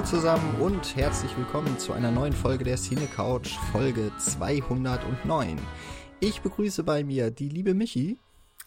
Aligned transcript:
Hallo 0.00 0.08
zusammen 0.08 0.62
und 0.62 0.96
herzlich 0.96 1.36
willkommen 1.36 1.78
zu 1.78 1.92
einer 1.92 2.10
neuen 2.10 2.32
Folge 2.32 2.64
der 2.64 2.78
Cine 2.78 3.06
Couch, 3.06 3.58
Folge 3.70 4.10
209. 4.16 5.58
Ich 6.20 6.40
begrüße 6.40 6.84
bei 6.84 7.04
mir 7.04 7.30
die 7.30 7.50
liebe 7.50 7.74
Michi. 7.74 8.18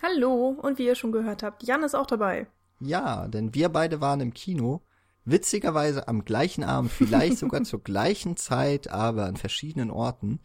Hallo, 0.04 0.56
und 0.62 0.78
wie 0.78 0.86
ihr 0.86 0.94
schon 0.94 1.12
gehört 1.12 1.42
habt, 1.42 1.64
Jan 1.64 1.82
ist 1.82 1.96
auch 1.96 2.06
dabei. 2.06 2.46
Ja, 2.80 3.28
denn 3.28 3.56
wir 3.56 3.70
beide 3.70 4.00
waren 4.00 4.22
im 4.22 4.36
Kino. 4.36 4.82
Witzigerweise 5.26 6.08
am 6.08 6.24
gleichen 6.24 6.64
Abend, 6.64 6.92
vielleicht 6.92 7.40
sogar 7.40 7.64
zur 7.64 7.82
gleichen 7.82 8.38
Zeit, 8.38 8.92
aber 8.92 9.26
an 9.26 9.36
verschiedenen 9.36 9.90
Orten. 9.90 10.40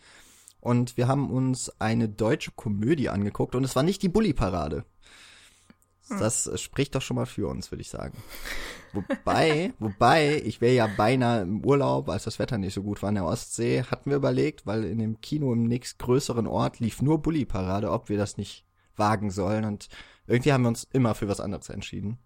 Und 0.58 0.96
wir 0.96 1.06
haben 1.06 1.30
uns 1.30 1.70
eine 1.82 2.08
deutsche 2.08 2.52
Komödie 2.52 3.10
angeguckt 3.10 3.54
und 3.54 3.62
es 3.62 3.76
war 3.76 3.82
nicht 3.82 4.00
die 4.00 4.08
Bully-Parade. 4.08 4.86
Hm. 6.08 6.18
Das 6.18 6.50
spricht 6.60 6.94
doch 6.94 7.02
schon 7.02 7.16
mal 7.16 7.26
für 7.26 7.48
uns, 7.48 7.70
würde 7.70 7.82
ich 7.82 7.90
sagen. 7.90 8.16
Wobei, 8.92 9.72
wobei, 9.78 10.42
ich 10.44 10.60
wäre 10.60 10.74
ja 10.74 10.86
beinahe 10.86 11.42
im 11.42 11.64
Urlaub, 11.64 12.08
als 12.08 12.24
das 12.24 12.38
Wetter 12.38 12.58
nicht 12.58 12.74
so 12.74 12.82
gut 12.82 13.02
war 13.02 13.10
in 13.10 13.16
der 13.16 13.24
Ostsee, 13.24 13.82
hatten 13.82 14.10
wir 14.10 14.16
überlegt, 14.16 14.66
weil 14.66 14.84
in 14.84 14.98
dem 14.98 15.20
Kino 15.20 15.52
im 15.52 15.64
nächstgrößeren 15.64 16.46
Ort 16.46 16.80
lief 16.80 17.02
nur 17.02 17.22
Bully-Parade, 17.22 17.90
ob 17.90 18.08
wir 18.08 18.18
das 18.18 18.36
nicht 18.36 18.64
wagen 18.96 19.30
sollen. 19.30 19.64
Und 19.64 19.88
irgendwie 20.26 20.52
haben 20.52 20.62
wir 20.62 20.68
uns 20.68 20.88
immer 20.92 21.14
für 21.14 21.28
was 21.28 21.40
anderes 21.40 21.68
entschieden. 21.68 22.18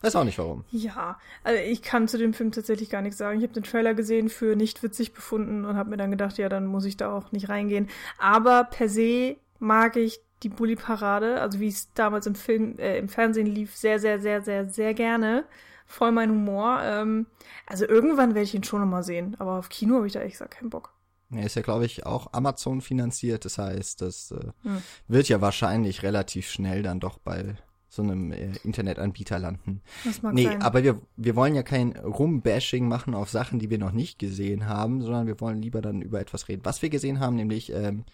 Weiß 0.00 0.14
auch 0.14 0.24
nicht 0.24 0.38
warum. 0.38 0.64
Ja, 0.70 1.18
also 1.42 1.60
ich 1.60 1.82
kann 1.82 2.06
zu 2.06 2.18
dem 2.18 2.32
Film 2.32 2.52
tatsächlich 2.52 2.88
gar 2.88 3.02
nichts 3.02 3.18
sagen. 3.18 3.38
Ich 3.38 3.44
habe 3.44 3.54
den 3.54 3.64
Trailer 3.64 3.94
gesehen, 3.94 4.28
für 4.28 4.54
nicht 4.54 4.82
witzig 4.82 5.12
befunden 5.12 5.64
und 5.64 5.76
habe 5.76 5.90
mir 5.90 5.96
dann 5.96 6.12
gedacht, 6.12 6.38
ja, 6.38 6.48
dann 6.48 6.66
muss 6.66 6.84
ich 6.84 6.96
da 6.96 7.12
auch 7.12 7.32
nicht 7.32 7.48
reingehen. 7.48 7.88
Aber 8.16 8.64
per 8.64 8.88
se 8.88 9.36
mag 9.58 9.96
ich 9.96 10.20
die 10.42 10.48
Bully-Parade, 10.48 11.40
also 11.40 11.60
wie 11.60 11.68
es 11.68 11.92
damals 11.94 12.26
im 12.26 12.34
Film, 12.34 12.78
äh, 12.78 12.98
im 12.98 13.08
Fernsehen 13.08 13.46
lief, 13.46 13.76
sehr, 13.76 13.98
sehr, 13.98 14.20
sehr, 14.20 14.42
sehr, 14.42 14.68
sehr 14.68 14.94
gerne. 14.94 15.44
Voll 15.86 16.12
mein 16.12 16.30
Humor. 16.30 16.80
Ähm, 16.82 17.26
also 17.66 17.86
irgendwann 17.86 18.34
werde 18.34 18.44
ich 18.44 18.54
ihn 18.54 18.64
schon 18.64 18.80
nochmal 18.80 19.02
sehen, 19.02 19.36
aber 19.38 19.58
auf 19.58 19.68
Kino 19.68 19.96
habe 19.96 20.06
ich 20.06 20.12
da 20.12 20.20
echt 20.20 20.32
gesagt 20.34 20.54
keinen 20.54 20.70
Bock. 20.70 20.92
Er 21.30 21.44
ist 21.44 21.56
ja, 21.56 21.62
glaube 21.62 21.84
ich, 21.84 22.06
auch 22.06 22.32
Amazon 22.32 22.80
finanziert. 22.80 23.44
Das 23.44 23.58
heißt, 23.58 24.00
das 24.00 24.30
äh, 24.30 24.52
hm. 24.62 24.82
wird 25.08 25.28
ja 25.28 25.40
wahrscheinlich 25.40 26.02
relativ 26.02 26.48
schnell 26.48 26.82
dann 26.82 27.00
doch 27.00 27.18
bei 27.18 27.56
so 27.88 28.02
einem 28.02 28.32
äh, 28.32 28.52
Internetanbieter 28.64 29.38
landen. 29.38 29.80
Das 30.04 30.22
mag 30.22 30.34
nee, 30.34 30.44
sein. 30.44 30.62
aber 30.62 30.82
wir, 30.82 31.00
wir 31.16 31.36
wollen 31.36 31.54
ja 31.54 31.62
kein 31.62 31.96
Rumbashing 31.96 32.86
machen 32.86 33.14
auf 33.14 33.30
Sachen, 33.30 33.58
die 33.58 33.70
wir 33.70 33.78
noch 33.78 33.92
nicht 33.92 34.18
gesehen 34.18 34.66
haben, 34.66 35.02
sondern 35.02 35.26
wir 35.26 35.40
wollen 35.40 35.62
lieber 35.62 35.80
dann 35.80 36.02
über 36.02 36.20
etwas 36.20 36.48
reden, 36.48 36.64
was 36.64 36.82
wir 36.82 36.90
gesehen 36.90 37.20
haben, 37.20 37.36
nämlich 37.36 37.72
ähm, 37.72 38.04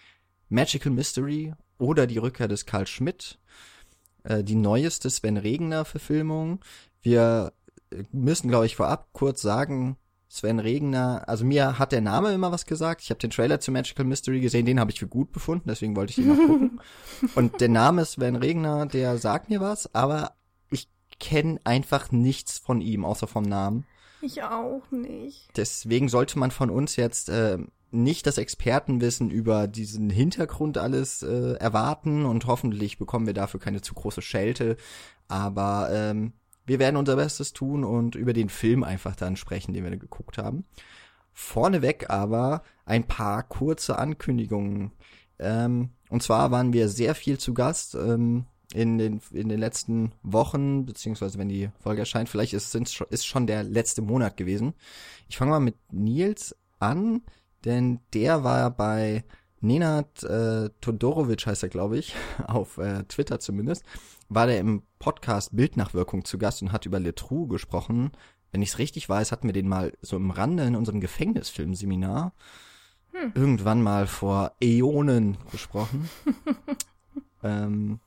Magical 0.49 0.93
Mystery 0.93 1.55
oder 1.79 2.07
die 2.07 2.19
Rückkehr 2.19 2.49
des 2.49 2.67
Karl 2.67 2.87
Schmidt, 2.87 3.39
äh, 4.25 4.43
die 4.43 4.55
neueste 4.55 5.11
Sven 5.11 5.37
Regner 5.37 5.85
Verfilmung. 5.85 6.61
Wir 7.03 7.53
äh, 7.91 8.03
müssen, 8.13 8.49
glaube 8.49 8.67
ich, 8.67 8.77
vorab 8.77 9.09
kurz 9.13 9.43
sagen, 9.43 9.97
Sven 10.29 10.59
Regner, 10.59 11.23
also 11.29 11.45
mir 11.45 11.79
hat 11.79 11.93
der 11.93 12.01
Name 12.01 12.33
immer 12.33 12.51
was 12.51 12.67
gesagt. 12.67 13.03
Ich 13.03 13.11
habe 13.11 13.21
den 13.21 13.31
Trailer 13.31 13.61
zu 13.61 13.71
Magical 13.71 14.05
Mystery 14.05 14.41
gesehen, 14.41 14.67
den 14.67 14.81
habe 14.81 14.91
ich 14.91 14.99
für 14.99 15.07
gut 15.07 15.31
befunden, 15.31 15.69
deswegen 15.69 15.95
wollte 15.95 16.11
ich 16.11 16.19
ihn 16.19 16.27
noch 16.29 16.37
gucken. 16.49 16.81
Und 17.37 17.61
der 17.61 17.69
Name 17.69 18.05
Sven 18.05 18.35
Regner, 18.35 18.87
der 18.87 19.19
sagt 19.19 19.49
mir 19.49 19.61
was, 19.61 19.95
aber 19.95 20.33
ich 20.71 20.89
kenne 21.21 21.61
einfach 21.63 22.11
nichts 22.11 22.59
von 22.59 22.81
ihm, 22.81 23.05
außer 23.05 23.29
vom 23.29 23.45
Namen. 23.45 23.87
Ich 24.23 24.43
auch 24.43 24.91
nicht. 24.91 25.51
Deswegen 25.57 26.09
sollte 26.09 26.39
man 26.39 26.51
von 26.51 26.71
uns 26.71 26.97
jetzt 26.97 27.29
äh, 27.29 27.59
nicht 27.95 28.27
das 28.27 28.39
Expertenwissen 28.39 29.31
über 29.31 29.69
diesen 29.69 30.11
Hintergrund 30.11 30.79
alles 30.79 31.23
äh, 31.23 31.55
erwarten 31.55 32.25
und 32.27 32.47
hoffentlich 32.47 32.99
bekommen 32.99 33.27
wir 33.27 33.35
dafür 33.35 33.61
keine 33.61 33.81
zu 33.81 33.95
große 33.95 34.23
Schelte. 34.23 34.77
Aber 35.29 35.89
ähm, 35.93 36.33
wir 36.67 36.79
werden 36.79 36.97
unser 36.97 37.17
Bestes 37.17 37.53
tun 37.53 37.85
und 37.85 38.15
über 38.15 38.33
den 38.33 38.49
Film 38.49 38.85
einfach 38.85 39.17
dann 39.17 39.37
sprechen, 39.37 39.73
den 39.73 39.85
wir 39.85 39.97
geguckt 39.97 40.39
haben. 40.39 40.65
Vorneweg 41.33 42.11
aber 42.11 42.63
ein 42.85 43.05
paar 43.07 43.43
kurze 43.43 43.99
Ankündigungen. 43.99 44.93
Ähm, 45.39 45.91
und 46.09 46.23
zwar 46.23 46.51
waren 46.51 46.73
wir 46.73 46.89
sehr 46.89 47.15
viel 47.15 47.39
zu 47.39 47.55
Gast 47.55 47.95
ähm, 47.95 48.47
in, 48.73 48.99
den, 48.99 49.21
in 49.33 49.49
den 49.49 49.59
letzten 49.59 50.13
Wochen, 50.23 50.87
beziehungsweise 50.87 51.39
wenn 51.39 51.49
die 51.49 51.71
Folge 51.81 52.01
erscheint, 52.01 52.29
vielleicht 52.29 52.55
ist, 52.55 52.75
es 52.75 53.01
ist 53.11 53.27
schon 53.27 53.47
der 53.47 53.63
letzte 53.63 54.03
Monat 54.03 54.37
gewesen. 54.37 54.75
Ich 55.29 55.37
fange 55.37 55.51
mal 55.51 55.61
mit 55.61 55.77
Nils 55.93 56.57
an, 56.79 57.23
denn 57.65 58.01
der 58.13 58.45
war 58.45 58.71
bei 58.71 59.25
Nenad 59.65 60.23
äh, 60.23 60.71
Todorovic 60.81 61.47
heißt 61.47 61.63
er, 61.63 61.69
glaube 61.69 61.99
ich, 61.99 62.15
auf 62.47 62.79
äh, 62.79 63.05
Twitter 63.05 63.41
zumindest, 63.41 63.85
war 64.29 64.47
der 64.47 64.61
im 64.61 64.83
Podcast 64.99 65.57
Bildnachwirkung 65.57 66.25
zu 66.25 66.39
Gast 66.39 66.63
und 66.63 66.73
hat 66.73 66.87
über 66.87 67.01
Letrou 67.01 67.47
gesprochen. 67.47 68.13
Wenn 68.53 68.63
ich 68.63 68.71
es 68.71 68.79
richtig 68.79 69.09
weiß, 69.09 69.33
hatten 69.33 69.49
wir 69.49 69.53
den 69.53 69.69
mal 69.69 69.93
so 70.01 70.17
im 70.17 70.31
Rande 70.31 70.65
in 70.65 70.77
unserem 70.77 71.01
Gefängnisfilmseminar 71.01 72.35
hm. 73.13 73.33
irgendwann 73.35 73.83
mal 73.83 74.07
vor 74.07 74.53
Äonen 74.63 75.39
besprochen. 75.51 76.09
ähm, 77.43 78.01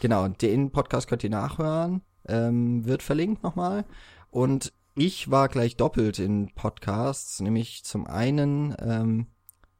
genau, 0.00 0.28
den 0.28 0.70
Podcast 0.70 1.08
könnt 1.08 1.24
ihr 1.24 1.30
nachhören, 1.30 2.02
ähm, 2.28 2.84
wird 2.84 3.02
verlinkt 3.02 3.42
nochmal. 3.42 3.84
Und 4.30 4.72
ich 4.94 5.30
war 5.30 5.48
gleich 5.48 5.76
doppelt 5.76 6.18
in 6.18 6.54
Podcasts, 6.54 7.40
nämlich 7.40 7.84
zum 7.84 8.06
einen 8.06 8.74
ähm, 8.78 9.26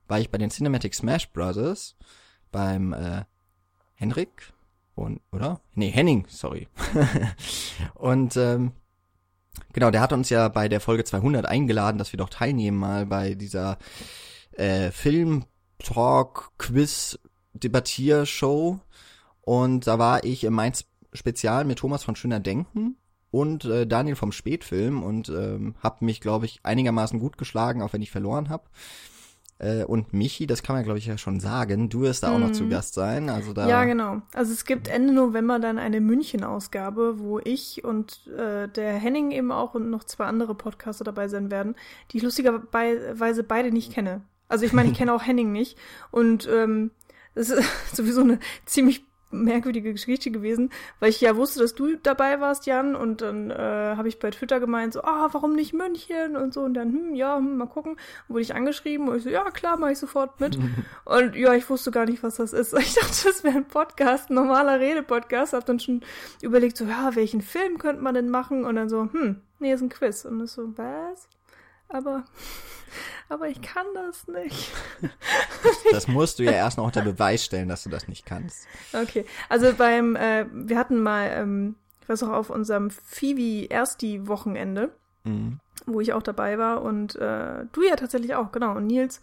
war 0.09 0.21
ich 0.21 0.31
bei 0.31 0.39
den 0.39 0.51
Cinematic 0.51 0.95
Smash 0.95 1.31
Brothers 1.33 1.97
beim 2.51 2.93
äh, 2.93 3.25
Henrik 3.95 4.53
und 4.95 5.21
oder? 5.33 5.61
Nee, 5.75 5.91
Henning, 5.91 6.27
sorry. 6.29 6.69
und 7.95 8.37
ähm, 8.37 8.73
genau, 9.73 9.91
der 9.91 10.01
hat 10.01 10.13
uns 10.13 10.31
ja 10.31 10.49
bei 10.49 10.69
der 10.69 10.81
Folge 10.81 11.05
200 11.05 11.47
eingeladen, 11.47 11.99
dass 11.99 12.13
wir 12.13 12.19
doch 12.19 12.31
teilnehmen 12.31 12.79
mal 12.79 13.07
bei 13.07 13.35
dieser 13.35 13.79
äh, 14.53 14.91
Film 14.91 15.45
Talk 15.79 16.53
Quiz 16.59 17.19
Debattiershow 17.55 18.81
und 19.43 19.87
da 19.87 19.99
war 19.99 20.25
ich 20.25 20.45
im 20.45 20.55
Mainz 20.55 20.85
Spezial 21.13 21.65
mit 21.65 21.79
Thomas 21.79 22.05
von 22.05 22.17
Schöner 22.17 22.41
Denken 22.41 22.97
und 23.33 23.65
äh, 23.65 23.87
Daniel 23.87 24.15
vom 24.15 24.31
Spätfilm 24.31 25.03
und 25.03 25.29
ähm, 25.31 25.75
habe 25.83 26.05
mich 26.05 26.21
glaube 26.21 26.47
ich 26.47 26.61
einigermaßen 26.63 27.19
gut 27.19 27.39
geschlagen, 27.39 27.83
auch 27.83 27.93
wenn 27.93 28.03
ich 28.03 28.13
verloren 28.13 28.49
habe. 28.51 28.65
Äh, 29.59 29.85
und 29.85 30.13
Michi, 30.13 30.47
das 30.47 30.63
kann 30.63 30.77
man 30.77 30.85
glaube 30.85 30.99
ich 30.99 31.07
ja 31.07 31.17
schon 31.17 31.41
sagen, 31.41 31.89
du 31.89 32.03
wirst 32.03 32.23
da 32.23 32.29
mhm. 32.29 32.35
auch 32.35 32.49
noch 32.49 32.53
zu 32.53 32.65
mhm. 32.65 32.71
Gast 32.71 32.95
sein. 32.95 33.31
Also 33.31 33.55
da 33.55 33.67
ja, 33.67 33.85
genau. 33.85 34.21
Also 34.35 34.53
es 34.53 34.67
gibt 34.67 34.87
Ende 34.87 35.15
November 35.15 35.59
dann 35.59 35.79
eine 35.79 36.01
München-Ausgabe, 36.01 37.19
wo 37.19 37.41
ich 37.41 37.83
und 37.83 38.29
äh, 38.37 38.69
der 38.69 38.93
Henning 38.93 39.31
eben 39.31 39.51
auch 39.51 39.75
und 39.75 39.89
noch 39.89 40.05
zwei 40.05 40.27
andere 40.27 40.55
Podcaster 40.55 41.05
dabei 41.05 41.29
sein 41.29 41.51
werden, 41.51 41.75
die 42.11 42.19
ich 42.19 42.23
lustigerweise 42.23 43.43
beide 43.43 43.73
nicht 43.73 43.93
kenne. 43.93 44.21
Also 44.49 44.67
ich 44.67 44.75
meine, 44.75 44.91
ich 44.91 44.99
kenne 44.99 45.15
auch 45.15 45.27
Henning 45.27 45.51
nicht. 45.53 45.79
Und 46.11 46.47
ähm, 46.53 46.91
das 47.35 47.49
ist 47.49 47.65
sowieso 47.97 48.21
eine 48.21 48.39
ziemlich 48.67 49.07
merkwürdige 49.33 49.93
Geschichte 49.93 50.31
gewesen, 50.31 50.71
weil 51.01 51.11
ich 51.11 51.21
ja 51.21 51.37
wusste, 51.37 51.61
dass 51.61 51.75
du 51.75 51.97
dabei 51.97 52.41
warst, 52.41 52.67
Jan, 52.67 52.95
und 52.95 53.21
dann 53.21 53.51
äh, 53.51 53.55
habe 53.97 54.09
ich 54.09 54.19
bei 54.19 54.31
Twitter 54.31 54.61
gemeint, 54.61 54.93
so, 54.93 55.03
ah, 55.03 55.29
warum 55.33 55.55
nicht 55.55 55.73
München 55.73 56.37
und 56.37 56.55
so, 56.55 56.61
und 56.61 56.75
dann, 56.75 56.93
hm, 56.93 57.15
ja, 57.15 57.37
hm, 57.37 57.57
mal 57.57 57.67
gucken, 57.67 57.97
wurde 58.29 58.43
ich 58.43 58.55
angeschrieben 58.55 59.09
und 59.09 59.17
ich 59.17 59.25
so, 59.25 59.31
ja, 59.31 59.51
klar, 59.51 59.77
mache 59.77 59.93
ich 59.93 59.99
sofort 59.99 60.41
mit. 60.41 60.59
und 61.05 61.35
ja, 61.35 61.55
ich 61.55 61.69
wusste 61.69 61.91
gar 61.91 62.07
nicht, 62.07 62.23
was 62.23 62.37
das 62.37 62.53
ist. 62.53 62.75
Ich 62.83 62.95
dachte, 62.95 63.29
das 63.29 63.45
wäre 63.45 63.57
ein 63.57 63.65
Podcast, 63.65 64.29
ein 64.29 64.35
normaler 64.35 64.81
Redepodcast, 64.81 65.53
hab 65.53 65.65
dann 65.65 65.81
schon 65.81 66.03
überlegt, 66.43 66.77
so, 66.77 66.85
ja, 66.85 67.15
welchen 67.15 67.41
Film 67.41 67.79
könnte 67.79 68.03
man 68.03 68.15
denn 68.15 68.29
machen? 68.29 68.65
Und 68.65 68.77
dann 68.77 68.89
so, 68.89 69.09
hm, 69.13 69.41
nee, 69.61 69.73
ist 69.73 69.83
ein 69.83 69.89
Quiz. 69.89 70.25
Und 70.25 70.41
das 70.41 70.55
so, 70.55 70.77
was? 70.77 71.29
Aber 71.93 72.25
aber 73.29 73.49
ich 73.49 73.61
kann 73.63 73.87
das 73.95 74.29
nicht. 74.29 74.71
das 75.91 76.09
musst 76.09 76.39
du 76.39 76.45
ja 76.45 76.53
erst 76.53 76.79
noch 76.79 76.85
unter 76.85 77.03
Beweis 77.03 77.45
stellen, 77.45 77.69
dass 77.69 77.85
du 77.85 77.91
das 77.91 78.09
nicht 78.09 78.27
kannst. 78.27 78.67
Okay, 78.93 79.25
also 79.49 79.73
beim, 79.75 80.17
äh, 80.17 80.47
wir 80.53 80.79
hatten 80.79 81.03
mal, 81.03 81.31
ähm, 81.33 81.77
ich 82.01 82.09
weiß 82.09 82.23
auch 82.25 82.31
auf 82.31 82.51
unserem 82.51 82.91
Phoebe 82.91 83.71
Ersti 83.71 84.27
Wochenende, 84.27 84.95
mhm. 85.25 85.61
wo 85.87 86.01
ich 86.01 86.13
auch 86.13 86.23
dabei 86.23 86.59
war 86.59 86.83
und 86.83 87.17
äh, 87.17 87.65
du 87.73 87.83
ja 87.83 87.97
tatsächlich 87.97 88.35
auch, 88.35 88.53
genau. 88.53 88.77
Und 88.77 88.87
Nils, 88.87 89.21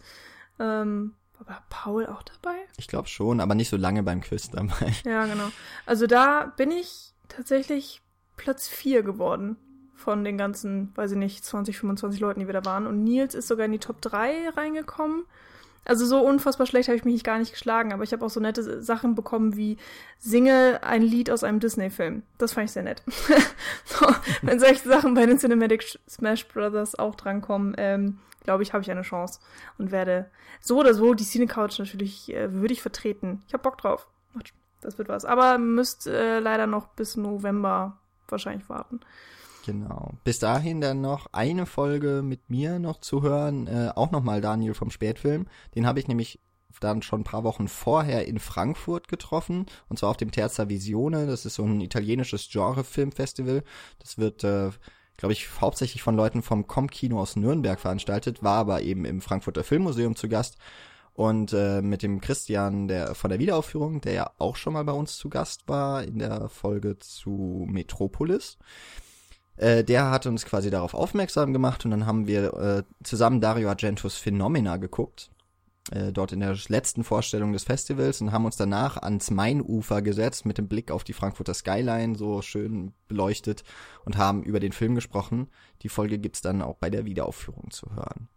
ähm, 0.58 1.14
war 1.46 1.64
Paul 1.70 2.06
auch 2.06 2.22
dabei? 2.22 2.56
Ich 2.76 2.86
glaube 2.86 3.08
schon, 3.08 3.40
aber 3.40 3.54
nicht 3.54 3.70
so 3.70 3.76
lange 3.76 4.02
beim 4.02 4.20
Quiz 4.20 4.50
dabei. 4.50 4.92
Ja, 5.04 5.24
genau. 5.24 5.50
Also 5.86 6.06
da 6.06 6.52
bin 6.56 6.70
ich 6.70 7.14
tatsächlich 7.28 8.02
Platz 8.36 8.68
4 8.68 9.02
geworden 9.02 9.56
von 10.00 10.24
den 10.24 10.38
ganzen, 10.38 10.92
weiß 10.96 11.12
ich 11.12 11.18
nicht, 11.18 11.44
20, 11.44 11.78
25 11.78 12.20
Leuten, 12.20 12.40
die 12.40 12.46
wir 12.46 12.54
da 12.54 12.64
waren. 12.64 12.86
Und 12.86 13.04
Nils 13.04 13.34
ist 13.34 13.48
sogar 13.48 13.66
in 13.66 13.72
die 13.72 13.78
Top 13.78 14.00
3 14.00 14.50
reingekommen. 14.56 15.24
Also 15.84 16.04
so 16.04 16.20
unfassbar 16.20 16.66
schlecht 16.66 16.88
habe 16.88 16.96
ich 16.96 17.04
mich 17.04 17.24
gar 17.24 17.38
nicht 17.38 17.52
geschlagen, 17.52 17.92
aber 17.92 18.02
ich 18.02 18.12
habe 18.12 18.24
auch 18.24 18.30
so 18.30 18.38
nette 18.38 18.82
Sachen 18.82 19.14
bekommen 19.14 19.56
wie 19.56 19.78
singe 20.18 20.80
ein 20.82 21.02
Lied 21.02 21.30
aus 21.30 21.42
einem 21.42 21.58
Disney-Film. 21.58 22.22
Das 22.38 22.52
fand 22.52 22.66
ich 22.66 22.72
sehr 22.72 22.82
nett. 22.82 23.02
so, 23.86 24.06
wenn 24.42 24.60
solche 24.60 24.86
Sachen 24.86 25.14
bei 25.14 25.24
den 25.24 25.38
Cinematic 25.38 25.98
Smash 26.08 26.46
Brothers 26.48 26.98
auch 26.98 27.14
drankommen, 27.14 27.74
ähm, 27.78 28.18
glaube 28.44 28.62
ich, 28.62 28.72
habe 28.72 28.82
ich 28.82 28.90
eine 28.90 29.02
Chance 29.02 29.40
und 29.78 29.90
werde 29.90 30.30
so 30.60 30.78
oder 30.78 30.92
so 30.92 31.14
die 31.14 31.24
Cine 31.24 31.46
Couch 31.46 31.78
natürlich 31.78 32.32
äh, 32.34 32.52
würdig 32.52 32.82
vertreten. 32.82 33.42
Ich 33.46 33.54
habe 33.54 33.62
Bock 33.62 33.78
drauf. 33.78 34.06
Das 34.80 34.98
wird 34.98 35.08
was. 35.08 35.24
Aber 35.24 35.58
müsst 35.58 36.06
äh, 36.06 36.40
leider 36.40 36.66
noch 36.66 36.88
bis 36.88 37.16
November 37.16 37.98
wahrscheinlich 38.28 38.68
warten. 38.68 39.00
Genau. 39.66 40.12
Bis 40.24 40.38
dahin 40.38 40.80
dann 40.80 41.00
noch 41.00 41.26
eine 41.32 41.66
Folge 41.66 42.22
mit 42.24 42.50
mir 42.50 42.78
noch 42.78 43.00
zu 43.00 43.22
hören. 43.22 43.66
Äh, 43.66 43.92
auch 43.94 44.10
nochmal 44.10 44.40
Daniel 44.40 44.74
vom 44.74 44.90
Spätfilm. 44.90 45.46
Den 45.74 45.86
habe 45.86 46.00
ich 46.00 46.08
nämlich 46.08 46.40
dann 46.80 47.02
schon 47.02 47.20
ein 47.20 47.24
paar 47.24 47.44
Wochen 47.44 47.68
vorher 47.68 48.26
in 48.26 48.38
Frankfurt 48.38 49.08
getroffen. 49.08 49.66
Und 49.88 49.98
zwar 49.98 50.10
auf 50.10 50.16
dem 50.16 50.30
Terza 50.30 50.68
Visione. 50.68 51.26
Das 51.26 51.46
ist 51.46 51.54
so 51.54 51.64
ein 51.64 51.80
italienisches 51.80 52.48
Genre-Filmfestival. 52.50 53.62
Das 53.98 54.18
wird, 54.18 54.44
äh, 54.44 54.70
glaube 55.16 55.32
ich, 55.32 55.48
hauptsächlich 55.60 56.02
von 56.02 56.16
Leuten 56.16 56.42
vom 56.42 56.66
Com-Kino 56.66 57.20
aus 57.20 57.36
Nürnberg 57.36 57.78
veranstaltet, 57.78 58.42
war 58.42 58.56
aber 58.58 58.82
eben 58.82 59.04
im 59.04 59.20
Frankfurter 59.20 59.64
Filmmuseum 59.64 60.16
zu 60.16 60.28
Gast. 60.28 60.56
Und 61.12 61.52
äh, 61.52 61.82
mit 61.82 62.02
dem 62.02 62.20
Christian 62.20 62.88
der 62.88 63.14
von 63.14 63.28
der 63.28 63.40
Wiederaufführung, 63.40 64.00
der 64.00 64.12
ja 64.12 64.30
auch 64.38 64.56
schon 64.56 64.72
mal 64.72 64.84
bei 64.84 64.92
uns 64.92 65.18
zu 65.18 65.28
Gast 65.28 65.68
war 65.68 66.02
in 66.02 66.18
der 66.18 66.48
Folge 66.48 66.98
zu 66.98 67.66
Metropolis. 67.68 68.56
Äh, 69.60 69.84
der 69.84 70.10
hat 70.10 70.24
uns 70.24 70.46
quasi 70.46 70.70
darauf 70.70 70.94
aufmerksam 70.94 71.52
gemacht 71.52 71.84
und 71.84 71.90
dann 71.90 72.06
haben 72.06 72.26
wir 72.26 72.54
äh, 72.54 72.82
zusammen 73.04 73.42
Dario 73.42 73.68
Argentos 73.68 74.16
Phenomena 74.16 74.78
geguckt. 74.78 75.30
Äh, 75.90 76.12
dort 76.12 76.32
in 76.32 76.40
der 76.40 76.56
letzten 76.68 77.04
Vorstellung 77.04 77.52
des 77.52 77.64
Festivals 77.64 78.22
und 78.22 78.32
haben 78.32 78.46
uns 78.46 78.56
danach 78.56 78.96
ans 78.96 79.30
Mainufer 79.30 80.00
gesetzt 80.00 80.46
mit 80.46 80.56
dem 80.56 80.66
Blick 80.66 80.90
auf 80.90 81.04
die 81.04 81.12
Frankfurter 81.12 81.52
Skyline 81.52 82.16
so 82.16 82.40
schön 82.40 82.94
beleuchtet 83.06 83.62
und 84.06 84.16
haben 84.16 84.42
über 84.44 84.60
den 84.60 84.72
Film 84.72 84.94
gesprochen. 84.94 85.48
Die 85.82 85.90
Folge 85.90 86.18
gibt's 86.18 86.40
dann 86.40 86.62
auch 86.62 86.76
bei 86.76 86.88
der 86.88 87.04
Wiederaufführung 87.04 87.70
zu 87.70 87.94
hören. 87.94 88.28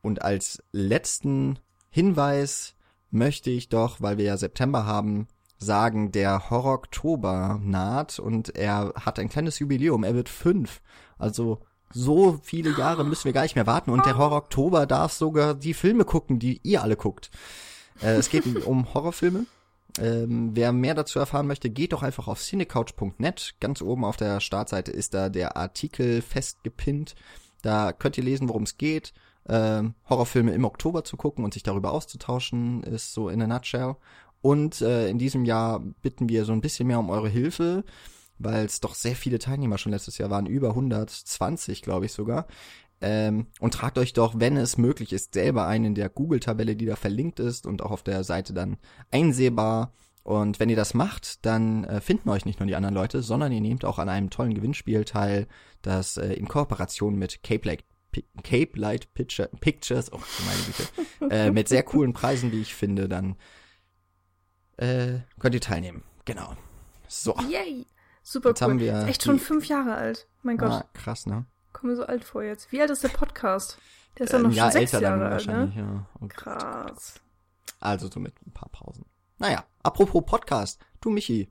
Und 0.00 0.22
als 0.22 0.62
letzten 0.72 1.58
Hinweis 1.90 2.74
möchte 3.10 3.50
ich 3.50 3.68
doch, 3.68 4.00
weil 4.00 4.16
wir 4.16 4.24
ja 4.24 4.38
September 4.38 4.86
haben, 4.86 5.28
sagen, 5.58 6.12
der 6.12 6.50
Horror-Oktober 6.50 7.60
naht 7.62 8.18
und 8.18 8.54
er 8.56 8.92
hat 8.96 9.18
ein 9.18 9.28
kleines 9.28 9.58
Jubiläum. 9.58 10.04
Er 10.04 10.14
wird 10.14 10.28
fünf. 10.28 10.80
Also 11.18 11.60
so 11.90 12.40
viele 12.42 12.76
Jahre 12.76 13.04
müssen 13.04 13.24
wir 13.24 13.32
gar 13.32 13.42
nicht 13.42 13.54
mehr 13.54 13.66
warten 13.66 13.90
und 13.90 14.04
der 14.04 14.18
Horror-Oktober 14.18 14.86
darf 14.86 15.12
sogar 15.12 15.54
die 15.54 15.74
Filme 15.74 16.04
gucken, 16.04 16.38
die 16.38 16.60
ihr 16.62 16.82
alle 16.82 16.96
guckt. 16.96 17.30
Äh, 18.02 18.16
es 18.16 18.28
geht 18.30 18.46
um 18.66 18.92
Horrorfilme. 18.92 19.46
Ähm, 20.00 20.50
wer 20.54 20.72
mehr 20.72 20.94
dazu 20.94 21.20
erfahren 21.20 21.46
möchte, 21.46 21.70
geht 21.70 21.92
doch 21.92 22.02
einfach 22.02 22.26
auf 22.26 22.40
cinecouch.net. 22.40 23.54
Ganz 23.60 23.80
oben 23.80 24.04
auf 24.04 24.16
der 24.16 24.40
Startseite 24.40 24.90
ist 24.90 25.14
da 25.14 25.28
der 25.28 25.56
Artikel 25.56 26.20
festgepinnt. 26.20 27.14
Da 27.62 27.92
könnt 27.92 28.18
ihr 28.18 28.24
lesen, 28.24 28.48
worum 28.48 28.64
es 28.64 28.76
geht 28.76 29.12
äh, 29.46 29.82
Horrorfilme 30.08 30.52
im 30.52 30.64
Oktober 30.64 31.04
zu 31.04 31.16
gucken 31.16 31.44
und 31.44 31.54
sich 31.54 31.62
darüber 31.62 31.92
auszutauschen, 31.92 32.82
ist 32.82 33.12
so 33.12 33.28
in 33.28 33.42
a 33.42 33.46
nutshell. 33.46 33.96
Und 34.44 34.82
äh, 34.82 35.08
in 35.08 35.16
diesem 35.16 35.46
Jahr 35.46 35.80
bitten 36.02 36.28
wir 36.28 36.44
so 36.44 36.52
ein 36.52 36.60
bisschen 36.60 36.86
mehr 36.86 36.98
um 36.98 37.08
eure 37.08 37.30
Hilfe, 37.30 37.82
weil 38.38 38.66
es 38.66 38.78
doch 38.78 38.94
sehr 38.94 39.16
viele 39.16 39.38
Teilnehmer 39.38 39.78
schon 39.78 39.90
letztes 39.90 40.18
Jahr 40.18 40.28
waren, 40.28 40.44
über 40.44 40.68
120, 40.68 41.80
glaube 41.80 42.04
ich 42.04 42.12
sogar. 42.12 42.46
Ähm, 43.00 43.46
und 43.58 43.72
tragt 43.72 43.96
euch 43.96 44.12
doch, 44.12 44.34
wenn 44.36 44.58
es 44.58 44.76
möglich 44.76 45.14
ist, 45.14 45.32
selber 45.32 45.66
ein 45.66 45.86
in 45.86 45.94
der 45.94 46.10
Google-Tabelle, 46.10 46.76
die 46.76 46.84
da 46.84 46.94
verlinkt 46.94 47.40
ist 47.40 47.66
und 47.66 47.80
auch 47.80 47.90
auf 47.90 48.02
der 48.02 48.22
Seite 48.22 48.52
dann 48.52 48.76
einsehbar. 49.10 49.94
Und 50.24 50.60
wenn 50.60 50.68
ihr 50.68 50.76
das 50.76 50.92
macht, 50.92 51.46
dann 51.46 51.84
äh, 51.84 52.02
finden 52.02 52.28
euch 52.28 52.44
nicht 52.44 52.60
nur 52.60 52.66
die 52.66 52.76
anderen 52.76 52.94
Leute, 52.94 53.22
sondern 53.22 53.50
ihr 53.50 53.62
nehmt 53.62 53.86
auch 53.86 53.98
an 53.98 54.10
einem 54.10 54.28
tollen 54.28 54.52
Gewinnspiel 54.52 55.06
teil, 55.06 55.46
das 55.80 56.18
äh, 56.18 56.34
in 56.34 56.48
Kooperation 56.48 57.16
mit 57.16 57.42
Cape 57.42 57.66
Lake 57.66 57.84
Cape 58.42 58.78
Light 58.78 59.12
Picture, 59.14 59.48
Pictures, 59.60 60.12
oh 60.12 60.20
meine 60.46 60.60
Güte, 60.66 61.34
äh, 61.34 61.50
mit 61.50 61.66
sehr 61.66 61.82
coolen 61.82 62.12
Preisen, 62.12 62.52
wie 62.52 62.60
ich 62.60 62.74
finde, 62.74 63.08
dann 63.08 63.36
äh, 64.76 65.20
könnt 65.38 65.54
ihr 65.54 65.60
teilnehmen. 65.60 66.02
Genau. 66.24 66.56
So. 67.08 67.36
Yay! 67.48 67.86
Super 68.22 68.50
jetzt 68.50 68.62
cool. 68.62 68.70
Haben 68.70 68.78
wir 68.80 68.98
ist 69.00 69.08
echt 69.08 69.22
schon 69.22 69.38
fünf 69.38 69.66
Jahre 69.66 69.94
alt. 69.94 70.26
Mein 70.42 70.56
Gott. 70.56 70.70
Ah, 70.70 70.84
krass, 70.94 71.26
ne? 71.26 71.44
Kommen 71.72 71.92
wir 71.92 71.96
so 71.96 72.06
alt 72.06 72.24
vor 72.24 72.42
jetzt. 72.42 72.72
Wie 72.72 72.80
alt 72.80 72.90
ist 72.90 73.02
der 73.04 73.08
Podcast? 73.08 73.78
Der 74.18 74.26
ist 74.26 74.32
noch 74.32 74.40
ähm, 74.40 74.50
ja, 74.52 74.64
schon 74.64 74.72
sechs 74.72 74.92
Jahre 74.92 75.26
alt, 75.26 75.46
ne? 75.46 75.72
Ja. 75.76 76.06
Oh 76.20 76.26
krass. 76.28 77.20
Also 77.80 78.08
so 78.10 78.20
mit 78.20 78.34
ein 78.46 78.52
paar 78.52 78.70
Pausen. 78.70 79.04
Naja, 79.38 79.64
apropos 79.82 80.24
Podcast. 80.24 80.80
Du, 81.00 81.10
Michi, 81.10 81.50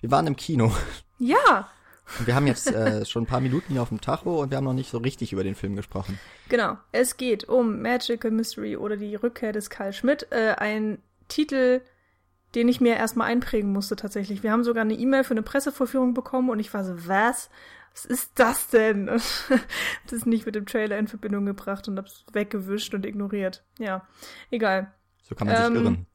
wir 0.00 0.10
waren 0.10 0.26
im 0.26 0.36
Kino. 0.36 0.72
Ja, 1.18 1.70
und 2.18 2.26
wir 2.26 2.34
haben 2.34 2.46
jetzt 2.46 2.66
äh, 2.66 3.04
schon 3.06 3.24
ein 3.24 3.26
paar 3.26 3.40
Minuten 3.40 3.72
hier 3.72 3.82
auf 3.82 3.88
dem 3.88 4.00
Tacho 4.00 4.42
und 4.42 4.50
wir 4.50 4.56
haben 4.56 4.64
noch 4.64 4.72
nicht 4.72 4.90
so 4.90 4.98
richtig 4.98 5.32
über 5.32 5.44
den 5.44 5.54
Film 5.54 5.76
gesprochen. 5.76 6.18
Genau. 6.48 6.76
Es 6.92 7.16
geht 7.16 7.48
um 7.48 7.80
Magical 7.82 8.30
Mystery 8.30 8.76
oder 8.76 8.96
die 8.96 9.14
Rückkehr 9.14 9.52
des 9.52 9.70
Karl 9.70 9.92
Schmidt. 9.92 10.26
Äh, 10.30 10.54
ein 10.56 10.98
Titel, 11.28 11.82
den 12.54 12.68
ich 12.68 12.80
mir 12.80 12.96
erstmal 12.96 13.30
einprägen 13.30 13.72
musste 13.72 13.96
tatsächlich. 13.96 14.42
Wir 14.42 14.52
haben 14.52 14.64
sogar 14.64 14.82
eine 14.82 14.94
E-Mail 14.94 15.24
für 15.24 15.32
eine 15.34 15.42
Pressevorführung 15.42 16.14
bekommen 16.14 16.50
und 16.50 16.58
ich 16.60 16.72
war 16.74 16.84
so, 16.84 17.06
was? 17.06 17.50
Was 17.92 18.04
ist 18.04 18.32
das 18.36 18.68
denn? 18.68 19.06
das 20.10 20.26
nicht 20.26 20.46
mit 20.46 20.54
dem 20.54 20.66
Trailer 20.66 20.98
in 20.98 21.08
Verbindung 21.08 21.46
gebracht 21.46 21.88
und 21.88 21.98
hab's 21.98 22.24
weggewischt 22.32 22.94
und 22.94 23.04
ignoriert. 23.04 23.64
Ja, 23.78 24.06
egal. 24.50 24.92
So 25.22 25.34
kann 25.34 25.48
man 25.48 25.56
sich 25.56 25.66
ähm, 25.66 25.74
irren. 25.76 26.06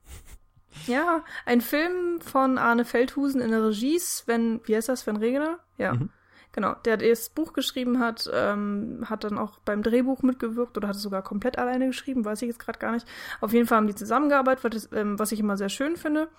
Ja, 0.87 1.23
ein 1.45 1.61
Film 1.61 2.19
von 2.21 2.57
Arne 2.57 2.85
Feldhusen 2.85 3.41
in 3.41 3.51
der 3.51 3.63
Regie, 3.63 3.97
Sven, 3.99 4.59
wie 4.65 4.75
heißt 4.75 4.89
das, 4.89 5.01
Sven 5.01 5.17
Regener? 5.17 5.59
Ja. 5.77 5.93
Mhm. 5.93 6.09
Genau, 6.56 6.74
der 6.86 6.96
das 6.96 7.28
Buch 7.28 7.52
geschrieben 7.52 8.00
hat, 8.00 8.31
ähm, 8.34 9.04
hat 9.10 9.25
dann 9.25 9.38
auch 9.38 9.60
beim 9.66 9.84
Drehbuch 9.84 10.22
mitgewirkt 10.22 10.78
oder 10.78 10.88
hat 10.88 10.96
es 10.96 11.02
sogar 11.02 11.22
komplett 11.22 11.57
alleine 11.57 11.88
geschrieben, 11.88 12.24
weiß 12.24 12.42
ich 12.44 12.48
jetzt 12.48 12.60
gerade 12.60 12.80
gar 12.80 12.94
nicht. 12.94 13.06
Auf 13.42 13.52
jeden 13.52 13.68
Fall 13.68 13.80
haben 13.80 13.88
die 13.88 13.94
zusammengearbeitet, 13.96 14.63
was, 14.63 14.90
ähm, 14.94 15.19
was 15.19 15.34
ich 15.34 15.42
immer 15.42 15.57
sehr 15.57 15.68
schön 15.68 15.98
finde, 15.98 16.30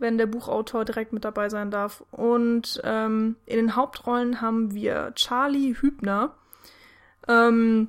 wenn 0.00 0.18
der 0.18 0.26
Buchautor 0.26 0.84
direkt 0.84 1.12
mit 1.12 1.24
dabei 1.24 1.48
sein 1.48 1.70
darf. 1.70 2.02
Und 2.10 2.80
ähm, 2.82 3.36
in 3.46 3.54
den 3.54 3.76
Hauptrollen 3.76 4.40
haben 4.40 4.74
wir 4.74 5.12
Charlie 5.14 5.76
Hübner, 5.76 6.34
ähm, 7.28 7.86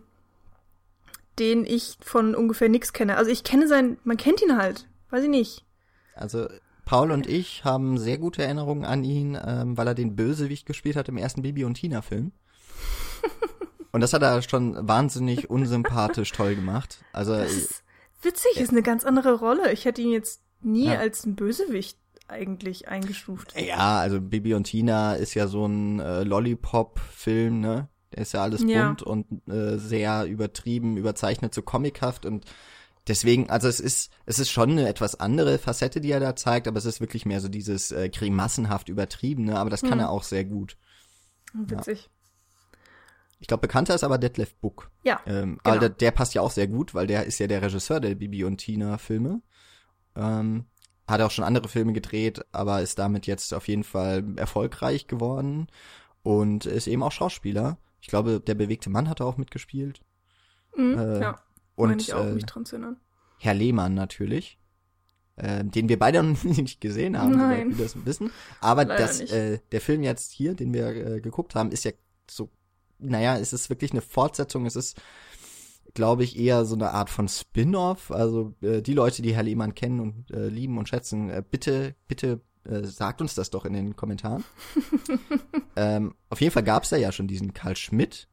den 1.39 1.65
ich 1.65 1.97
von 2.01 2.35
ungefähr 2.35 2.69
nix 2.69 2.93
kenne. 2.93 3.17
Also 3.17 3.31
ich 3.31 3.43
kenne 3.43 3.67
sein, 3.67 3.97
man 4.03 4.17
kennt 4.17 4.43
ihn 4.43 4.59
halt, 4.59 4.87
weiß 5.09 5.23
ich 5.23 5.29
nicht. 5.29 5.65
Also 6.15 6.49
Paul 6.85 7.11
und 7.11 7.27
ich 7.27 7.63
haben 7.63 7.97
sehr 7.97 8.17
gute 8.17 8.43
Erinnerungen 8.43 8.85
an 8.85 9.03
ihn, 9.03 9.37
ähm, 9.45 9.77
weil 9.77 9.87
er 9.87 9.95
den 9.95 10.15
Bösewicht 10.15 10.65
gespielt 10.65 10.95
hat 10.95 11.09
im 11.09 11.17
ersten 11.17 11.41
Bibi 11.41 11.63
und 11.63 11.75
Tina 11.75 12.01
Film. 12.01 12.31
und 13.91 14.01
das 14.01 14.13
hat 14.13 14.21
er 14.21 14.41
schon 14.41 14.87
wahnsinnig 14.87 15.49
unsympathisch 15.49 16.31
toll 16.31 16.55
gemacht. 16.55 17.03
Also 17.13 17.35
das 17.35 17.53
ist 17.53 17.83
witzig, 18.21 18.57
äh, 18.57 18.63
ist 18.63 18.71
eine 18.71 18.83
ganz 18.83 19.05
andere 19.05 19.33
Rolle. 19.35 19.71
Ich 19.71 19.85
hätte 19.85 20.01
ihn 20.01 20.11
jetzt 20.11 20.41
nie 20.61 20.87
ja. 20.87 20.99
als 20.99 21.25
ein 21.25 21.35
Bösewicht 21.35 21.97
eigentlich 22.27 22.87
eingestuft. 22.87 23.53
Ja, 23.59 23.99
also 23.99 24.19
Bibi 24.19 24.53
und 24.53 24.65
Tina 24.65 25.15
ist 25.15 25.33
ja 25.33 25.47
so 25.47 25.65
ein 25.65 25.99
äh, 25.99 26.23
Lollipop-Film, 26.23 27.59
ne? 27.59 27.89
Der 28.13 28.21
ist 28.21 28.33
ja 28.33 28.43
alles 28.43 28.63
ja. 28.63 28.87
bunt 28.87 29.01
und 29.01 29.25
äh, 29.47 29.77
sehr 29.77 30.25
übertrieben, 30.25 30.97
überzeichnet, 30.97 31.53
so 31.53 31.61
comichaft 31.61 32.25
und 32.25 32.45
Deswegen, 33.07 33.49
also 33.49 33.67
es 33.67 33.79
ist, 33.79 34.11
es 34.25 34.39
ist 34.39 34.49
schon 34.49 34.71
eine 34.71 34.87
etwas 34.87 35.19
andere 35.19 35.57
Facette, 35.57 35.99
die 35.99 36.11
er 36.11 36.21
da 36.21 36.35
zeigt, 36.35 36.67
aber 36.67 36.77
es 36.77 36.85
ist 36.85 37.01
wirklich 37.01 37.25
mehr 37.25 37.41
so 37.41 37.49
dieses 37.49 37.91
äh, 37.91 38.09
grimassenhaft 38.09 38.87
übertriebene, 38.87 39.57
aber 39.57 39.69
das 39.69 39.81
kann 39.81 39.93
hm. 39.93 39.99
er 39.99 40.09
auch 40.09 40.23
sehr 40.23 40.45
gut. 40.45 40.77
Witzig. 41.53 42.03
Ja. 42.03 42.09
Ich 43.39 43.47
glaube, 43.47 43.61
bekannter 43.61 43.93
ist 43.93 44.05
aber 44.05 44.17
Detlef 44.17 44.55
Book. 44.55 44.89
Ja. 45.03 45.19
Ähm, 45.25 45.59
genau. 45.63 45.79
Der, 45.79 45.89
der, 45.89 46.11
passt 46.11 46.33
ja 46.33 46.41
auch 46.41 46.51
sehr 46.51 46.67
gut, 46.67 46.95
weil 46.95 47.07
der 47.07 47.25
ist 47.25 47.39
ja 47.39 47.47
der 47.47 47.61
Regisseur 47.61 47.99
der 47.99 48.15
Bibi 48.15 48.45
und 48.45 48.57
Tina 48.57 48.97
Filme. 48.97 49.41
Ähm, 50.15 50.65
hat 51.07 51.19
auch 51.19 51.31
schon 51.31 51.43
andere 51.43 51.67
Filme 51.67 51.91
gedreht, 51.91 52.45
aber 52.53 52.81
ist 52.81 52.99
damit 52.99 53.27
jetzt 53.27 53.53
auf 53.53 53.67
jeden 53.67 53.83
Fall 53.83 54.23
erfolgreich 54.37 55.07
geworden 55.07 55.67
und 56.21 56.65
ist 56.65 56.87
eben 56.87 57.03
auch 57.03 57.11
Schauspieler. 57.11 57.77
Ich 57.99 58.07
glaube, 58.07 58.39
der 58.39 58.55
bewegte 58.55 58.89
Mann 58.89 59.09
hat 59.09 59.19
er 59.19 59.25
auch 59.25 59.35
mitgespielt. 59.35 60.01
Mhm, 60.77 60.97
äh, 60.97 61.21
ja. 61.21 61.39
Und 61.75 62.01
ich 62.01 62.13
auch, 62.13 62.25
äh, 62.25 62.33
mich 62.33 62.45
dran 62.45 62.65
zu 62.65 62.75
erinnern. 62.75 62.97
Herr 63.39 63.53
Lehmann 63.53 63.93
natürlich, 63.93 64.59
äh, 65.35 65.63
den 65.63 65.89
wir 65.89 65.99
beide 65.99 66.21
noch 66.23 66.43
nicht 66.43 66.81
gesehen 66.81 67.17
haben, 67.17 67.35
Nein. 67.35 67.77
wir 67.77 67.85
das 67.85 68.05
wissen. 68.05 68.31
Aber 68.61 68.85
das, 68.85 69.19
äh, 69.21 69.59
der 69.71 69.81
Film 69.81 70.03
jetzt 70.03 70.31
hier, 70.31 70.53
den 70.53 70.73
wir 70.73 70.87
äh, 70.89 71.21
geguckt 71.21 71.55
haben, 71.55 71.71
ist 71.71 71.85
ja 71.85 71.91
so, 72.29 72.49
naja, 72.99 73.37
es 73.37 73.53
ist 73.53 73.69
wirklich 73.69 73.91
eine 73.91 74.01
Fortsetzung. 74.01 74.65
Es 74.65 74.75
ist, 74.75 75.01
glaube 75.93 76.23
ich, 76.23 76.39
eher 76.39 76.65
so 76.65 76.75
eine 76.75 76.91
Art 76.91 77.09
von 77.09 77.27
Spin-off. 77.27 78.11
Also 78.11 78.53
äh, 78.61 78.81
die 78.81 78.93
Leute, 78.93 79.21
die 79.21 79.35
Herr 79.35 79.43
Lehmann 79.43 79.75
kennen 79.75 79.99
und 79.99 80.31
äh, 80.31 80.47
lieben 80.47 80.77
und 80.77 80.87
schätzen, 80.87 81.29
äh, 81.29 81.43
bitte, 81.49 81.95
bitte 82.07 82.41
äh, 82.65 82.83
sagt 82.83 83.21
uns 83.21 83.35
das 83.35 83.49
doch 83.49 83.65
in 83.65 83.73
den 83.73 83.95
Kommentaren. 83.95 84.43
ähm, 85.75 86.15
auf 86.29 86.39
jeden 86.39 86.53
Fall 86.53 86.63
gab 86.63 86.83
es 86.83 86.89
da 86.89 86.97
ja 86.97 87.11
schon 87.11 87.27
diesen 87.27 87.53
Karl 87.53 87.75
Schmidt, 87.75 88.29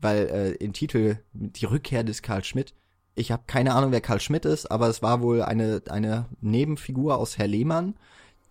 weil 0.00 0.28
äh, 0.28 0.50
im 0.52 0.72
Titel 0.72 1.18
die 1.32 1.66
Rückkehr 1.66 2.04
des 2.04 2.22
Karl 2.22 2.44
Schmidt. 2.44 2.74
Ich 3.14 3.32
habe 3.32 3.44
keine 3.46 3.74
Ahnung, 3.74 3.90
wer 3.90 4.00
Karl 4.00 4.20
Schmidt 4.20 4.44
ist, 4.44 4.70
aber 4.70 4.88
es 4.88 5.02
war 5.02 5.22
wohl 5.22 5.42
eine 5.42 5.82
eine 5.88 6.26
Nebenfigur 6.40 7.18
aus 7.18 7.38
Herr 7.38 7.48
Lehmann, 7.48 7.96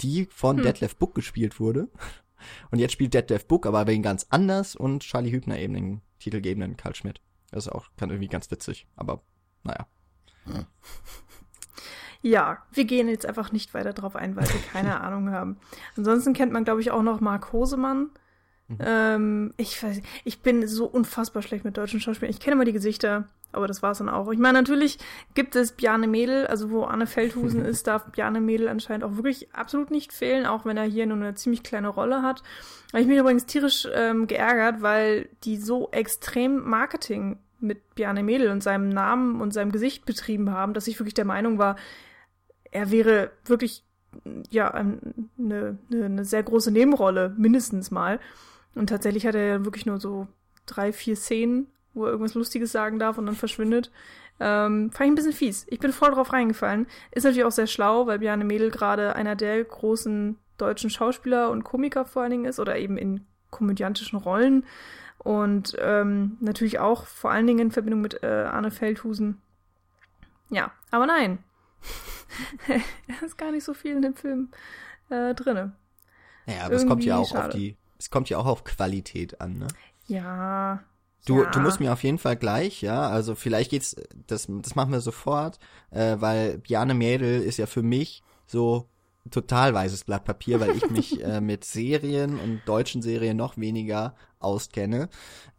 die 0.02 0.26
von 0.26 0.58
hm. 0.58 0.64
Detlef 0.64 0.96
Book 0.98 1.16
gespielt 1.16 1.60
wurde. 1.60 1.88
Und 2.70 2.80
jetzt 2.80 2.92
spielt 2.92 3.14
Detlef 3.14 3.48
Book 3.48 3.66
aber 3.66 3.88
wegen 3.88 4.04
ganz 4.04 4.28
anders 4.30 4.76
und 4.76 5.04
Charlie 5.04 5.32
Hübner 5.32 5.58
eben 5.58 5.74
den 5.74 6.02
titelgebenden 6.20 6.78
Karl 6.78 6.96
Schmidt. 6.96 7.22
Das 7.52 7.66
ist 7.66 7.72
auch 7.72 7.88
kann 7.98 8.10
irgendwie 8.10 8.28
ganz 8.28 8.52
witzig, 8.52 8.88
aber 8.96 9.22
naja. 9.64 9.88
Hm. 10.46 10.66
Ja, 12.22 12.64
wir 12.72 12.86
gehen 12.86 13.08
jetzt 13.08 13.26
einfach 13.26 13.52
nicht 13.52 13.74
weiter 13.74 13.94
drauf 13.94 14.16
ein, 14.16 14.36
weil 14.36 14.48
wir 14.48 14.62
keine 14.72 15.00
Ahnung 15.02 15.32
haben. 15.32 15.58
Ansonsten 15.96 16.34
kennt 16.34 16.52
man, 16.52 16.64
glaube 16.64 16.82
ich, 16.82 16.92
auch 16.92 17.04
noch 17.04 17.22
Mark 17.22 17.54
Hosemann 17.54 18.10
Mhm. 18.68 18.78
Ähm, 18.80 19.54
ich 19.58 19.82
weiß, 19.82 20.02
ich 20.24 20.42
bin 20.42 20.68
so 20.68 20.86
unfassbar 20.86 21.42
schlecht 21.42 21.66
mit 21.66 21.78
deutschen 21.78 22.00
Schauspielern. 22.00 22.32
Ich 22.32 22.40
kenne 22.40 22.56
immer 22.56 22.66
die 22.66 22.74
Gesichter, 22.74 23.28
aber 23.52 23.68
das 23.68 23.82
war's 23.82 24.00
dann 24.00 24.10
auch. 24.10 24.30
Ich 24.32 24.40
meine, 24.40 24.60
natürlich 24.60 24.98
gibt 25.34 25.56
es 25.56 25.72
Bjarne 25.72 26.08
Mädel, 26.08 26.48
also 26.48 26.70
wo 26.70 26.84
Anne 26.84 27.08
Feldhusen 27.08 27.64
ist, 27.66 27.88
darf 27.88 28.06
Bjarne 28.12 28.42
Mädel 28.42 28.68
anscheinend 28.68 29.06
auch 29.06 29.16
wirklich 29.16 29.54
absolut 29.54 29.90
nicht 29.90 30.12
fehlen, 30.12 30.46
auch 30.46 30.66
wenn 30.66 30.78
er 30.78 30.84
hier 30.84 31.06
nur 31.06 31.18
eine 31.18 31.36
ziemlich 31.36 31.64
kleine 31.64 31.88
Rolle 31.88 32.22
hat. 32.22 32.44
Aber 32.92 33.02
ich 33.02 33.08
bin 33.08 33.18
übrigens 33.18 33.46
tierisch 33.46 33.88
ähm, 33.94 34.28
geärgert, 34.28 34.82
weil 34.82 35.30
die 35.44 35.58
so 35.58 35.90
extrem 35.92 36.68
Marketing 36.68 37.40
mit 37.60 37.96
Bjarne 37.96 38.22
Mädel 38.22 38.52
und 38.52 38.62
seinem 38.62 38.90
Namen 38.90 39.42
und 39.42 39.54
seinem 39.54 39.72
Gesicht 39.72 40.06
betrieben 40.06 40.52
haben, 40.52 40.74
dass 40.74 40.88
ich 40.88 41.00
wirklich 41.00 41.16
der 41.16 41.26
Meinung 41.26 41.58
war, 41.58 41.76
er 42.72 42.92
wäre 42.92 43.32
wirklich 43.46 43.84
ja 44.50 44.72
eine, 44.72 45.78
eine 45.92 46.26
sehr 46.26 46.44
große 46.44 46.72
Nebenrolle 46.72 47.34
mindestens 47.38 47.92
mal. 47.92 48.20
Und 48.78 48.88
tatsächlich 48.88 49.26
hat 49.26 49.36
er 49.36 49.48
ja 49.48 49.66
wirklich 49.66 49.86
nur 49.86 50.00
so 50.00 50.28
drei, 50.66 50.94
vier 50.94 51.16
Szenen, 51.16 51.68
wo 51.94 52.06
er 52.06 52.12
irgendwas 52.12 52.36
Lustiges 52.36 52.72
sagen 52.72 53.00
darf 53.00 53.18
und 53.18 53.26
dann 53.26 53.36
verschwindet. 53.36 53.92
Ähm, 54.40 54.92
fand 54.92 55.08
ich 55.08 55.12
ein 55.12 55.16
bisschen 55.16 55.34
fies. 55.34 55.66
Ich 55.68 55.80
bin 55.80 55.92
voll 55.92 56.12
drauf 56.12 56.32
reingefallen. 56.32 56.86
Ist 57.12 57.24
natürlich 57.24 57.46
auch 57.46 57.52
sehr 57.52 57.66
schlau, 57.66 58.06
weil 58.06 58.20
Bjarne 58.20 58.46
Mädel 58.46 58.70
gerade 58.70 59.16
einer 59.16 59.36
der 59.36 59.64
großen 59.64 60.38
deutschen 60.58 60.90
Schauspieler 60.90 61.50
und 61.50 61.64
Komiker 61.64 62.06
vor 62.06 62.22
allen 62.22 62.32
Dingen 62.32 62.46
ist 62.46 62.60
oder 62.60 62.78
eben 62.78 62.98
in 62.98 63.26
komödiantischen 63.50 64.20
Rollen. 64.20 64.64
Und 65.18 65.76
ähm, 65.80 66.38
natürlich 66.40 66.80
auch 66.80 67.06
vor 67.06 67.32
allen 67.32 67.48
Dingen 67.48 67.60
in 67.60 67.72
Verbindung 67.72 68.02
mit 68.02 68.22
äh, 68.22 68.28
Arne 68.28 68.70
Feldhusen. 68.70 69.42
Ja, 70.50 70.72
aber 70.92 71.08
nein. 71.08 71.40
er 72.68 73.26
ist 73.26 73.38
gar 73.38 73.52
nicht 73.52 73.64
so 73.64 73.74
viel 73.74 73.94
in 73.94 74.02
dem 74.04 74.16
Film 74.16 74.50
äh, 75.10 75.34
drinne. 75.34 75.74
Naja, 76.46 76.66
aber 76.66 76.74
Irgendwie 76.74 76.84
es 76.84 76.88
kommt 76.88 77.04
ja 77.06 77.18
auch 77.18 77.30
schade. 77.30 77.48
auf 77.48 77.54
die 77.54 77.76
es 78.00 78.10
kommt 78.10 78.30
ja 78.30 78.38
auch 78.38 78.46
auf 78.46 78.64
Qualität 78.64 79.42
an, 79.42 79.58
ne? 79.58 79.68
Ja. 80.08 80.84
Du, 81.26 81.44
ja. 81.44 81.50
du 81.50 81.60
musst 81.60 81.80
mir 81.80 81.92
auf 81.92 82.04
jeden 82.04 82.20
Fall 82.20 82.38
gleich, 82.38 82.82
ja, 82.82 83.10
also 83.10 83.36
vielleicht 83.36 83.72
geht's, 83.72 83.96
das, 84.28 84.48
das 84.50 84.76
machen 84.76 84.92
wir 84.92 85.02
sofort, 85.02 85.60
äh, 85.92 86.16
weil 86.20 86.60
Bjarne 86.60 86.94
Mädel 86.94 87.42
ist 87.42 87.58
ja 87.58 87.66
für 87.66 87.84
mich 87.84 88.24
so 88.46 88.88
total 89.30 89.74
weißes 89.74 90.06
Blatt 90.06 90.24
Papier, 90.24 90.60
weil 90.60 90.76
ich 90.76 90.90
mich 90.90 91.22
äh, 91.24 91.42
mit 91.42 91.66
Serien 91.66 92.40
und 92.40 92.62
deutschen 92.66 93.02
Serien 93.02 93.36
noch 93.36 93.58
weniger 93.58 94.16
auskenne. 94.40 95.10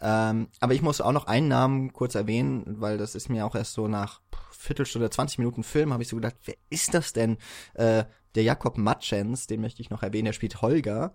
Ähm, 0.00 0.48
aber 0.60 0.74
ich 0.74 0.82
muss 0.82 1.00
auch 1.00 1.12
noch 1.12 1.26
einen 1.26 1.48
Namen 1.48 1.92
kurz 1.92 2.14
erwähnen, 2.14 2.64
weil 2.80 2.96
das 2.96 3.14
ist 3.14 3.28
mir 3.28 3.44
auch 3.44 3.54
erst 3.54 3.74
so 3.74 3.88
nach 3.88 4.20
Viertelstunde, 4.50 5.10
20 5.10 5.38
Minuten 5.38 5.62
Film, 5.62 5.92
habe 5.92 6.02
ich 6.02 6.08
so 6.08 6.16
gedacht, 6.16 6.36
wer 6.44 6.54
ist 6.70 6.94
das 6.94 7.12
denn? 7.12 7.36
Äh, 7.74 8.04
der 8.34 8.42
Jakob 8.42 8.78
Matschens, 8.78 9.46
den 9.46 9.60
möchte 9.60 9.82
ich 9.82 9.90
noch 9.90 10.02
erwähnen, 10.02 10.26
der 10.26 10.32
spielt 10.32 10.62
Holger. 10.62 11.12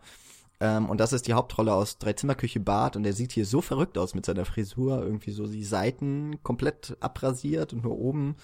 Ähm, 0.60 0.89
und 0.89 1.00
das 1.00 1.13
ist 1.13 1.27
die 1.27 1.33
Hauptrolle 1.33 1.74
aus 1.74 1.98
Dreizimmerküche 1.98 2.60
Bad 2.60 2.95
und 2.95 3.03
der 3.03 3.13
sieht 3.13 3.31
hier 3.31 3.45
so 3.45 3.62
verrückt 3.62 3.98
aus 3.98 4.15
mit 4.15 4.25
seiner 4.25 4.45
Frisur, 4.45 5.01
irgendwie 5.01 5.31
so 5.31 5.48
die 5.48 5.63
Seiten 5.63 6.41
komplett 6.43 6.98
abrasiert 7.00 7.74
und 7.74 7.83
nur 7.83 7.98
oben. 7.98 8.36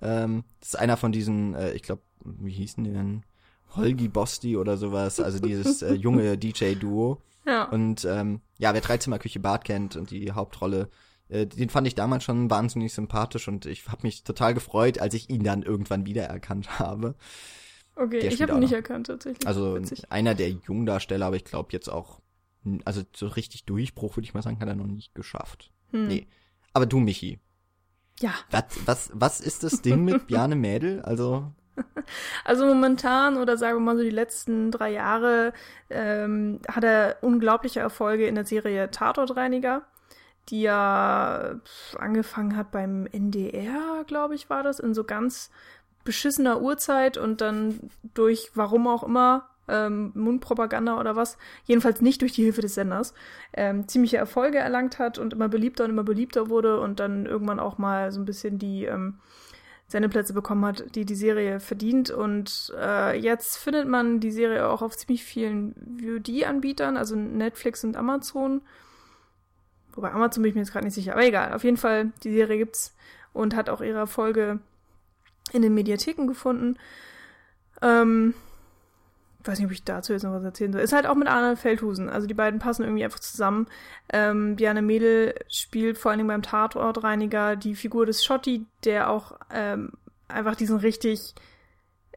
Ähm, 0.00 0.44
das 0.60 0.70
ist 0.70 0.78
einer 0.78 0.96
von 0.96 1.12
diesen, 1.12 1.54
äh, 1.54 1.72
ich 1.72 1.82
glaube, 1.82 2.02
wie 2.24 2.52
hießen 2.52 2.84
die 2.84 2.92
denn? 2.92 3.24
Holgi 3.76 4.08
Bosti 4.08 4.56
oder 4.56 4.76
sowas, 4.76 5.20
also 5.20 5.38
dieses 5.38 5.82
äh, 5.82 5.92
junge 5.94 6.38
DJ-Duo. 6.38 7.20
Ja. 7.46 7.64
Und 7.64 8.04
ähm, 8.04 8.40
ja, 8.58 8.72
wer 8.74 8.80
Dreizimmerküche 8.80 9.40
Bad 9.40 9.64
kennt 9.64 9.96
und 9.96 10.10
die 10.10 10.32
Hauptrolle, 10.32 10.88
äh, 11.28 11.46
den 11.46 11.68
fand 11.68 11.86
ich 11.86 11.94
damals 11.94 12.24
schon 12.24 12.50
wahnsinnig 12.50 12.92
sympathisch 12.92 13.48
und 13.48 13.66
ich 13.66 13.86
habe 13.88 14.02
mich 14.02 14.24
total 14.24 14.54
gefreut, 14.54 14.98
als 14.98 15.14
ich 15.14 15.30
ihn 15.30 15.44
dann 15.44 15.62
irgendwann 15.62 16.06
wiedererkannt 16.06 16.78
habe. 16.78 17.14
Okay, 17.98 18.20
der 18.20 18.32
ich 18.32 18.40
habe 18.40 18.52
ihn 18.52 18.60
nicht 18.60 18.72
erkannt 18.72 19.08
tatsächlich. 19.08 19.46
Also 19.46 19.74
Witzig. 19.74 20.10
einer 20.10 20.34
der 20.34 20.50
Jungdarsteller, 20.50 21.26
aber 21.26 21.36
ich 21.36 21.44
glaube 21.44 21.70
jetzt 21.72 21.88
auch, 21.88 22.20
also 22.84 23.02
so 23.14 23.26
richtig 23.26 23.64
Durchbruch, 23.64 24.16
würde 24.16 24.24
ich 24.24 24.34
mal 24.34 24.42
sagen, 24.42 24.60
hat 24.60 24.68
er 24.68 24.76
noch 24.76 24.86
nicht 24.86 25.14
geschafft. 25.16 25.72
Hm. 25.90 26.06
Nee. 26.06 26.28
Aber 26.72 26.86
du, 26.86 27.00
Michi. 27.00 27.40
Ja. 28.20 28.34
Was, 28.50 28.64
was, 28.86 29.10
was 29.14 29.40
ist 29.40 29.64
das 29.64 29.82
Ding 29.82 30.04
mit 30.04 30.26
Bjarne 30.28 30.54
Mädel? 30.54 31.02
Also. 31.02 31.52
Also 32.44 32.66
momentan 32.66 33.36
oder 33.36 33.56
sagen 33.56 33.76
wir 33.76 33.80
mal 33.80 33.96
so 33.96 34.02
die 34.02 34.10
letzten 34.10 34.72
drei 34.72 34.90
Jahre 34.92 35.52
ähm, 35.90 36.60
hat 36.68 36.82
er 36.82 37.18
unglaubliche 37.20 37.80
Erfolge 37.80 38.26
in 38.26 38.34
der 38.34 38.44
Serie 38.44 38.90
Tatortreiniger, 38.90 39.82
die 40.48 40.62
ja 40.62 41.60
angefangen 41.96 42.56
hat 42.56 42.72
beim 42.72 43.06
NDR, 43.06 44.04
glaube 44.06 44.34
ich, 44.34 44.50
war 44.50 44.64
das, 44.64 44.80
in 44.80 44.94
so 44.94 45.04
ganz 45.04 45.50
beschissener 46.08 46.62
Uhrzeit 46.62 47.18
und 47.18 47.42
dann 47.42 47.90
durch, 48.14 48.50
warum 48.54 48.88
auch 48.88 49.02
immer, 49.02 49.50
ähm, 49.68 50.10
Mundpropaganda 50.14 50.98
oder 50.98 51.16
was, 51.16 51.36
jedenfalls 51.66 52.00
nicht 52.00 52.22
durch 52.22 52.32
die 52.32 52.44
Hilfe 52.44 52.62
des 52.62 52.74
Senders, 52.74 53.12
ähm, 53.52 53.86
ziemliche 53.88 54.16
Erfolge 54.16 54.56
erlangt 54.56 54.98
hat 54.98 55.18
und 55.18 55.34
immer 55.34 55.50
beliebter 55.50 55.84
und 55.84 55.90
immer 55.90 56.04
beliebter 56.04 56.48
wurde 56.48 56.80
und 56.80 56.98
dann 56.98 57.26
irgendwann 57.26 57.60
auch 57.60 57.76
mal 57.76 58.10
so 58.10 58.20
ein 58.20 58.24
bisschen 58.24 58.58
die 58.58 58.86
ähm, 58.86 59.18
Sendeplätze 59.86 60.32
bekommen 60.32 60.64
hat, 60.64 60.94
die 60.94 61.04
die 61.04 61.14
Serie 61.14 61.60
verdient. 61.60 62.08
Und 62.08 62.72
äh, 62.80 63.18
jetzt 63.20 63.58
findet 63.58 63.86
man 63.86 64.18
die 64.20 64.30
Serie 64.30 64.66
auch 64.66 64.80
auf 64.80 64.96
ziemlich 64.96 65.24
vielen 65.24 65.74
VOD-Anbietern, 66.00 66.96
also 66.96 67.16
Netflix 67.16 67.84
und 67.84 67.98
Amazon. 67.98 68.62
Wobei 69.92 70.12
Amazon 70.12 70.42
bin 70.42 70.48
ich 70.48 70.54
mir 70.54 70.62
jetzt 70.62 70.72
gerade 70.72 70.86
nicht 70.86 70.94
sicher, 70.94 71.12
aber 71.12 71.26
egal. 71.26 71.52
Auf 71.52 71.64
jeden 71.64 71.76
Fall, 71.76 72.12
die 72.24 72.32
Serie 72.32 72.56
gibt's 72.56 72.94
und 73.34 73.54
hat 73.54 73.68
auch 73.68 73.82
ihre 73.82 73.98
Erfolge 73.98 74.60
in 75.52 75.62
den 75.62 75.74
Mediatheken 75.74 76.26
gefunden. 76.26 76.76
Ähm, 77.82 78.34
weiß 79.44 79.58
nicht, 79.58 79.66
ob 79.66 79.72
ich 79.72 79.84
dazu 79.84 80.12
jetzt 80.12 80.24
noch 80.24 80.32
was 80.32 80.44
erzählen 80.44 80.72
soll. 80.72 80.82
Ist 80.82 80.92
halt 80.92 81.06
auch 81.06 81.14
mit 81.14 81.28
Arne 81.28 81.56
Feldhusen. 81.56 82.08
Also 82.08 82.26
die 82.26 82.34
beiden 82.34 82.58
passen 82.58 82.82
irgendwie 82.82 83.04
einfach 83.04 83.20
zusammen. 83.20 83.66
Ähm, 84.12 84.56
Bjarne 84.56 84.82
Mädel 84.82 85.34
spielt 85.48 85.98
vor 85.98 86.10
allen 86.10 86.18
Dingen 86.18 86.28
beim 86.28 86.42
Tatortreiniger 86.42 87.56
die 87.56 87.74
Figur 87.74 88.06
des 88.06 88.24
Schotti, 88.24 88.66
der 88.84 89.10
auch 89.10 89.38
ähm, 89.52 89.92
einfach 90.28 90.56
diesen 90.56 90.76
richtig 90.76 91.34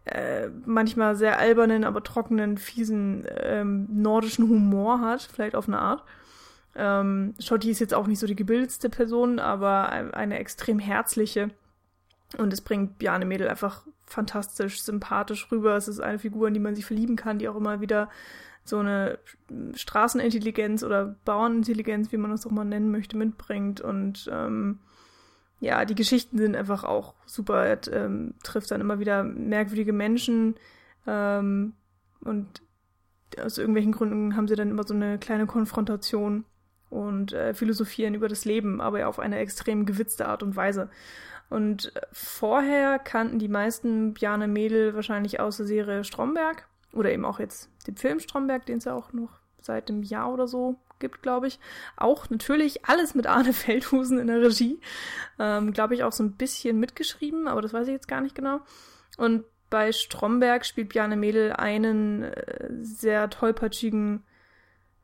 äh, 0.06 0.48
manchmal 0.66 1.16
sehr 1.16 1.38
albernen, 1.38 1.84
aber 1.84 2.04
trockenen, 2.04 2.58
fiesen 2.58 3.26
ähm, 3.38 3.88
nordischen 3.92 4.50
Humor 4.50 5.00
hat, 5.00 5.22
vielleicht 5.22 5.56
auf 5.56 5.68
eine 5.68 5.80
Art. 5.80 6.04
Ähm, 6.76 7.36
Schotti 7.40 7.70
ist 7.70 7.80
jetzt 7.80 7.94
auch 7.94 8.08
nicht 8.08 8.20
so 8.20 8.28
die 8.28 8.36
gebildetste 8.36 8.90
Person, 8.90 9.40
aber 9.40 9.90
eine 9.90 10.40
extrem 10.40 10.80
herzliche 10.80 11.52
und 12.38 12.54
es 12.54 12.62
bringt 12.62 12.98
Bjarne 12.98 13.26
Mädel 13.26 13.48
einfach 13.48 13.86
fantastisch, 14.06 14.82
sympathisch 14.82 15.52
rüber. 15.52 15.76
Es 15.76 15.88
ist 15.88 16.00
eine 16.00 16.20
Figur, 16.20 16.48
in 16.48 16.54
die 16.54 16.60
man 16.60 16.76
sich 16.76 16.86
verlieben 16.86 17.16
kann, 17.16 17.40
die 17.40 17.50
auch 17.50 17.56
immer 17.56 17.82
wieder 17.82 18.10
so 18.64 18.80
eine 18.80 19.20
Straßenintelligenz 19.74 20.84
oder 20.84 21.16
Bauernintelligenz, 21.26 22.12
wie 22.12 22.18
man 22.18 22.32
das 22.32 22.46
auch 22.46 22.52
mal 22.52 22.66
nennen 22.66 22.92
möchte, 22.92 23.18
mitbringt. 23.18 23.82
Und 23.82 24.30
ähm, 24.32 24.80
ja, 25.60 25.86
die 25.86 25.96
Geschichten 25.96 26.38
sind 26.38 26.56
einfach 26.56 26.84
auch 26.84 27.16
super. 27.26 27.66
Er 27.66 27.80
ähm, 27.92 28.36
trifft 28.44 28.72
dann 28.72 28.82
immer 28.82 29.00
wieder 29.00 29.24
merkwürdige 29.24 29.94
Menschen 29.94 30.56
ähm, 31.08 31.74
und 32.22 32.62
aus 33.42 33.58
irgendwelchen 33.58 33.94
Gründen 33.94 34.36
haben 34.36 34.48
sie 34.48 34.56
dann 34.56 34.70
immer 34.70 34.84
so 34.84 34.94
eine 34.94 35.18
kleine 35.18 35.46
Konfrontation 35.46 36.46
und 36.90 37.32
äh, 37.32 37.54
philosophieren 37.54 38.14
über 38.14 38.28
das 38.28 38.44
Leben, 38.44 38.82
aber 38.82 39.00
ja 39.00 39.08
auf 39.08 39.20
eine 39.20 39.38
extrem 39.38 39.86
gewitzte 39.86 40.28
Art 40.28 40.44
und 40.44 40.56
Weise. 40.56 40.90
Und 41.52 41.92
vorher 42.14 42.98
kannten 42.98 43.38
die 43.38 43.50
meisten 43.50 44.14
Bjarne 44.14 44.48
Mädel 44.48 44.96
wahrscheinlich 44.96 45.42
aus 45.42 45.58
der 45.58 45.66
Serie 45.66 46.06
Stromberg 46.06 46.66
oder 46.94 47.12
eben 47.12 47.26
auch 47.26 47.40
jetzt 47.40 47.70
den 47.88 47.98
Film 47.98 48.22
Stromberg, 48.22 48.66
den 48.66 48.78
es 48.78 48.86
ja 48.86 48.94
auch 48.94 49.12
noch 49.12 49.42
seit 49.60 49.90
einem 49.90 50.02
Jahr 50.02 50.32
oder 50.32 50.48
so 50.48 50.80
gibt, 51.00 51.22
glaube 51.22 51.48
ich. 51.48 51.60
Auch 51.98 52.30
natürlich 52.30 52.86
alles 52.86 53.16
mit 53.16 53.28
Arne 53.28 53.52
Feldhusen 53.54 54.18
in 54.18 54.28
der 54.28 54.42
Regie. 54.42 54.80
Ähm, 55.40 55.74
glaube 55.74 55.94
ich 55.94 56.06
auch 56.06 56.14
so 56.14 56.24
ein 56.24 56.38
bisschen 56.38 56.80
mitgeschrieben, 56.80 57.50
aber 57.50 57.62
das 57.62 57.74
weiß 57.74 57.88
ich 57.88 57.94
jetzt 57.94 58.08
gar 58.08 58.22
nicht 58.22 58.34
genau. 58.34 58.62
Und 59.18 59.44
bei 59.70 59.92
Stromberg 59.92 60.66
spielt 60.66 60.88
Bjarne 60.88 61.18
Mädel 61.18 61.52
einen 61.52 62.24
äh, 62.24 62.70
sehr 62.82 63.30
tollpatschigen, 63.30 64.24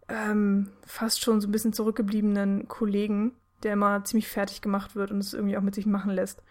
ähm, 0.07 0.71
fast 0.85 1.21
schon 1.21 1.41
so 1.41 1.49
ein 1.49 1.51
bisschen 1.51 1.73
zurückgebliebenen 1.73 2.69
Kollegen, 2.69 3.35
der 3.63 3.73
immer 3.73 4.03
ziemlich 4.03 4.27
fertig 4.27 4.61
gemacht 4.61 4.95
wird 4.95 5.11
und 5.11 5.19
es 5.19 5.33
irgendwie 5.33 5.57
auch 5.57 5.61
mit 5.61 5.75
sich 5.75 5.85
machen 5.85 6.11
lässt. 6.11 6.43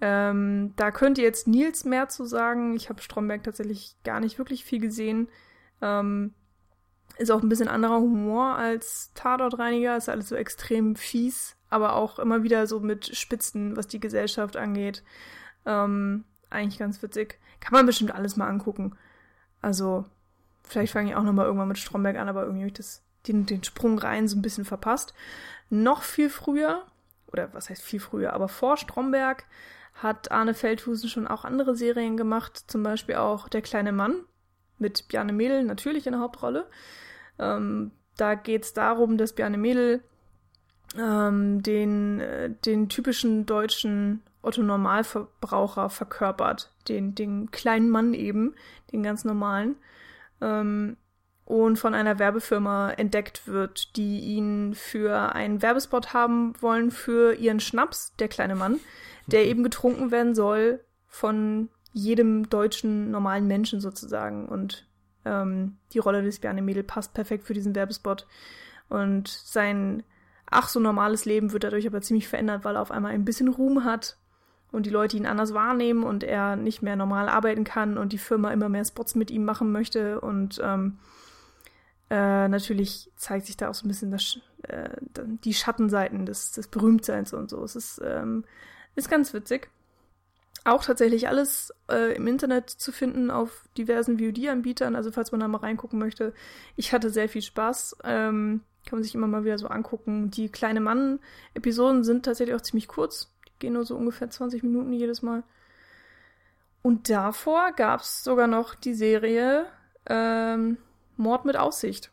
Ähm, 0.00 0.74
da 0.76 0.90
könnte 0.90 1.22
jetzt 1.22 1.48
Nils 1.48 1.84
mehr 1.84 2.08
zu 2.08 2.24
sagen. 2.24 2.76
Ich 2.76 2.88
habe 2.88 3.00
Stromberg 3.00 3.42
tatsächlich 3.42 3.96
gar 4.04 4.20
nicht 4.20 4.38
wirklich 4.38 4.64
viel 4.64 4.80
gesehen. 4.80 5.28
Ähm, 5.80 6.34
ist 7.18 7.30
auch 7.30 7.42
ein 7.42 7.48
bisschen 7.48 7.68
anderer 7.68 8.00
Humor 8.00 8.56
als 8.56 9.12
Tatortreiniger. 9.14 9.96
Ist 9.96 10.08
alles 10.08 10.28
so 10.28 10.34
extrem 10.34 10.96
fies, 10.96 11.56
aber 11.70 11.94
auch 11.94 12.18
immer 12.18 12.42
wieder 12.42 12.66
so 12.66 12.80
mit 12.80 13.16
Spitzen, 13.16 13.76
was 13.76 13.88
die 13.88 14.00
Gesellschaft 14.00 14.56
angeht. 14.56 15.02
Ähm, 15.64 16.24
eigentlich 16.50 16.78
ganz 16.78 17.02
witzig. 17.02 17.38
Kann 17.60 17.72
man 17.72 17.86
bestimmt 17.86 18.14
alles 18.14 18.36
mal 18.36 18.48
angucken. 18.48 18.96
Also, 19.62 20.04
vielleicht 20.62 20.92
fange 20.92 21.10
ich 21.10 21.16
auch 21.16 21.22
nochmal 21.22 21.46
irgendwann 21.46 21.68
mit 21.68 21.78
Stromberg 21.78 22.16
an, 22.16 22.28
aber 22.28 22.42
irgendwie 22.42 22.62
habe 22.62 22.68
ich 22.68 22.74
das, 22.74 23.02
den, 23.28 23.46
den 23.46 23.64
Sprung 23.64 23.98
rein 23.98 24.28
so 24.28 24.36
ein 24.36 24.42
bisschen 24.42 24.64
verpasst. 24.64 25.14
Noch 25.70 26.02
viel 26.02 26.30
früher, 26.30 26.86
oder 27.32 27.52
was 27.52 27.70
heißt 27.70 27.82
viel 27.82 28.00
früher, 28.00 28.32
aber 28.32 28.48
vor 28.48 28.76
Stromberg 28.76 29.44
hat 29.94 30.30
Arne 30.30 30.54
Feldhusen 30.54 31.08
schon 31.08 31.26
auch 31.26 31.44
andere 31.44 31.74
Serien 31.74 32.16
gemacht, 32.16 32.64
zum 32.66 32.82
Beispiel 32.82 33.16
auch 33.16 33.48
Der 33.48 33.62
kleine 33.62 33.92
Mann 33.92 34.24
mit 34.78 35.08
Bjarne 35.08 35.32
Mädel 35.32 35.64
natürlich 35.64 36.06
in 36.06 36.12
der 36.12 36.20
Hauptrolle. 36.20 36.66
Ähm, 37.38 37.92
da 38.16 38.34
geht 38.34 38.64
es 38.64 38.74
darum, 38.74 39.16
dass 39.16 39.32
Bjarne 39.32 39.58
Mädel 39.58 40.02
ähm, 40.98 41.62
den, 41.62 42.20
äh, 42.20 42.50
den 42.50 42.88
typischen 42.88 43.46
deutschen 43.46 44.22
Otto-Normalverbraucher 44.42 45.90
verkörpert. 45.90 46.72
Den, 46.88 47.14
den 47.14 47.50
kleinen 47.50 47.90
Mann 47.90 48.14
eben, 48.14 48.54
den 48.92 49.02
ganz 49.02 49.24
normalen. 49.24 49.76
Ähm, 50.40 50.96
und 51.46 51.78
von 51.78 51.94
einer 51.94 52.18
Werbefirma 52.18 52.90
entdeckt 52.90 53.46
wird, 53.46 53.96
die 53.96 54.18
ihn 54.18 54.74
für 54.74 55.32
einen 55.32 55.62
Werbespot 55.62 56.12
haben 56.12 56.52
wollen 56.60 56.90
für 56.90 57.34
ihren 57.34 57.60
Schnaps, 57.60 58.14
der 58.18 58.26
kleine 58.28 58.56
Mann, 58.56 58.80
der 59.26 59.44
mhm. 59.44 59.50
eben 59.50 59.62
getrunken 59.62 60.10
werden 60.10 60.34
soll 60.34 60.80
von 61.06 61.70
jedem 61.92 62.50
deutschen 62.50 63.12
normalen 63.12 63.46
Menschen 63.46 63.80
sozusagen. 63.80 64.46
Und 64.48 64.88
ähm, 65.24 65.78
die 65.92 66.00
Rolle 66.00 66.22
des 66.22 66.40
Bjarne 66.40 66.62
Mädel 66.62 66.82
passt 66.82 67.14
perfekt 67.14 67.44
für 67.44 67.54
diesen 67.54 67.76
Werbespot. 67.76 68.26
Und 68.88 69.28
sein 69.28 70.02
ach 70.50 70.68
so 70.68 70.80
normales 70.80 71.24
Leben 71.26 71.52
wird 71.52 71.64
dadurch 71.64 71.86
aber 71.86 72.00
ziemlich 72.00 72.28
verändert, 72.28 72.64
weil 72.64 72.76
er 72.76 72.82
auf 72.82 72.90
einmal 72.90 73.12
ein 73.12 73.24
bisschen 73.24 73.48
Ruhm 73.48 73.84
hat 73.84 74.16
und 74.72 74.84
die 74.84 74.90
Leute 74.90 75.16
ihn 75.16 75.26
anders 75.26 75.54
wahrnehmen 75.54 76.02
und 76.02 76.24
er 76.24 76.56
nicht 76.56 76.82
mehr 76.82 76.96
normal 76.96 77.28
arbeiten 77.28 77.64
kann 77.64 77.98
und 77.98 78.12
die 78.12 78.18
Firma 78.18 78.50
immer 78.50 78.68
mehr 78.68 78.84
Spots 78.84 79.14
mit 79.14 79.30
ihm 79.30 79.44
machen 79.44 79.72
möchte 79.72 80.20
und 80.20 80.60
ähm, 80.62 80.98
äh, 82.08 82.48
natürlich 82.48 83.10
zeigt 83.16 83.46
sich 83.46 83.56
da 83.56 83.68
auch 83.68 83.74
so 83.74 83.84
ein 83.84 83.88
bisschen 83.88 84.10
das, 84.10 84.38
äh, 84.62 84.90
die 85.44 85.54
Schattenseiten 85.54 86.26
des, 86.26 86.52
des 86.52 86.68
Berühmtseins 86.68 87.32
und 87.32 87.50
so. 87.50 87.62
Es 87.64 87.74
ist, 87.74 88.00
ähm, 88.04 88.44
ist 88.94 89.10
ganz 89.10 89.34
witzig. 89.34 89.68
Auch 90.64 90.84
tatsächlich 90.84 91.28
alles 91.28 91.72
äh, 91.88 92.14
im 92.14 92.26
Internet 92.26 92.70
zu 92.70 92.90
finden 92.90 93.30
auf 93.30 93.68
diversen 93.76 94.18
VOD-Anbietern, 94.18 94.96
also 94.96 95.12
falls 95.12 95.30
man 95.30 95.40
da 95.40 95.48
mal 95.48 95.58
reingucken 95.58 95.98
möchte. 95.98 96.32
Ich 96.76 96.92
hatte 96.92 97.10
sehr 97.10 97.28
viel 97.28 97.42
Spaß. 97.42 97.98
Ähm, 98.04 98.62
kann 98.84 98.98
man 98.98 99.02
sich 99.02 99.14
immer 99.14 99.26
mal 99.26 99.44
wieder 99.44 99.58
so 99.58 99.66
angucken. 99.66 100.30
Die 100.30 100.48
kleine 100.48 100.80
Mann-Episoden 100.80 102.04
sind 102.04 102.24
tatsächlich 102.24 102.54
auch 102.54 102.62
ziemlich 102.62 102.88
kurz. 102.88 103.32
Die 103.48 103.52
gehen 103.58 103.72
nur 103.72 103.84
so 103.84 103.96
ungefähr 103.96 104.30
20 104.30 104.62
Minuten 104.62 104.92
jedes 104.92 105.22
Mal. 105.22 105.42
Und 106.82 107.10
davor 107.10 107.72
gab 107.72 108.00
es 108.00 108.22
sogar 108.22 108.46
noch 108.46 108.76
die 108.76 108.94
Serie 108.94 109.66
ähm, 110.08 110.78
Mord 111.16 111.44
mit 111.44 111.56
Aussicht, 111.56 112.10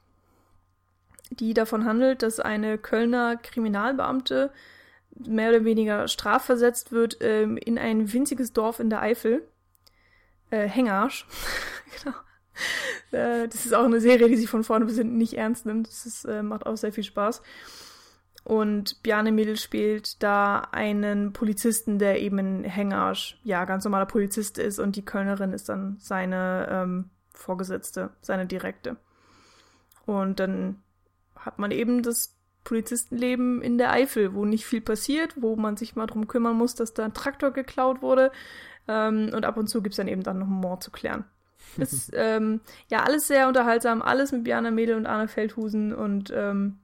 die 1.29 1.53
davon 1.53 1.85
handelt, 1.85 2.21
dass 2.21 2.39
eine 2.39 2.77
Kölner 2.77 3.37
Kriminalbeamte 3.37 4.51
mehr 5.15 5.49
oder 5.49 5.65
weniger 5.65 6.07
strafversetzt 6.07 6.91
wird 6.91 7.17
ähm, 7.21 7.57
in 7.57 7.77
ein 7.77 8.11
winziges 8.11 8.53
Dorf 8.53 8.79
in 8.79 8.89
der 8.89 9.01
Eifel. 9.01 9.47
Äh, 10.49 10.67
Hengarsch. 10.67 11.27
genau. 12.03 12.15
Äh, 13.11 13.47
das 13.47 13.65
ist 13.65 13.73
auch 13.73 13.85
eine 13.85 14.01
Serie, 14.01 14.27
die 14.27 14.37
sich 14.37 14.49
von 14.49 14.63
vorne 14.63 14.85
bis 14.85 14.97
hinten 14.97 15.17
nicht 15.17 15.33
ernst 15.33 15.65
nimmt. 15.65 15.87
Das 15.87 16.05
ist, 16.05 16.25
äh, 16.25 16.43
macht 16.43 16.65
auch 16.65 16.77
sehr 16.77 16.93
viel 16.93 17.03
Spaß. 17.03 17.41
Und 18.43 19.01
Bjarne 19.03 19.31
Mädel 19.31 19.55
spielt 19.55 20.21
da 20.21 20.59
einen 20.71 21.31
Polizisten, 21.31 21.97
der 21.97 22.21
eben 22.21 22.39
in 22.39 22.63
Hengarsch, 22.65 23.39
ja, 23.43 23.63
ganz 23.63 23.85
normaler 23.85 24.05
Polizist 24.05 24.57
ist 24.57 24.79
und 24.79 24.97
die 24.97 25.05
Kölnerin 25.05 25.53
ist 25.53 25.69
dann 25.69 25.95
seine 25.99 26.67
ähm, 26.69 27.09
Vorgesetzte, 27.43 28.11
seine 28.21 28.45
Direkte. 28.45 28.97
Und 30.05 30.39
dann 30.39 30.81
hat 31.35 31.59
man 31.59 31.71
eben 31.71 32.03
das 32.03 32.35
Polizistenleben 32.63 33.61
in 33.61 33.77
der 33.77 33.91
Eifel, 33.91 34.33
wo 34.33 34.45
nicht 34.45 34.65
viel 34.65 34.81
passiert, 34.81 35.35
wo 35.41 35.55
man 35.55 35.77
sich 35.77 35.95
mal 35.95 36.07
drum 36.07 36.27
kümmern 36.27 36.55
muss, 36.55 36.75
dass 36.75 36.93
da 36.93 37.05
ein 37.05 37.13
Traktor 37.13 37.51
geklaut 37.51 38.01
wurde. 38.01 38.31
Ähm, 38.87 39.31
und 39.33 39.45
ab 39.45 39.57
und 39.57 39.67
zu 39.67 39.81
gibt's 39.81 39.97
dann 39.97 40.07
eben 40.07 40.23
dann 40.23 40.39
noch 40.39 40.47
einen 40.47 40.61
Mord 40.61 40.83
zu 40.83 40.91
klären. 40.91 41.25
Ist 41.77 42.11
ähm, 42.13 42.61
ja 42.89 43.03
alles 43.03 43.27
sehr 43.27 43.47
unterhaltsam, 43.47 44.01
alles 44.01 44.31
mit 44.31 44.43
Björn 44.43 44.73
Mädel 44.73 44.95
und 44.95 45.05
Arne 45.05 45.27
Feldhusen 45.27 45.93
und 45.93 46.31
ähm, 46.35 46.77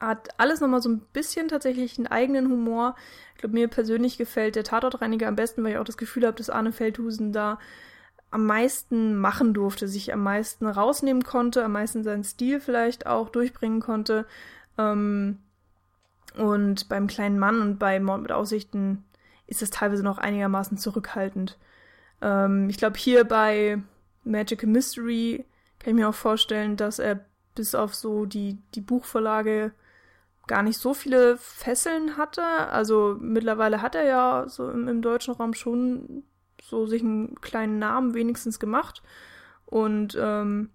hat 0.00 0.28
alles 0.38 0.60
nochmal 0.60 0.82
so 0.82 0.88
ein 0.88 1.00
bisschen 1.12 1.48
tatsächlich 1.48 1.98
einen 1.98 2.06
eigenen 2.06 2.50
Humor. 2.50 2.96
Ich 3.34 3.40
glaube, 3.40 3.54
mir 3.54 3.68
persönlich 3.68 4.18
gefällt 4.18 4.56
der 4.56 4.64
Tatortreiniger 4.64 5.28
am 5.28 5.36
besten, 5.36 5.62
weil 5.62 5.72
ich 5.72 5.78
auch 5.78 5.84
das 5.84 5.96
Gefühl 5.96 6.26
habe, 6.26 6.36
dass 6.36 6.50
Arne 6.50 6.72
Feldhusen 6.72 7.32
da 7.32 7.58
am 8.34 8.46
meisten 8.46 9.16
machen 9.16 9.54
durfte, 9.54 9.86
sich 9.86 10.12
am 10.12 10.24
meisten 10.24 10.66
rausnehmen 10.66 11.22
konnte, 11.22 11.64
am 11.64 11.70
meisten 11.70 12.02
seinen 12.02 12.24
Stil 12.24 12.58
vielleicht 12.58 13.06
auch 13.06 13.28
durchbringen 13.28 13.78
konnte. 13.78 14.26
Ähm, 14.76 15.38
und 16.36 16.88
beim 16.88 17.06
kleinen 17.06 17.38
Mann 17.38 17.62
und 17.62 17.78
bei 17.78 18.00
Mord 18.00 18.22
mit 18.22 18.32
Aussichten 18.32 19.04
ist 19.46 19.62
das 19.62 19.70
teilweise 19.70 20.02
noch 20.02 20.18
einigermaßen 20.18 20.78
zurückhaltend. 20.78 21.58
Ähm, 22.22 22.68
ich 22.68 22.76
glaube, 22.76 22.98
hier 22.98 23.22
bei 23.22 23.80
Magical 24.24 24.68
Mystery 24.68 25.44
kann 25.78 25.90
ich 25.90 25.94
mir 25.94 26.08
auch 26.08 26.14
vorstellen, 26.14 26.76
dass 26.76 26.98
er 26.98 27.20
bis 27.54 27.76
auf 27.76 27.94
so 27.94 28.26
die, 28.26 28.58
die 28.74 28.80
Buchvorlage 28.80 29.70
gar 30.48 30.64
nicht 30.64 30.80
so 30.80 30.92
viele 30.92 31.36
Fesseln 31.36 32.16
hatte. 32.16 32.42
Also 32.42 33.16
mittlerweile 33.20 33.80
hat 33.80 33.94
er 33.94 34.06
ja 34.06 34.44
so 34.48 34.68
im, 34.70 34.88
im 34.88 35.02
deutschen 35.02 35.34
Raum 35.34 35.54
schon 35.54 36.24
so 36.64 36.86
sich 36.86 37.02
einen 37.02 37.40
kleinen 37.40 37.78
Namen 37.78 38.14
wenigstens 38.14 38.58
gemacht. 38.58 39.02
Und 39.66 40.16
ähm, 40.20 40.70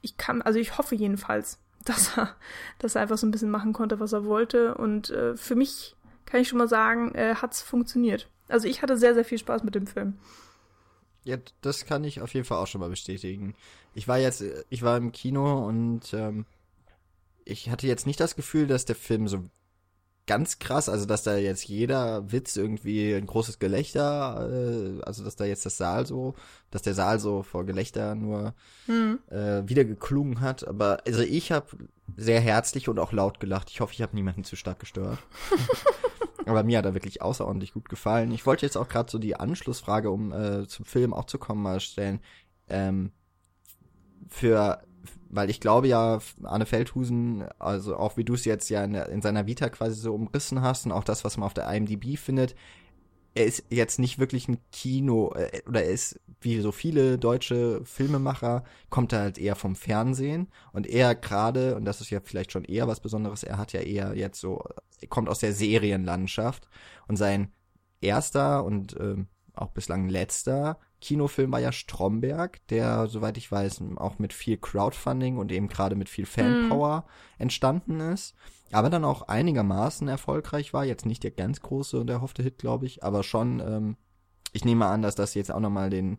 ich 0.00 0.16
kann, 0.16 0.42
also 0.42 0.58
ich 0.58 0.78
hoffe 0.78 0.94
jedenfalls, 0.94 1.58
dass 1.84 2.16
er, 2.16 2.36
dass 2.78 2.94
er 2.94 3.02
einfach 3.02 3.18
so 3.18 3.26
ein 3.26 3.30
bisschen 3.30 3.50
machen 3.50 3.72
konnte, 3.72 4.00
was 4.00 4.12
er 4.12 4.24
wollte. 4.24 4.74
Und 4.74 5.10
äh, 5.10 5.36
für 5.36 5.56
mich 5.56 5.96
kann 6.26 6.40
ich 6.40 6.48
schon 6.48 6.58
mal 6.58 6.68
sagen, 6.68 7.14
äh, 7.14 7.34
hat's 7.36 7.62
funktioniert. 7.62 8.28
Also 8.48 8.68
ich 8.68 8.82
hatte 8.82 8.96
sehr, 8.96 9.14
sehr 9.14 9.24
viel 9.24 9.38
Spaß 9.38 9.64
mit 9.64 9.74
dem 9.74 9.86
Film. 9.86 10.18
Ja, 11.24 11.36
das 11.60 11.84
kann 11.84 12.04
ich 12.04 12.20
auf 12.20 12.32
jeden 12.34 12.46
Fall 12.46 12.58
auch 12.58 12.66
schon 12.66 12.80
mal 12.80 12.90
bestätigen. 12.90 13.54
Ich 13.94 14.08
war 14.08 14.18
jetzt, 14.18 14.42
ich 14.68 14.82
war 14.82 14.96
im 14.96 15.12
Kino 15.12 15.66
und 15.66 16.14
ähm, 16.14 16.46
ich 17.44 17.70
hatte 17.70 17.86
jetzt 17.86 18.06
nicht 18.06 18.20
das 18.20 18.36
Gefühl, 18.36 18.66
dass 18.66 18.84
der 18.84 18.96
Film 18.96 19.28
so 19.28 19.44
ganz 20.26 20.58
krass, 20.58 20.88
also 20.88 21.06
dass 21.06 21.22
da 21.22 21.36
jetzt 21.36 21.66
jeder 21.66 22.30
Witz 22.30 22.56
irgendwie 22.56 23.14
ein 23.14 23.26
großes 23.26 23.58
Gelächter, 23.58 24.48
äh, 24.50 25.02
also 25.02 25.24
dass 25.24 25.36
da 25.36 25.44
jetzt 25.44 25.66
das 25.66 25.76
Saal 25.76 26.06
so, 26.06 26.34
dass 26.70 26.82
der 26.82 26.94
Saal 26.94 27.18
so 27.18 27.42
vor 27.42 27.64
Gelächter 27.66 28.14
nur 28.14 28.54
hm. 28.86 29.18
äh, 29.30 29.68
wieder 29.68 29.84
geklungen 29.84 30.40
hat. 30.40 30.66
Aber 30.66 30.98
also 31.06 31.22
ich 31.22 31.52
habe 31.52 31.66
sehr 32.16 32.40
herzlich 32.40 32.88
und 32.88 32.98
auch 32.98 33.12
laut 33.12 33.40
gelacht. 33.40 33.70
Ich 33.70 33.80
hoffe, 33.80 33.92
ich 33.92 34.02
habe 34.02 34.14
niemanden 34.14 34.44
zu 34.44 34.56
stark 34.56 34.78
gestört. 34.78 35.18
Aber 36.46 36.62
mir 36.62 36.78
hat 36.78 36.84
er 36.84 36.94
wirklich 36.94 37.22
außerordentlich 37.22 37.72
gut 37.72 37.88
gefallen. 37.88 38.32
Ich 38.32 38.46
wollte 38.46 38.66
jetzt 38.66 38.76
auch 38.76 38.88
gerade 38.88 39.10
so 39.10 39.18
die 39.18 39.36
Anschlussfrage, 39.36 40.10
um 40.10 40.32
äh, 40.32 40.66
zum 40.66 40.84
Film 40.84 41.12
auch 41.12 41.26
zu 41.26 41.38
kommen, 41.38 41.62
mal 41.62 41.80
stellen. 41.80 42.20
Ähm, 42.68 43.12
für, 44.28 44.82
weil 45.30 45.48
ich 45.48 45.60
glaube 45.60 45.88
ja, 45.88 46.18
Arne 46.42 46.66
Feldhusen, 46.66 47.44
also 47.58 47.96
auch 47.96 48.16
wie 48.16 48.24
du 48.24 48.34
es 48.34 48.44
jetzt 48.44 48.68
ja 48.68 48.84
in, 48.84 48.94
in 48.94 49.22
seiner 49.22 49.46
Vita 49.46 49.68
quasi 49.68 50.00
so 50.00 50.14
umrissen 50.14 50.60
hast 50.60 50.86
und 50.86 50.92
auch 50.92 51.04
das, 51.04 51.24
was 51.24 51.36
man 51.36 51.46
auf 51.46 51.54
der 51.54 51.72
IMDb 51.72 52.18
findet, 52.18 52.54
er 53.34 53.46
ist 53.46 53.64
jetzt 53.70 53.98
nicht 54.00 54.18
wirklich 54.18 54.48
ein 54.48 54.58
Kino 54.72 55.32
äh, 55.34 55.62
oder 55.66 55.84
er 55.84 55.90
ist 55.90 56.20
wie 56.40 56.60
so 56.60 56.72
viele 56.72 57.18
deutsche 57.18 57.80
Filmemacher 57.84 58.64
kommt 58.88 59.12
er 59.12 59.20
halt 59.20 59.38
eher 59.38 59.54
vom 59.54 59.76
Fernsehen 59.76 60.48
und 60.72 60.86
er 60.86 61.14
gerade 61.14 61.76
und 61.76 61.84
das 61.84 62.00
ist 62.00 62.10
ja 62.10 62.20
vielleicht 62.22 62.50
schon 62.50 62.64
eher 62.64 62.88
was 62.88 63.00
Besonderes, 63.00 63.44
er 63.44 63.58
hat 63.58 63.72
ja 63.72 63.80
eher 63.80 64.16
jetzt 64.16 64.40
so 64.40 64.64
kommt 65.08 65.28
aus 65.28 65.38
der 65.38 65.52
Serienlandschaft 65.52 66.68
und 67.06 67.16
sein 67.16 67.52
erster 68.00 68.64
und 68.64 68.96
ähm, 68.98 69.28
auch 69.54 69.70
bislang 69.70 70.08
letzter 70.08 70.78
Kinofilm 71.00 71.52
war 71.52 71.60
ja 71.60 71.72
Stromberg, 71.72 72.66
der, 72.68 73.06
soweit 73.08 73.36
ich 73.36 73.50
weiß, 73.50 73.82
auch 73.96 74.18
mit 74.18 74.32
viel 74.32 74.56
Crowdfunding 74.56 75.38
und 75.38 75.50
eben 75.52 75.68
gerade 75.68 75.96
mit 75.96 76.08
viel 76.08 76.26
Fanpower 76.26 77.00
mm. 77.38 77.42
entstanden 77.42 78.00
ist 78.00 78.34
aber 78.72 78.90
dann 78.90 79.04
auch 79.04 79.22
einigermaßen 79.22 80.08
erfolgreich 80.08 80.72
war. 80.72 80.84
Jetzt 80.84 81.06
nicht 81.06 81.24
der 81.24 81.32
ganz 81.32 81.60
große 81.60 81.98
und 81.98 82.08
erhoffte 82.08 82.42
Hit, 82.42 82.58
glaube 82.58 82.86
ich, 82.86 83.02
aber 83.02 83.22
schon, 83.22 83.60
ähm, 83.60 83.96
ich 84.52 84.64
nehme 84.64 84.86
an, 84.86 85.02
dass 85.02 85.14
das 85.14 85.34
jetzt 85.34 85.50
auch 85.50 85.60
nochmal 85.60 85.90
den, 85.90 86.18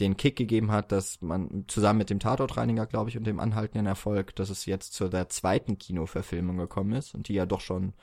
den 0.00 0.16
Kick 0.16 0.36
gegeben 0.36 0.72
hat, 0.72 0.90
dass 0.90 1.22
man 1.22 1.64
zusammen 1.68 1.98
mit 1.98 2.10
dem 2.10 2.18
Tatortreiniger, 2.18 2.86
glaube 2.86 3.10
ich, 3.10 3.16
und 3.16 3.26
dem 3.26 3.38
anhaltenden 3.38 3.86
Erfolg, 3.86 4.34
dass 4.34 4.50
es 4.50 4.66
jetzt 4.66 4.92
zu 4.92 5.08
der 5.08 5.28
zweiten 5.28 5.78
Kinoverfilmung 5.78 6.56
gekommen 6.56 6.92
ist 6.92 7.14
und 7.14 7.28
die 7.28 7.34
ja 7.34 7.46
doch 7.46 7.60
schon, 7.60 7.94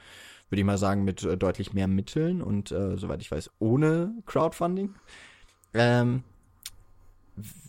würde 0.49 0.61
ich 0.61 0.65
mal 0.65 0.77
sagen, 0.77 1.03
mit 1.03 1.23
äh, 1.23 1.37
deutlich 1.37 1.73
mehr 1.73 1.87
Mitteln 1.87 2.41
und 2.41 2.71
äh, 2.71 2.97
soweit 2.97 3.21
ich 3.21 3.31
weiß, 3.31 3.51
ohne 3.59 4.13
Crowdfunding. 4.25 4.95
Ähm, 5.73 6.23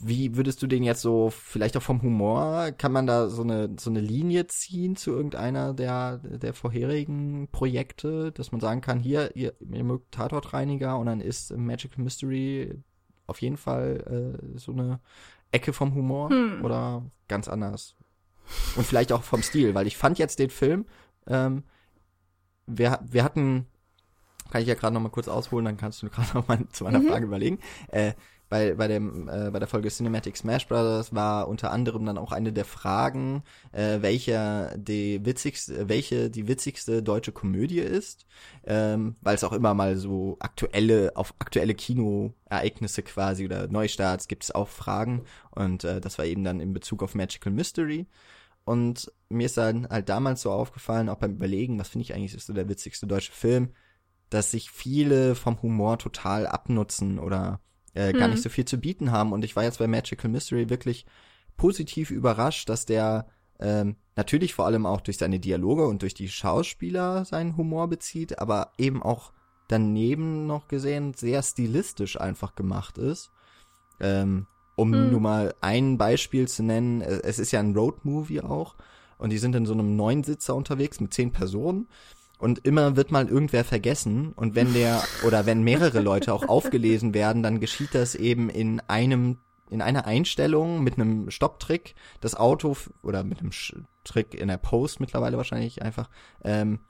wie 0.01 0.37
würdest 0.37 0.61
du 0.63 0.67
den 0.67 0.83
jetzt 0.83 1.03
so, 1.03 1.31
vielleicht 1.31 1.77
auch 1.77 1.83
vom 1.83 2.03
Humor, 2.03 2.73
kann 2.73 2.93
man 2.93 3.07
da 3.07 3.29
so 3.29 3.43
eine, 3.43 3.71
so 3.79 3.91
eine 3.91 4.01
Linie 4.01 4.47
ziehen 4.49 4.97
zu 4.97 5.13
irgendeiner 5.13 5.73
der, 5.73 6.19
der 6.19 6.55
vorherigen 6.55 7.49
Projekte, 7.51 8.33
dass 8.33 8.53
man 8.53 8.61
sagen 8.61 8.81
kann, 8.81 8.99
hier, 8.99 9.35
ihr, 9.37 9.55
ihr 9.61 9.85
mögt 9.85 10.13
Tatortreiniger 10.13 10.99
und 10.99 11.07
dann 11.07 11.21
ist 11.21 11.57
Magical 11.57 12.03
Mystery 12.03 12.83
auf 13.27 13.41
jeden 13.41 13.57
Fall 13.57 14.37
äh, 14.53 14.59
so 14.59 14.73
eine 14.73 15.01
Ecke 15.53 15.73
vom 15.73 15.95
Humor 15.95 16.31
hm. 16.31 16.65
oder 16.65 17.05
ganz 17.29 17.49
anders? 17.49 17.95
Und 18.77 18.87
vielleicht 18.87 19.13
auch 19.13 19.23
vom 19.23 19.43
Stil, 19.43 19.75
weil 19.75 19.87
ich 19.87 19.97
fand 19.97 20.19
jetzt 20.19 20.39
den 20.39 20.51
Film, 20.51 20.87
ähm, 21.27 21.63
wir, 22.67 22.99
wir 23.05 23.25
hatten, 23.25 23.67
kann 24.51 24.63
ich 24.63 24.69
ja 24.69 24.75
gerade 24.75 24.95
noch 24.95 25.01
mal 25.01 25.09
kurz 25.09 25.29
ausholen, 25.29 25.65
dann 25.65 25.77
kannst 25.77 26.03
du 26.03 26.09
gerade 26.11 26.35
noch 26.35 26.49
mal 26.49 26.59
zu 26.73 26.85
meiner 26.85 27.01
mhm. 27.01 27.09
Frage 27.09 27.27
überlegen. 27.27 27.59
Äh, 27.89 28.13
bei, 28.53 28.75
bei, 28.75 28.87
dem, 28.87 29.31
äh, 29.31 29.51
bei 29.51 29.61
der 29.61 29.67
Folge 29.67 29.89
Cinematic 29.89 30.37
Smash 30.37 30.69
Brothers 30.69 31.15
war 31.15 31.49
unter 31.49 31.71
anderem 31.71 32.05
dann 32.05 32.19
auch 32.19 32.33
eine 32.33 32.53
der 32.53 32.67
Fragen, 32.67 33.45
äh, 33.73 34.03
welcher 34.03 34.77
die 34.77 35.25
witzigste, 35.25 35.89
welche 35.89 36.29
die 36.29 36.49
witzigste 36.49 37.03
deutsche 37.03 37.33
Komödie 37.33 37.79
ist, 37.79 38.27
ähm, 38.67 39.17
weil 39.23 39.37
es 39.37 39.43
auch 39.43 39.55
immer 39.55 39.73
mal 39.73 39.97
so 39.97 40.37
aktuelle, 40.39 41.13
auf 41.15 41.33
aktuelle 41.39 41.75
Kinoereignisse 41.75 43.03
quasi 43.03 43.47
oder 43.47 43.69
Neustarts 43.69 44.29
gibt 44.29 44.45
es 44.45 44.55
auch 44.55 44.69
Fragen 44.69 45.23
und 45.53 45.85
äh, 45.85 46.03
das 46.03 46.19
war 46.19 46.27
eben 46.27 46.45
dann 46.45 46.61
in 46.61 46.75
Bezug 46.75 47.03
auf 47.03 47.15
Magical 47.15 47.55
Mystery. 47.55 48.07
Und 48.65 49.11
mir 49.31 49.47
ist 49.47 49.57
dann 49.57 49.89
halt 49.89 50.11
damals 50.11 50.43
so 50.43 50.51
aufgefallen, 50.51 51.09
auch 51.09 51.17
beim 51.17 51.37
Überlegen, 51.37 51.79
was 51.79 51.89
finde 51.89 52.03
ich 52.03 52.15
eigentlich 52.15 52.35
ist 52.35 52.49
so 52.49 52.53
der 52.53 52.69
witzigste 52.69 53.07
deutsche 53.07 53.33
Film, 53.33 53.71
dass 54.33 54.51
sich 54.51 54.71
viele 54.71 55.35
vom 55.35 55.61
Humor 55.61 55.99
total 55.99 56.47
abnutzen 56.47 57.19
oder 57.19 57.61
äh, 57.95 58.13
hm. 58.13 58.19
gar 58.19 58.29
nicht 58.29 58.43
so 58.43 58.49
viel 58.49 58.65
zu 58.65 58.79
bieten 58.79 59.13
haben. 59.13 59.33
Und 59.33 59.45
ich 59.45 59.57
war 59.57 59.63
jetzt 59.63 59.79
bei 59.79 59.87
Magical 59.87 60.31
Mystery 60.31 60.71
wirklich 60.71 61.05
positiv 61.57 62.11
überrascht, 62.11 62.69
dass 62.69 62.87
der 62.87 63.27
ähm, 63.61 63.97
natürlich 64.17 64.55
vor 64.55 64.65
allem 64.65 64.87
auch 64.87 65.03
durch 65.03 65.19
seine 65.19 65.39
Dialoge 65.39 65.87
und 65.87 66.03
durch 66.03 66.15
die 66.15 66.29
Schauspieler 66.29 67.25
seinen 67.27 67.57
Humor 67.57 67.89
bezieht, 67.89 68.39
aber 68.39 68.73
eben 68.79 69.03
auch 69.03 69.33
daneben 69.69 70.47
noch 70.47 70.67
gesehen 70.67 71.13
sehr 71.15 71.43
stilistisch 71.43 72.21
einfach 72.21 72.55
gemacht 72.55 72.97
ist. 72.99 73.31
Ähm, 74.01 74.47
um 74.77 74.95
hm. 74.95 75.11
nur 75.11 75.21
mal 75.21 75.55
ein 75.61 75.99
Beispiel 75.99 76.49
zu 76.49 76.63
nennen, 76.63 77.03
äh, 77.03 77.21
es 77.23 77.39
ist 77.39 77.53
ja 77.53 77.61
ein 77.61 77.75
Roadmovie 77.77 78.41
auch 78.41 78.77
und 79.19 79.31
die 79.31 79.39
sind 79.39 79.55
in 79.55 79.67
so 79.67 79.75
einem 79.75 79.95
Neunsitzer 79.95 80.57
unterwegs 80.57 81.01
mit 81.01 81.13
zehn 81.13 81.33
Personen 81.33 81.87
und 82.43 82.67
immer 82.67 82.97
wird 82.97 83.13
mal 83.13 83.29
irgendwer 83.29 83.63
vergessen 83.63 84.33
und 84.33 84.57
wenn 84.57 84.75
der 84.75 85.01
oder 85.27 85.47
wenn 85.47 85.63
mehrere 85.63 86.01
Leute 86.01 86.35
auch 86.35 86.49
aufgelesen 86.49 87.15
werden, 87.15 87.45
dann 87.45 87.61
geschieht 87.61 87.95
das 87.95 88.17
eben 88.17 88.51
in 88.51 88.81
einem 88.89 89.39
in 89.71 89.81
einer 89.81 90.07
Einstellung 90.07 90.83
mit 90.83 90.95
einem 90.95 91.31
Stopptrick 91.31 91.95
das 92.21 92.35
Auto 92.35 92.77
oder 93.03 93.23
mit 93.23 93.39
einem 93.39 93.53
Trick 94.05 94.35
in 94.35 94.49
der 94.49 94.59
Post 94.59 94.99
mittlerweile 94.99 95.37
wahrscheinlich 95.37 95.83
einfach 95.83 96.11
ähm, 96.45 96.81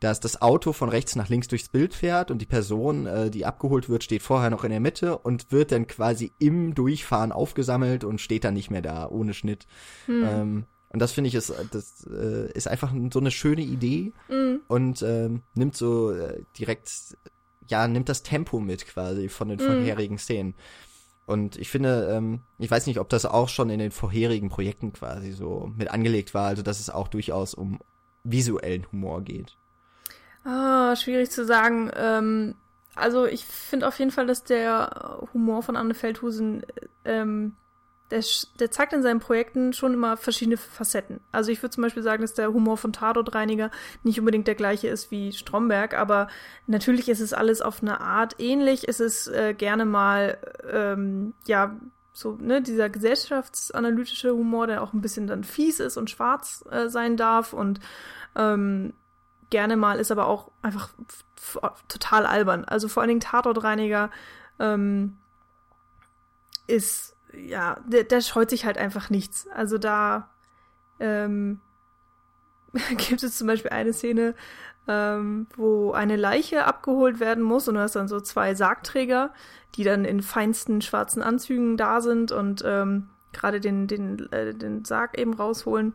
dass 0.00 0.18
das 0.18 0.42
Auto 0.42 0.72
von 0.72 0.88
rechts 0.88 1.14
nach 1.14 1.28
links 1.28 1.46
durchs 1.46 1.68
Bild 1.68 1.94
fährt 1.94 2.30
und 2.30 2.40
die 2.40 2.46
Person, 2.46 3.06
äh, 3.06 3.30
die 3.30 3.44
abgeholt 3.44 3.90
wird, 3.90 4.02
steht 4.02 4.22
vorher 4.22 4.48
noch 4.48 4.64
in 4.64 4.70
der 4.70 4.80
Mitte 4.80 5.18
und 5.18 5.52
wird 5.52 5.72
dann 5.72 5.86
quasi 5.86 6.32
im 6.38 6.74
Durchfahren 6.74 7.32
aufgesammelt 7.32 8.02
und 8.02 8.18
steht 8.18 8.44
dann 8.44 8.54
nicht 8.54 8.70
mehr 8.70 8.80
da 8.80 9.06
ohne 9.06 9.34
Schnitt. 9.34 9.66
Hm. 10.06 10.24
Ähm, 10.26 10.66
und 10.92 10.98
das 10.98 11.12
finde 11.12 11.28
ich 11.28 11.34
ist, 11.34 11.52
das 11.70 12.06
äh, 12.06 12.50
ist 12.52 12.66
einfach 12.66 12.92
so 13.12 13.20
eine 13.20 13.30
schöne 13.30 13.62
Idee 13.62 14.12
mhm. 14.28 14.60
und 14.66 15.02
ähm, 15.02 15.42
nimmt 15.54 15.76
so 15.76 16.10
äh, 16.10 16.42
direkt, 16.58 17.16
ja, 17.68 17.86
nimmt 17.86 18.08
das 18.08 18.24
Tempo 18.24 18.58
mit 18.58 18.86
quasi 18.86 19.28
von 19.28 19.48
den 19.48 19.60
mhm. 19.60 19.64
vorherigen 19.64 20.18
Szenen. 20.18 20.54
Und 21.26 21.56
ich 21.56 21.70
finde, 21.70 22.08
ähm, 22.10 22.40
ich 22.58 22.68
weiß 22.68 22.88
nicht, 22.88 22.98
ob 22.98 23.08
das 23.08 23.24
auch 23.24 23.48
schon 23.48 23.70
in 23.70 23.78
den 23.78 23.92
vorherigen 23.92 24.48
Projekten 24.48 24.92
quasi 24.92 25.30
so 25.30 25.72
mit 25.76 25.92
angelegt 25.92 26.34
war, 26.34 26.48
also 26.48 26.62
dass 26.62 26.80
es 26.80 26.90
auch 26.90 27.06
durchaus 27.06 27.54
um 27.54 27.78
visuellen 28.24 28.84
Humor 28.90 29.22
geht. 29.22 29.56
Ah, 30.42 30.96
schwierig 30.96 31.30
zu 31.30 31.44
sagen. 31.44 31.88
Ähm, 31.94 32.56
also 32.96 33.26
ich 33.26 33.44
finde 33.44 33.86
auf 33.86 33.96
jeden 34.00 34.10
Fall, 34.10 34.26
dass 34.26 34.42
der 34.42 35.20
Humor 35.32 35.62
von 35.62 35.76
Anne 35.76 35.94
Feldhusen 35.94 36.66
ähm, 37.04 37.54
der, 38.10 38.24
der 38.58 38.70
zeigt 38.70 38.92
in 38.92 39.02
seinen 39.02 39.20
Projekten 39.20 39.72
schon 39.72 39.94
immer 39.94 40.16
verschiedene 40.16 40.56
Facetten. 40.56 41.20
Also 41.32 41.50
ich 41.50 41.62
würde 41.62 41.74
zum 41.74 41.82
Beispiel 41.82 42.02
sagen, 42.02 42.22
dass 42.22 42.34
der 42.34 42.52
Humor 42.52 42.76
von 42.76 42.92
Tatortreiniger 42.92 43.70
nicht 44.02 44.18
unbedingt 44.18 44.46
der 44.46 44.54
gleiche 44.54 44.88
ist 44.88 45.10
wie 45.10 45.32
Stromberg, 45.32 45.94
aber 45.94 46.28
natürlich 46.66 47.08
ist 47.08 47.20
es 47.20 47.32
alles 47.32 47.62
auf 47.62 47.82
eine 47.82 48.00
Art 48.00 48.36
ähnlich. 48.38 48.88
Es 48.88 49.00
ist 49.00 49.28
äh, 49.28 49.54
gerne 49.54 49.84
mal, 49.84 50.38
ähm, 50.70 51.34
ja, 51.46 51.76
so, 52.12 52.36
ne, 52.40 52.60
dieser 52.60 52.90
gesellschaftsanalytische 52.90 54.32
Humor, 54.32 54.66
der 54.66 54.82
auch 54.82 54.92
ein 54.92 55.00
bisschen 55.00 55.26
dann 55.26 55.44
fies 55.44 55.80
ist 55.80 55.96
und 55.96 56.10
schwarz 56.10 56.64
äh, 56.70 56.88
sein 56.88 57.16
darf 57.16 57.52
und 57.52 57.80
ähm, 58.36 58.92
gerne 59.50 59.76
mal 59.76 59.98
ist 59.98 60.10
aber 60.10 60.26
auch 60.26 60.50
einfach 60.62 60.90
total 61.88 62.26
albern. 62.26 62.64
Also 62.64 62.88
vor 62.88 63.02
allen 63.02 63.08
Dingen 63.08 63.20
Tatortreiniger 63.20 64.10
ähm, 64.58 65.16
ist 66.66 67.16
ja, 67.34 67.78
der, 67.86 68.04
der 68.04 68.20
scheut 68.20 68.50
sich 68.50 68.64
halt 68.64 68.78
einfach 68.78 69.10
nichts. 69.10 69.46
Also 69.48 69.78
da 69.78 70.30
ähm, 70.98 71.60
gibt 72.96 73.22
es 73.22 73.38
zum 73.38 73.46
Beispiel 73.46 73.70
eine 73.70 73.92
Szene, 73.92 74.34
ähm, 74.88 75.46
wo 75.56 75.92
eine 75.92 76.16
Leiche 76.16 76.64
abgeholt 76.64 77.20
werden 77.20 77.42
muss 77.42 77.68
und 77.68 77.74
du 77.74 77.80
hast 77.80 77.96
dann 77.96 78.08
so 78.08 78.20
zwei 78.20 78.54
Sargträger, 78.54 79.32
die 79.74 79.84
dann 79.84 80.04
in 80.04 80.22
feinsten 80.22 80.82
schwarzen 80.82 81.22
Anzügen 81.22 81.76
da 81.76 82.00
sind 82.00 82.32
und 82.32 82.62
ähm, 82.64 83.08
gerade 83.32 83.60
den, 83.60 83.86
den, 83.86 84.30
äh, 84.32 84.54
den 84.54 84.84
Sarg 84.84 85.18
eben 85.18 85.34
rausholen. 85.34 85.94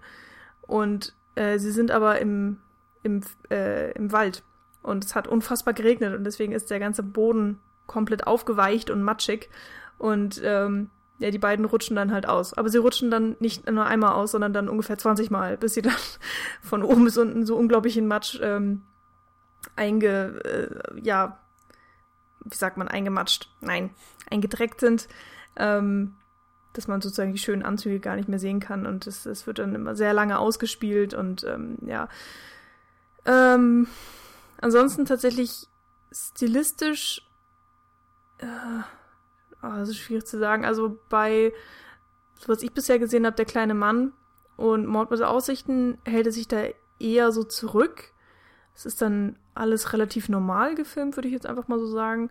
Und 0.62 1.16
äh, 1.36 1.60
sie 1.60 1.72
sind 1.72 1.92
aber 1.92 2.20
im, 2.20 2.58
im, 3.04 3.22
äh, 3.50 3.92
im 3.92 4.12
Wald. 4.12 4.44
Und 4.82 5.04
es 5.04 5.16
hat 5.16 5.28
unfassbar 5.28 5.74
geregnet 5.74 6.16
und 6.16 6.24
deswegen 6.24 6.54
ist 6.54 6.70
der 6.70 6.80
ganze 6.80 7.04
Boden 7.04 7.60
komplett 7.88 8.28
aufgeweicht 8.28 8.90
und 8.90 9.04
matschig. 9.04 9.50
Und 9.98 10.42
ähm, 10.44 10.90
ja, 11.18 11.32
die 11.32 11.40
beiden 11.40 11.66
rutschen 11.66 11.96
dann 11.96 12.12
halt 12.12 12.28
aus. 12.28 12.54
Aber 12.54 12.70
sie 12.70 12.78
rutschen 12.78 13.10
dann 13.10 13.36
nicht 13.40 13.70
nur 13.70 13.86
einmal 13.86 14.14
aus, 14.14 14.32
sondern 14.32 14.54
dann 14.54 14.70
ungefähr 14.70 14.98
20 14.98 15.32
Mal, 15.32 15.58
bis 15.58 15.74
sie 15.74 15.82
dann 15.82 15.94
von 16.62 16.84
oben 16.84 17.06
bis 17.06 17.18
unten 17.18 17.46
so 17.46 17.56
unglaublich 17.56 17.98
in 17.98 18.08
Matsch 18.08 18.40
ähm, 18.42 18.82
einge, 19.76 20.44
äh, 20.44 21.02
ja, 21.02 21.40
wie 22.44 22.56
sagt 22.56 22.78
man, 22.78 22.88
eingematscht? 22.88 23.50
Nein, 23.62 23.92
eingedreckt 24.30 24.80
sind, 24.80 25.08
ähm, 25.56 26.16
dass 26.74 26.88
man 26.88 27.02
sozusagen 27.02 27.32
die 27.32 27.40
schönen 27.40 27.64
Anzüge 27.64 28.00
gar 28.00 28.18
nicht 28.18 28.30
mehr 28.30 28.40
sehen 28.40 28.60
kann. 28.60 28.86
Und 28.86 29.08
es, 29.08 29.26
es 29.26 29.48
wird 29.48 29.60
dann 29.60 29.74
immer 29.74 29.96
sehr 29.96 30.14
lange 30.14 30.38
ausgespielt 30.38 31.14
und 31.14 31.44
ähm, 31.46 31.78
ja. 31.86 32.10
Ähm, 33.26 33.88
ansonsten 34.60 35.06
tatsächlich 35.06 35.68
stilistisch 36.12 37.26
äh, 38.38 38.46
oh, 39.66 39.78
das 39.78 39.90
ist 39.90 39.98
schwierig 39.98 40.26
zu 40.26 40.38
sagen. 40.38 40.66
Also 40.66 41.00
bei, 41.10 41.54
was 42.46 42.62
ich 42.62 42.72
bisher 42.72 43.00
gesehen 43.00 43.26
habe, 43.26 43.36
der 43.36 43.46
kleine 43.46 43.74
Mann 43.74 44.14
und 44.58 44.86
Mord 44.86 45.12
mit 45.12 45.22
Aussichten 45.22 45.98
hält 46.06 46.28
er 46.28 46.32
sich 46.32 46.48
da 46.48 46.64
eher 47.00 47.32
so 47.32 47.44
zurück. 47.44 48.12
Es 48.76 48.86
ist 48.86 49.02
dann 49.02 49.38
alles 49.54 49.94
relativ 49.94 50.30
normal 50.30 50.76
gefilmt, 50.76 51.16
würde 51.16 51.28
ich 51.28 51.34
jetzt 51.34 51.46
einfach 51.46 51.68
mal 51.68 51.80
so 51.80 51.88
sagen. 51.88 52.30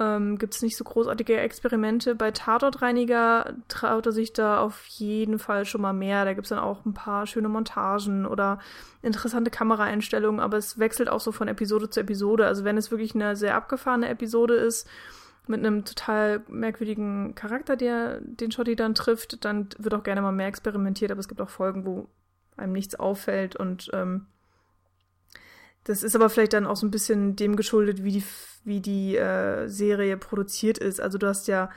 Ähm, 0.00 0.38
Gibt 0.38 0.54
es 0.54 0.62
nicht 0.62 0.76
so 0.76 0.82
großartige 0.82 1.36
Experimente. 1.36 2.16
Bei 2.16 2.32
Tatortreiniger 2.32 3.54
traut 3.68 4.06
er 4.06 4.12
sich 4.12 4.32
da 4.32 4.58
auf 4.60 4.84
jeden 4.86 5.38
Fall 5.38 5.64
schon 5.66 5.82
mal 5.82 5.92
mehr. 5.92 6.24
Da 6.24 6.32
gibt 6.32 6.46
es 6.46 6.48
dann 6.48 6.58
auch 6.58 6.84
ein 6.84 6.94
paar 6.94 7.26
schöne 7.26 7.48
Montagen 7.48 8.26
oder 8.26 8.58
interessante 9.02 9.52
Kameraeinstellungen, 9.52 10.40
aber 10.40 10.56
es 10.56 10.78
wechselt 10.80 11.08
auch 11.08 11.20
so 11.20 11.30
von 11.30 11.46
Episode 11.46 11.90
zu 11.90 12.00
Episode. 12.00 12.46
Also 12.46 12.64
wenn 12.64 12.76
es 12.76 12.90
wirklich 12.90 13.14
eine 13.14 13.36
sehr 13.36 13.54
abgefahrene 13.54 14.08
Episode 14.08 14.54
ist, 14.54 14.88
mit 15.46 15.60
einem 15.60 15.84
total 15.84 16.42
merkwürdigen 16.48 17.34
Charakter, 17.34 17.76
der 17.76 18.20
den 18.20 18.50
Shotty 18.50 18.76
dann 18.76 18.94
trifft, 18.94 19.44
dann 19.44 19.68
wird 19.78 19.94
auch 19.94 20.02
gerne 20.02 20.22
mal 20.22 20.32
mehr 20.32 20.46
experimentiert, 20.46 21.10
aber 21.10 21.20
es 21.20 21.28
gibt 21.28 21.40
auch 21.40 21.50
Folgen, 21.50 21.84
wo 21.84 22.08
einem 22.56 22.72
nichts 22.72 22.94
auffällt 22.94 23.56
und 23.56 23.90
ähm, 23.92 24.26
das 25.84 26.02
ist 26.02 26.16
aber 26.16 26.30
vielleicht 26.30 26.54
dann 26.54 26.66
auch 26.66 26.76
so 26.76 26.86
ein 26.86 26.90
bisschen 26.90 27.36
dem 27.36 27.56
geschuldet, 27.56 28.02
wie 28.02 28.12
die, 28.12 28.24
wie 28.64 28.80
die 28.80 29.16
äh, 29.16 29.68
Serie 29.68 30.16
produziert 30.16 30.78
ist. 30.78 30.98
Also 30.98 31.18
du 31.18 31.26
hast 31.26 31.46
ja 31.46 31.68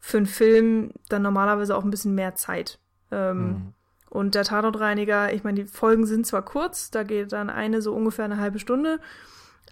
für 0.00 0.16
einen 0.16 0.26
Film 0.26 0.90
dann 1.08 1.22
normalerweise 1.22 1.76
auch 1.76 1.84
ein 1.84 1.90
bisschen 1.90 2.16
mehr 2.16 2.34
Zeit. 2.34 2.80
Ähm, 3.12 3.46
mhm. 3.46 3.72
Und 4.10 4.34
der 4.34 4.44
Tatortreiniger, 4.44 5.32
ich 5.32 5.44
meine, 5.44 5.62
die 5.62 5.68
Folgen 5.68 6.04
sind 6.04 6.26
zwar 6.26 6.44
kurz, 6.44 6.90
da 6.90 7.04
geht 7.04 7.32
dann 7.32 7.48
eine 7.48 7.80
so 7.80 7.94
ungefähr 7.94 8.24
eine 8.24 8.38
halbe 8.38 8.58
Stunde, 8.58 9.00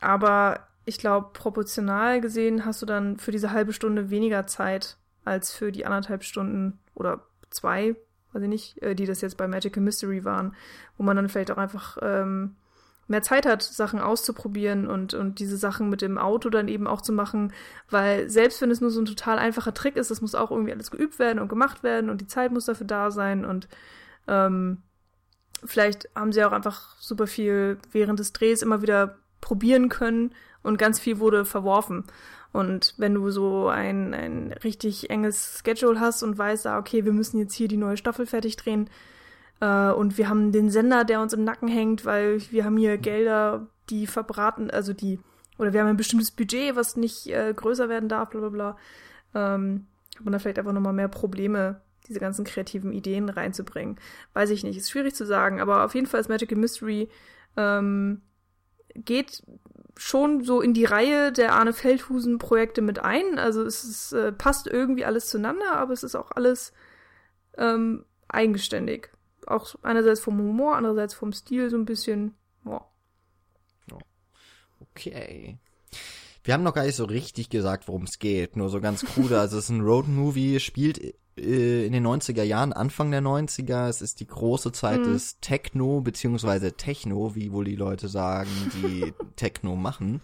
aber 0.01 0.69
ich 0.85 0.99
glaube, 0.99 1.31
proportional 1.33 2.21
gesehen 2.21 2.65
hast 2.65 2.83
du 2.83 2.87
dann 2.87 3.19
für 3.19 3.31
diese 3.31 3.53
halbe 3.53 3.73
Stunde 3.73 4.11
weniger 4.11 4.47
Zeit 4.47 4.97
als 5.25 5.53
für 5.53 5.71
die 5.71 5.87
anderthalb 5.87 6.25
Stunden 6.25 6.79
oder 6.95 7.25
zwei, 7.51 7.95
weiß 8.33 8.43
ich 8.43 8.49
nicht, 8.49 8.83
äh, 8.83 8.95
die 8.95 9.07
das 9.07 9.21
jetzt 9.21 9.37
bei 9.37 9.47
Magical 9.47 9.83
Mystery 9.83 10.25
waren, 10.25 10.55
wo 10.97 11.05
man 11.05 11.17
dann 11.17 11.29
vielleicht 11.29 11.51
auch 11.51 11.59
einfach 11.59 11.99
ähm, 12.03 12.57
mehr 13.07 13.23
Zeit 13.23 13.47
hat, 13.47 13.63
Sachen 13.63 14.01
auszuprobieren 14.01 14.89
und, 14.89 15.15
und 15.15 15.39
diese 15.39 15.57
Sachen 15.57 15.89
mit 15.91 16.03
dem 16.03 16.19
Auto 16.19 16.51
dann 16.51 16.69
eben 16.69 16.87
auch 16.87 17.01
zu 17.01 17.13
machen, 17.13 17.53
weil 17.91 18.29
selbst 18.29 18.61
wenn 18.61 18.71
es 18.71 18.81
nur 18.81 18.91
so 18.91 19.01
ein 19.01 19.07
total 19.07 19.39
einfacher 19.39 19.75
Trick 19.75 19.97
ist, 19.97 20.11
das 20.11 20.21
muss 20.21 20.35
auch 20.35 20.51
irgendwie 20.51 20.73
alles 20.73 20.91
geübt 20.91 21.19
werden 21.19 21.39
und 21.39 21.49
gemacht 21.49 21.83
werden 21.83 22.11
und 22.11 22.21
die 22.21 22.27
Zeit 22.27 22.53
muss 22.53 22.65
dafür 22.65 22.87
da 22.87 23.11
sein 23.11 23.45
und 23.45 23.69
ähm, 24.27 24.83
vielleicht 25.65 26.09
haben 26.17 26.33
sie 26.33 26.45
auch 26.45 26.53
einfach 26.53 26.97
super 26.99 27.27
viel 27.27 27.79
während 27.93 28.19
des 28.19 28.33
Drehs 28.33 28.63
immer 28.63 28.83
wieder 28.83 29.19
probieren 29.41 29.89
können 29.89 30.33
und 30.63 30.79
ganz 30.79 31.01
viel 31.01 31.19
wurde 31.19 31.45
verworfen. 31.45 32.05
Und 32.53 32.95
wenn 32.99 33.15
du 33.15 33.31
so 33.31 33.69
ein, 33.69 34.13
ein 34.13 34.53
richtig 34.65 35.11
enges 35.11 35.63
Schedule 35.65 36.01
hast 36.01 36.23
und 36.23 36.37
weißt, 36.37 36.67
ah, 36.67 36.79
okay, 36.79 37.05
wir 37.05 37.13
müssen 37.13 37.39
jetzt 37.39 37.55
hier 37.55 37.69
die 37.69 37.79
neue 37.79 37.97
Staffel 37.97 38.27
fertig 38.27 38.57
drehen 38.57 38.91
äh, 39.61 39.91
und 39.91 40.19
wir 40.19 40.29
haben 40.29 40.53
den 40.53 40.69
Sender, 40.71 41.05
der 41.05 41.23
uns 41.23 41.33
im 41.33 41.45
Nacken 41.45 41.69
hängt, 41.69 42.05
weil 42.05 42.43
wir 42.51 42.65
haben 42.65 42.77
hier 42.77 42.99
Gelder, 42.99 43.69
die 43.89 44.07
verbraten, 44.07 44.71
also 44.71 44.93
die, 44.93 45.19
oder 45.57 45.73
wir 45.73 45.81
haben 45.81 45.89
ein 45.89 45.97
bestimmtes 45.97 46.31
Budget, 46.31 46.77
was 46.77 46.97
nicht 46.97 47.29
äh, 47.29 47.55
größer 47.55 47.89
werden 47.89 48.09
darf, 48.09 48.31
bla 48.31 48.41
bla 48.41 48.49
bla. 48.51 48.77
Ähm, 49.35 49.87
hat 50.17 50.25
man 50.25 50.33
da 50.33 50.39
vielleicht 50.39 50.59
einfach 50.59 50.73
nochmal 50.73 50.93
mehr 50.93 51.09
Probleme, 51.09 51.81
diese 52.07 52.21
ganzen 52.21 52.45
kreativen 52.45 52.93
Ideen 52.93 53.31
reinzubringen. 53.31 53.97
Weiß 54.35 54.51
ich 54.51 54.63
nicht, 54.63 54.77
ist 54.77 54.91
schwierig 54.91 55.15
zu 55.15 55.25
sagen, 55.25 55.61
aber 55.61 55.85
auf 55.85 55.95
jeden 55.95 56.07
Fall 56.07 56.21
ist 56.21 56.29
Magical 56.29 56.59
Mystery 56.59 57.09
ähm, 57.57 58.21
geht 58.95 59.43
schon 59.97 60.43
so 60.45 60.61
in 60.61 60.75
die 60.75 60.85
Reihe 60.85 61.33
der 61.33 61.55
Arne 61.55 61.73
Feldhusen 61.73 62.39
Projekte 62.39 62.83
mit 62.83 62.99
ein. 62.99 63.39
Also 63.39 63.63
es 63.63 63.85
ist, 63.85 64.13
äh, 64.13 64.33
passt 64.33 64.67
irgendwie 64.67 65.05
alles 65.05 65.29
zueinander, 65.29 65.77
aber 65.77 65.93
es 65.93 66.03
ist 66.03 66.15
auch 66.15 66.31
alles 66.33 66.73
ähm, 67.57 68.05
eigenständig. 68.29 69.11
Auch 69.47 69.75
einerseits 69.83 70.21
vom 70.21 70.39
Humor, 70.39 70.77
andererseits 70.77 71.15
vom 71.15 71.33
Stil 71.33 71.71
so 71.71 71.77
ein 71.77 71.85
bisschen. 71.85 72.35
Ja. 72.65 72.85
Okay. 74.95 75.59
Wir 76.45 76.55
haben 76.55 76.65
noch 76.65 76.75
gar 76.75 76.85
nicht 76.85 76.97
so 76.97 77.05
richtig 77.05 77.51
gesagt, 77.51 77.87
worum 77.89 78.03
es 78.03 78.19
geht. 78.19 78.57
Nur 78.57 78.69
so 78.69 78.81
ganz 78.81 79.05
krude. 79.05 79.39
Also 79.39 79.59
es 79.59 79.65
ist 79.65 79.71
ein 79.71 79.83
Road-Movie, 79.83 80.61
spielt 80.61 81.15
äh, 81.37 81.87
in 81.87 81.93
den 81.93 82.07
90er 82.07 82.43
Jahren, 82.43 82.73
Anfang 82.73 83.11
der 83.11 83.23
90er. 83.23 83.89
Es 83.89 84.03
ist 84.03 84.21
die 84.21 84.27
große 84.27 84.73
Zeit 84.73 85.01
mhm. 85.01 85.13
des 85.13 85.41
Techno, 85.41 86.01
beziehungsweise 86.01 86.73
Techno, 86.73 87.35
wie 87.35 87.53
wohl 87.53 87.65
die 87.65 87.77
Leute 87.77 88.09
sagen, 88.09 88.51
die 88.75 89.13
Techno 89.37 89.77
machen. 89.77 90.21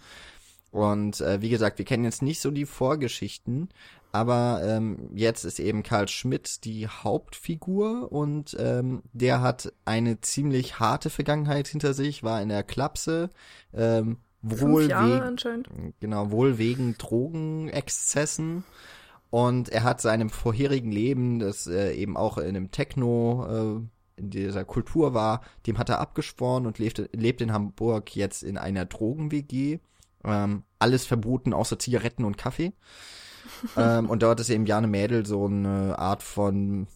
Und 0.71 1.21
äh, 1.21 1.41
wie 1.41 1.49
gesagt, 1.49 1.79
wir 1.79 1.85
kennen 1.85 2.03
jetzt 2.03 2.21
nicht 2.21 2.41
so 2.41 2.51
die 2.51 2.65
Vorgeschichten, 2.65 3.69
aber 4.11 4.61
ähm, 4.63 5.09
jetzt 5.13 5.45
ist 5.45 5.59
eben 5.59 5.83
Karl 5.83 6.07
Schmidt 6.07 6.63
die 6.63 6.87
Hauptfigur 6.87 8.11
und 8.11 8.55
ähm, 8.59 9.03
der 9.13 9.41
hat 9.41 9.71
eine 9.85 10.21
ziemlich 10.21 10.79
harte 10.79 11.09
Vergangenheit 11.09 11.67
hinter 11.67 11.93
sich, 11.93 12.23
war 12.23 12.41
in 12.41 12.49
der 12.49 12.63
Klapse, 12.63 13.29
ähm, 13.73 14.17
wohl 14.41 14.87
wegen, 14.87 15.93
genau, 15.99 16.31
wohl 16.31 16.57
wegen 16.57 16.97
Drogenexzessen. 16.97 18.63
Und 19.29 19.69
er 19.69 19.83
hat 19.83 20.01
seinem 20.01 20.29
vorherigen 20.29 20.91
Leben, 20.91 21.39
das 21.39 21.67
äh, 21.67 21.93
eben 21.93 22.17
auch 22.17 22.37
in 22.37 22.47
einem 22.47 22.71
Techno, 22.71 23.45
äh, 23.77 24.21
in 24.21 24.29
dieser 24.31 24.65
Kultur 24.65 25.13
war, 25.13 25.41
dem 25.65 25.77
hat 25.77 25.89
er 25.89 25.99
abgeschworen 25.99 26.65
und 26.65 26.79
lebt, 26.79 27.09
lebt 27.13 27.41
in 27.41 27.53
Hamburg 27.53 28.15
jetzt 28.15 28.43
in 28.43 28.57
einer 28.57 28.85
Drogen-WG. 28.85 29.79
Ähm, 30.25 30.63
alles 30.79 31.05
verboten 31.05 31.53
außer 31.53 31.79
Zigaretten 31.79 32.25
und 32.25 32.37
Kaffee. 32.37 32.73
ähm, 33.77 34.09
und 34.09 34.23
dort 34.23 34.39
ist 34.39 34.49
eben 34.49 34.65
Jane 34.65 34.87
Mädel 34.87 35.25
so 35.25 35.45
eine 35.45 35.97
Art 35.97 36.23
von 36.23 36.87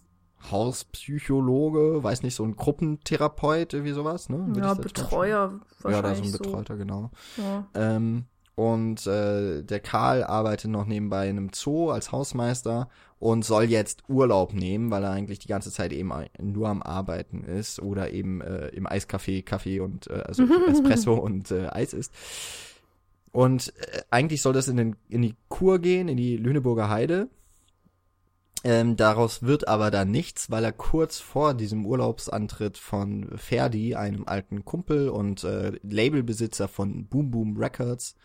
Hauspsychologe, 0.51 2.03
weiß 2.03 2.23
nicht, 2.23 2.35
so 2.35 2.43
ein 2.43 2.55
Gruppentherapeut, 2.55 3.73
irgendwie 3.73 3.93
sowas, 3.93 4.27
ne? 4.29 4.45
Würde 4.47 4.59
ja, 4.59 4.73
Betreuer 4.73 5.61
wahrscheinlich. 5.81 5.95
Ja, 5.95 6.01
da 6.01 6.15
so 6.15 6.23
ein 6.23 6.31
Betreuter, 6.31 6.73
so. 6.73 6.79
genau. 6.79 7.11
Ja. 7.37 7.67
Ähm, 7.75 8.25
und 8.55 9.07
äh, 9.07 9.63
der 9.63 9.79
Karl 9.79 10.23
arbeitet 10.23 10.69
noch 10.69 10.85
nebenbei 10.85 11.27
in 11.27 11.37
einem 11.37 11.49
Zoo 11.53 11.89
als 11.89 12.11
Hausmeister 12.11 12.89
und 13.19 13.45
soll 13.45 13.63
jetzt 13.63 14.03
Urlaub 14.09 14.53
nehmen, 14.53 14.91
weil 14.91 15.03
er 15.03 15.11
eigentlich 15.11 15.39
die 15.39 15.47
ganze 15.47 15.71
Zeit 15.71 15.91
eben 15.93 16.11
nur 16.39 16.67
am 16.67 16.83
Arbeiten 16.83 17.43
ist 17.43 17.81
oder 17.81 18.11
eben 18.11 18.41
äh, 18.41 18.67
im 18.67 18.85
Eiscafé 18.85 19.43
Kaffee 19.43 19.79
und 19.79 20.07
äh, 20.07 20.23
also 20.25 20.43
Espresso 20.69 21.15
und 21.15 21.49
äh, 21.49 21.67
Eis 21.71 21.93
isst. 21.93 22.13
Und 23.31 23.73
äh, 23.77 24.01
eigentlich 24.11 24.41
soll 24.41 24.53
das 24.53 24.67
in, 24.67 24.77
den, 24.77 24.95
in 25.09 25.23
die 25.23 25.35
Kur 25.49 25.79
gehen, 25.79 26.07
in 26.07 26.17
die 26.17 26.37
Lüneburger 26.37 26.89
Heide. 26.89 27.29
Ähm, 28.65 28.95
daraus 28.95 29.41
wird 29.43 29.67
aber 29.67 29.89
dann 29.89 30.11
nichts, 30.11 30.51
weil 30.51 30.63
er 30.63 30.71
kurz 30.71 31.19
vor 31.19 31.53
diesem 31.53 31.85
Urlaubsantritt 31.85 32.77
von 32.77 33.29
Ferdi, 33.35 33.95
einem 33.95 34.25
alten 34.25 34.63
Kumpel 34.63 35.09
und 35.09 35.43
äh, 35.43 35.73
Labelbesitzer 35.81 36.67
von 36.67 37.07
Boom 37.07 37.31
Boom 37.31 37.57
Records, 37.57 38.15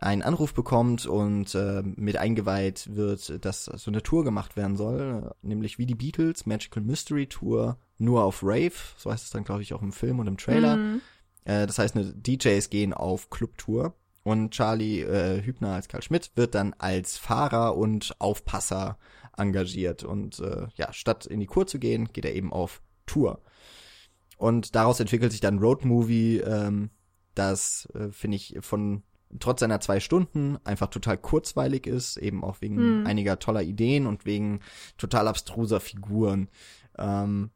einen 0.00 0.22
Anruf 0.22 0.54
bekommt 0.54 1.06
und 1.06 1.54
äh, 1.54 1.82
mit 1.82 2.16
eingeweiht 2.16 2.94
wird, 2.94 3.44
dass 3.44 3.64
so 3.64 3.90
eine 3.90 4.02
Tour 4.02 4.24
gemacht 4.24 4.56
werden 4.56 4.76
soll, 4.76 5.34
nämlich 5.42 5.78
wie 5.78 5.86
die 5.86 5.94
Beatles, 5.94 6.46
Magical 6.46 6.82
Mystery 6.82 7.26
Tour, 7.26 7.78
nur 7.98 8.24
auf 8.24 8.42
Rave, 8.42 8.72
so 8.96 9.12
heißt 9.12 9.24
es 9.24 9.30
dann 9.30 9.44
glaube 9.44 9.62
ich 9.62 9.74
auch 9.74 9.82
im 9.82 9.92
Film 9.92 10.18
und 10.18 10.26
im 10.26 10.38
Trailer. 10.38 10.76
Mhm. 10.76 11.00
Äh, 11.44 11.66
das 11.66 11.78
heißt, 11.78 11.96
eine 11.96 12.12
DJs 12.12 12.70
gehen 12.70 12.94
auf 12.94 13.30
Clubtour 13.30 13.94
und 14.22 14.50
Charlie 14.50 15.00
äh, 15.02 15.42
Hübner 15.42 15.74
als 15.74 15.88
Karl 15.88 16.02
Schmidt 16.02 16.30
wird 16.34 16.54
dann 16.54 16.74
als 16.78 17.16
Fahrer 17.16 17.76
und 17.76 18.14
Aufpasser 18.18 18.98
engagiert. 19.36 20.04
Und 20.04 20.40
äh, 20.40 20.66
ja, 20.74 20.92
statt 20.92 21.26
in 21.26 21.40
die 21.40 21.46
Kur 21.46 21.66
zu 21.66 21.78
gehen, 21.78 22.12
geht 22.12 22.24
er 22.24 22.34
eben 22.34 22.52
auf 22.52 22.82
Tour. 23.06 23.40
Und 24.36 24.74
daraus 24.74 25.00
entwickelt 25.00 25.32
sich 25.32 25.40
dann 25.40 25.58
Road 25.58 25.84
Movie, 25.84 26.38
ähm, 26.38 26.90
das 27.34 27.88
äh, 27.94 28.10
finde 28.10 28.36
ich 28.36 28.58
von 28.60 29.02
trotz 29.38 29.60
seiner 29.60 29.80
zwei 29.80 30.00
Stunden 30.00 30.58
einfach 30.64 30.88
total 30.88 31.16
kurzweilig 31.16 31.86
ist, 31.86 32.16
eben 32.16 32.42
auch 32.42 32.60
wegen 32.60 32.76
hm. 32.76 33.06
einiger 33.06 33.38
toller 33.38 33.62
Ideen 33.62 34.06
und 34.06 34.24
wegen 34.24 34.60
total 34.98 35.28
abstruser 35.28 35.80
Figuren. 35.80 36.48
Ähm, 36.98 37.50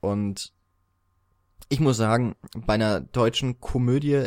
und 0.00 0.52
ich 1.68 1.80
muss 1.80 1.96
sagen, 1.96 2.34
bei 2.54 2.74
einer 2.74 3.00
deutschen 3.00 3.60
Komödie, 3.60 4.26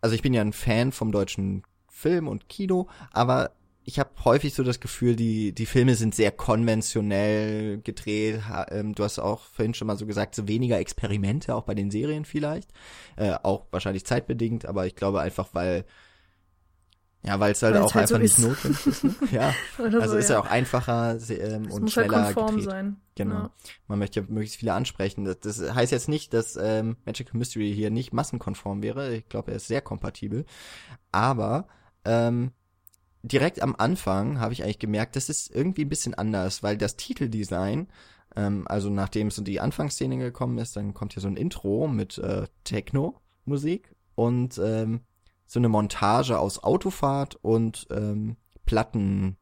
also 0.00 0.14
ich 0.14 0.22
bin 0.22 0.34
ja 0.34 0.40
ein 0.40 0.52
Fan 0.52 0.92
vom 0.92 1.12
deutschen 1.12 1.62
Film 1.88 2.28
und 2.28 2.48
Kino, 2.48 2.88
aber 3.12 3.52
ich 3.84 3.98
habe 3.98 4.10
häufig 4.24 4.54
so 4.54 4.62
das 4.62 4.80
Gefühl, 4.80 5.16
die, 5.16 5.52
die 5.52 5.66
Filme 5.66 5.94
sind 5.96 6.14
sehr 6.14 6.30
konventionell 6.30 7.78
gedreht. 7.78 8.40
Ähm, 8.70 8.94
du 8.94 9.02
hast 9.02 9.18
auch 9.18 9.40
vorhin 9.40 9.74
schon 9.74 9.86
mal 9.88 9.96
so 9.96 10.06
gesagt, 10.06 10.34
so 10.34 10.46
weniger 10.46 10.78
Experimente, 10.78 11.54
auch 11.54 11.64
bei 11.64 11.74
den 11.74 11.90
Serien 11.90 12.24
vielleicht. 12.24 12.70
Äh, 13.16 13.34
auch 13.42 13.66
wahrscheinlich 13.70 14.04
zeitbedingt, 14.04 14.66
aber 14.66 14.86
ich 14.86 14.94
glaube 14.94 15.20
einfach, 15.20 15.48
weil 15.52 15.84
ja, 17.24 17.38
weil 17.38 17.52
es 17.52 17.62
halt 17.62 17.76
auch 17.76 17.94
halt 17.94 18.12
einfach 18.12 18.16
so 18.16 18.18
nicht 18.18 18.38
notwendig 18.38 18.86
ist. 18.86 19.04
Ne? 19.04 19.14
Ja, 19.30 19.54
also 19.78 20.08
so, 20.08 20.16
ist 20.16 20.30
ja. 20.30 20.40
auch 20.40 20.46
einfacher 20.46 21.18
ähm, 21.30 21.70
und 21.70 21.82
halt 21.82 21.90
schneller 21.92 22.24
halt 22.24 22.34
konform 22.34 22.56
gedreht. 22.56 22.70
sein. 22.70 22.96
Genau. 23.14 23.34
Ja. 23.34 23.50
Man 23.86 23.98
möchte 24.00 24.20
ja 24.20 24.26
möglichst 24.28 24.56
viele 24.56 24.72
ansprechen. 24.72 25.24
Das, 25.24 25.38
das 25.38 25.74
heißt 25.74 25.92
jetzt 25.92 26.08
nicht, 26.08 26.34
dass 26.34 26.56
ähm, 26.60 26.96
Magical 27.06 27.38
Mystery 27.38 27.72
hier 27.72 27.90
nicht 27.90 28.12
massenkonform 28.12 28.82
wäre. 28.82 29.14
Ich 29.14 29.28
glaube, 29.28 29.52
er 29.52 29.58
ist 29.58 29.68
sehr 29.68 29.80
kompatibel. 29.80 30.44
Aber 31.12 31.68
ähm, 32.04 32.50
direkt 33.22 33.62
am 33.62 33.76
Anfang 33.78 34.40
habe 34.40 34.52
ich 34.52 34.64
eigentlich 34.64 34.80
gemerkt, 34.80 35.14
das 35.14 35.28
ist 35.28 35.54
irgendwie 35.54 35.84
ein 35.84 35.90
bisschen 35.90 36.14
anders, 36.14 36.64
weil 36.64 36.76
das 36.76 36.96
Titeldesign, 36.96 37.86
ähm, 38.34 38.66
also 38.66 38.90
nachdem 38.90 39.30
so 39.30 39.42
die 39.42 39.60
Anfangsszene 39.60 40.18
gekommen 40.18 40.58
ist, 40.58 40.74
dann 40.74 40.92
kommt 40.92 41.12
hier 41.12 41.22
so 41.22 41.28
ein 41.28 41.36
Intro 41.36 41.86
mit 41.86 42.18
äh, 42.18 42.46
Techno-Musik 42.64 43.94
und 44.16 44.58
ähm, 44.58 45.02
so 45.52 45.60
eine 45.60 45.68
Montage 45.68 46.38
aus 46.38 46.64
Autofahrt 46.64 47.36
und 47.42 47.86
ähm, 47.90 48.36
Platten. 48.64 49.36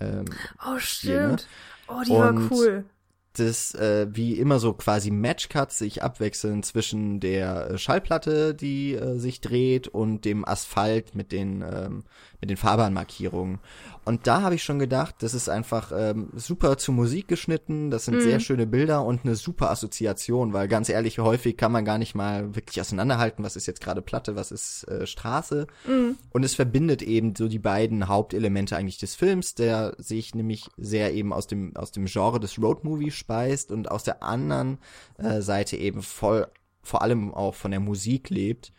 Ähm, 0.00 0.26
oh, 0.64 0.78
stimmt. 0.78 1.48
Oh, 1.88 2.02
die 2.06 2.12
und 2.12 2.18
war 2.18 2.50
cool. 2.52 2.84
Das, 3.32 3.74
äh, 3.74 4.06
wie 4.12 4.34
immer 4.34 4.60
so 4.60 4.74
quasi 4.74 5.10
Matchcuts 5.10 5.76
sich 5.78 6.04
abwechseln 6.04 6.62
zwischen 6.62 7.18
der 7.18 7.78
Schallplatte, 7.78 8.54
die 8.54 8.94
äh, 8.94 9.18
sich 9.18 9.40
dreht, 9.40 9.88
und 9.88 10.24
dem 10.24 10.44
Asphalt 10.44 11.16
mit 11.16 11.32
den 11.32 11.62
ähm, 11.62 12.04
mit 12.40 12.50
den 12.50 12.56
Fahrbahnmarkierungen. 12.56 13.58
Und 14.04 14.26
da 14.26 14.42
habe 14.42 14.54
ich 14.54 14.62
schon 14.62 14.78
gedacht, 14.78 15.16
das 15.20 15.34
ist 15.34 15.48
einfach 15.48 15.92
ähm, 15.94 16.30
super 16.34 16.78
zu 16.78 16.90
Musik 16.90 17.28
geschnitten, 17.28 17.90
das 17.90 18.06
sind 18.06 18.16
mhm. 18.16 18.22
sehr 18.22 18.40
schöne 18.40 18.66
Bilder 18.66 19.04
und 19.04 19.24
eine 19.24 19.36
super 19.36 19.70
Assoziation, 19.70 20.52
weil 20.52 20.68
ganz 20.68 20.88
ehrlich, 20.88 21.18
häufig 21.18 21.56
kann 21.58 21.70
man 21.70 21.84
gar 21.84 21.98
nicht 21.98 22.14
mal 22.14 22.54
wirklich 22.54 22.80
auseinanderhalten, 22.80 23.44
was 23.44 23.56
ist 23.56 23.66
jetzt 23.66 23.82
gerade 23.82 24.00
Platte, 24.00 24.36
was 24.36 24.52
ist 24.52 24.84
äh, 24.84 25.06
Straße. 25.06 25.66
Mhm. 25.86 26.16
Und 26.30 26.44
es 26.44 26.54
verbindet 26.54 27.02
eben 27.02 27.36
so 27.36 27.46
die 27.46 27.58
beiden 27.58 28.08
Hauptelemente 28.08 28.76
eigentlich 28.76 28.98
des 28.98 29.14
Films, 29.14 29.54
der 29.54 29.94
sich 29.98 30.34
nämlich 30.34 30.70
sehr 30.78 31.12
eben 31.12 31.32
aus 31.32 31.46
dem, 31.46 31.76
aus 31.76 31.92
dem 31.92 32.06
Genre 32.06 32.40
des 32.40 32.60
Roadmovie 32.60 33.10
speist 33.10 33.70
und 33.70 33.90
aus 33.90 34.02
der 34.02 34.22
anderen 34.22 34.78
äh, 35.18 35.42
Seite 35.42 35.76
eben 35.76 36.02
voll 36.02 36.46
vor 36.82 37.02
allem 37.02 37.34
auch 37.34 37.54
von 37.54 37.70
der 37.70 37.80
Musik 37.80 38.30
lebt 38.30 38.72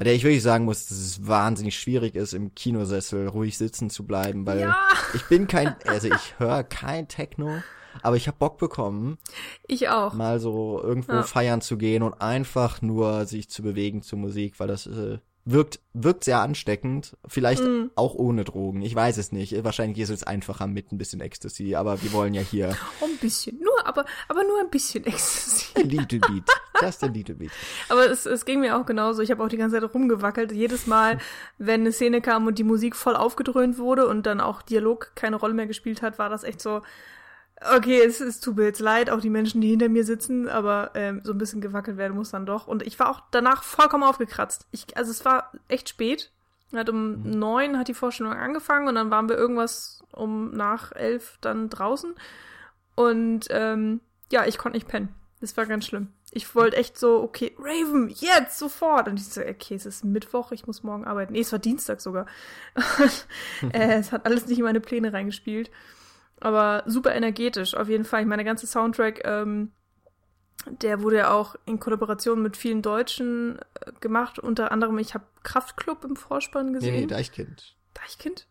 bei 0.00 0.04
der 0.04 0.14
ich 0.14 0.24
wirklich 0.24 0.42
sagen 0.42 0.64
muss, 0.64 0.86
dass 0.86 0.96
es 0.96 1.26
wahnsinnig 1.26 1.78
schwierig 1.78 2.14
ist, 2.14 2.32
im 2.32 2.54
Kinosessel 2.54 3.28
ruhig 3.28 3.58
sitzen 3.58 3.90
zu 3.90 4.06
bleiben, 4.06 4.46
weil 4.46 4.60
ja. 4.60 4.74
ich 5.12 5.26
bin 5.26 5.46
kein, 5.46 5.76
also 5.86 6.08
ich 6.08 6.38
höre 6.38 6.64
kein 6.64 7.06
Techno, 7.06 7.62
aber 8.00 8.16
ich 8.16 8.26
habe 8.26 8.38
Bock 8.38 8.56
bekommen. 8.56 9.18
Ich 9.66 9.90
auch. 9.90 10.14
Mal 10.14 10.40
so 10.40 10.80
irgendwo 10.82 11.12
ja. 11.12 11.22
feiern 11.22 11.60
zu 11.60 11.76
gehen 11.76 12.02
und 12.02 12.14
einfach 12.14 12.80
nur 12.80 13.26
sich 13.26 13.50
zu 13.50 13.62
bewegen 13.62 14.00
zur 14.00 14.18
Musik, 14.18 14.58
weil 14.58 14.68
das 14.68 14.86
äh, 14.86 15.18
wirkt, 15.44 15.80
wirkt 15.92 16.24
sehr 16.24 16.40
ansteckend. 16.40 17.16
Vielleicht 17.26 17.62
mm. 17.62 17.90
auch 17.94 18.14
ohne 18.14 18.44
Drogen. 18.44 18.82
Ich 18.82 18.94
weiß 18.94 19.16
es 19.18 19.32
nicht. 19.32 19.64
Wahrscheinlich 19.64 19.98
ist 19.98 20.10
es 20.10 20.22
einfacher 20.22 20.66
mit 20.66 20.92
ein 20.92 20.98
bisschen 20.98 21.20
Ecstasy, 21.20 21.74
aber 21.74 22.02
wir 22.02 22.12
wollen 22.12 22.34
ja 22.34 22.42
hier. 22.42 22.76
Oh, 23.00 23.06
ein 23.06 23.16
bisschen. 23.18 23.58
Nur, 23.60 23.86
aber, 23.86 24.04
aber 24.28 24.44
nur 24.44 24.60
ein 24.60 24.70
bisschen 24.70 25.04
Ecstasy. 25.06 25.66
A 25.76 25.80
little 25.80 26.20
bit. 26.20 26.44
Just 26.80 27.04
a 27.04 27.06
little 27.06 27.34
bit. 27.34 27.50
aber 27.88 28.10
es, 28.10 28.26
es 28.26 28.44
ging 28.44 28.60
mir 28.60 28.76
auch 28.76 28.86
genauso. 28.86 29.22
Ich 29.22 29.30
habe 29.30 29.42
auch 29.42 29.48
die 29.48 29.56
ganze 29.56 29.80
Zeit 29.80 29.94
rumgewackelt. 29.94 30.52
Jedes 30.52 30.86
Mal, 30.86 31.18
wenn 31.58 31.80
eine 31.80 31.92
Szene 31.92 32.20
kam 32.20 32.46
und 32.46 32.58
die 32.58 32.64
Musik 32.64 32.96
voll 32.96 33.16
aufgedröhnt 33.16 33.78
wurde 33.78 34.06
und 34.06 34.26
dann 34.26 34.40
auch 34.40 34.62
Dialog 34.62 35.12
keine 35.14 35.36
Rolle 35.36 35.54
mehr 35.54 35.66
gespielt 35.66 36.02
hat, 36.02 36.18
war 36.18 36.28
das 36.28 36.44
echt 36.44 36.60
so, 36.60 36.82
Okay, 37.76 38.00
es, 38.02 38.20
es 38.20 38.40
tut 38.40 38.56
mir 38.56 38.64
jetzt 38.64 38.80
leid, 38.80 39.10
auch 39.10 39.20
die 39.20 39.28
Menschen, 39.28 39.60
die 39.60 39.68
hinter 39.68 39.90
mir 39.90 40.04
sitzen, 40.04 40.48
aber 40.48 40.92
ähm, 40.94 41.20
so 41.24 41.32
ein 41.32 41.38
bisschen 41.38 41.60
gewackelt 41.60 41.98
werden 41.98 42.16
muss 42.16 42.30
dann 42.30 42.46
doch. 42.46 42.66
Und 42.66 42.82
ich 42.82 42.98
war 42.98 43.10
auch 43.10 43.20
danach 43.30 43.64
vollkommen 43.64 44.02
aufgekratzt. 44.02 44.66
Ich, 44.70 44.96
also 44.96 45.10
es 45.10 45.24
war 45.26 45.52
echt 45.68 45.90
spät. 45.90 46.30
Hat 46.74 46.88
um 46.88 47.22
mhm. 47.22 47.38
neun 47.38 47.78
hat 47.78 47.88
die 47.88 47.94
Vorstellung 47.94 48.32
angefangen 48.32 48.88
und 48.88 48.94
dann 48.94 49.10
waren 49.10 49.28
wir 49.28 49.36
irgendwas 49.36 50.02
um 50.12 50.52
nach 50.52 50.92
elf 50.92 51.36
dann 51.40 51.68
draußen. 51.68 52.14
Und 52.94 53.46
ähm, 53.50 54.00
ja, 54.30 54.46
ich 54.46 54.56
konnte 54.56 54.76
nicht 54.76 54.88
pennen. 54.88 55.14
Das 55.40 55.56
war 55.56 55.66
ganz 55.66 55.86
schlimm. 55.86 56.08
Ich 56.32 56.54
wollte 56.54 56.76
echt 56.76 56.98
so, 56.98 57.22
okay, 57.22 57.56
Raven, 57.58 58.08
jetzt, 58.08 58.58
sofort. 58.58 59.08
Und 59.08 59.18
ich 59.18 59.26
so, 59.26 59.40
okay, 59.40 59.74
es 59.74 59.84
ist 59.84 60.04
Mittwoch, 60.04 60.52
ich 60.52 60.66
muss 60.66 60.82
morgen 60.82 61.04
arbeiten. 61.04 61.32
Nee, 61.32 61.40
es 61.40 61.50
war 61.50 61.58
Dienstag 61.58 62.00
sogar. 62.00 62.26
äh, 63.72 63.98
es 63.98 64.12
hat 64.12 64.26
alles 64.26 64.46
nicht 64.46 64.58
in 64.58 64.64
meine 64.64 64.80
Pläne 64.80 65.12
reingespielt. 65.12 65.70
Aber 66.40 66.82
super 66.86 67.14
energetisch, 67.14 67.74
auf 67.74 67.88
jeden 67.88 68.04
Fall. 68.04 68.24
Meine 68.24 68.44
ganze 68.44 68.66
Soundtrack, 68.66 69.22
ähm, 69.24 69.72
der 70.66 71.02
wurde 71.02 71.16
ja 71.18 71.32
auch 71.32 71.54
in 71.66 71.80
Kollaboration 71.80 72.42
mit 72.42 72.56
vielen 72.56 72.82
Deutschen 72.82 73.58
äh, 73.58 73.92
gemacht. 74.00 74.38
Unter 74.38 74.72
anderem, 74.72 74.98
ich 74.98 75.14
habe 75.14 75.24
Kraftklub 75.42 76.04
im 76.04 76.16
Vorspann 76.16 76.72
gesehen. 76.72 76.94
Nee, 76.94 77.00
nee, 77.02 77.06
Deichkind. 77.06 77.76
Deichkind? 77.94 78.46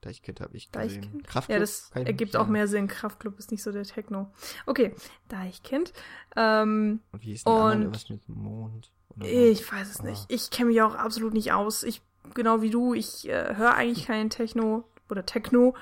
Deichkind 0.00 0.40
habe 0.40 0.56
ich 0.56 0.70
gesehen. 0.70 1.02
Deichkind? 1.02 1.26
Kraftklub? 1.26 1.54
Ja, 1.54 1.60
das 1.60 1.90
ergibt 1.94 2.36
auch 2.36 2.46
mehr 2.46 2.68
Sinn. 2.68 2.88
Kraftklub 2.88 3.38
ist 3.38 3.50
nicht 3.50 3.62
so 3.62 3.72
der 3.72 3.84
Techno. 3.84 4.30
Okay, 4.66 4.94
Deichkind. 5.28 5.92
Ähm, 6.36 7.00
und 7.12 7.22
wie 7.22 7.32
ist 7.32 7.46
denn 7.46 7.54
und 7.54 7.94
was 7.94 8.08
mit 8.10 8.28
Mond? 8.28 8.90
ich 9.20 9.72
weiß 9.72 9.90
es 9.90 10.00
ah. 10.00 10.04
nicht. 10.04 10.26
Ich 10.28 10.50
kenne 10.50 10.70
mich 10.70 10.82
auch 10.82 10.94
absolut 10.94 11.32
nicht 11.32 11.52
aus. 11.52 11.82
Ich, 11.82 12.02
genau 12.34 12.62
wie 12.62 12.70
du, 12.70 12.94
ich 12.94 13.28
äh, 13.28 13.54
höre 13.56 13.74
eigentlich 13.74 14.06
keinen 14.06 14.28
Techno 14.28 14.84
oder 15.08 15.24
Techno, 15.24 15.74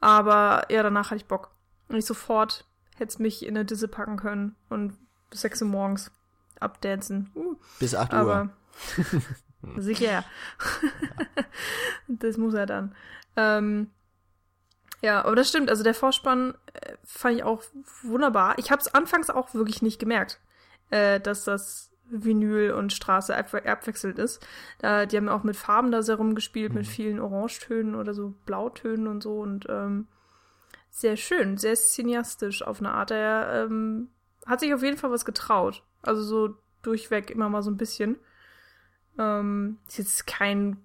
aber 0.00 0.66
ja, 0.70 0.82
danach 0.82 1.06
hatte 1.10 1.16
ich 1.16 1.26
Bock. 1.26 1.50
Und 1.88 1.96
ich 1.96 2.06
sofort 2.06 2.64
hätte 2.96 3.10
es 3.10 3.18
mich 3.18 3.44
in 3.44 3.56
eine 3.56 3.64
Disse 3.64 3.88
packen 3.88 4.16
können 4.16 4.56
und 4.68 4.96
bis 5.30 5.42
6 5.42 5.62
Uhr 5.62 5.68
morgens 5.68 6.10
abdancen. 6.58 7.30
Uh, 7.34 7.56
bis 7.78 7.94
8 7.94 8.12
Uhr. 8.12 8.18
Aber 8.18 8.50
sicher. 9.76 10.24
das 12.08 12.36
muss 12.36 12.54
er 12.54 12.66
dann. 12.66 12.94
Ähm, 13.36 13.90
ja, 15.02 15.24
aber 15.24 15.36
das 15.36 15.48
stimmt. 15.48 15.70
Also 15.70 15.82
der 15.82 15.94
Vorspann 15.94 16.54
äh, 16.74 16.96
fand 17.04 17.36
ich 17.36 17.44
auch 17.44 17.62
wunderbar. 18.02 18.58
Ich 18.58 18.70
habe 18.70 18.80
es 18.80 18.92
anfangs 18.92 19.30
auch 19.30 19.54
wirklich 19.54 19.82
nicht 19.82 19.98
gemerkt, 19.98 20.40
äh, 20.90 21.20
dass 21.20 21.44
das 21.44 21.89
Vinyl 22.10 22.72
und 22.72 22.92
Straße 22.92 23.36
abwechselnd 23.36 24.18
ist. 24.18 24.46
Da, 24.78 25.06
die 25.06 25.16
haben 25.16 25.28
auch 25.28 25.42
mit 25.42 25.56
Farben 25.56 25.90
da 25.90 26.02
sehr 26.02 26.16
rumgespielt, 26.16 26.72
mhm. 26.72 26.78
mit 26.78 26.86
vielen 26.86 27.20
Orangetönen 27.20 27.94
oder 27.94 28.14
so 28.14 28.34
Blautönen 28.46 29.06
und 29.06 29.22
so 29.22 29.40
und 29.40 29.66
ähm, 29.68 30.08
sehr 30.90 31.16
schön, 31.16 31.56
sehr 31.56 31.74
cineastisch 31.74 32.62
auf 32.62 32.80
eine 32.80 32.92
Art. 32.92 33.10
Er 33.10 33.64
ähm, 33.64 34.08
hat 34.46 34.60
sich 34.60 34.74
auf 34.74 34.82
jeden 34.82 34.96
Fall 34.96 35.10
was 35.10 35.24
getraut. 35.24 35.82
Also 36.02 36.22
so 36.22 36.54
durchweg 36.82 37.30
immer 37.30 37.48
mal 37.48 37.62
so 37.62 37.70
ein 37.70 37.76
bisschen. 37.76 38.16
Ähm, 39.18 39.78
ist 39.86 39.98
jetzt 39.98 40.26
kein 40.26 40.78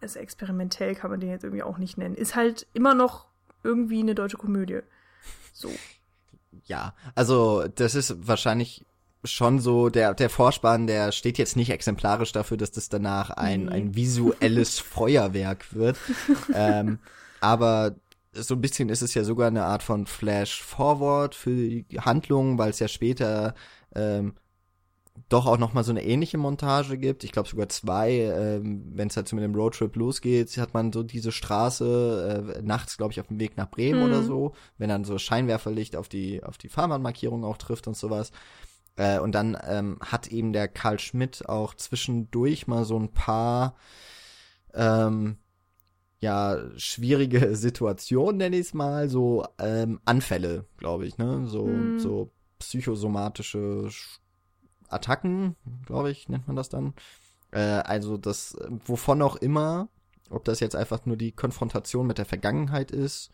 also 0.00 0.18
experimentell 0.18 0.94
kann 0.94 1.10
man 1.10 1.20
den 1.20 1.30
jetzt 1.30 1.44
irgendwie 1.44 1.62
auch 1.62 1.78
nicht 1.78 1.98
nennen. 1.98 2.14
Ist 2.14 2.36
halt 2.36 2.66
immer 2.72 2.94
noch 2.94 3.26
irgendwie 3.62 4.00
eine 4.00 4.14
deutsche 4.14 4.36
Komödie. 4.36 4.80
So. 5.52 5.70
Ja, 6.64 6.94
also 7.14 7.66
das 7.68 7.94
ist 7.94 8.26
wahrscheinlich 8.26 8.84
schon 9.24 9.58
so, 9.58 9.88
der, 9.88 10.14
der 10.14 10.30
Vorspann, 10.30 10.86
der 10.86 11.12
steht 11.12 11.38
jetzt 11.38 11.56
nicht 11.56 11.70
exemplarisch 11.70 12.32
dafür, 12.32 12.56
dass 12.56 12.70
das 12.70 12.88
danach 12.88 13.30
ein, 13.30 13.66
nee. 13.66 13.72
ein 13.72 13.94
visuelles 13.96 14.78
Feuerwerk 14.78 15.74
wird. 15.74 15.96
ähm, 16.54 16.98
aber 17.40 17.96
so 18.32 18.54
ein 18.54 18.60
bisschen 18.60 18.88
ist 18.88 19.02
es 19.02 19.14
ja 19.14 19.24
sogar 19.24 19.48
eine 19.48 19.64
Art 19.64 19.82
von 19.82 20.06
Flash-Forward 20.06 21.34
für 21.34 21.54
die 21.54 21.84
Handlung, 21.98 22.58
weil 22.58 22.70
es 22.70 22.78
ja 22.78 22.88
später 22.88 23.54
ähm, 23.94 24.34
doch 25.28 25.46
auch 25.46 25.58
noch 25.58 25.72
mal 25.72 25.84
so 25.84 25.90
eine 25.90 26.04
ähnliche 26.04 26.38
Montage 26.38 26.98
gibt. 26.98 27.24
Ich 27.24 27.32
glaube 27.32 27.48
sogar 27.48 27.68
zwei. 27.68 28.12
Ähm, 28.12 28.92
Wenn 28.94 29.08
es 29.08 29.16
halt 29.16 29.28
so 29.28 29.36
mit 29.36 29.44
dem 29.44 29.54
Roadtrip 29.54 29.96
losgeht, 29.96 30.56
hat 30.58 30.74
man 30.74 30.92
so 30.92 31.02
diese 31.02 31.32
Straße 31.32 32.54
äh, 32.58 32.62
nachts, 32.62 32.96
glaube 32.96 33.12
ich, 33.12 33.20
auf 33.20 33.28
dem 33.28 33.40
Weg 33.40 33.56
nach 33.56 33.70
Bremen 33.70 34.00
mhm. 34.00 34.06
oder 34.06 34.22
so. 34.22 34.52
Wenn 34.78 34.88
dann 34.88 35.04
so 35.04 35.18
Scheinwerferlicht 35.18 35.96
auf 35.96 36.08
die 36.08 36.42
auf 36.42 36.58
die 36.58 36.68
Fahrbahnmarkierung 36.68 37.44
auch 37.44 37.56
trifft 37.56 37.86
und 37.86 37.96
sowas. 37.96 38.30
Äh, 38.96 39.18
und 39.18 39.32
dann 39.32 39.56
ähm, 39.66 39.98
hat 40.00 40.28
eben 40.28 40.52
der 40.52 40.68
Karl 40.68 40.98
Schmidt 40.98 41.48
auch 41.48 41.74
zwischendurch 41.74 42.66
mal 42.66 42.84
so 42.84 42.98
ein 42.98 43.12
paar 43.12 43.76
ähm, 44.74 45.36
ja 46.20 46.58
schwierige 46.76 47.54
Situationen, 47.56 48.38
nenne 48.38 48.56
ich 48.56 48.68
es 48.68 48.74
mal, 48.74 49.08
so 49.08 49.44
ähm, 49.58 50.00
Anfälle, 50.04 50.64
glaube 50.78 51.06
ich, 51.06 51.18
ne, 51.18 51.46
so 51.46 51.66
mhm. 51.66 51.98
so 51.98 52.32
psychosomatische 52.58 53.90
Attacken, 54.88 55.56
glaube 55.84 56.10
ich, 56.10 56.28
nennt 56.28 56.46
man 56.46 56.56
das 56.56 56.68
dann. 56.68 56.94
Äh, 57.50 57.60
also 57.60 58.16
das, 58.16 58.56
wovon 58.86 59.20
auch 59.20 59.36
immer, 59.36 59.88
ob 60.30 60.44
das 60.44 60.60
jetzt 60.60 60.76
einfach 60.76 61.04
nur 61.06 61.16
die 61.16 61.32
Konfrontation 61.32 62.06
mit 62.06 62.18
der 62.18 62.24
Vergangenheit 62.24 62.90
ist, 62.90 63.30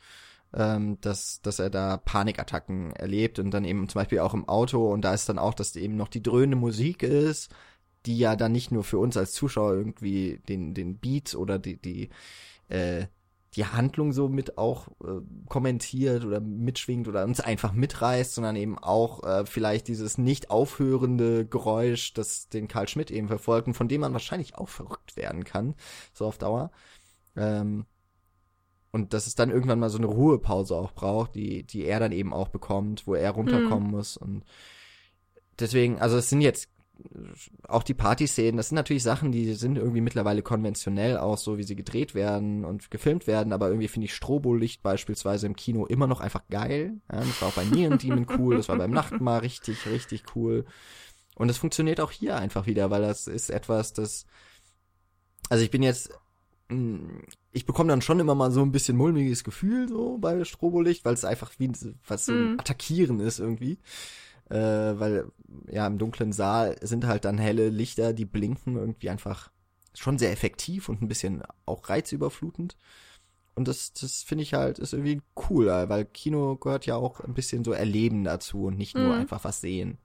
ähm, 0.55 0.99
dass, 1.01 1.41
dass 1.43 1.59
er 1.59 1.71
da 1.71 1.97
Panikattacken 1.97 2.93
erlebt 2.93 3.39
und 3.39 3.51
dann 3.53 3.65
eben 3.65 3.89
zum 3.89 4.01
Beispiel 4.01 4.21
auch 4.21 4.35
im 4.35 4.49
Auto 4.49 4.91
und 4.93 5.03
da 5.03 5.15
ist 5.15 5.29
dann 5.29 5.39
auch, 5.39 5.55
dass 5.55 5.77
eben 5.77 5.97
noch 5.97 6.09
die 6.09 6.23
dröhnende 6.23 6.57
Musik 6.57 7.03
ist, 7.03 7.51
die 8.07 8.19
ja 8.19 8.37
dann 8.37 8.53
nicht 8.53 8.73
nur 8.73 8.85
für 8.85 8.99
uns 8.99 9.17
als 9.17 9.33
Zuschauer 9.33 9.75
irgendwie 9.75 10.41
den, 10.49 10.75
den 10.75 10.99
Beat 10.99 11.35
oder 11.35 11.59
die, 11.59 11.77
die, 11.77 12.11
äh, 12.69 13.07
die 13.55 13.67
Handlung 13.67 14.13
so 14.13 14.29
mit 14.29 14.59
auch 14.59 14.89
äh, 15.05 15.21
kommentiert 15.49 16.25
oder 16.25 16.41
mitschwingt 16.41 17.07
oder 17.07 17.25
uns 17.25 17.41
einfach 17.41 17.73
mitreißt, 17.73 18.35
sondern 18.35 18.57
eben 18.57 18.79
auch 18.79 19.23
äh, 19.25 19.47
vielleicht 19.47 19.89
dieses 19.89 20.19
nicht 20.19 20.51
aufhörende 20.51 21.47
Geräusch, 21.47 22.15
das 22.15 22.49
den 22.49 22.67
Karl 22.67 22.89
Schmidt 22.89 23.11
eben 23.11 23.29
verfolgt 23.29 23.69
und 23.69 23.75
von 23.75 23.89
dem 23.89 24.01
man 24.01 24.13
wahrscheinlich 24.15 24.57
auch 24.57 24.69
verrückt 24.69 25.17
werden 25.17 25.45
kann, 25.45 25.75
so 26.15 26.27
auf 26.27 26.39
Dauer. 26.39 26.71
Ähm, 27.37 27.87
und 28.93 29.13
dass 29.13 29.27
es 29.27 29.35
dann 29.35 29.51
irgendwann 29.51 29.81
mal 29.81 29.91
so 29.91 29.99
eine 29.99 30.07
Ruhepause 30.07 30.77
auch 30.77 30.93
braucht, 30.93 31.35
die, 31.35 31.65
die 31.65 31.85
er 31.85 31.99
dann 31.99 32.13
eben 32.13 32.33
auch 32.33 32.49
bekommt, 32.49 33.07
wo 33.07 33.15
er 33.15 33.31
runterkommen 33.33 33.89
mhm. 33.89 33.97
muss 33.97 34.17
und 34.17 34.45
deswegen, 35.59 35.99
also 35.99 36.17
es 36.17 36.29
sind 36.29 36.41
jetzt 36.41 36.69
auch 37.69 37.83
die 37.83 37.95
Partyszenen, 37.95 38.57
das 38.57 38.69
sind 38.69 38.77
natürlich 38.77 39.03
Sachen, 39.03 39.33
die 39.33 39.55
sind 39.55 39.77
irgendwie 39.77 40.01
mittlerweile 40.01 40.43
konventionell 40.43 41.19
auch 41.19 41.39
so, 41.39 41.59
wie 41.59 41.63
sie 41.63 41.77
gedreht 41.77 42.15
werden 42.15 42.65
und 42.65 42.91
gefilmt 42.91 43.27
werden, 43.27 43.53
aber 43.53 43.69
irgendwie 43.69 43.89
finde 43.89 44.07
ich 44.07 44.15
Strobolicht 44.15 44.83
beispielsweise 44.83 45.47
im 45.47 45.57
Kino 45.57 45.87
immer 45.87 46.07
noch 46.07 46.21
einfach 46.21 46.43
geil. 46.51 47.01
Ja, 47.11 47.21
das 47.21 47.41
war 47.41 47.49
auch 47.49 47.55
bei 47.55 47.65
Neon 47.65 47.99
Demon 47.99 48.27
cool, 48.39 48.57
das 48.57 48.69
war 48.69 48.77
beim 48.77 48.91
Nachtmar 48.91 49.43
richtig, 49.43 49.87
richtig 49.87 50.25
cool. 50.37 50.65
Und 51.35 51.49
es 51.49 51.59
funktioniert 51.59 52.01
auch 52.01 52.11
hier 52.11 52.37
einfach 52.37 52.67
wieder, 52.67 52.91
weil 52.91 53.03
das 53.03 53.27
ist 53.27 53.51
etwas, 53.51 53.93
das, 53.93 54.27
also 55.49 55.65
ich 55.65 55.71
bin 55.71 55.83
jetzt, 55.83 56.11
ich 57.53 57.67
bekomme 57.67 57.91
dann 57.91 58.03
schon 58.03 58.21
immer 58.21 58.35
mal 58.35 58.51
so 58.51 58.63
ein 58.63 58.73
bisschen 58.73 58.97
mulmiges 58.97 59.45
Gefühl 59.45 59.89
so 59.89 60.19
bei 60.19 60.45
Strobolicht, 60.45 61.05
weil 61.05 61.15
es 61.15 61.25
einfach 61.25 61.53
wie 61.59 61.71
was 62.07 62.27
so 62.27 62.33
ein 62.33 62.53
mhm. 62.53 62.61
Attackieren 62.61 63.21
ist 63.21 63.39
irgendwie 63.39 63.79
äh, 64.53 64.99
weil 65.01 65.33
ja 65.71 65.87
im 65.87 65.99
dunklen 65.99 66.33
Saal 66.33 66.77
sind 66.83 67.07
halt 67.07 67.25
dann 67.25 67.39
helle 67.39 67.71
Lichter, 67.71 68.13
die 68.13 68.27
blinken 68.27 68.77
irgendwie 68.77 69.09
einfach 69.09 69.51
schon 69.95 70.19
sehr 70.19 70.31
effektiv 70.31 70.89
und 70.89 71.03
ein 71.03 71.09
bisschen 71.09 71.43
auch 71.65 71.89
reizüberflutend. 71.89 72.77
Und 73.55 73.69
das, 73.69 73.93
das 73.93 74.23
finde 74.23 74.43
ich 74.43 74.55
halt, 74.55 74.79
ist 74.79 74.95
irgendwie 74.95 75.21
cool, 75.49 75.67
weil 75.67 76.07
Kino 76.07 76.57
gehört 76.57 76.87
ja 76.87 76.97
auch 76.97 77.21
ein 77.21 77.35
bisschen 77.35 77.65
so 77.65 77.73
Erleben 77.73 78.25
dazu 78.25 78.65
und 78.65 78.79
nicht 78.79 78.95
nur 78.95 79.07
mhm. 79.07 79.21
einfach 79.21 79.45
was 79.45 79.61
sehen. 79.61 79.99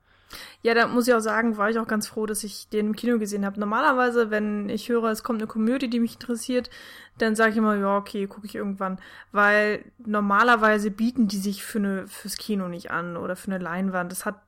Ja, 0.62 0.74
da 0.74 0.88
muss 0.88 1.08
ich 1.08 1.14
auch 1.14 1.20
sagen, 1.20 1.58
war 1.58 1.70
ich 1.70 1.80
auch 1.80 1.88
ganz 1.88 2.08
froh, 2.08 2.26
dass 2.26 2.44
ich 2.44 2.70
den 2.70 2.88
im 2.88 2.96
Kino 2.96 3.20
gesehen 3.20 3.46
habe. 3.46 3.60
Normalerweise, 3.60 4.30
wenn 4.32 4.70
ich 4.70 4.90
höre, 4.90 5.06
es 5.06 5.24
kommt 5.24 5.42
eine 5.42 5.48
Komödie, 5.48 5.90
die 5.90 6.00
mich 6.00 6.14
interessiert, 6.14 6.70
dann 7.18 7.36
sage 7.36 7.52
ich 7.52 7.58
immer, 7.58 7.76
ja, 7.76 7.98
okay, 7.98 8.28
gucke 8.28 8.46
ich 8.46 8.56
irgendwann. 8.56 9.00
Weil 9.32 9.86
normalerweise 9.98 10.92
bieten 10.92 11.28
die 11.28 11.38
sich 11.38 11.64
für 11.64 11.80
eine, 11.80 12.08
fürs 12.08 12.38
Kino 12.38 12.68
nicht 12.68 12.92
an 12.92 13.18
oder 13.18 13.36
für 13.36 13.52
eine 13.52 13.64
Leinwand. 13.64 14.12
Das 14.12 14.26
hat 14.26 14.42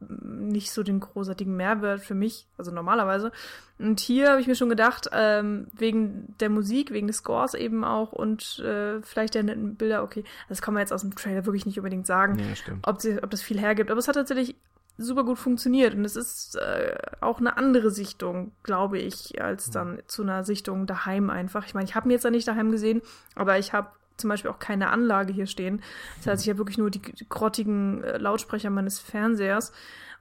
nicht 0.00 0.72
so 0.72 0.82
den 0.82 1.00
großartigen 1.00 1.56
Mehrwert 1.56 2.00
für 2.00 2.14
mich, 2.14 2.46
also 2.58 2.70
normalerweise. 2.70 3.32
Und 3.78 4.00
hier 4.00 4.30
habe 4.30 4.40
ich 4.40 4.46
mir 4.46 4.54
schon 4.54 4.68
gedacht, 4.68 5.08
ähm, 5.12 5.68
wegen 5.72 6.34
der 6.40 6.50
Musik, 6.50 6.90
wegen 6.92 7.06
des 7.06 7.16
Scores 7.16 7.54
eben 7.54 7.82
auch 7.84 8.12
und 8.12 8.58
äh, 8.58 9.00
vielleicht 9.02 9.34
der 9.34 9.42
netten 9.42 9.76
Bilder, 9.76 10.02
okay, 10.02 10.24
das 10.48 10.60
kann 10.60 10.74
man 10.74 10.82
jetzt 10.82 10.92
aus 10.92 11.00
dem 11.00 11.14
Trailer 11.14 11.46
wirklich 11.46 11.66
nicht 11.66 11.78
unbedingt 11.78 12.06
sagen, 12.06 12.38
ja, 12.38 12.74
ob, 12.82 13.00
sie, 13.00 13.22
ob 13.22 13.30
das 13.30 13.42
viel 13.42 13.58
hergibt. 13.58 13.90
Aber 13.90 13.98
es 13.98 14.08
hat 14.08 14.16
tatsächlich 14.16 14.56
super 14.98 15.24
gut 15.24 15.38
funktioniert 15.38 15.94
und 15.94 16.04
es 16.04 16.16
ist 16.16 16.56
äh, 16.56 16.96
auch 17.20 17.38
eine 17.38 17.56
andere 17.56 17.90
Sichtung, 17.90 18.52
glaube 18.62 18.98
ich, 18.98 19.42
als 19.42 19.70
dann 19.70 20.00
zu 20.06 20.22
einer 20.22 20.44
Sichtung 20.44 20.86
daheim 20.86 21.30
einfach. 21.30 21.66
Ich 21.66 21.74
meine, 21.74 21.86
ich 21.86 21.94
habe 21.94 22.08
mir 22.08 22.14
jetzt 22.14 22.24
da 22.24 22.30
nicht 22.30 22.48
daheim 22.48 22.70
gesehen, 22.70 23.02
aber 23.34 23.58
ich 23.58 23.72
habe 23.72 23.88
zum 24.16 24.30
Beispiel 24.30 24.50
auch 24.50 24.58
keine 24.58 24.90
Anlage 24.90 25.32
hier 25.32 25.46
stehen. 25.46 25.82
Das 26.18 26.26
heißt, 26.26 26.42
ich 26.44 26.48
habe 26.48 26.58
wirklich 26.58 26.78
nur 26.78 26.90
die 26.90 27.02
grottigen 27.28 28.02
äh, 28.04 28.16
Lautsprecher 28.16 28.70
meines 28.70 28.98
Fernsehers 28.98 29.72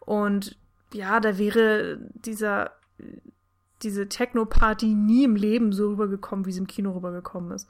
und 0.02 0.58
ja, 0.94 1.20
da 1.20 1.38
wäre 1.38 1.98
dieser 2.14 2.72
diese 3.84 4.08
Techno-Party 4.08 4.94
nie 4.94 5.26
im 5.26 5.36
Leben 5.36 5.72
so 5.74 5.90
rübergekommen, 5.90 6.46
wie 6.46 6.52
sie 6.52 6.60
im 6.60 6.68
Kino 6.68 6.92
rübergekommen 6.92 7.52
ist. 7.52 7.68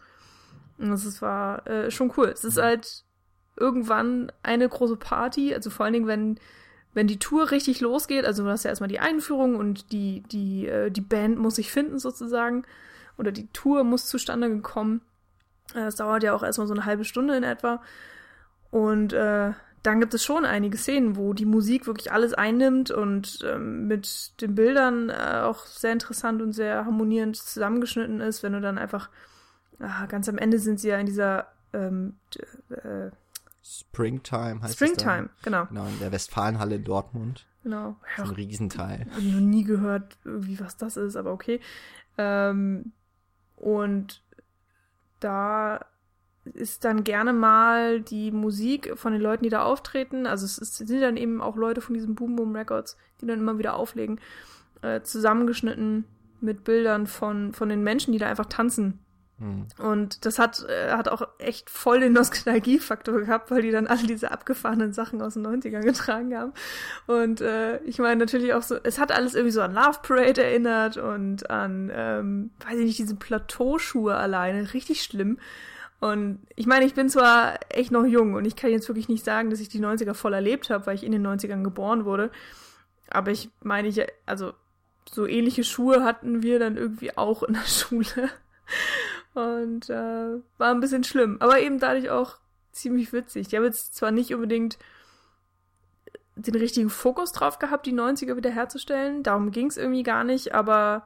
Und 0.78 0.90
das 0.90 1.06
ist, 1.06 1.22
war 1.22 1.66
äh, 1.68 1.90
schon 1.92 2.14
cool. 2.18 2.28
Es 2.28 2.44
ist 2.44 2.58
halt 2.58 3.04
irgendwann 3.58 4.32
eine 4.44 4.68
große 4.68 4.98
Party, 4.98 5.54
also 5.54 5.70
vor 5.70 5.86
allen 5.86 5.94
Dingen, 5.94 6.08
wenn 6.08 6.40
wenn 6.96 7.08
die 7.08 7.20
Tour 7.20 7.52
richtig 7.52 7.82
losgeht, 7.82 8.26
also 8.26 8.44
du 8.44 8.50
hast 8.50 8.64
ja 8.64 8.70
erstmal 8.70 8.88
die 8.88 9.00
Einführung 9.00 9.58
und 9.58 9.92
die, 9.92 10.22
die, 10.32 10.66
äh, 10.68 10.90
die 10.90 11.02
Band 11.02 11.38
muss 11.38 11.56
sich 11.58 11.72
finden 11.72 12.00
sozusagen. 12.00 12.64
oder 13.18 13.32
die 13.32 13.48
Tour 13.54 13.84
muss 13.84 14.08
zustande 14.08 14.50
gekommen. 14.50 15.02
Äh, 15.76 15.82
Es 15.86 15.96
dauert 15.96 16.24
ja 16.24 16.34
auch 16.34 16.44
erstmal 16.44 16.68
so 16.68 16.74
eine 16.74 16.86
halbe 16.86 17.06
Stunde 17.06 17.36
in 17.36 17.44
etwa. 17.44 17.82
Und 18.72 19.14
äh, 19.14 19.52
dann 19.84 20.00
gibt 20.00 20.14
es 20.14 20.24
schon 20.24 20.46
einige 20.46 20.78
Szenen, 20.78 21.16
wo 21.16 21.34
die 21.34 21.46
Musik 21.46 21.86
wirklich 21.86 22.12
alles 22.12 22.34
einnimmt 22.34 22.92
und 22.92 23.40
ähm, 23.46 23.88
mit 23.88 24.42
den 24.42 24.56
Bildern 24.56 25.10
äh, 25.10 25.42
auch 25.44 25.66
sehr 25.66 25.92
interessant 25.92 26.42
und 26.42 26.54
sehr 26.54 26.86
harmonierend 26.86 27.36
zusammengeschnitten 27.38 28.20
ist, 28.22 28.42
wenn 28.42 28.54
du 28.54 28.62
dann 28.62 28.78
einfach 28.78 29.10
ah, 29.80 30.08
ganz 30.08 30.28
am 30.28 30.38
Ende 30.38 30.60
sind 30.60 30.80
sie 30.80 30.90
ja 30.90 30.98
in 30.98 31.06
dieser 31.06 31.48
ähm, 31.74 32.16
äh, 32.70 33.12
Springtime 33.68 34.62
heißt 34.62 34.76
Springtime, 34.76 35.30
genau, 35.42 35.64
es 35.64 35.70
da. 35.70 35.74
Genau, 35.74 35.86
in 35.88 36.00
der 36.00 36.12
Westfalenhalle 36.12 36.76
in 36.76 36.84
Dortmund. 36.84 37.48
genau. 37.64 37.96
So 38.18 38.24
ein 38.24 38.30
Riesenteil. 38.30 39.08
Ich 39.18 39.34
noch 39.34 39.40
nie 39.40 39.64
gehört, 39.64 40.18
irgendwie, 40.24 40.60
was 40.60 40.78
das 40.78 40.98
ist, 40.98 41.16
aber 41.16 41.32
okay. 41.34 41.60
Ähm, 42.20 42.92
und 43.56 44.24
da 45.20 45.84
ist 46.44 46.86
dann 46.86 47.04
gerne 47.04 47.34
mal 47.34 48.02
die 48.02 48.30
Musik 48.32 48.94
von 49.00 49.14
den 49.14 49.22
Leuten, 49.22 49.44
die 49.44 49.50
da 49.50 49.64
auftreten. 49.64 50.28
Also 50.28 50.46
es, 50.46 50.60
ist, 50.60 50.76
sind 50.76 51.02
dann 51.02 51.18
eben 51.18 51.42
auch 51.42 51.56
Leute 51.56 51.82
von 51.82 51.96
diesen 51.96 52.14
Boom 52.14 52.36
Boom 52.36 52.56
Records, 52.56 52.98
die 53.20 53.26
dann 53.26 53.40
immer 53.40 53.58
wieder 53.58 53.76
auflegen, 53.76 54.20
äh, 54.84 55.02
zusammengeschnitten 55.02 56.06
mit 56.40 56.64
Bildern 56.64 57.08
von, 57.08 57.52
von 57.52 57.70
den 57.70 57.82
Menschen, 57.82 58.12
die 58.12 58.20
da 58.20 58.28
einfach 58.28 58.46
tanzen. 58.46 59.00
Hm. 59.40 59.68
Und 59.80 60.26
das 60.26 60.40
hat, 60.40 60.66
äh, 60.70 60.92
hat 60.92 61.10
auch 61.10 61.28
echt 61.40 61.70
voll 61.70 62.00
den 62.00 62.14
Nostalgiefaktor 62.14 63.20
gehabt, 63.20 63.52
weil 63.52 63.64
die 63.64 63.72
dann 63.72 63.88
alle 63.88 64.08
diese 64.08 64.32
abgefahrenen 64.32 64.94
Sachen 64.94 65.22
aus 65.22 65.34
den 65.34 65.46
90ern 65.46 65.82
getragen 65.82 66.36
haben. 66.38 66.54
Und 67.08 67.42
äh, 67.42 67.80
ich 67.84 68.00
meine 68.00 68.18
natürlich 68.18 68.54
auch 68.54 68.62
so, 68.62 68.78
es 68.84 68.98
hat 68.98 69.12
alles 69.12 69.36
irgendwie 69.36 69.52
so 69.52 69.62
an 69.62 69.74
Love 69.74 70.00
Parade 70.04 70.44
erinnert 70.44 70.98
und 70.98 71.50
an, 71.50 71.92
ähm, 71.94 72.52
weiß 72.66 72.80
ich 72.80 72.86
nicht, 72.86 73.00
diese 73.00 73.16
Plateauschuhe 73.16 74.16
alleine, 74.16 74.74
richtig 74.74 75.04
schlimm. 75.04 75.38
Und 76.00 76.40
ich 76.56 76.66
meine, 76.66 76.86
ich 76.86 76.94
bin 76.94 77.10
zwar 77.10 77.60
echt 77.70 77.92
noch 77.92 78.06
jung 78.06 78.36
und 78.36 78.46
ich 78.46 78.56
kann 78.56 78.70
jetzt 78.70 78.88
wirklich 78.88 79.10
nicht 79.10 79.26
sagen, 79.26 79.50
dass 79.50 79.60
ich 79.60 79.70
die 79.70 79.80
90er 79.80 80.14
voll 80.14 80.34
erlebt 80.34 80.70
habe, 80.70 80.86
weil 80.86 80.96
ich 80.96 81.04
in 81.04 81.12
den 81.12 81.26
90ern 81.26 81.64
geboren 81.64 82.06
wurde. 82.06 82.32
Aber 83.10 83.32
ich 83.32 83.50
meine, 83.62 83.88
ich, 83.88 84.02
also 84.26 84.54
so 85.10 85.26
ähnliche 85.28 85.64
Schuhe 85.64 86.04
hatten 86.04 86.42
wir 86.42 86.60
dann 86.60 86.78
irgendwie 86.78 87.18
auch 87.18 87.44
in 87.44 87.56
der 87.56 87.62
Schule. 87.68 88.30
Und 89.36 89.90
äh, 89.90 90.40
war 90.58 90.72
ein 90.72 90.80
bisschen 90.80 91.04
schlimm, 91.04 91.38
aber 91.42 91.60
eben 91.60 91.78
dadurch 91.78 92.10
auch 92.10 92.40
ziemlich 92.72 93.14
witzig. 93.14 93.50
Die 93.50 93.58
haben 93.58 93.66
jetzt 93.66 93.94
zwar 93.94 94.12
nicht 94.12 94.34
unbedingt 94.34 94.78
den 96.36 96.56
richtigen 96.56 96.90
Fokus 96.90 97.32
drauf 97.32 97.60
gehabt, 97.60 97.86
die 97.86 97.94
90er 97.94 98.36
wieder 98.36 98.50
herzustellen, 98.50 99.24
darum 99.24 99.52
ging 99.52 99.68
es 99.68 99.78
irgendwie 99.78 100.04
gar 100.04 100.24
nicht, 100.24 100.54
aber 100.54 101.06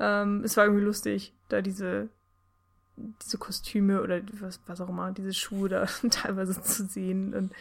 ähm, 0.00 0.42
es 0.44 0.56
war 0.56 0.64
irgendwie 0.64 0.84
lustig, 0.84 1.32
da 1.48 1.62
diese, 1.62 2.08
diese 2.96 3.38
Kostüme 3.38 4.02
oder 4.02 4.20
was, 4.40 4.60
was 4.66 4.80
auch 4.80 4.88
immer, 4.88 5.12
diese 5.12 5.32
Schuhe 5.32 5.68
da 5.68 5.86
teilweise 6.10 6.60
zu 6.60 6.86
sehen. 6.86 7.34
Und 7.34 7.52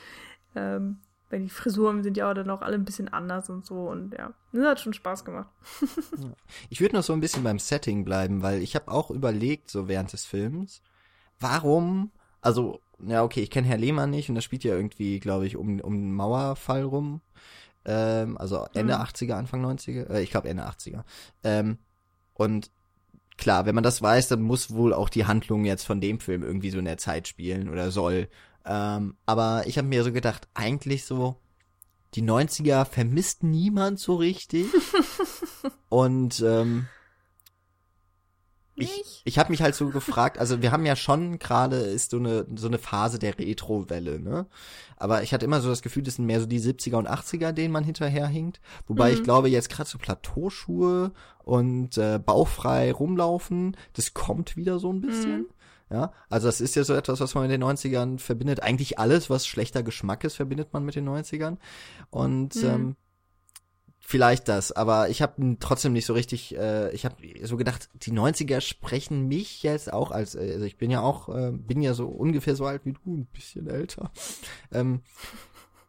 ähm, 0.56 1.00
weil 1.34 1.42
die 1.42 1.50
Frisuren 1.50 2.04
sind 2.04 2.16
ja 2.16 2.30
auch 2.30 2.36
dann 2.36 2.50
auch 2.52 2.62
alle 2.62 2.76
ein 2.76 2.86
bisschen 2.86 3.10
anders 3.10 3.50
und 3.50 3.66
so 3.66 3.90
und 3.90 4.14
ja, 4.14 4.34
das 4.52 4.66
hat 4.66 4.80
schon 4.80 4.94
Spaß 4.94 5.26
gemacht. 5.26 5.50
Ich 6.70 6.80
würde 6.82 6.96
noch 6.96 7.04
so 7.04 7.14
ein 7.14 7.20
bisschen 7.22 7.44
beim 7.44 7.60
Setting 7.60 8.06
bleiben, 8.06 8.42
weil 8.44 8.62
ich 8.62 8.76
habe 8.76 8.92
auch 8.92 9.10
überlegt, 9.10 9.70
so 9.70 9.88
während 9.88 10.14
des 10.14 10.26
Films, 10.26 10.82
warum, 11.40 12.12
also, 12.42 12.82
ja, 13.00 13.24
okay, 13.24 13.42
ich 13.42 13.50
kenne 13.50 13.68
Herr 13.68 13.78
Lehmann 13.78 14.12
nicht 14.12 14.30
und 14.30 14.36
das 14.36 14.44
spielt 14.44 14.64
ja 14.64 14.76
irgendwie, 14.76 15.20
glaube 15.20 15.48
ich, 15.48 15.56
um, 15.58 15.80
um 15.80 15.94
den 15.96 16.14
Mauerfall 16.14 16.84
rum. 16.84 17.22
Ähm, 17.86 18.38
also 18.38 18.68
Ende 18.74 18.96
Mhm. 18.96 19.02
80er, 19.02 19.34
Anfang 19.36 19.62
90er, 19.66 20.10
äh, 20.10 20.22
ich 20.24 20.32
glaube 20.32 20.50
Ende 20.50 20.66
80er. 20.68 21.04
Ähm, 21.44 21.80
und 22.34 22.72
klar, 23.38 23.66
wenn 23.66 23.76
man 23.76 23.84
das 23.84 24.02
weiß, 24.02 24.28
dann 24.30 24.42
muss 24.42 24.74
wohl 24.74 24.94
auch 24.94 25.10
die 25.10 25.26
Handlung 25.26 25.66
jetzt 25.66 25.86
von 25.86 26.00
dem 26.02 26.20
Film 26.20 26.44
irgendwie 26.44 26.70
so 26.70 26.80
in 26.80 26.86
der 26.86 26.98
Zeit 26.98 27.28
spielen 27.28 27.70
oder 27.70 27.92
soll. 27.92 28.30
Ähm, 28.66 29.16
aber 29.26 29.64
ich 29.68 29.78
habe 29.78 29.88
mir 29.88 30.04
so 30.04 30.12
gedacht, 30.12 30.48
eigentlich 30.54 31.06
so, 31.06 31.38
die 32.16 32.24
90er 32.24 32.86
vermisst 32.86 33.44
niemand 33.44 34.00
so 34.00 34.16
richtig. 34.16 34.68
Und 35.90 36.42
ähm, 36.42 36.88
ich, 38.76 39.22
ich 39.24 39.38
habe 39.38 39.52
mich 39.52 39.62
halt 39.62 39.76
so 39.76 39.90
gefragt, 39.90 40.40
also 40.40 40.64
wir 40.64 40.72
haben 40.72 40.86
ja 40.86 40.96
schon 40.96 41.38
gerade 41.38 41.76
ist 41.78 42.10
so 42.10 42.18
eine 42.18 42.48
so 42.56 42.66
eine 42.68 42.80
Phase 42.80 43.20
der 43.20 43.38
Retro-Welle, 43.38 44.20
ne? 44.20 44.48
Aber 44.98 45.22
ich 45.22 45.32
hatte 45.32 45.46
immer 45.46 45.62
so 45.62 45.70
das 45.70 45.84
Gefühl, 45.84 46.02
das 46.02 46.16
sind 46.16 46.26
mehr 46.26 46.40
so 46.40 46.48
die 46.48 46.60
70er 46.60 46.96
und 46.96 47.08
80er, 47.08 47.52
denen 47.52 47.72
man 47.72 47.84
hinterherhinkt. 47.84 48.62
Wobei 48.88 49.10
Mhm. 49.10 49.14
ich 49.16 49.24
glaube, 49.24 49.50
jetzt 49.50 49.70
gerade 49.70 49.88
so 49.88 50.00
Plateauschuhe 50.00 51.12
und 51.44 51.98
äh, 52.00 52.18
bauchfrei 52.18 52.92
rumlaufen, 52.92 53.78
das 53.94 54.16
kommt 54.16 54.58
wieder 54.58 54.80
so 54.80 54.92
ein 54.92 55.02
bisschen. 55.02 55.42
Mhm. 55.42 55.48
Ja, 55.94 56.12
also 56.28 56.48
das 56.48 56.60
ist 56.60 56.76
ja 56.76 56.84
so 56.84 56.96
etwas, 56.96 57.20
was 57.20 57.36
man 57.36 57.44
mit 57.44 57.52
den 57.52 57.64
90ern 57.64 58.18
verbindet. 58.18 58.64
Eigentlich 58.64 58.98
alles, 58.98 59.30
was 59.30 59.46
schlechter 59.46 59.84
Geschmack 59.84 60.24
ist, 60.24 60.36
verbindet 60.36 60.74
man 60.74 60.84
mit 60.84 60.96
den 60.96 61.06
90ern. 61.06 61.58
Und 62.10 62.56
Mhm. 62.56 62.68
ähm, 62.68 62.96
vielleicht 64.00 64.48
das, 64.48 64.72
aber 64.72 65.10
ich 65.10 65.22
habe 65.22 65.56
trotzdem 65.60 65.94
nicht 65.94 66.08
so 66.08 66.14
richtig, 66.14 66.58
äh, 66.58 66.92
ich 66.94 67.06
habe 67.06 67.16
so 67.44 67.58
gedacht, 67.58 67.90
die 67.94 68.12
90er 68.12 68.60
sprechen 68.60 69.28
mich 69.28 69.64
jetzt 69.64 69.94
auch 69.94 70.12
als, 70.12 70.36
äh, 70.36 70.54
also 70.54 70.66
ich 70.66 70.78
bin 70.78 70.92
ja 70.92 71.02
auch, 71.02 71.30
äh, 71.30 71.52
bin 71.52 71.82
ja 71.84 71.94
so 71.94 72.08
ungefähr 72.08 72.56
so 72.56 72.66
alt 72.66 72.86
wie 72.86 72.94
du, 72.94 73.00
ein 73.18 73.26
bisschen 73.28 73.68
älter. 73.68 74.12
Ähm, 74.72 75.02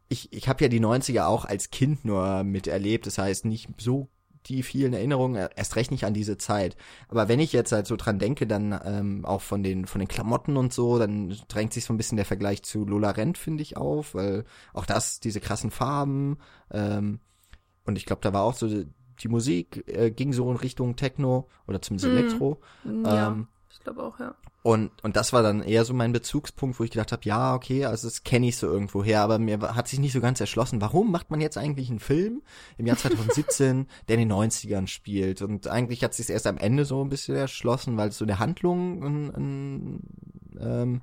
ich 0.08 0.32
ich 0.32 0.48
habe 0.48 0.62
ja 0.62 0.68
die 0.68 0.80
90er 0.80 1.26
auch 1.26 1.44
als 1.46 1.70
Kind 1.70 2.04
nur 2.04 2.44
miterlebt, 2.44 3.06
das 3.06 3.18
heißt 3.18 3.46
nicht 3.46 3.68
so 3.80 4.08
die 4.46 4.62
vielen 4.62 4.92
Erinnerungen, 4.92 5.48
erst 5.56 5.76
recht 5.76 5.90
nicht 5.90 6.04
an 6.04 6.14
diese 6.14 6.36
Zeit. 6.38 6.76
Aber 7.08 7.28
wenn 7.28 7.40
ich 7.40 7.52
jetzt 7.52 7.72
halt 7.72 7.86
so 7.86 7.96
dran 7.96 8.18
denke, 8.18 8.46
dann 8.46 8.78
ähm, 8.84 9.24
auch 9.24 9.40
von 9.40 9.62
den 9.62 9.86
von 9.86 9.98
den 10.00 10.08
Klamotten 10.08 10.56
und 10.56 10.72
so, 10.72 10.98
dann 10.98 11.34
drängt 11.48 11.72
sich 11.72 11.84
so 11.84 11.92
ein 11.92 11.96
bisschen 11.96 12.16
der 12.16 12.26
Vergleich 12.26 12.62
zu 12.62 12.84
Lola 12.84 13.10
Rent, 13.10 13.38
finde 13.38 13.62
ich, 13.62 13.76
auf, 13.76 14.14
weil 14.14 14.44
auch 14.72 14.86
das, 14.86 15.20
diese 15.20 15.40
krassen 15.40 15.70
Farben, 15.70 16.38
ähm, 16.70 17.20
und 17.84 17.96
ich 17.96 18.06
glaube, 18.06 18.22
da 18.22 18.32
war 18.32 18.42
auch 18.44 18.54
so, 18.54 18.66
die, 18.68 18.86
die 19.20 19.28
Musik 19.28 19.84
äh, 19.86 20.10
ging 20.10 20.32
so 20.32 20.50
in 20.50 20.56
Richtung 20.56 20.96
Techno 20.96 21.48
oder 21.66 21.80
zumindest 21.82 22.06
Mhm. 22.06 22.16
Elektro. 22.16 22.60
Ja, 22.84 23.28
Ähm, 23.32 23.48
ich 23.74 23.80
glaube 23.80 24.02
auch, 24.02 24.20
ja. 24.20 24.34
und, 24.62 24.90
und 25.02 25.16
das 25.16 25.32
war 25.32 25.42
dann 25.42 25.60
eher 25.60 25.84
so 25.84 25.92
mein 25.92 26.12
Bezugspunkt, 26.12 26.78
wo 26.78 26.84
ich 26.84 26.92
gedacht 26.92 27.10
habe, 27.12 27.22
ja, 27.24 27.54
okay, 27.54 27.84
also 27.84 28.06
das 28.06 28.22
kenne 28.22 28.46
ich 28.46 28.56
so 28.56 28.68
irgendwo 28.68 29.02
her, 29.02 29.20
aber 29.20 29.38
mir 29.38 29.60
hat 29.60 29.88
sich 29.88 29.98
nicht 29.98 30.12
so 30.12 30.20
ganz 30.20 30.40
erschlossen, 30.40 30.80
warum 30.80 31.10
macht 31.10 31.30
man 31.30 31.40
jetzt 31.40 31.58
eigentlich 31.58 31.90
einen 31.90 31.98
Film 31.98 32.42
im 32.78 32.86
Jahr 32.86 32.96
2017, 32.96 33.88
der 34.08 34.16
in 34.16 34.28
den 34.28 34.32
90ern 34.32 34.86
spielt? 34.86 35.42
Und 35.42 35.66
eigentlich 35.66 36.04
hat 36.04 36.14
sich 36.14 36.30
erst 36.30 36.46
am 36.46 36.56
Ende 36.56 36.84
so 36.84 37.04
ein 37.04 37.10
bisschen 37.10 37.34
erschlossen, 37.34 37.96
weil 37.96 38.10
es 38.10 38.18
so 38.18 38.24
der 38.24 38.38
Handlung 38.38 39.02
ein, 39.02 39.34
ein, 39.34 40.00
ähm, 40.60 41.00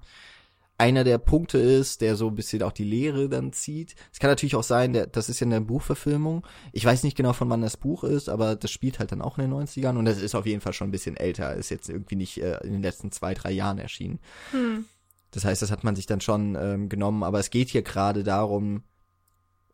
einer 0.82 1.04
der 1.04 1.20
Punkte 1.20 1.60
ist, 1.60 2.02
der 2.02 2.16
so 2.16 2.28
ein 2.28 2.34
bisschen 2.34 2.64
auch 2.64 2.72
die 2.72 2.84
Lehre 2.84 3.30
dann 3.30 3.54
zieht. 3.54 3.94
Es 4.12 4.18
kann 4.18 4.32
natürlich 4.32 4.56
auch 4.56 4.64
sein, 4.64 4.94
der, 4.94 5.06
das 5.06 5.30
ist 5.30 5.40
ja 5.40 5.46
eine 5.46 5.62
Buchverfilmung. 5.62 6.44
Ich 6.72 6.84
weiß 6.84 7.04
nicht 7.04 7.16
genau, 7.16 7.34
von 7.34 7.52
wann 7.52 7.62
das 7.62 7.78
Buch 7.78 8.04
ist, 8.04 8.30
aber 8.30 8.56
das 8.56 8.72
spielt 8.72 8.98
halt 8.98 9.12
dann 9.12 9.22
auch 9.22 9.38
in 9.38 9.44
den 9.44 9.54
90ern 9.54 9.96
und 9.96 10.06
das 10.06 10.20
ist 10.20 10.34
auf 10.34 10.48
jeden 10.48 10.60
Fall 10.60 10.74
schon 10.74 10.88
ein 10.88 10.92
bisschen 10.92 11.16
älter. 11.16 11.54
Ist 11.54 11.70
jetzt 11.70 11.88
irgendwie 11.88 12.16
nicht 12.16 12.42
äh, 12.42 12.58
in 12.64 12.72
den 12.72 12.82
letzten 12.82 13.12
zwei, 13.12 13.36
drei 13.36 13.52
Jahren 13.52 13.78
erschienen. 13.78 14.20
Hm. 14.50 14.86
Das 15.30 15.46
heißt, 15.46 15.62
das 15.62 15.70
hat 15.70 15.84
man 15.84 15.96
sich 15.96 16.08
dann 16.08 16.20
schon 16.20 16.58
ähm, 16.60 16.90
genommen, 16.90 17.22
aber 17.22 17.40
es 17.40 17.52
geht 17.52 17.70
hier 17.70 17.84
gerade 17.84 18.24
darum, 18.24 18.82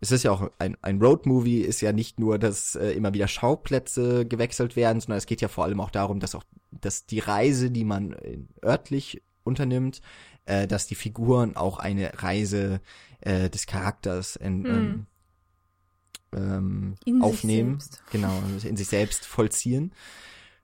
es 0.02 0.12
ist 0.12 0.24
ja 0.24 0.32
auch 0.32 0.52
ein, 0.60 0.76
ein 0.82 1.02
Roadmovie, 1.02 1.62
ist 1.62 1.80
ja 1.80 1.94
nicht 1.94 2.20
nur, 2.20 2.38
dass 2.38 2.76
äh, 2.76 2.92
immer 2.92 3.14
wieder 3.14 3.30
Schauplätze 3.30 4.26
gewechselt 4.26 4.76
werden, 4.76 5.00
sondern 5.00 5.20
es 5.20 5.26
geht 5.26 5.40
ja 5.40 5.48
vor 5.48 5.64
allem 5.64 5.80
auch 5.80 5.90
darum, 5.90 6.20
dass 6.20 6.36
auch, 6.36 6.44
dass 6.72 7.06
die 7.06 7.20
Reise, 7.20 7.72
die 7.72 7.86
man 7.86 8.12
äh, 8.12 8.40
örtlich 8.62 9.24
unternimmt, 9.46 10.02
äh, 10.48 10.68
dass 10.68 10.88
die 10.88 10.96
Figuren 10.96 11.56
auch 11.56 11.80
eine 11.80 12.12
Reise 12.22 12.82
äh, 13.22 13.50
des 13.50 13.68
Charakters 13.68 14.36
in, 14.36 14.66
ähm, 14.66 15.06
ähm, 16.34 16.96
In 17.06 17.22
aufnehmen, 17.22 17.80
genau, 18.12 18.42
in 18.64 18.78
sich 18.78 18.88
selbst 18.88 19.26
vollziehen. 19.26 19.94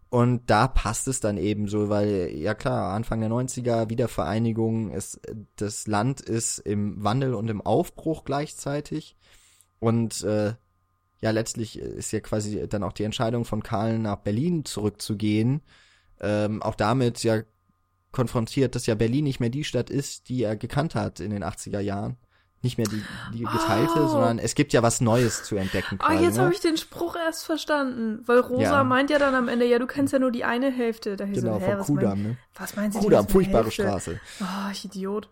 Und 0.10 0.48
da 0.48 0.68
passt 0.68 1.08
es 1.08 1.20
dann 1.22 1.38
eben 1.38 1.68
so, 1.68 1.90
weil, 1.90 2.30
ja 2.36 2.54
klar, 2.54 2.94
Anfang 2.94 3.20
der 3.20 3.30
90er, 3.30 3.90
Wiedervereinigung, 3.90 4.92
es, 4.92 5.20
das 5.56 5.88
Land 5.88 6.22
ist 6.22 6.60
im 6.60 7.04
Wandel 7.04 7.34
und 7.34 7.50
im 7.50 7.62
Aufbruch 7.62 8.24
gleichzeitig. 8.24 9.16
Und 9.80 10.22
äh, 10.24 10.54
ja, 11.20 11.32
letztlich 11.32 11.80
ist 11.80 12.12
ja 12.12 12.20
quasi 12.20 12.68
dann 12.68 12.84
auch 12.84 12.94
die 12.94 13.06
Entscheidung 13.06 13.44
von 13.44 13.64
Karl 13.64 13.98
nach 13.98 14.18
Berlin 14.18 14.66
zurückzugehen, 14.66 15.62
ähm, 16.22 16.62
auch 16.62 16.76
damit 16.76 17.24
ja 17.24 17.42
konfrontiert, 18.14 18.76
dass 18.76 18.86
ja 18.86 18.96
Berlin 18.96 19.26
nicht 19.26 19.42
mehr 19.42 19.50
die 19.50 19.66
Stadt 19.66 19.90
ist, 19.90 20.30
die 20.30 20.42
er 20.44 20.56
gekannt 20.56 20.96
hat 20.96 21.20
in 21.20 21.32
den 21.32 21.44
80er 21.44 21.80
Jahren. 21.82 22.16
Nicht 22.62 22.78
mehr 22.78 22.88
die, 22.88 23.04
die 23.34 23.44
geteilte, 23.44 23.92
Oh. 24.06 24.08
sondern 24.08 24.40
es 24.40 24.56
gibt 24.56 24.72
ja 24.72 24.82
was 24.82 25.02
Neues 25.02 25.44
zu 25.44 25.58
entdecken. 25.58 25.98
Ah, 26.00 26.12
quasi, 26.12 26.24
jetzt 26.24 26.38
ne? 26.38 26.44
habe 26.44 26.54
ich 26.54 26.62
den 26.62 26.78
Spruch 26.78 27.18
erst 27.18 27.44
verstanden. 27.46 28.24
Weil 28.26 28.40
Rosa 28.40 28.62
Ja. 28.64 28.84
meint 28.86 29.10
ja 29.10 29.20
dann 29.20 29.36
am 29.36 29.50
Ende, 29.50 29.66
ja, 29.66 29.80
du 29.80 29.86
kennst 29.86 30.14
ja 30.14 30.20
nur 30.20 30.32
die 30.32 30.46
eine 30.46 30.72
Hälfte. 30.72 31.18
Da 31.18 31.26
Genau, 31.26 31.60
so, 31.60 31.66
vom 31.66 31.78
was, 31.80 31.88
Kudamm, 31.88 32.10
mein, 32.24 32.32
ne? 32.32 32.38
was 32.56 32.76
meinen 32.78 32.92
Sie 32.94 33.00
denn 33.00 33.04
Kudamm, 33.04 33.20
jetzt 33.20 33.28
mit 33.28 33.32
furchtbare 33.34 33.64
Hälfte? 33.66 33.82
Straße. 33.84 34.20
Ah, 34.40 34.70
ich 34.72 34.86
Idiot. 34.86 35.30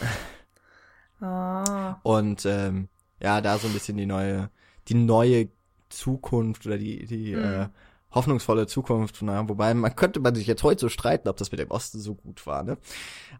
Ah. 1.20 2.00
Und 2.02 2.44
ähm, 2.46 2.88
ja, 3.20 3.40
da 3.40 3.58
so 3.58 3.68
ein 3.68 3.72
bisschen 3.74 3.96
die 3.96 4.06
neue, 4.06 4.50
die 4.88 4.94
neue 4.94 5.48
Zukunft 5.88 6.66
oder 6.66 6.78
die, 6.78 7.06
die 7.06 7.34
Mhm. 7.36 7.44
äh, 7.44 7.68
hoffnungsvolle 8.12 8.66
Zukunft. 8.66 9.22
Na, 9.22 9.48
wobei 9.48 9.74
man 9.74 9.94
könnte 9.96 10.20
man 10.20 10.34
sich 10.34 10.46
jetzt 10.46 10.62
heute 10.62 10.80
so 10.80 10.88
streiten, 10.88 11.28
ob 11.28 11.36
das 11.36 11.50
mit 11.50 11.60
dem 11.60 11.70
Osten 11.70 12.00
so 12.00 12.14
gut 12.14 12.46
war, 12.46 12.62
ne? 12.62 12.78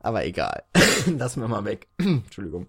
Aber 0.01 0.25
egal. 0.25 0.65
Lassen 1.07 1.41
wir 1.41 1.49
mal 1.49 1.65
weg. 1.65 1.89
Entschuldigung. 1.99 2.67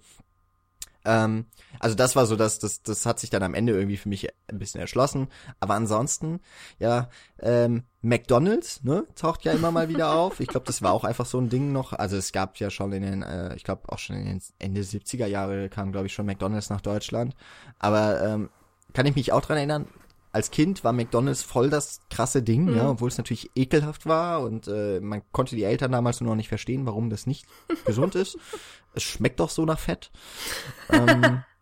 Ähm, 1.05 1.45
also 1.79 1.95
das 1.95 2.15
war 2.15 2.25
so, 2.25 2.35
dass 2.35 2.59
das, 2.59 2.81
das 2.81 3.05
hat 3.05 3.19
sich 3.19 3.29
dann 3.29 3.43
am 3.43 3.53
Ende 3.53 3.73
irgendwie 3.73 3.97
für 3.97 4.09
mich 4.09 4.29
ein 4.47 4.59
bisschen 4.59 4.79
erschlossen. 4.79 5.27
Aber 5.59 5.73
ansonsten, 5.73 6.39
ja, 6.79 7.09
ähm, 7.39 7.83
McDonald's, 8.01 8.83
ne, 8.83 9.05
taucht 9.15 9.43
ja 9.43 9.51
immer 9.51 9.71
mal 9.71 9.89
wieder 9.89 10.13
auf. 10.13 10.39
Ich 10.39 10.47
glaube, 10.47 10.65
das 10.65 10.81
war 10.81 10.93
auch 10.93 11.03
einfach 11.03 11.25
so 11.25 11.39
ein 11.39 11.49
Ding 11.49 11.71
noch. 11.71 11.93
Also 11.93 12.15
es 12.15 12.31
gab 12.31 12.57
ja 12.57 12.69
schon 12.69 12.93
in 12.93 13.03
den, 13.03 13.21
äh, 13.23 13.55
ich 13.55 13.63
glaube 13.63 13.91
auch 13.91 13.99
schon 13.99 14.15
in 14.15 14.25
den 14.25 14.41
Ende 14.59 14.81
70er 14.81 15.27
Jahre 15.27 15.69
kam, 15.69 15.91
glaube 15.91 16.07
ich, 16.07 16.13
schon 16.13 16.25
McDonald's 16.25 16.69
nach 16.69 16.81
Deutschland. 16.81 17.35
Aber 17.79 18.21
ähm, 18.23 18.49
kann 18.93 19.05
ich 19.05 19.15
mich 19.15 19.31
auch 19.31 19.41
dran 19.41 19.57
erinnern, 19.57 19.87
als 20.33 20.49
Kind 20.49 20.83
war 20.83 20.93
McDonald's 20.93 21.43
voll 21.43 21.69
das 21.69 22.01
krasse 22.09 22.41
Ding, 22.41 22.65
mhm. 22.65 22.75
ja, 22.75 22.89
obwohl 22.89 23.07
es 23.07 23.17
natürlich 23.17 23.51
ekelhaft 23.55 24.07
war 24.07 24.41
und 24.41 24.67
äh, 24.67 24.99
man 24.99 25.21
konnte 25.31 25.55
die 25.55 25.63
Eltern 25.63 25.91
damals 25.91 26.19
nur 26.19 26.31
noch 26.31 26.35
nicht 26.35 26.49
verstehen, 26.49 26.85
warum 26.85 27.09
das 27.09 27.27
nicht 27.27 27.45
gesund 27.85 28.15
ist. 28.15 28.37
Es 28.95 29.03
schmeckt 29.03 29.39
doch 29.39 29.51
so 29.51 29.63
nach 29.65 29.79
Fett. 29.79 30.11
ähm, 30.89 31.43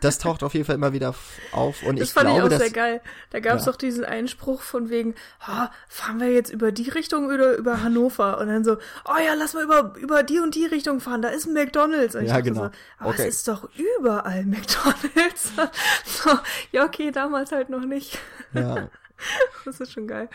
das 0.00 0.18
taucht 0.18 0.42
auf 0.42 0.54
jeden 0.54 0.64
Fall 0.64 0.74
immer 0.74 0.92
wieder 0.92 1.14
auf 1.52 1.82
und 1.82 1.98
das 1.98 2.08
ich 2.08 2.14
fand 2.14 2.26
glaube, 2.26 2.48
ich 2.48 2.54
auch 2.54 2.58
sehr 2.58 2.70
geil. 2.70 3.00
Da 3.30 3.40
gab 3.40 3.56
es 3.58 3.66
ja. 3.66 3.72
doch 3.72 3.78
diesen 3.78 4.04
Einspruch 4.04 4.62
von 4.62 4.90
wegen, 4.90 5.14
oh, 5.48 5.66
fahren 5.88 6.20
wir 6.20 6.32
jetzt 6.32 6.50
über 6.50 6.72
die 6.72 6.88
Richtung 6.88 7.26
oder 7.26 7.56
über 7.56 7.82
Hannover? 7.82 8.38
Und 8.38 8.48
dann 8.48 8.64
so, 8.64 8.76
oh 9.04 9.18
ja, 9.24 9.34
lass 9.34 9.54
mal 9.54 9.64
über, 9.64 9.94
über 9.96 10.22
die 10.22 10.40
und 10.40 10.54
die 10.54 10.66
Richtung 10.66 11.00
fahren, 11.00 11.22
da 11.22 11.28
ist 11.28 11.46
ein 11.46 11.54
McDonalds. 11.54 12.14
Und 12.14 12.26
ja, 12.26 12.40
genau. 12.40 12.64
So, 12.64 12.70
aber 12.98 13.10
okay. 13.10 13.28
es 13.28 13.36
ist 13.36 13.48
doch 13.48 13.68
überall 13.74 14.44
McDonalds. 14.46 15.52
so, 16.04 16.30
ja, 16.72 16.84
okay, 16.84 17.10
damals 17.10 17.52
halt 17.52 17.70
noch 17.70 17.84
nicht. 17.84 18.18
Ja. 18.52 18.88
das 19.64 19.80
ist 19.80 19.92
schon 19.92 20.06
geil. 20.06 20.28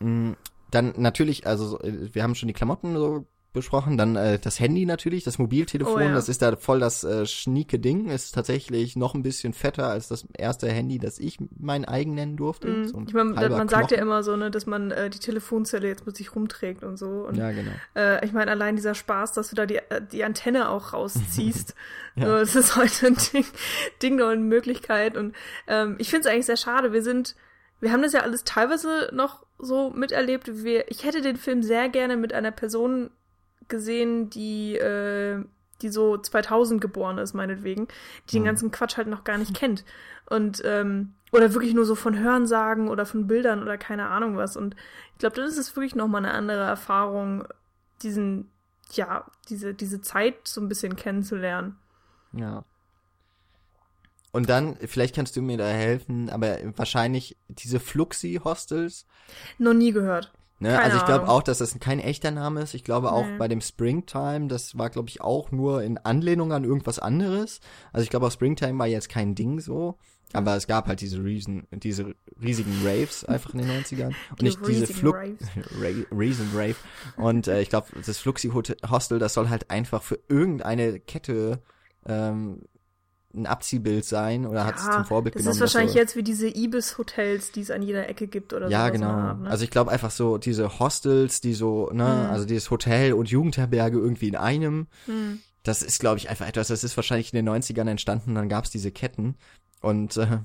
Mm, 0.00 0.32
dann 0.70 0.94
natürlich, 0.96 1.46
also 1.46 1.78
wir 1.82 2.22
haben 2.22 2.34
schon 2.34 2.48
die 2.48 2.54
Klamotten 2.54 2.96
so 2.96 3.26
besprochen. 3.54 3.96
Dann 3.96 4.16
äh, 4.16 4.38
das 4.38 4.60
Handy 4.60 4.84
natürlich, 4.84 5.24
das 5.24 5.38
Mobiltelefon, 5.38 5.94
oh, 5.94 6.00
ja. 6.00 6.12
das 6.12 6.28
ist 6.28 6.42
da 6.42 6.56
voll 6.56 6.80
das 6.80 7.04
äh, 7.04 7.24
schnieke 7.24 7.78
Ding. 7.78 8.08
Ist 8.10 8.34
tatsächlich 8.34 8.96
noch 8.96 9.14
ein 9.14 9.22
bisschen 9.22 9.54
fetter 9.54 9.88
als 9.88 10.08
das 10.08 10.26
erste 10.36 10.68
Handy, 10.68 10.98
das 10.98 11.18
ich 11.18 11.38
mein 11.58 11.86
eigen 11.86 12.14
nennen 12.14 12.36
durfte. 12.36 12.68
Mm. 12.68 12.84
So 12.88 13.02
ich 13.06 13.14
mein, 13.14 13.30
man 13.30 13.68
sagt 13.68 13.92
ja 13.92 13.98
immer 13.98 14.22
so, 14.22 14.36
ne, 14.36 14.50
dass 14.50 14.66
man 14.66 14.90
äh, 14.90 15.08
die 15.08 15.18
Telefonzelle 15.18 15.88
jetzt 15.88 16.06
mit 16.06 16.16
sich 16.16 16.34
rumträgt 16.34 16.84
und 16.84 16.98
so. 16.98 17.06
Und, 17.06 17.36
ja, 17.36 17.50
genau. 17.52 17.72
Äh, 17.96 18.24
ich 18.26 18.32
meine, 18.32 18.50
allein 18.50 18.76
dieser 18.76 18.94
Spaß, 18.94 19.32
dass 19.32 19.48
du 19.48 19.56
da 19.56 19.64
die, 19.64 19.76
äh, 19.76 20.02
die 20.12 20.24
Antenne 20.24 20.68
auch 20.68 20.92
rausziehst. 20.92 21.74
ja. 22.16 22.26
so, 22.26 22.32
das 22.32 22.54
ist 22.54 22.76
heute 22.76 23.06
ein 23.06 23.16
Ding, 23.32 23.46
Ding 24.02 24.16
noch 24.16 24.28
eine 24.28 24.42
Möglichkeit. 24.42 25.16
Und 25.16 25.34
ähm, 25.66 25.96
ich 25.98 26.10
finde 26.10 26.28
es 26.28 26.32
eigentlich 26.32 26.46
sehr 26.46 26.56
schade. 26.58 26.92
Wir 26.92 27.02
sind, 27.02 27.36
wir 27.80 27.92
haben 27.92 28.02
das 28.02 28.12
ja 28.12 28.20
alles 28.20 28.44
teilweise 28.44 29.10
noch 29.12 29.44
so 29.58 29.90
miterlebt. 29.90 30.64
Wir, 30.64 30.90
ich 30.90 31.04
hätte 31.04 31.22
den 31.22 31.36
Film 31.36 31.62
sehr 31.62 31.88
gerne 31.88 32.16
mit 32.16 32.32
einer 32.32 32.50
Person 32.50 33.10
gesehen, 33.68 34.30
die, 34.30 34.76
äh, 34.76 35.44
die 35.82 35.88
so 35.88 36.16
2000 36.16 36.80
geboren 36.80 37.18
ist, 37.18 37.34
meinetwegen, 37.34 37.88
die 38.30 38.38
mhm. 38.38 38.42
den 38.42 38.44
ganzen 38.44 38.70
Quatsch 38.70 38.96
halt 38.96 39.08
noch 39.08 39.24
gar 39.24 39.38
nicht 39.38 39.54
kennt. 39.54 39.84
Und, 40.26 40.62
ähm, 40.64 41.14
oder 41.32 41.52
wirklich 41.52 41.74
nur 41.74 41.84
so 41.84 41.94
von 41.94 42.18
Hörensagen 42.18 42.88
oder 42.88 43.06
von 43.06 43.26
Bildern 43.26 43.62
oder 43.62 43.76
keine 43.76 44.08
Ahnung 44.08 44.36
was. 44.36 44.56
Und 44.56 44.76
ich 45.12 45.18
glaube, 45.18 45.36
das 45.36 45.56
ist 45.56 45.74
wirklich 45.76 45.94
nochmal 45.94 46.24
eine 46.24 46.34
andere 46.34 46.62
Erfahrung, 46.62 47.44
diesen, 48.02 48.50
ja, 48.92 49.26
diese, 49.48 49.74
diese 49.74 50.00
Zeit 50.00 50.46
so 50.46 50.60
ein 50.60 50.68
bisschen 50.68 50.96
kennenzulernen. 50.96 51.76
Ja. 52.32 52.64
Und 54.32 54.48
dann, 54.48 54.76
vielleicht 54.76 55.14
kannst 55.14 55.36
du 55.36 55.42
mir 55.42 55.56
da 55.56 55.66
helfen, 55.66 56.28
aber 56.28 56.58
wahrscheinlich 56.76 57.36
diese 57.48 57.78
Fluxi-Hostels. 57.78 59.06
Noch 59.58 59.74
nie 59.74 59.92
gehört. 59.92 60.32
Ne? 60.64 60.80
also 60.80 60.96
ich 60.96 61.04
glaube 61.04 61.28
auch, 61.28 61.42
dass 61.42 61.58
das 61.58 61.78
kein 61.78 62.00
echter 62.00 62.30
Name 62.30 62.62
ist. 62.62 62.72
Ich 62.72 62.84
glaube 62.84 63.12
auch 63.12 63.26
nee. 63.26 63.36
bei 63.36 63.48
dem 63.48 63.60
Springtime, 63.60 64.48
das 64.48 64.78
war, 64.78 64.88
glaube 64.88 65.10
ich, 65.10 65.20
auch 65.20 65.52
nur 65.52 65.82
in 65.82 65.98
Anlehnung 65.98 66.52
an 66.52 66.64
irgendwas 66.64 66.98
anderes. 66.98 67.60
Also 67.92 68.04
ich 68.04 68.10
glaube 68.10 68.26
auch 68.26 68.32
Springtime 68.32 68.78
war 68.78 68.86
jetzt 68.86 69.10
kein 69.10 69.34
Ding 69.34 69.60
so. 69.60 69.98
Aber 70.32 70.56
es 70.56 70.66
gab 70.66 70.88
halt 70.88 71.00
diese 71.00 71.22
riesen, 71.22 71.66
diese 71.70 72.14
riesigen 72.42 72.72
Raves 72.82 73.24
einfach 73.24 73.52
in 73.52 73.60
den 73.60 73.68
90ern. 73.68 74.06
Und 74.30 74.40
die 74.40 74.44
nicht 74.46 74.66
diese 74.66 74.86
Flux, 74.86 75.18
Reason 76.10 76.48
Rave. 76.54 76.76
Und 77.16 77.46
äh, 77.46 77.60
ich 77.60 77.68
glaube, 77.68 77.88
das 78.04 78.18
Fluxi 78.18 78.50
Hostel, 78.50 79.18
das 79.18 79.34
soll 79.34 79.50
halt 79.50 79.70
einfach 79.70 80.02
für 80.02 80.18
irgendeine 80.28 80.98
Kette 80.98 81.62
ähm, 82.06 82.62
ein 83.34 83.46
Abziehbild 83.46 84.04
sein 84.04 84.46
oder 84.46 84.60
ja, 84.60 84.66
hat 84.66 84.76
es 84.76 84.84
zum 84.84 85.04
Vorbild 85.04 85.34
das 85.34 85.42
genommen. 85.42 85.58
Das 85.58 85.68
ist 85.68 85.74
wahrscheinlich 85.74 85.92
so, 85.92 85.98
jetzt 85.98 86.16
wie 86.16 86.22
diese 86.22 86.48
Ibis-Hotels, 86.48 87.52
die 87.52 87.60
es 87.60 87.70
an 87.70 87.82
jeder 87.82 88.08
Ecke 88.08 88.26
gibt 88.26 88.52
oder 88.52 88.66
so. 88.66 88.72
Ja, 88.72 88.88
genau. 88.90 89.08
Art, 89.08 89.40
ne? 89.40 89.50
Also 89.50 89.64
ich 89.64 89.70
glaube 89.70 89.90
einfach 89.90 90.10
so 90.10 90.38
diese 90.38 90.78
Hostels, 90.78 91.40
die 91.40 91.54
so, 91.54 91.90
ne, 91.92 92.06
hm. 92.06 92.30
also 92.30 92.44
dieses 92.44 92.70
Hotel 92.70 93.12
und 93.12 93.28
Jugendherberge 93.28 93.98
irgendwie 93.98 94.28
in 94.28 94.36
einem. 94.36 94.86
Hm. 95.06 95.40
Das 95.62 95.82
ist, 95.82 95.98
glaube 95.98 96.18
ich, 96.18 96.28
einfach 96.28 96.46
etwas, 96.46 96.68
das 96.68 96.84
ist 96.84 96.96
wahrscheinlich 96.96 97.32
in 97.32 97.44
den 97.44 97.48
90ern 97.48 97.88
entstanden, 97.88 98.34
dann 98.34 98.48
gab 98.48 98.64
es 98.64 98.70
diese 98.70 98.90
Ketten. 98.90 99.36
Und 99.80 100.16
äh, 100.16 100.40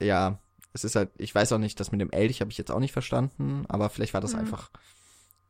ja, 0.00 0.38
es 0.72 0.84
ist 0.84 0.96
halt, 0.96 1.10
ich 1.18 1.34
weiß 1.34 1.52
auch 1.52 1.58
nicht, 1.58 1.78
das 1.80 1.92
mit 1.92 2.00
dem 2.00 2.10
Elch 2.10 2.40
habe 2.40 2.50
ich 2.50 2.58
jetzt 2.58 2.70
auch 2.70 2.80
nicht 2.80 2.92
verstanden, 2.92 3.64
aber 3.68 3.90
vielleicht 3.90 4.14
war 4.14 4.20
das 4.20 4.32
hm. 4.32 4.40
einfach 4.40 4.70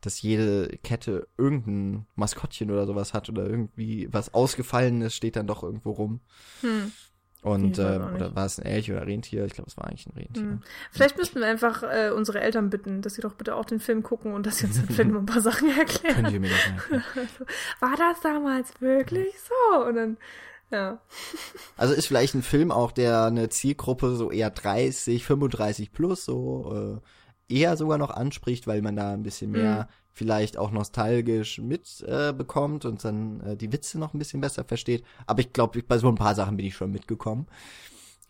dass 0.00 0.22
jede 0.22 0.68
Kette 0.82 1.28
irgendein 1.36 2.06
Maskottchen 2.14 2.70
oder 2.70 2.86
sowas 2.86 3.14
hat 3.14 3.28
oder 3.28 3.46
irgendwie 3.46 4.08
was 4.12 4.32
Ausgefallenes 4.34 5.14
steht 5.14 5.36
dann 5.36 5.46
doch 5.46 5.62
irgendwo 5.62 5.90
rum. 5.90 6.20
Hm. 6.60 6.92
Und, 7.42 7.78
äh, 7.78 8.00
oder 8.14 8.34
war 8.34 8.46
es 8.46 8.58
ein 8.58 8.66
Elch 8.66 8.90
oder 8.90 9.06
Rentier? 9.06 9.44
Ich 9.44 9.52
glaube, 9.52 9.70
es 9.70 9.76
war 9.76 9.86
eigentlich 9.86 10.06
ein 10.06 10.16
Rentier. 10.16 10.42
Hm. 10.42 10.62
Vielleicht 10.90 11.16
müssten 11.16 11.38
wir 11.38 11.46
einfach 11.46 11.84
äh, 11.84 12.10
unsere 12.10 12.40
Eltern 12.40 12.68
bitten, 12.68 13.00
dass 13.00 13.14
sie 13.14 13.22
doch 13.22 13.34
bitte 13.34 13.54
auch 13.54 13.64
den 13.64 13.78
Film 13.78 14.02
gucken 14.02 14.34
und 14.34 14.44
dass 14.44 14.58
sie 14.58 14.66
uns 14.66 14.76
dann 14.76 14.86
vielleicht 14.88 15.10
mal 15.10 15.20
ein 15.20 15.26
paar 15.26 15.42
Sachen 15.42 15.70
erklären. 15.78 16.16
Können 16.16 16.30
Sie 16.30 16.38
mir 16.40 16.50
das 16.50 16.66
erklären? 16.66 17.28
war 17.80 17.96
das 17.96 18.20
damals 18.22 18.80
wirklich 18.80 19.32
so? 19.40 19.84
Und 19.84 19.94
dann, 19.94 20.16
ja. 20.72 21.00
Also 21.76 21.94
ist 21.94 22.08
vielleicht 22.08 22.34
ein 22.34 22.42
Film 22.42 22.72
auch, 22.72 22.90
der 22.90 23.26
eine 23.26 23.48
Zielgruppe 23.48 24.16
so 24.16 24.32
eher 24.32 24.50
30, 24.50 25.24
35 25.24 25.92
plus 25.92 26.24
so 26.24 27.00
äh, 27.00 27.08
eher 27.48 27.76
sogar 27.76 27.98
noch 27.98 28.10
anspricht, 28.10 28.66
weil 28.66 28.82
man 28.82 28.96
da 28.96 29.12
ein 29.12 29.22
bisschen 29.22 29.50
mehr 29.50 29.84
mhm. 29.84 29.94
vielleicht 30.12 30.56
auch 30.56 30.70
nostalgisch 30.70 31.58
mitbekommt 31.58 32.84
äh, 32.84 32.88
und 32.88 33.04
dann 33.04 33.40
äh, 33.40 33.56
die 33.56 33.72
Witze 33.72 33.98
noch 33.98 34.14
ein 34.14 34.18
bisschen 34.18 34.40
besser 34.40 34.64
versteht. 34.64 35.04
Aber 35.26 35.40
ich 35.40 35.52
glaube, 35.52 35.82
bei 35.82 35.98
so 35.98 36.08
ein 36.08 36.16
paar 36.16 36.34
Sachen 36.34 36.56
bin 36.56 36.66
ich 36.66 36.76
schon 36.76 36.90
mitgekommen. 36.90 37.46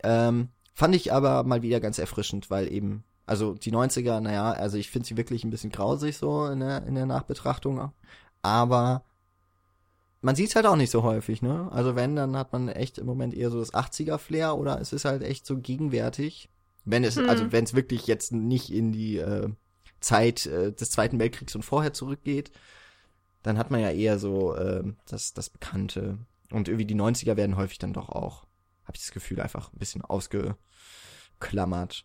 Ähm, 0.03 0.49
fand 0.75 0.95
ich 0.95 1.12
aber 1.12 1.43
mal 1.43 1.62
wieder 1.62 1.81
ganz 1.81 1.99
erfrischend, 1.99 2.51
weil 2.51 2.73
eben, 2.73 3.05
also 3.27 3.55
die 3.55 3.73
90er, 3.73 4.21
naja, 4.21 4.53
also 4.53 4.77
ich 4.77 4.91
finde 4.91 5.09
sie 5.09 5.16
wirklich 5.16 5.45
ein 5.45 5.51
bisschen 5.51 5.71
grausig 5.71 6.16
so 6.16 6.47
in 6.47 6.61
der, 6.61 6.87
in 6.87 6.95
der 6.95 7.07
Nachbetrachtung. 7.07 7.93
Aber 8.43 9.03
man 10.21 10.37
sieht 10.37 10.51
es 10.51 10.57
halt 10.57 10.66
auch 10.66 10.77
nicht 10.77 10.91
so 10.91 11.03
häufig, 11.03 11.43
ne? 11.43 11.69
Also 11.73 11.95
wenn, 11.95 12.16
dann 12.16 12.37
hat 12.37 12.53
man 12.53 12.69
echt 12.69 12.99
im 12.99 13.07
Moment 13.07 13.35
eher 13.35 13.51
so 13.51 13.59
das 13.59 13.73
80er-Flair 13.73 14.57
oder 14.57 14.81
es 14.81 14.93
ist 14.93 15.05
halt 15.05 15.23
echt 15.23 15.47
so 15.47 15.59
gegenwärtig. 15.59 16.49
Wenn 16.91 17.05
es, 17.05 17.18
also 17.18 17.22
hm. 17.22 17.30
also 17.30 17.53
wenn 17.53 17.64
es 17.64 17.74
wirklich 17.74 18.07
jetzt 18.07 18.32
nicht 18.32 18.70
in 18.70 18.93
die 18.93 19.18
äh, 19.18 19.51
Zeit 20.01 20.47
äh, 20.47 20.72
des 20.72 20.91
Zweiten 20.91 21.18
Weltkriegs 21.18 21.55
und 21.55 21.64
vorher 21.64 21.93
zurückgeht, 21.93 22.51
dann 23.43 23.59
hat 23.59 23.70
man 23.70 23.80
ja 23.80 23.91
eher 23.91 24.18
so 24.18 24.55
äh, 24.55 24.82
das, 25.09 25.34
das 25.34 25.51
Bekannte. 25.51 26.18
Und 26.51 26.68
irgendwie 26.68 26.86
die 26.86 26.95
90er 26.95 27.36
werden 27.36 27.57
häufig 27.57 27.78
dann 27.78 27.93
doch 27.93 28.09
auch, 28.09 28.45
habe 28.84 28.95
ich 28.95 29.03
das 29.03 29.12
Gefühl, 29.12 29.41
einfach 29.41 29.72
ein 29.72 29.78
bisschen 29.78 30.03
ausgeklammert. 30.03 32.05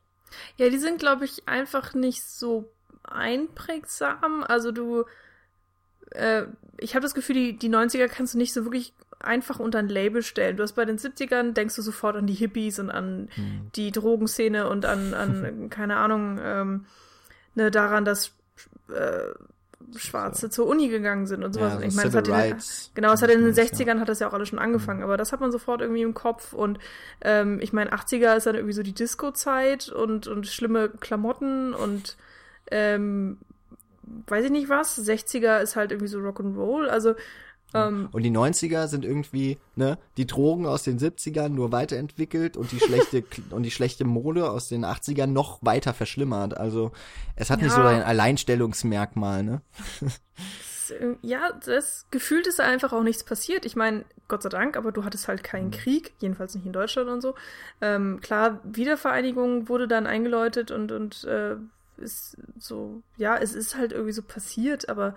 Ja, 0.58 0.70
die 0.70 0.78
sind, 0.78 1.00
glaube 1.00 1.26
ich, 1.26 1.48
einfach 1.48 1.94
nicht 1.94 2.24
so 2.24 2.72
einprägsam. 3.04 4.44
Also 4.44 4.72
du, 4.72 5.06
äh, 6.12 6.44
ich 6.78 6.96
habe 6.96 7.04
das 7.04 7.14
Gefühl, 7.14 7.36
die, 7.36 7.58
die 7.58 7.70
90er 7.70 8.08
kannst 8.08 8.34
du 8.34 8.38
nicht 8.38 8.54
so 8.54 8.66
wirklich 8.66 8.94
einfach 9.24 9.60
unter 9.60 9.80
ein 9.80 9.90
Label 9.90 10.22
stellen. 10.22 10.58
Du 10.58 10.64
hast 10.64 10.74
bei 10.74 10.86
den 10.86 10.98
70ern, 10.98 11.54
denkst 11.54 11.76
du 11.76 11.82
sofort 11.82 12.16
an 12.16 12.28
die 12.28 12.34
Hippies 12.34 12.80
und 12.80 12.90
an 12.90 13.30
hm. 13.34 13.72
die 13.76 13.92
Drogenszene 13.92 14.70
und 14.70 14.86
an, 14.86 15.14
an 15.14 15.68
keine 15.70 15.98
Ahnung, 15.98 16.40
ähm, 16.44 16.86
ne, 17.56 17.72
daran, 17.72 18.06
dass 18.06 18.34
äh, 18.90 19.34
Schwarze 19.96 20.50
zur 20.50 20.68
Uni 20.68 20.88
gegangen 20.90 21.28
sind 21.28 21.44
und 21.44 21.54
sowas. 21.54 21.74
Ja, 21.74 21.80
so 21.80 21.86
ich 21.86 21.96
meine, 21.96 22.10
es 22.10 22.16
hat 22.16 22.28
in, 22.28 22.56
genau, 22.96 23.14
es 23.14 23.22
hat 23.22 23.30
in 23.30 23.44
den 23.44 23.54
60ern 23.54 24.00
hat 24.00 24.10
das 24.10 24.20
ja 24.20 24.28
auch 24.28 24.34
alles 24.34 24.50
schon 24.50 24.60
angefangen, 24.60 25.00
mhm. 25.00 25.06
aber 25.06 25.18
das 25.18 25.32
hat 25.32 25.40
man 25.40 25.52
sofort 25.52 25.82
irgendwie 25.82 26.02
im 26.02 26.14
Kopf 26.14 26.54
und 26.54 26.80
ähm, 27.22 27.60
ich 27.62 27.74
meine, 27.74 27.94
80er 27.94 28.36
ist 28.36 28.48
dann 28.48 28.56
irgendwie 28.56 28.74
so 28.74 28.84
die 28.84 28.94
Disco-Zeit 28.94 29.90
und, 29.90 30.28
und 30.28 30.48
schlimme 30.48 30.90
Klamotten 30.90 31.74
und 31.74 32.18
ähm, 32.72 33.38
weiß 34.28 34.46
ich 34.46 34.52
nicht 34.52 34.70
was. 34.70 34.98
60er 34.98 35.60
ist 35.60 35.76
halt 35.76 35.92
irgendwie 35.92 36.08
so 36.08 36.20
Rock'n'Roll, 36.20 36.88
also 36.88 37.16
ähm, 37.74 38.10
und 38.12 38.24
die 38.24 38.32
90er 38.32 38.88
sind 38.88 39.06
irgendwie, 39.06 39.58
ne, 39.76 39.98
die 40.18 40.28
Drogen 40.28 40.66
aus 40.66 40.84
den 40.84 41.00
70ern 41.00 41.50
nur 41.50 41.72
weiterentwickelt 41.72 42.58
und 42.58 42.72
die 42.72 42.80
schlechte 42.86 43.24
und 43.50 43.64
die 43.64 43.72
schlechte 43.72 44.06
Mode 44.06 44.50
aus 44.50 44.68
den 44.68 44.86
80ern 44.86 45.28
noch 45.28 45.60
weiter 45.62 45.94
verschlimmert. 45.94 46.58
Also 46.58 46.92
es 47.36 47.50
hat 47.50 47.60
ja. 47.60 47.66
nicht 47.66 47.74
so 47.74 47.82
ein 47.82 48.04
Alleinstellungsmerkmal, 48.04 49.44
ne? 49.44 49.62
äh, 50.90 51.16
ja, 51.22 51.52
das 51.66 52.06
gefühlt 52.12 52.48
ist 52.48 52.60
einfach 52.60 52.94
auch 52.94 53.04
nichts 53.04 53.24
passiert. 53.24 53.66
Ich 53.66 53.76
meine, 53.76 54.06
Gott 54.28 54.44
sei 54.44 54.50
Dank, 54.50 54.78
aber 54.78 54.92
du 54.92 55.04
hattest 55.04 55.28
halt 55.28 55.44
keinen 55.44 55.68
mhm. 55.68 55.72
Krieg, 55.72 56.14
jedenfalls 56.20 56.56
nicht 56.56 56.66
in 56.66 56.74
Deutschland 56.74 57.10
und 57.10 57.22
so. 57.22 57.36
Ähm, 57.82 58.20
klar, 58.22 58.60
Wiedervereinigung 58.64 59.70
wurde 59.70 59.88
dann 59.88 60.08
eingeläutet 60.08 60.72
und, 60.72 60.92
und 60.92 61.24
äh, 61.26 61.56
ist 61.98 62.38
so, 62.58 63.02
ja, 63.18 63.38
es 63.38 63.54
ist 63.54 63.76
halt 63.76 63.92
irgendwie 63.92 64.14
so 64.14 64.22
passiert, 64.22 64.90
aber 64.90 65.16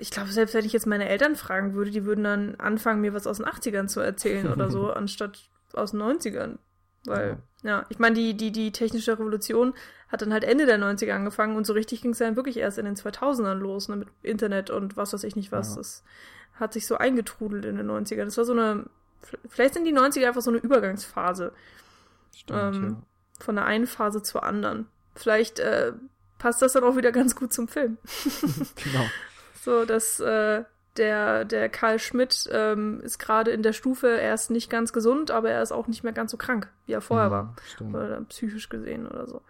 ich 0.00 0.10
glaube, 0.10 0.30
selbst 0.30 0.54
wenn 0.54 0.64
ich 0.64 0.72
jetzt 0.72 0.86
meine 0.86 1.08
Eltern 1.08 1.36
fragen 1.36 1.74
würde, 1.74 1.90
die 1.90 2.04
würden 2.04 2.24
dann 2.24 2.54
anfangen, 2.56 3.00
mir 3.00 3.14
was 3.14 3.26
aus 3.26 3.38
den 3.38 3.46
80ern 3.46 3.86
zu 3.86 4.00
erzählen 4.00 4.52
oder 4.52 4.70
so, 4.70 4.90
anstatt 4.92 5.48
aus 5.72 5.92
den 5.92 6.02
90ern. 6.02 6.58
Weil, 7.04 7.38
ja, 7.62 7.70
ja 7.70 7.86
ich 7.88 7.98
meine, 7.98 8.14
die, 8.14 8.36
die, 8.36 8.52
die 8.52 8.72
technische 8.72 9.12
Revolution 9.12 9.74
hat 10.08 10.20
dann 10.20 10.32
halt 10.32 10.44
Ende 10.44 10.66
der 10.66 10.78
90er 10.78 11.12
angefangen 11.12 11.56
und 11.56 11.66
so 11.66 11.72
richtig 11.72 12.02
ging 12.02 12.12
es 12.12 12.18
dann 12.18 12.36
wirklich 12.36 12.58
erst 12.58 12.78
in 12.78 12.84
den 12.84 12.96
2000ern 12.96 13.54
los, 13.54 13.88
ne, 13.88 13.96
mit 13.96 14.08
Internet 14.22 14.70
und 14.70 14.96
was 14.96 15.14
weiß 15.14 15.24
ich 15.24 15.36
nicht 15.36 15.52
was. 15.52 15.70
Ja. 15.70 15.76
Das 15.76 16.04
hat 16.54 16.74
sich 16.74 16.86
so 16.86 16.98
eingetrudelt 16.98 17.64
in 17.64 17.76
den 17.76 17.90
90ern. 17.90 18.26
Das 18.26 18.36
war 18.36 18.44
so 18.44 18.52
eine, 18.52 18.84
vielleicht 19.48 19.74
sind 19.74 19.86
die 19.86 19.96
90er 19.96 20.28
einfach 20.28 20.42
so 20.42 20.50
eine 20.50 20.60
Übergangsphase. 20.60 21.52
Stimmt, 22.36 22.76
ähm, 22.76 22.88
ja. 22.90 23.02
Von 23.42 23.56
der 23.56 23.64
einen 23.64 23.86
Phase 23.86 24.22
zur 24.22 24.44
anderen. 24.44 24.86
Vielleicht 25.14 25.58
äh, 25.58 25.92
passt 26.38 26.60
das 26.60 26.74
dann 26.74 26.84
auch 26.84 26.96
wieder 26.96 27.10
ganz 27.10 27.34
gut 27.34 27.52
zum 27.52 27.68
Film. 27.68 27.96
genau. 28.76 29.06
So, 29.62 29.84
dass 29.84 30.18
äh, 30.18 30.64
der, 30.96 31.44
der 31.44 31.68
Karl 31.68 32.00
Schmidt 32.00 32.48
ähm, 32.50 33.00
ist 33.00 33.20
gerade 33.20 33.52
in 33.52 33.62
der 33.62 33.72
Stufe, 33.72 34.08
er 34.08 34.34
ist 34.34 34.50
nicht 34.50 34.68
ganz 34.68 34.92
gesund, 34.92 35.30
aber 35.30 35.50
er 35.50 35.62
ist 35.62 35.70
auch 35.70 35.86
nicht 35.86 36.02
mehr 36.02 36.12
ganz 36.12 36.32
so 36.32 36.36
krank, 36.36 36.68
wie 36.86 36.94
er 36.94 37.00
vorher 37.00 37.26
ja, 37.26 37.30
war. 37.30 37.56
Stimmt. 37.72 37.94
Oder 37.94 38.22
psychisch 38.22 38.68
gesehen 38.68 39.06
oder 39.06 39.28
so. 39.28 39.40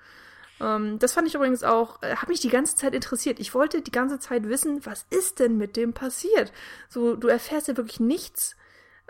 Ähm, 0.61 0.99
das 0.99 1.15
fand 1.15 1.29
ich 1.29 1.35
übrigens 1.35 1.65
auch, 1.65 2.03
äh, 2.03 2.17
hat 2.17 2.29
mich 2.29 2.41
die 2.41 2.51
ganze 2.51 2.77
Zeit 2.77 2.95
interessiert. 2.95 3.41
Ich 3.41 3.55
wollte 3.55 3.81
die 3.81 3.91
ganze 3.91 4.19
Zeit 4.19 4.51
wissen, 4.51 4.85
was 4.85 5.07
ist 5.09 5.41
denn 5.41 5.57
mit 5.57 5.79
dem 5.79 5.95
passiert? 5.95 6.53
So, 6.91 7.17
du 7.17 7.29
erfährst 7.29 7.69
ja 7.69 7.79
wirklich 7.79 7.99
nichts. 7.99 8.55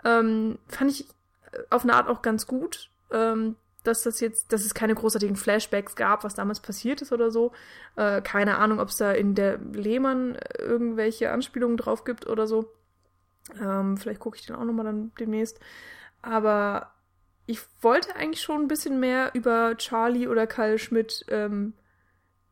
Ähm, 0.05 0.57
fand 0.69 0.89
ich 0.89 1.09
äh, 1.51 1.63
auf 1.69 1.83
eine 1.83 1.95
Art 1.95 2.07
auch 2.07 2.21
ganz 2.21 2.47
gut, 2.47 2.91
ähm, 3.11 3.57
dass 3.83 4.03
das 4.03 4.19
jetzt, 4.19 4.51
dass 4.51 4.65
es 4.65 4.73
keine 4.73 4.95
großartigen 4.95 5.35
Flashbacks 5.35 5.95
gab, 5.95 6.23
was 6.23 6.35
damals 6.35 6.59
passiert 6.59 7.01
ist 7.01 7.11
oder 7.11 7.31
so. 7.31 7.51
Äh, 7.95 8.21
keine 8.21 8.57
Ahnung, 8.57 8.79
ob 8.79 8.89
es 8.89 8.97
da 8.97 9.11
in 9.11 9.35
der 9.35 9.57
Lehmann 9.57 10.37
irgendwelche 10.57 11.31
Anspielungen 11.31 11.77
drauf 11.77 12.03
gibt 12.03 12.27
oder 12.27 12.47
so. 12.47 12.71
Ähm, 13.59 13.97
vielleicht 13.97 14.19
gucke 14.19 14.37
ich 14.37 14.45
den 14.45 14.55
auch 14.55 14.63
nochmal 14.63 14.85
dann 14.85 15.11
demnächst. 15.19 15.59
Aber 16.21 16.93
ich 17.45 17.59
wollte 17.81 18.15
eigentlich 18.15 18.41
schon 18.41 18.61
ein 18.61 18.67
bisschen 18.67 18.99
mehr 18.99 19.31
über 19.33 19.75
Charlie 19.77 20.27
oder 20.27 20.47
Karl 20.47 20.77
Schmidt 20.77 21.25
ähm, 21.27 21.73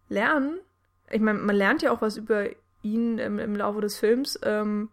lernen. 0.09 0.59
Ich 1.09 1.21
meine, 1.21 1.39
man 1.39 1.55
lernt 1.55 1.81
ja 1.81 1.91
auch 1.91 2.01
was 2.01 2.17
über 2.17 2.49
ihn 2.81 3.17
im, 3.17 3.39
im 3.39 3.55
Laufe 3.55 3.81
des 3.81 3.97
Films. 3.97 4.39
Ähm, 4.43 4.89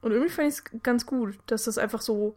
und 0.00 0.10
irgendwie 0.10 0.30
fand 0.30 0.48
ich 0.48 0.54
es 0.54 0.82
ganz 0.82 1.06
gut, 1.06 1.38
dass 1.46 1.64
das 1.64 1.78
einfach 1.78 2.00
so 2.00 2.36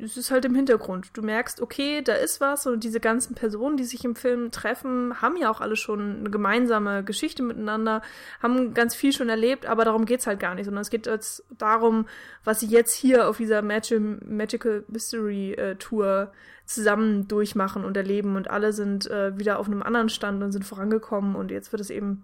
es 0.00 0.16
ist 0.16 0.30
halt 0.30 0.44
im 0.44 0.54
Hintergrund. 0.54 1.10
Du 1.14 1.22
merkst, 1.22 1.60
okay, 1.60 2.02
da 2.02 2.14
ist 2.14 2.40
was 2.40 2.66
und 2.66 2.84
diese 2.84 3.00
ganzen 3.00 3.34
Personen, 3.34 3.76
die 3.76 3.84
sich 3.84 4.04
im 4.04 4.14
Film 4.14 4.52
treffen, 4.52 5.20
haben 5.20 5.36
ja 5.36 5.50
auch 5.50 5.60
alle 5.60 5.74
schon 5.74 6.20
eine 6.20 6.30
gemeinsame 6.30 7.02
Geschichte 7.02 7.42
miteinander, 7.42 8.02
haben 8.40 8.74
ganz 8.74 8.94
viel 8.94 9.12
schon 9.12 9.28
erlebt, 9.28 9.66
aber 9.66 9.84
darum 9.84 10.04
geht's 10.04 10.28
halt 10.28 10.38
gar 10.38 10.54
nicht, 10.54 10.66
sondern 10.66 10.82
es 10.82 10.90
geht 10.90 11.06
jetzt 11.06 11.44
darum, 11.50 12.06
was 12.44 12.60
sie 12.60 12.68
jetzt 12.68 12.94
hier 12.94 13.28
auf 13.28 13.38
dieser 13.38 13.60
Magi 13.60 13.98
Magical 13.98 14.84
Mystery 14.86 15.54
äh, 15.54 15.74
Tour 15.74 16.32
zusammen 16.64 17.26
durchmachen 17.26 17.84
und 17.84 17.96
erleben 17.96 18.36
und 18.36 18.50
alle 18.50 18.72
sind 18.72 19.10
äh, 19.10 19.36
wieder 19.36 19.58
auf 19.58 19.66
einem 19.66 19.82
anderen 19.82 20.10
Stand 20.10 20.42
und 20.44 20.52
sind 20.52 20.64
vorangekommen 20.64 21.34
und 21.34 21.50
jetzt 21.50 21.72
wird 21.72 21.80
es 21.80 21.90
eben 21.90 22.22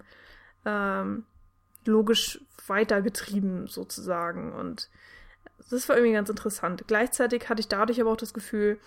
ähm, 0.65 1.25
logisch 1.87 2.41
weitergetrieben 2.69 3.67
sozusagen 3.67 4.53
und 4.53 4.91
das 5.71 5.89
war 5.89 5.97
irgendwie 5.97 6.15
ganz 6.15 6.29
interessant. 6.29 6.85
Gleichzeitig 6.87 7.49
hatte 7.49 7.61
ich 7.61 7.69
dadurch 7.69 8.01
aber 8.01 8.11
auch 8.11 8.17
das 8.17 8.35
Gefühl, 8.35 8.79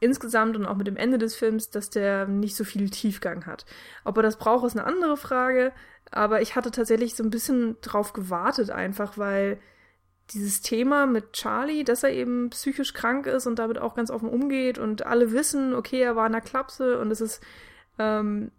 insgesamt 0.00 0.56
und 0.56 0.66
auch 0.66 0.76
mit 0.76 0.86
dem 0.86 0.96
Ende 0.96 1.18
des 1.18 1.34
Films, 1.34 1.70
dass 1.70 1.90
der 1.90 2.26
nicht 2.26 2.56
so 2.56 2.64
viel 2.64 2.90
Tiefgang 2.90 3.46
hat. 3.46 3.64
Ob 4.04 4.16
er 4.16 4.22
das 4.22 4.36
braucht, 4.36 4.66
ist 4.66 4.76
eine 4.76 4.86
andere 4.86 5.16
Frage, 5.16 5.72
aber 6.10 6.42
ich 6.42 6.56
hatte 6.56 6.70
tatsächlich 6.70 7.14
so 7.14 7.22
ein 7.22 7.30
bisschen 7.30 7.76
drauf 7.80 8.12
gewartet 8.12 8.70
einfach, 8.70 9.16
weil 9.18 9.58
dieses 10.30 10.62
Thema 10.62 11.06
mit 11.06 11.32
Charlie, 11.32 11.84
dass 11.84 12.02
er 12.02 12.10
eben 12.10 12.50
psychisch 12.50 12.94
krank 12.94 13.26
ist 13.26 13.46
und 13.46 13.58
damit 13.58 13.78
auch 13.78 13.94
ganz 13.94 14.10
offen 14.10 14.28
umgeht 14.28 14.78
und 14.78 15.04
alle 15.06 15.32
wissen, 15.32 15.74
okay, 15.74 16.00
er 16.00 16.16
war 16.16 16.26
in 16.26 16.32
der 16.32 16.40
Klapse 16.40 16.98
und 16.98 17.10
es 17.10 17.20
ist, 17.20 17.42
ähm, 17.98 18.50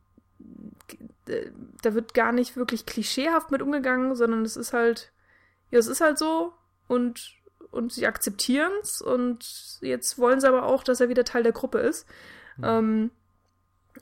da 1.81 1.93
wird 1.95 2.13
gar 2.13 2.31
nicht 2.31 2.55
wirklich 2.55 2.85
klischeehaft 2.85 3.51
mit 3.51 3.61
umgegangen, 3.61 4.15
sondern 4.15 4.43
es 4.43 4.57
ist 4.57 4.73
halt, 4.73 5.11
ja, 5.71 5.79
es 5.79 5.87
ist 5.87 6.01
halt 6.01 6.19
so 6.19 6.53
und 6.87 7.35
und 7.71 7.91
sie 7.91 8.07
akzeptieren 8.07 8.71
es 8.81 9.01
und 9.01 9.79
jetzt 9.81 10.17
wollen 10.17 10.39
sie 10.39 10.47
aber 10.47 10.63
auch, 10.63 10.83
dass 10.83 11.01
er 11.01 11.09
wieder 11.09 11.25
Teil 11.25 11.43
der 11.43 11.51
Gruppe 11.51 11.79
ist. 11.79 12.07
Mhm. 12.57 12.63
Ähm, 12.63 13.11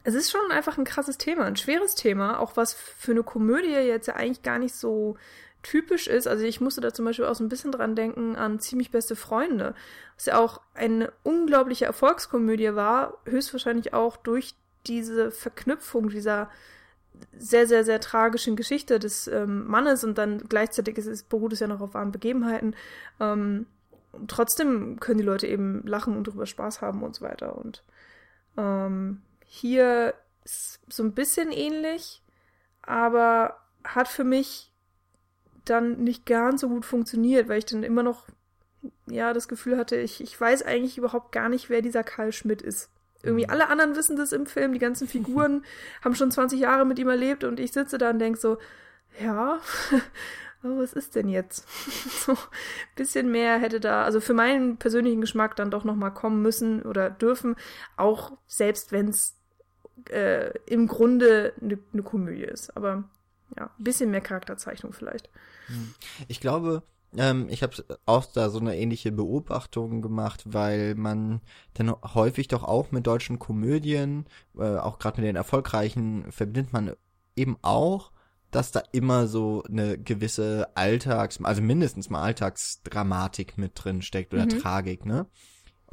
es 0.03 0.13
ist 0.13 0.31
schon 0.31 0.51
einfach 0.51 0.77
ein 0.77 0.83
krasses 0.83 1.17
Thema, 1.17 1.45
ein 1.45 1.55
schweres 1.55 1.95
Thema, 1.95 2.39
auch 2.39 2.55
was 2.55 2.73
für 2.73 3.11
eine 3.11 3.23
Komödie 3.23 3.69
jetzt 3.69 4.07
ja 4.07 4.15
eigentlich 4.15 4.43
gar 4.43 4.59
nicht 4.59 4.75
so 4.75 5.17
typisch 5.63 6.07
ist. 6.07 6.27
Also 6.27 6.43
ich 6.43 6.61
musste 6.61 6.81
da 6.81 6.93
zum 6.93 7.05
Beispiel 7.05 7.25
auch 7.25 7.35
so 7.35 7.43
ein 7.43 7.49
bisschen 7.49 7.71
dran 7.71 7.95
denken 7.95 8.35
an 8.35 8.59
ziemlich 8.59 8.91
beste 8.91 9.15
Freunde, 9.15 9.75
was 10.15 10.25
ja 10.25 10.39
auch 10.39 10.61
eine 10.73 11.11
unglaubliche 11.23 11.85
Erfolgskomödie 11.85 12.75
war, 12.75 13.17
höchstwahrscheinlich 13.25 13.93
auch 13.93 14.17
durch 14.17 14.55
diese 14.85 15.31
Verknüpfung 15.31 16.09
dieser 16.09 16.49
sehr, 17.37 17.67
sehr, 17.67 17.83
sehr 17.83 17.99
tragischen 17.99 18.55
Geschichte 18.55 18.99
des 18.99 19.27
ähm, 19.27 19.67
Mannes 19.67 20.03
und 20.03 20.17
dann 20.17 20.39
gleichzeitig 20.49 20.97
ist 20.97 21.07
es, 21.07 21.23
beruht 21.23 21.53
es 21.53 21.59
ja 21.59 21.67
noch 21.67 21.81
auf 21.81 21.93
wahren 21.93 22.11
Begebenheiten. 22.11 22.75
Ähm, 23.19 23.65
trotzdem 24.27 24.99
können 24.99 25.17
die 25.17 25.25
Leute 25.25 25.47
eben 25.47 25.85
lachen 25.85 26.15
und 26.15 26.27
darüber 26.27 26.45
Spaß 26.45 26.81
haben 26.81 27.03
und 27.03 27.15
so 27.15 27.25
weiter. 27.25 27.57
Und 27.57 27.83
ähm, 28.57 29.21
hier 29.45 30.13
ist 30.43 30.79
so 30.89 31.03
ein 31.03 31.13
bisschen 31.13 31.51
ähnlich, 31.51 32.21
aber 32.81 33.57
hat 33.83 34.07
für 34.07 34.23
mich 34.23 34.71
dann 35.65 36.03
nicht 36.03 36.25
ganz 36.25 36.61
so 36.61 36.69
gut 36.69 36.85
funktioniert, 36.85 37.47
weil 37.47 37.59
ich 37.59 37.65
dann 37.65 37.83
immer 37.83 38.03
noch 38.03 38.27
ja 39.07 39.33
das 39.33 39.47
Gefühl 39.47 39.77
hatte, 39.77 39.95
ich, 39.95 40.21
ich 40.21 40.39
weiß 40.39 40.63
eigentlich 40.63 40.97
überhaupt 40.97 41.31
gar 41.31 41.49
nicht, 41.49 41.69
wer 41.69 41.81
dieser 41.81 42.03
Karl 42.03 42.31
Schmidt 42.31 42.61
ist. 42.61 42.89
Irgendwie 43.23 43.47
alle 43.47 43.69
anderen 43.69 43.95
wissen 43.95 44.17
das 44.17 44.33
im 44.33 44.45
Film, 44.45 44.73
die 44.73 44.79
ganzen 44.79 45.07
Figuren 45.07 45.63
haben 46.03 46.15
schon 46.15 46.31
20 46.31 46.59
Jahre 46.59 46.85
mit 46.85 46.99
ihm 46.99 47.09
erlebt 47.09 47.43
und 47.43 47.59
ich 47.59 47.71
sitze 47.71 47.97
da 47.97 48.09
und 48.09 48.19
denke 48.19 48.39
so, 48.39 48.57
ja, 49.19 49.59
aber 50.63 50.77
was 50.77 50.93
ist 50.93 51.15
denn 51.15 51.29
jetzt? 51.29 51.67
so 52.25 52.33
ein 52.33 52.37
bisschen 52.95 53.31
mehr 53.31 53.57
hätte 53.57 53.79
da, 53.79 54.03
also 54.03 54.19
für 54.19 54.33
meinen 54.33 54.77
persönlichen 54.77 55.21
Geschmack 55.21 55.55
dann 55.55 55.71
doch 55.71 55.85
nochmal 55.85 56.13
kommen 56.13 56.41
müssen 56.41 56.83
oder 56.83 57.09
dürfen, 57.09 57.55
auch 57.95 58.37
selbst 58.45 58.91
wenn 58.91 59.07
es 59.07 59.37
äh, 60.09 60.51
im 60.65 60.87
Grunde 60.87 61.53
eine 61.61 61.79
ne 61.93 62.03
Komödie 62.03 62.43
ist. 62.43 62.75
Aber 62.75 63.05
ja, 63.57 63.65
ein 63.65 63.83
bisschen 63.83 64.11
mehr 64.11 64.21
Charakterzeichnung 64.21 64.93
vielleicht. 64.93 65.29
Hm. 65.67 65.93
Ich 66.27 66.41
glaube, 66.41 66.83
ähm, 67.17 67.47
ich 67.49 67.63
habe 67.63 67.73
auch 68.05 68.25
da 68.25 68.49
so 68.49 68.59
eine 68.59 68.77
ähnliche 68.77 69.11
Beobachtung 69.11 70.01
gemacht, 70.01 70.43
weil 70.45 70.95
man 70.95 71.41
dann 71.73 71.93
häufig 72.13 72.47
doch 72.47 72.63
auch 72.63 72.91
mit 72.91 73.07
deutschen 73.07 73.39
Komödien, 73.39 74.25
äh, 74.57 74.77
auch 74.77 74.99
gerade 74.99 75.21
mit 75.21 75.27
den 75.27 75.35
erfolgreichen, 75.35 76.31
verbindet 76.31 76.73
man 76.73 76.93
eben 77.35 77.57
auch, 77.61 78.11
dass 78.51 78.71
da 78.71 78.83
immer 78.91 79.27
so 79.27 79.63
eine 79.67 79.97
gewisse 79.97 80.69
Alltags, 80.75 81.43
also 81.43 81.61
mindestens 81.61 82.09
mal 82.09 82.21
Alltagsdramatik 82.21 83.57
mit 83.57 83.71
drin 83.75 84.01
steckt 84.01 84.33
oder 84.33 84.45
mhm. 84.45 84.59
Tragik, 84.59 85.05
ne? 85.05 85.25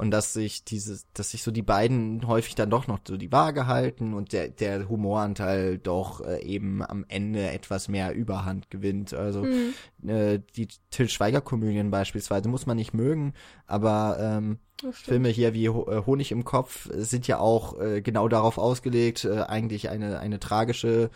Und 0.01 0.09
dass 0.09 0.33
sich 0.33 0.63
dieses, 0.63 1.05
dass 1.13 1.29
sich 1.29 1.43
so 1.43 1.51
die 1.51 1.61
beiden 1.61 2.25
häufig 2.25 2.55
dann 2.55 2.71
doch 2.71 2.87
noch 2.87 2.97
so 3.07 3.17
die 3.17 3.31
Waage 3.31 3.67
halten 3.67 4.15
und 4.15 4.33
der, 4.33 4.47
der 4.47 4.89
Humoranteil 4.89 5.77
doch 5.77 6.25
äh, 6.25 6.43
eben 6.43 6.81
am 6.81 7.05
Ende 7.07 7.51
etwas 7.51 7.87
mehr 7.87 8.11
Überhand 8.15 8.71
gewinnt. 8.71 9.13
Also 9.13 9.43
mhm. 9.43 10.09
äh, 10.09 10.39
die 10.55 10.69
Till 10.89 11.07
Schweiger 11.07 11.39
Komödien 11.39 11.91
beispielsweise 11.91 12.49
muss 12.49 12.65
man 12.65 12.77
nicht 12.77 12.95
mögen, 12.95 13.35
aber 13.67 14.17
ähm, 14.19 14.57
Filme 14.91 15.29
hier 15.29 15.53
wie 15.53 15.67
äh, 15.67 16.05
Honig 16.07 16.31
im 16.31 16.45
Kopf 16.45 16.89
sind 16.91 17.27
ja 17.27 17.37
auch 17.37 17.79
äh, 17.79 18.01
genau 18.01 18.27
darauf 18.27 18.57
ausgelegt, 18.57 19.25
äh, 19.25 19.41
eigentlich 19.41 19.89
eine 19.89 20.17
eine 20.17 20.39
tragische 20.39 21.11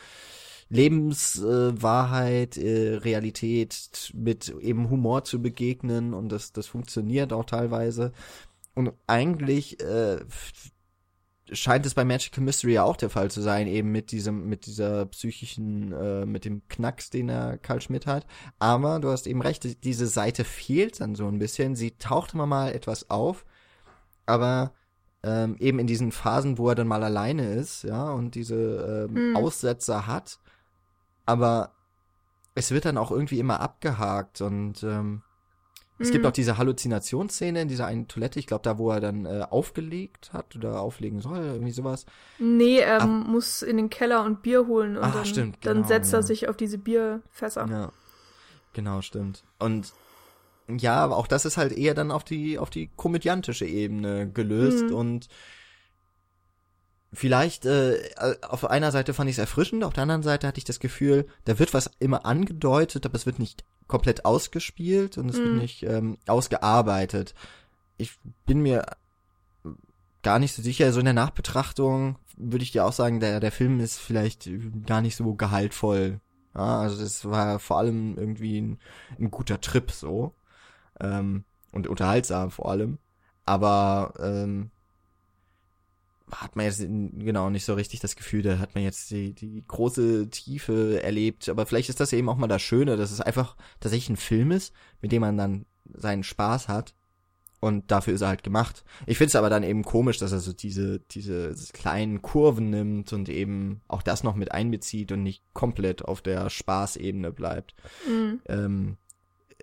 Lebenswahrheit, 0.69 2.57
äh, 2.57 2.93
äh, 2.93 2.97
Realität 2.97 4.11
mit 4.13 4.49
eben 4.49 4.91
Humor 4.91 5.23
zu 5.23 5.41
begegnen 5.41 6.13
und 6.13 6.29
das, 6.29 6.53
das 6.53 6.67
funktioniert 6.67 7.33
auch 7.33 7.45
teilweise. 7.45 8.11
Und 8.75 8.93
eigentlich 9.07 9.81
äh, 9.81 10.19
scheint 11.51 11.85
es 11.85 11.93
bei 11.93 12.03
Magical 12.03 12.43
Mystery 12.43 12.73
ja 12.73 12.83
auch 12.83 12.97
der 12.97 13.09
Fall 13.09 13.31
zu 13.31 13.41
sein, 13.41 13.67
eben 13.67 13.91
mit 13.91 14.11
diesem, 14.11 14.47
mit 14.47 14.65
dieser 14.65 15.05
psychischen, 15.07 15.91
äh, 15.91 16.25
mit 16.25 16.45
dem 16.45 16.67
Knacks, 16.67 17.09
den 17.09 17.29
er 17.29 17.57
Karl 17.57 17.81
Schmidt 17.81 18.05
hat. 18.05 18.25
Aber 18.59 18.99
du 18.99 19.09
hast 19.09 19.27
eben 19.27 19.41
recht, 19.41 19.83
diese 19.83 20.07
Seite 20.07 20.43
fehlt 20.43 21.01
dann 21.01 21.15
so 21.15 21.27
ein 21.27 21.39
bisschen. 21.39 21.75
Sie 21.75 21.91
taucht 21.97 22.33
immer 22.33 22.45
mal 22.45 22.73
etwas 22.73 23.09
auf, 23.09 23.45
aber 24.25 24.73
ähm, 25.23 25.55
eben 25.59 25.79
in 25.79 25.87
diesen 25.87 26.11
Phasen, 26.11 26.57
wo 26.57 26.69
er 26.69 26.75
dann 26.75 26.87
mal 26.87 27.03
alleine 27.03 27.53
ist, 27.53 27.83
ja, 27.83 28.11
und 28.11 28.35
diese 28.35 29.07
ähm, 29.09 29.15
hm. 29.15 29.35
Aussetzer 29.35 30.07
hat. 30.07 30.39
Aber 31.25 31.71
es 32.55 32.71
wird 32.71 32.85
dann 32.85 32.97
auch 32.97 33.11
irgendwie 33.11 33.39
immer 33.39 33.59
abgehakt 33.59 34.41
und 34.41 34.83
ähm, 34.83 35.21
es 35.97 36.11
gibt 36.11 36.23
Mhm. 36.23 36.27
auch 36.29 36.33
diese 36.33 36.57
Halluzinationsszene 36.57 37.61
in 37.61 37.67
dieser 37.67 37.85
einen 37.87 38.07
Toilette, 38.07 38.37
ich 38.39 38.47
glaube 38.47 38.63
da, 38.63 38.77
wo 38.77 38.91
er 38.91 38.99
dann 38.99 39.25
äh, 39.25 39.45
aufgelegt 39.49 40.33
hat 40.33 40.55
oder 40.55 40.81
auflegen 40.81 41.21
soll, 41.21 41.39
irgendwie 41.39 41.71
sowas. 41.71 42.05
Nee, 42.37 42.79
er 42.79 43.05
muss 43.05 43.61
in 43.61 43.77
den 43.77 43.89
Keller 43.89 44.23
und 44.25 44.41
Bier 44.41 44.67
holen 44.67 44.97
und 44.97 45.03
Ah, 45.03 45.11
dann, 45.11 45.25
stimmt, 45.25 45.57
dann 45.65 45.77
genau, 45.77 45.87
setzt 45.87 46.13
er 46.13 46.19
ja. 46.19 46.23
sich 46.25 46.49
auf 46.49 46.57
diese 46.57 46.77
Bierfässer. 46.77 47.65
Ja, 47.69 47.91
genau, 48.73 49.01
stimmt. 49.01 49.43
Und 49.59 49.93
ja, 50.67 50.95
aber 50.95 51.15
auch 51.17 51.27
das 51.27 51.45
ist 51.45 51.57
halt 51.57 51.71
eher 51.71 51.93
dann 51.93 52.11
auf 52.11 52.23
die 52.23 52.57
auf 52.57 52.69
die 52.71 52.89
komödiantische 52.95 53.65
Ebene 53.65 54.29
gelöst 54.29 54.85
Mhm. 54.89 54.95
und 54.95 55.27
vielleicht 57.15 57.65
äh, 57.65 57.97
auf 58.47 58.69
einer 58.69 58.91
Seite 58.91 59.13
fand 59.13 59.29
ich 59.29 59.35
es 59.35 59.39
erfrischend, 59.39 59.83
auf 59.83 59.93
der 59.93 60.03
anderen 60.03 60.23
Seite 60.23 60.47
hatte 60.47 60.57
ich 60.57 60.63
das 60.65 60.79
Gefühl, 60.79 61.27
da 61.45 61.57
wird 61.59 61.73
was 61.73 61.89
immer 61.99 62.25
angedeutet, 62.25 63.05
aber 63.05 63.15
es 63.15 63.25
wird 63.25 63.39
nicht 63.39 63.63
komplett 63.87 64.25
ausgespielt 64.25 65.17
und 65.17 65.29
es 65.29 65.37
wird 65.37 65.53
Mhm. 65.53 65.59
nicht 65.59 65.83
ähm, 65.83 66.17
ausgearbeitet. 66.27 67.33
Ich 67.97 68.17
bin 68.45 68.59
mir 68.59 68.85
gar 70.23 70.39
nicht 70.39 70.53
so 70.53 70.61
sicher, 70.61 70.91
so 70.91 70.99
in 70.99 71.05
der 71.05 71.13
Nachbetrachtung 71.13 72.17
würde 72.37 72.63
ich 72.63 72.71
dir 72.71 72.85
auch 72.85 72.91
sagen, 72.93 73.19
der, 73.19 73.39
der 73.39 73.51
Film 73.51 73.79
ist 73.79 73.97
vielleicht 73.99 74.49
gar 74.85 75.01
nicht 75.01 75.15
so 75.15 75.35
gehaltvoll. 75.35 76.19
Ja, 76.53 76.79
also 76.79 77.01
das 77.01 77.25
war 77.25 77.59
vor 77.59 77.77
allem 77.77 78.17
irgendwie 78.17 78.59
ein, 78.59 78.79
ein 79.19 79.31
guter 79.31 79.61
Trip 79.61 79.91
so. 79.91 80.33
Ähm, 80.99 81.45
und 81.71 81.87
unterhaltsam 81.87 82.51
vor 82.51 82.69
allem. 82.71 82.97
Aber 83.45 84.13
ähm, 84.19 84.71
hat 86.31 86.55
man 86.55 86.65
jetzt 86.65 86.79
genau 86.79 87.49
nicht 87.49 87.65
so 87.65 87.75
richtig 87.75 87.99
das 87.99 88.15
Gefühl, 88.15 88.41
da 88.41 88.57
hat 88.57 88.73
man 88.73 88.83
jetzt 88.83 89.11
die, 89.11 89.33
die 89.33 89.63
große 89.67 90.29
Tiefe 90.29 91.01
erlebt. 91.03 91.49
Aber 91.49 91.65
vielleicht 91.65 91.89
ist 91.89 91.99
das 91.99 92.13
eben 92.13 92.29
auch 92.29 92.37
mal 92.37 92.47
das 92.47 92.61
Schöne, 92.61 92.97
dass 92.97 93.11
es 93.11 93.21
einfach 93.21 93.55
tatsächlich 93.79 94.09
ein 94.09 94.17
Film 94.17 94.51
ist, 94.51 94.73
mit 95.01 95.11
dem 95.11 95.21
man 95.21 95.37
dann 95.37 95.65
seinen 95.93 96.23
Spaß 96.23 96.67
hat. 96.67 96.95
Und 97.59 97.89
dafür 97.89 98.13
ist 98.13 98.21
er 98.21 98.27
halt 98.27 98.43
gemacht. 98.43 98.83
Ich 99.07 99.17
finde 99.17 99.29
es 99.29 99.35
aber 99.35 99.49
dann 99.49 99.63
eben 99.63 99.83
komisch, 99.83 100.17
dass 100.17 100.31
er 100.31 100.39
so 100.39 100.53
diese, 100.53 100.99
diese 100.99 101.55
kleinen 101.73 102.21
Kurven 102.21 102.69
nimmt 102.69 103.13
und 103.13 103.29
eben 103.29 103.81
auch 103.87 104.03
das 104.03 104.23
noch 104.23 104.35
mit 104.35 104.51
einbezieht 104.51 105.11
und 105.11 105.23
nicht 105.23 105.43
komplett 105.53 106.03
auf 106.03 106.21
der 106.21 106.49
Spaßebene 106.49 107.31
bleibt. 107.31 107.75
Mhm. 108.07 108.41
Ähm, 108.47 108.97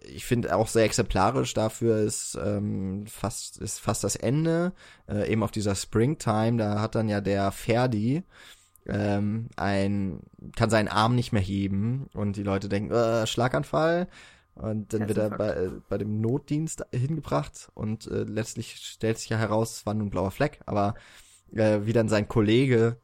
ich 0.05 0.24
finde 0.24 0.55
auch 0.55 0.68
sehr 0.68 0.84
exemplarisch 0.84 1.55
dafür 1.55 1.98
ist 1.98 2.38
ähm, 2.42 3.07
fast 3.07 3.59
ist 3.59 3.80
fast 3.80 4.05
das 4.05 4.16
Ende 4.16 4.72
äh, 5.09 5.30
eben 5.30 5.42
auf 5.42 5.50
dieser 5.50 5.74
Springtime 5.74 6.57
da 6.57 6.80
hat 6.80 6.94
dann 6.94 7.09
ja 7.09 7.20
der 7.20 7.53
Ferdi 7.53 8.24
ähm, 8.86 9.48
ein 9.57 10.20
kann 10.57 10.70
seinen 10.70 10.88
Arm 10.88 11.14
nicht 11.14 11.32
mehr 11.32 11.42
heben 11.42 12.09
und 12.14 12.36
die 12.36 12.42
Leute 12.42 12.68
denken 12.68 12.92
äh, 12.92 13.26
Schlaganfall. 13.26 14.09
Und 14.55 14.92
dann 14.92 15.09
wird 15.09 15.16
er 15.16 15.30
bei, 15.30 15.48
äh, 15.48 15.70
bei 15.88 15.96
dem 15.96 16.20
Notdienst 16.20 16.84
hingebracht 16.92 17.70
und 17.74 18.07
äh, 18.09 18.24
letztlich 18.24 18.76
stellt 18.76 19.18
sich 19.18 19.30
ja 19.30 19.38
heraus 19.38 19.76
es 19.76 19.86
war 19.86 19.94
nur 19.94 20.07
ein 20.07 20.11
blauer 20.11 20.30
Fleck 20.30 20.61
aber 20.66 20.94
äh, 21.55 21.80
wie 21.84 21.94
dann 21.94 22.11
sein 22.11 22.28
Kollege 22.28 22.98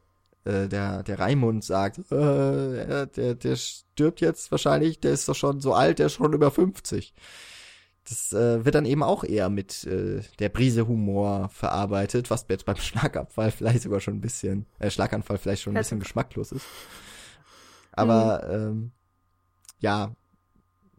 äh, 0.45 0.67
der, 0.67 1.03
der 1.03 1.19
Raimund 1.19 1.63
sagt, 1.63 1.99
äh, 2.11 2.83
er- 2.85 3.05
der, 3.07 3.35
der 3.35 3.55
stirbt 3.55 4.21
jetzt 4.21 4.51
wahrscheinlich, 4.51 4.99
der 4.99 5.11
ist 5.11 5.27
doch 5.29 5.35
schon 5.35 5.61
so 5.61 5.73
alt, 5.73 5.99
der 5.99 6.07
ist 6.07 6.13
schon 6.13 6.33
über 6.33 6.51
50. 6.51 7.13
Das 8.07 8.33
äh, 8.33 8.65
wird 8.65 8.73
dann 8.75 8.85
eben 8.85 9.03
auch 9.03 9.23
eher 9.23 9.49
mit 9.49 9.83
äh, 9.85 10.21
der 10.39 10.49
Brise 10.49 10.87
Humor 10.87 11.49
verarbeitet, 11.49 12.29
was 12.31 12.45
jetzt 12.49 12.65
beim 12.65 12.75
Schlagabfall 12.77 13.51
vielleicht 13.51 13.83
sogar 13.83 13.99
schon 13.99 14.15
ein 14.15 14.21
bisschen, 14.21 14.65
äh, 14.79 14.89
Schlaganfall 14.89 15.37
vielleicht 15.37 15.61
schon 15.63 15.73
ein 15.73 15.79
bisschen 15.83 15.99
geschmacklos 15.99 16.51
ist. 16.51 16.65
Aber 17.91 18.47
ähm, 18.49 18.91
ja, 19.79 20.15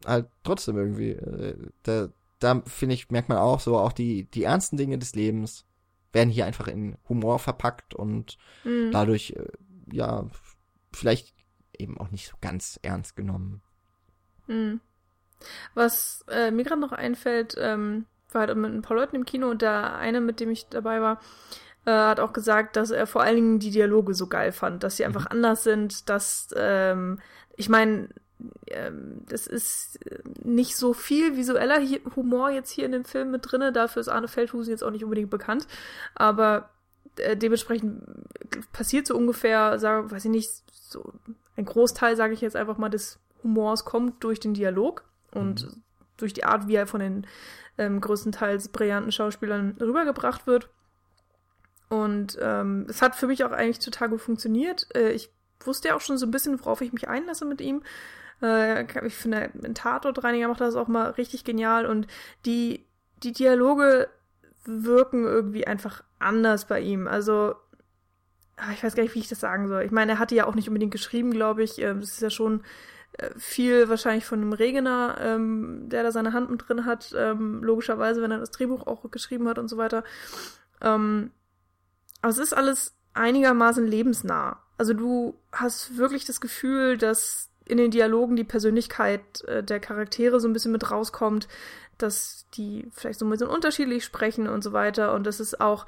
halt 0.06 0.28
trotzdem 0.44 0.76
irgendwie, 0.76 1.10
äh, 1.10 1.56
da, 1.82 2.08
da 2.38 2.62
finde 2.66 2.94
ich, 2.94 3.10
merkt 3.10 3.28
man 3.28 3.38
auch 3.38 3.60
so, 3.60 3.78
auch 3.78 3.92
die, 3.92 4.24
die 4.30 4.44
ernsten 4.44 4.76
Dinge 4.76 4.98
des 4.98 5.14
Lebens 5.14 5.64
werden 6.12 6.30
hier 6.30 6.46
einfach 6.46 6.68
in 6.68 6.96
Humor 7.08 7.38
verpackt 7.38 7.94
und 7.94 8.38
Mhm. 8.64 8.90
dadurch, 8.92 9.30
äh, 9.36 9.48
ja, 9.92 10.26
vielleicht 10.92 11.34
eben 11.78 11.98
auch 11.98 12.10
nicht 12.10 12.28
so 12.28 12.36
ganz 12.40 12.78
ernst 12.82 13.16
genommen. 13.16 13.62
Mhm. 14.46 14.80
Was 15.74 16.24
äh, 16.28 16.50
mir 16.50 16.64
gerade 16.64 16.80
noch 16.80 16.92
einfällt, 16.92 17.54
ähm, 17.58 18.06
war 18.32 18.46
halt 18.46 18.56
mit 18.56 18.72
ein 18.72 18.82
paar 18.82 18.96
Leuten 18.96 19.16
im 19.16 19.24
Kino 19.24 19.48
und 19.50 19.62
der 19.62 19.96
eine, 19.96 20.20
mit 20.20 20.40
dem 20.40 20.50
ich 20.50 20.68
dabei 20.68 21.00
war, 21.00 21.20
äh, 21.86 21.90
hat 21.90 22.20
auch 22.20 22.32
gesagt, 22.32 22.76
dass 22.76 22.90
er 22.90 23.06
vor 23.06 23.22
allen 23.22 23.36
Dingen 23.36 23.58
die 23.58 23.70
Dialoge 23.70 24.14
so 24.14 24.26
geil 24.26 24.52
fand, 24.52 24.82
dass 24.82 24.96
sie 24.96 25.04
einfach 25.04 25.26
anders 25.26 25.64
sind, 25.64 26.08
dass, 26.08 26.48
ähm, 26.56 27.18
ich 27.56 27.68
meine, 27.68 28.08
ähm, 28.68 29.22
das 29.28 29.46
ist 29.46 30.04
äh, 30.06 30.18
nicht 30.42 30.76
so 30.76 30.92
viel 30.92 31.36
visueller 31.36 31.80
Humor 32.16 32.50
jetzt 32.50 32.70
hier 32.70 32.86
in 32.86 32.92
dem 32.92 33.04
Film 33.04 33.30
mit 33.30 33.50
drinne, 33.50 33.72
dafür 33.72 34.00
ist 34.00 34.08
Arne 34.08 34.28
Feldhusen 34.28 34.70
jetzt 34.70 34.82
auch 34.82 34.90
nicht 34.90 35.04
unbedingt 35.04 35.30
bekannt, 35.30 35.66
aber 36.14 36.70
äh, 37.16 37.36
dementsprechend 37.36 38.02
passiert 38.72 39.06
so 39.06 39.16
ungefähr, 39.16 39.78
sag, 39.78 40.10
weiß 40.10 40.24
ich 40.24 40.30
nicht, 40.30 40.50
so 40.72 41.12
ein 41.56 41.64
Großteil, 41.64 42.16
sage 42.16 42.34
ich 42.34 42.40
jetzt 42.40 42.56
einfach 42.56 42.78
mal, 42.78 42.88
des 42.88 43.18
Humors 43.42 43.84
kommt 43.84 44.22
durch 44.24 44.40
den 44.40 44.54
Dialog 44.54 45.04
und 45.32 45.68
durch 46.16 46.32
die 46.32 46.44
Art, 46.44 46.68
wie 46.68 46.74
er 46.74 46.86
von 46.86 47.00
den 47.00 47.26
ähm, 47.78 48.00
größtenteils 48.00 48.68
brillanten 48.68 49.12
Schauspielern 49.12 49.76
rübergebracht 49.80 50.46
wird. 50.46 50.68
Und 51.88 52.38
ähm, 52.40 52.86
es 52.88 53.02
hat 53.02 53.16
für 53.16 53.26
mich 53.26 53.44
auch 53.44 53.52
eigentlich 53.52 53.80
total 53.80 54.10
gut 54.10 54.20
funktioniert. 54.20 54.86
Äh, 54.94 55.10
ich 55.10 55.30
wusste 55.64 55.88
ja 55.88 55.96
auch 55.96 56.00
schon 56.00 56.18
so 56.18 56.26
ein 56.26 56.30
bisschen, 56.30 56.58
worauf 56.60 56.80
ich 56.80 56.92
mich 56.92 57.08
einlasse 57.08 57.44
mit 57.44 57.60
ihm. 57.60 57.82
Äh, 58.42 59.06
ich 59.06 59.14
finde, 59.14 59.50
ein 59.64 59.74
Tatortreiniger 59.74 60.48
macht 60.48 60.60
das 60.60 60.76
auch 60.76 60.88
mal 60.88 61.10
richtig 61.10 61.44
genial 61.44 61.86
und 61.86 62.06
die, 62.46 62.86
die 63.22 63.32
Dialoge 63.32 64.08
wirken 64.64 65.24
irgendwie 65.24 65.66
einfach 65.66 66.02
anders 66.18 66.66
bei 66.66 66.80
ihm. 66.80 67.06
Also, 67.06 67.54
ah, 68.56 68.72
ich 68.72 68.82
weiß 68.82 68.94
gar 68.94 69.02
nicht, 69.02 69.14
wie 69.14 69.20
ich 69.20 69.28
das 69.28 69.40
sagen 69.40 69.68
soll. 69.68 69.82
Ich 69.82 69.90
meine, 69.90 70.12
er 70.12 70.18
hatte 70.18 70.34
ja 70.34 70.46
auch 70.46 70.54
nicht 70.54 70.68
unbedingt 70.68 70.92
geschrieben, 70.92 71.30
glaube 71.30 71.62
ich. 71.62 71.78
Ähm, 71.80 72.00
Das 72.00 72.10
ist 72.10 72.22
ja 72.22 72.30
schon 72.30 72.62
äh, 73.14 73.30
viel 73.36 73.88
wahrscheinlich 73.88 74.24
von 74.24 74.40
einem 74.40 74.52
Regener, 74.52 75.16
ähm, 75.20 75.88
der 75.88 76.02
da 76.02 76.12
seine 76.12 76.32
Hand 76.32 76.50
mit 76.50 76.68
drin 76.68 76.84
hat, 76.84 77.14
ähm, 77.16 77.62
logischerweise, 77.62 78.22
wenn 78.22 78.30
er 78.30 78.38
das 78.38 78.50
Drehbuch 78.50 78.86
auch 78.86 79.10
geschrieben 79.10 79.48
hat 79.48 79.58
und 79.58 79.68
so 79.68 79.76
weiter. 79.76 80.04
Ähm, 80.80 81.30
aber 82.22 82.30
es 82.30 82.38
ist 82.38 82.52
alles 82.52 82.96
einigermaßen 83.14 83.86
lebensnah. 83.86 84.62
Also 84.78 84.94
du 84.94 85.38
hast 85.52 85.96
wirklich 85.96 86.24
das 86.24 86.40
Gefühl, 86.40 86.96
dass 86.96 87.49
in 87.70 87.78
den 87.78 87.90
Dialogen 87.90 88.36
die 88.36 88.44
Persönlichkeit 88.44 89.44
äh, 89.46 89.62
der 89.62 89.80
Charaktere 89.80 90.40
so 90.40 90.48
ein 90.48 90.52
bisschen 90.52 90.72
mit 90.72 90.90
rauskommt, 90.90 91.48
dass 91.98 92.46
die 92.54 92.88
vielleicht 92.92 93.18
so 93.18 93.26
ein 93.26 93.30
bisschen 93.30 93.48
unterschiedlich 93.48 94.04
sprechen 94.04 94.48
und 94.48 94.62
so 94.62 94.72
weiter 94.72 95.14
und 95.14 95.26
dass 95.26 95.40
es 95.40 95.60
auch 95.60 95.86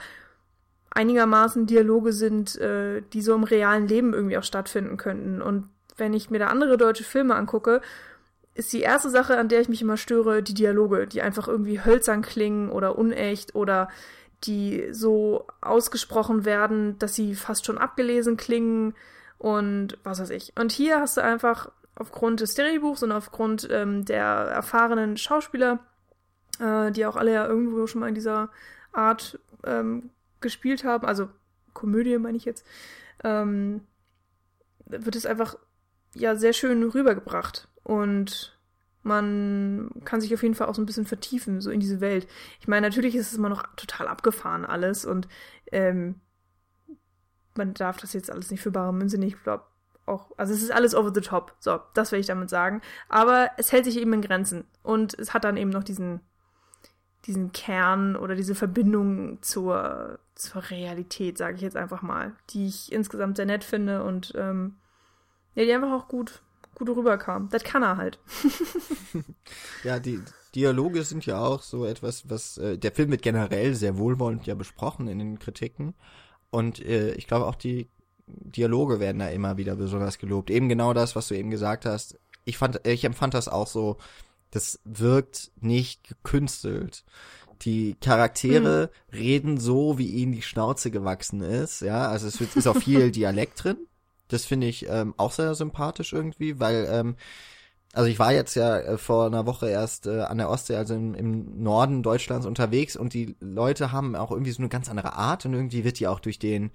einigermaßen 0.91 1.67
Dialoge 1.67 2.13
sind, 2.13 2.57
äh, 2.57 3.03
die 3.13 3.23
so 3.23 3.35
im 3.35 3.45
realen 3.45 3.89
Leben 3.89 4.13
irgendwie 4.13 4.39
auch 4.39 4.45
stattfinden 4.45 4.97
könnten. 4.97 5.41
Und 5.41 5.69
wenn 5.97 6.15
ich 6.15 6.31
mir 6.31 6.39
da 6.39 6.49
andere 6.49 6.77
deutsche 6.77 7.05
Filme 7.05 7.35
angucke, 7.35 7.81
ist 8.55 8.73
die 8.73 8.81
erste 8.81 9.09
Sache, 9.09 9.39
an 9.39 9.49
der 9.49 9.63
ich 9.63 9.69
mich 9.69 9.81
immer 9.81 9.97
störe, 9.97 10.43
die 10.43 10.55
Dialoge, 10.55 11.07
die 11.07 11.23
einfach 11.23 11.49
irgendwie 11.49 11.83
hölzern 11.83 12.21
klingen 12.23 12.71
oder 12.71 12.99
unecht 12.99 13.55
oder 13.55 13.89
die 14.45 14.89
so 14.91 15.47
ausgesprochen 15.61 16.45
werden, 16.45 16.99
dass 16.99 17.15
sie 17.15 17.35
fast 17.35 17.65
schon 17.65 17.79
abgelesen 17.79 18.37
klingen 18.37 18.95
und 19.43 19.99
was 20.05 20.21
weiß 20.21 20.31
ich. 20.31 20.53
Und 20.57 20.71
hier 20.71 21.01
hast 21.01 21.17
du 21.17 21.21
einfach 21.21 21.73
aufgrund 21.97 22.39
des 22.39 22.55
Drehbuchs 22.55 23.03
und 23.03 23.11
aufgrund 23.11 23.67
ähm, 23.73 24.05
der 24.05 24.23
erfahrenen 24.25 25.17
Schauspieler, 25.17 25.81
äh, 26.61 26.93
die 26.93 27.05
auch 27.07 27.17
alle 27.17 27.33
ja 27.33 27.47
irgendwo 27.49 27.89
schon 27.89 28.03
mal 28.03 28.09
in 28.09 28.15
dieser 28.15 28.51
Art 28.93 29.41
ähm, 29.65 30.11
gespielt 30.41 30.85
haben, 30.85 31.05
also 31.05 31.29
Komödie 31.73 32.19
meine 32.19 32.37
ich 32.37 32.45
jetzt, 32.45 32.65
ähm, 33.25 33.81
wird 34.87 35.17
es 35.17 35.27
einfach 35.27 35.57
ja 36.15 36.37
sehr 36.37 36.53
schön 36.53 36.81
rübergebracht 36.85 37.67
und 37.83 38.57
man 39.03 39.91
kann 40.05 40.21
sich 40.21 40.33
auf 40.33 40.43
jeden 40.45 40.55
Fall 40.55 40.69
auch 40.69 40.77
so 40.77 40.83
ein 40.83 40.87
bisschen 40.87 41.07
vertiefen, 41.07 41.61
so 41.61 41.73
in 41.73 41.81
diese 41.81 42.01
Welt. 42.01 42.29
Ich 42.61 42.69
meine, 42.69 42.87
natürlich 42.87 43.17
ist 43.17 43.33
es 43.33 43.39
immer 43.39 43.49
noch 43.49 43.65
total 43.75 44.07
abgefahren 44.07 44.65
alles 44.65 45.05
und 45.05 45.27
ähm, 45.73 46.21
man 47.57 47.75
darf 47.75 47.99
das 47.99 48.13
jetzt 48.13 48.31
alles 48.31 48.51
nicht 48.51 48.61
für 48.61 48.71
bare 48.71 48.93
Münze 48.93 49.19
nehmen. 49.19 49.33
Ich 49.33 49.43
glaube 49.43 49.65
auch, 50.07 50.33
also 50.37 50.53
es 50.53 50.63
ist 50.63 50.73
alles 50.73 50.95
over 50.95 51.13
the 51.15 51.21
top. 51.21 51.55
So, 51.61 51.81
das 51.95 52.13
will 52.13 52.21
ich 52.21 52.27
damit 52.27 52.51
sagen. 52.51 52.81
Aber 53.09 53.51
es 53.57 53.73
hält 53.73 53.85
sich 53.85 53.97
eben 53.99 54.13
in 54.13 54.23
Grenzen 54.23 54.65
und 54.83 55.15
es 55.19 55.33
hat 55.33 55.45
dann 55.45 55.57
eben 55.57 55.71
noch 55.71 55.85
diesen 55.85 56.21
diesen 57.27 57.53
Kern 57.53 58.17
oder 58.17 58.35
diese 58.35 58.55
Verbindung 58.55 59.41
zur, 59.43 60.19
zur 60.35 60.71
Realität, 60.71 61.39
sage 61.39 61.57
ich 61.57 61.63
jetzt 61.63 61.77
einfach 61.77 62.03
mal, 62.03 62.35
die 62.51 62.67
ich 62.67 62.91
insgesamt 62.91 63.37
sehr 63.37 63.47
nett 63.47 63.65
finde 63.65 64.03
und 64.03 64.33
ähm, 64.37 64.77
ja, 65.55 65.65
die 65.65 65.73
einfach 65.73 65.93
auch 65.93 66.09
gut, 66.09 66.43
gut 66.75 66.89
rüberkam. 66.89 67.49
Das 67.51 67.65
kann 67.65 67.83
er 67.83 67.97
halt. 67.97 68.19
Ja, 69.85 69.99
die 69.99 70.23
Dialoge 70.55 71.03
sind 71.03 71.27
ja 71.27 71.39
auch 71.39 71.61
so 71.63 71.85
etwas, 71.85 72.31
was 72.31 72.57
äh, 72.57 72.79
der 72.79 72.93
Film 72.93 73.11
wird 73.11 73.23
generell 73.23 73.75
sehr 73.75 73.99
wohlwollend 73.99 74.47
ja 74.47 74.55
besprochen 74.55 75.09
in 75.09 75.19
den 75.19 75.39
Kritiken 75.39 75.95
und 76.53 76.85
äh, 76.85 77.15
ich 77.15 77.27
glaube 77.27 77.47
auch 77.47 77.57
die 77.57 77.89
Dialoge 78.27 79.01
werden 79.01 79.19
da 79.19 79.29
immer 79.29 79.57
wieder 79.57 79.75
besonders 79.75 80.19
gelobt. 80.19 80.51
Eben 80.51 80.69
genau 80.69 80.93
das, 80.93 81.17
was 81.17 81.29
du 81.29 81.35
eben 81.35 81.51
gesagt 81.51 81.87
hast. 81.87 82.19
ich 82.45 82.59
fand, 82.59 82.87
ich 82.87 83.05
empfand 83.05 83.35
das 83.35 83.49
auch 83.49 83.67
so, 83.67 83.97
das 84.51 84.81
wirkt 84.85 85.51
nicht 85.61 86.07
gekünstelt. 86.07 87.05
Die 87.63 87.95
Charaktere 88.01 88.91
mhm. 89.11 89.17
reden 89.17 89.59
so, 89.59 89.99
wie 89.99 90.09
ihnen 90.09 90.33
die 90.33 90.43
Schnauze 90.43 90.91
gewachsen 90.91 91.41
ist, 91.41 91.81
ja. 91.81 92.09
Also 92.09 92.27
es 92.27 92.41
ist 92.41 92.67
auch 92.67 92.77
viel 92.77 93.11
Dialekt 93.13 93.65
drin. 93.65 93.79
Das 94.29 94.45
finde 94.45 94.67
ich 94.67 94.87
ähm, 94.89 95.15
auch 95.17 95.33
sehr 95.33 95.55
sympathisch 95.55 96.13
irgendwie, 96.13 96.61
weil 96.61 96.87
ähm, 96.91 97.17
also 97.93 98.09
ich 98.09 98.19
war 98.19 98.33
jetzt 98.33 98.55
ja 98.55 98.79
äh, 98.79 98.99
vor 98.99 99.27
einer 99.27 99.47
Woche 99.47 99.69
erst 99.69 100.07
äh, 100.07 100.21
an 100.21 100.39
der 100.39 100.49
Ostsee, 100.49 100.77
also 100.77 100.95
im, 100.95 101.15
im 101.15 101.63
Norden 101.63 102.03
Deutschlands 102.03 102.47
unterwegs 102.47 102.97
und 102.97 103.13
die 103.13 103.37
Leute 103.41 103.93
haben 103.93 104.17
auch 104.17 104.31
irgendwie 104.31 104.53
so 104.53 104.63
eine 104.63 104.71
ganz 104.71 104.89
andere 104.89 105.13
Art 105.15 105.45
und 105.45 105.53
irgendwie 105.53 105.85
wird 105.85 105.99
die 106.01 106.09
auch 106.09 106.21
durch 106.21 106.39
den 106.39 106.71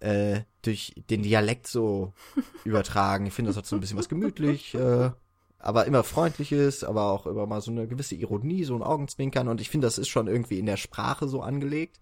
äh, 0.00 0.40
durch 0.62 0.94
den 1.10 1.22
Dialekt 1.22 1.66
so 1.66 2.12
übertragen. 2.64 3.26
Ich 3.26 3.32
finde, 3.32 3.50
das 3.50 3.56
hat 3.56 3.66
so 3.66 3.76
ein 3.76 3.80
bisschen 3.80 3.98
was 3.98 4.08
gemütlich, 4.08 4.74
äh, 4.74 5.10
aber 5.58 5.86
immer 5.86 6.04
freundliches, 6.04 6.84
aber 6.84 7.10
auch 7.10 7.26
immer 7.26 7.46
mal 7.46 7.60
so 7.60 7.70
eine 7.70 7.88
gewisse 7.88 8.14
Ironie, 8.14 8.64
so 8.64 8.76
ein 8.76 8.82
Augenzwinkern 8.82 9.48
und 9.48 9.60
ich 9.60 9.68
finde, 9.68 9.86
das 9.86 9.98
ist 9.98 10.08
schon 10.08 10.28
irgendwie 10.28 10.58
in 10.58 10.66
der 10.66 10.76
Sprache 10.76 11.28
so 11.28 11.40
angelegt. 11.40 12.00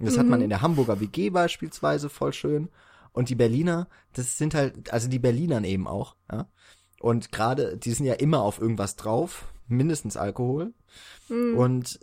Und 0.00 0.06
das 0.06 0.16
mhm. 0.16 0.20
hat 0.20 0.26
man 0.26 0.38
mhm. 0.40 0.44
in 0.44 0.50
der 0.50 0.62
Hamburger 0.62 0.98
WG 1.00 1.30
beispielsweise 1.30 2.08
voll 2.08 2.32
schön. 2.32 2.70
Und 3.12 3.28
die 3.28 3.34
Berliner, 3.34 3.88
das 4.14 4.38
sind 4.38 4.54
halt, 4.54 4.92
also 4.92 5.08
die 5.08 5.18
Berlinern 5.18 5.64
eben 5.64 5.86
auch, 5.86 6.16
ja. 6.30 6.48
Und 7.00 7.32
gerade, 7.32 7.78
die 7.78 7.92
sind 7.92 8.04
ja 8.04 8.14
immer 8.14 8.42
auf 8.42 8.60
irgendwas 8.60 8.94
drauf, 8.94 9.46
mindestens 9.66 10.18
Alkohol. 10.18 10.74
Mhm. 11.30 11.56
Und 11.56 12.00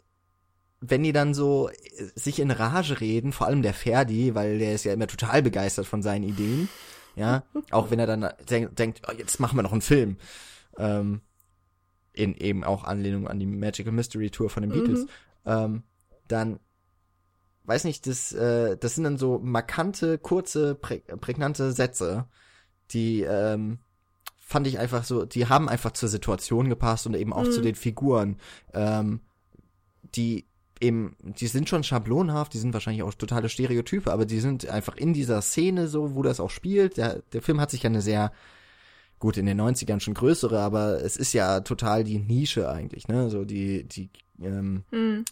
wenn 0.82 1.04
die 1.04 1.14
dann 1.14 1.36
so 1.36 1.70
äh, 1.70 1.76
sich 2.16 2.40
in 2.40 2.50
Rage 2.50 3.00
reden, 3.00 3.32
vor 3.32 3.46
allem 3.46 3.62
der 3.62 3.76
Ferdi, 3.76 4.34
weil 4.34 4.58
der 4.58 4.74
ist 4.74 4.86
ja 4.86 4.94
immer 4.94 5.08
total 5.08 5.44
begeistert 5.44 5.86
von 5.86 6.02
seinen 6.02 6.24
Ideen, 6.24 6.68
ja, 7.16 7.44
auch 7.72 7.92
wenn 7.92 8.00
er 8.00 8.08
dann 8.08 8.28
denk, 8.50 8.76
denkt, 8.76 9.04
oh, 9.08 9.14
jetzt 9.16 9.40
machen 9.40 9.56
wir 9.56 9.64
noch 9.64 9.72
einen 9.72 9.82
Film, 9.82 10.18
ähm, 10.78 11.22
in 12.14 12.36
eben 12.36 12.64
auch 12.64 12.84
Anlehnung 12.84 13.28
an 13.28 13.40
die 13.40 13.46
Magical 13.46 13.94
Mystery 13.94 14.32
Tour 14.32 14.50
von 14.50 14.64
den 14.64 14.72
Beatles, 14.72 15.02
mhm. 15.02 15.10
ähm, 15.46 15.84
dann 16.28 16.60
weiß 17.66 17.84
nicht, 17.84 18.08
das, 18.08 18.34
äh, 18.34 18.78
das 18.78 18.96
sind 18.96 19.04
dann 19.04 19.18
so 19.20 19.38
markante, 19.38 20.18
kurze, 20.18 20.74
prä 20.74 21.02
prägnante 21.20 21.72
Sätze, 21.72 22.26
die 22.90 23.22
ähm, 23.22 23.78
fand 24.48 24.66
ich 24.66 24.80
einfach 24.80 25.04
so, 25.04 25.26
die 25.26 25.48
haben 25.48 25.68
einfach 25.68 25.92
zur 25.92 26.08
Situation 26.08 26.70
gepasst 26.70 27.06
und 27.06 27.16
eben 27.16 27.34
auch 27.34 27.44
mhm. 27.44 27.52
zu 27.52 27.60
den 27.60 27.76
Figuren. 27.76 28.38
Ähm, 28.74 29.20
die 30.16 30.46
eben, 30.80 31.18
die 31.22 31.48
sind 31.48 31.68
schon 31.68 31.84
schablonhaft, 31.84 32.54
die 32.54 32.58
sind 32.58 32.74
wahrscheinlich 32.74 33.04
auch 33.04 33.14
totale 33.14 33.50
Stereotype, 33.50 34.10
aber 34.10 34.26
die 34.26 34.40
sind 34.40 34.70
einfach 34.70 34.96
in 34.96 35.12
dieser 35.12 35.42
Szene 35.42 35.90
so, 35.90 36.16
wo 36.16 36.24
das 36.24 36.40
auch 36.40 36.50
spielt. 36.50 36.96
Der, 36.96 37.24
der 37.34 37.42
Film 37.42 37.60
hat 37.60 37.72
sich 37.72 37.84
ja 37.84 37.90
eine 37.90 38.02
sehr, 38.02 38.32
gut, 39.20 39.36
in 39.36 39.48
den 39.48 39.60
90ern 39.60 40.00
schon 40.00 40.14
größere, 40.14 40.62
aber 40.62 41.04
es 41.04 41.18
ist 41.18 41.34
ja 41.34 41.60
total 41.60 42.06
die 42.06 42.20
Nische 42.20 42.70
eigentlich, 42.70 43.10
ne? 43.10 43.30
So 43.30 43.44
die, 43.44 43.84
die, 43.84 44.10
ähm, 44.42 44.86
mhm. 44.92 45.26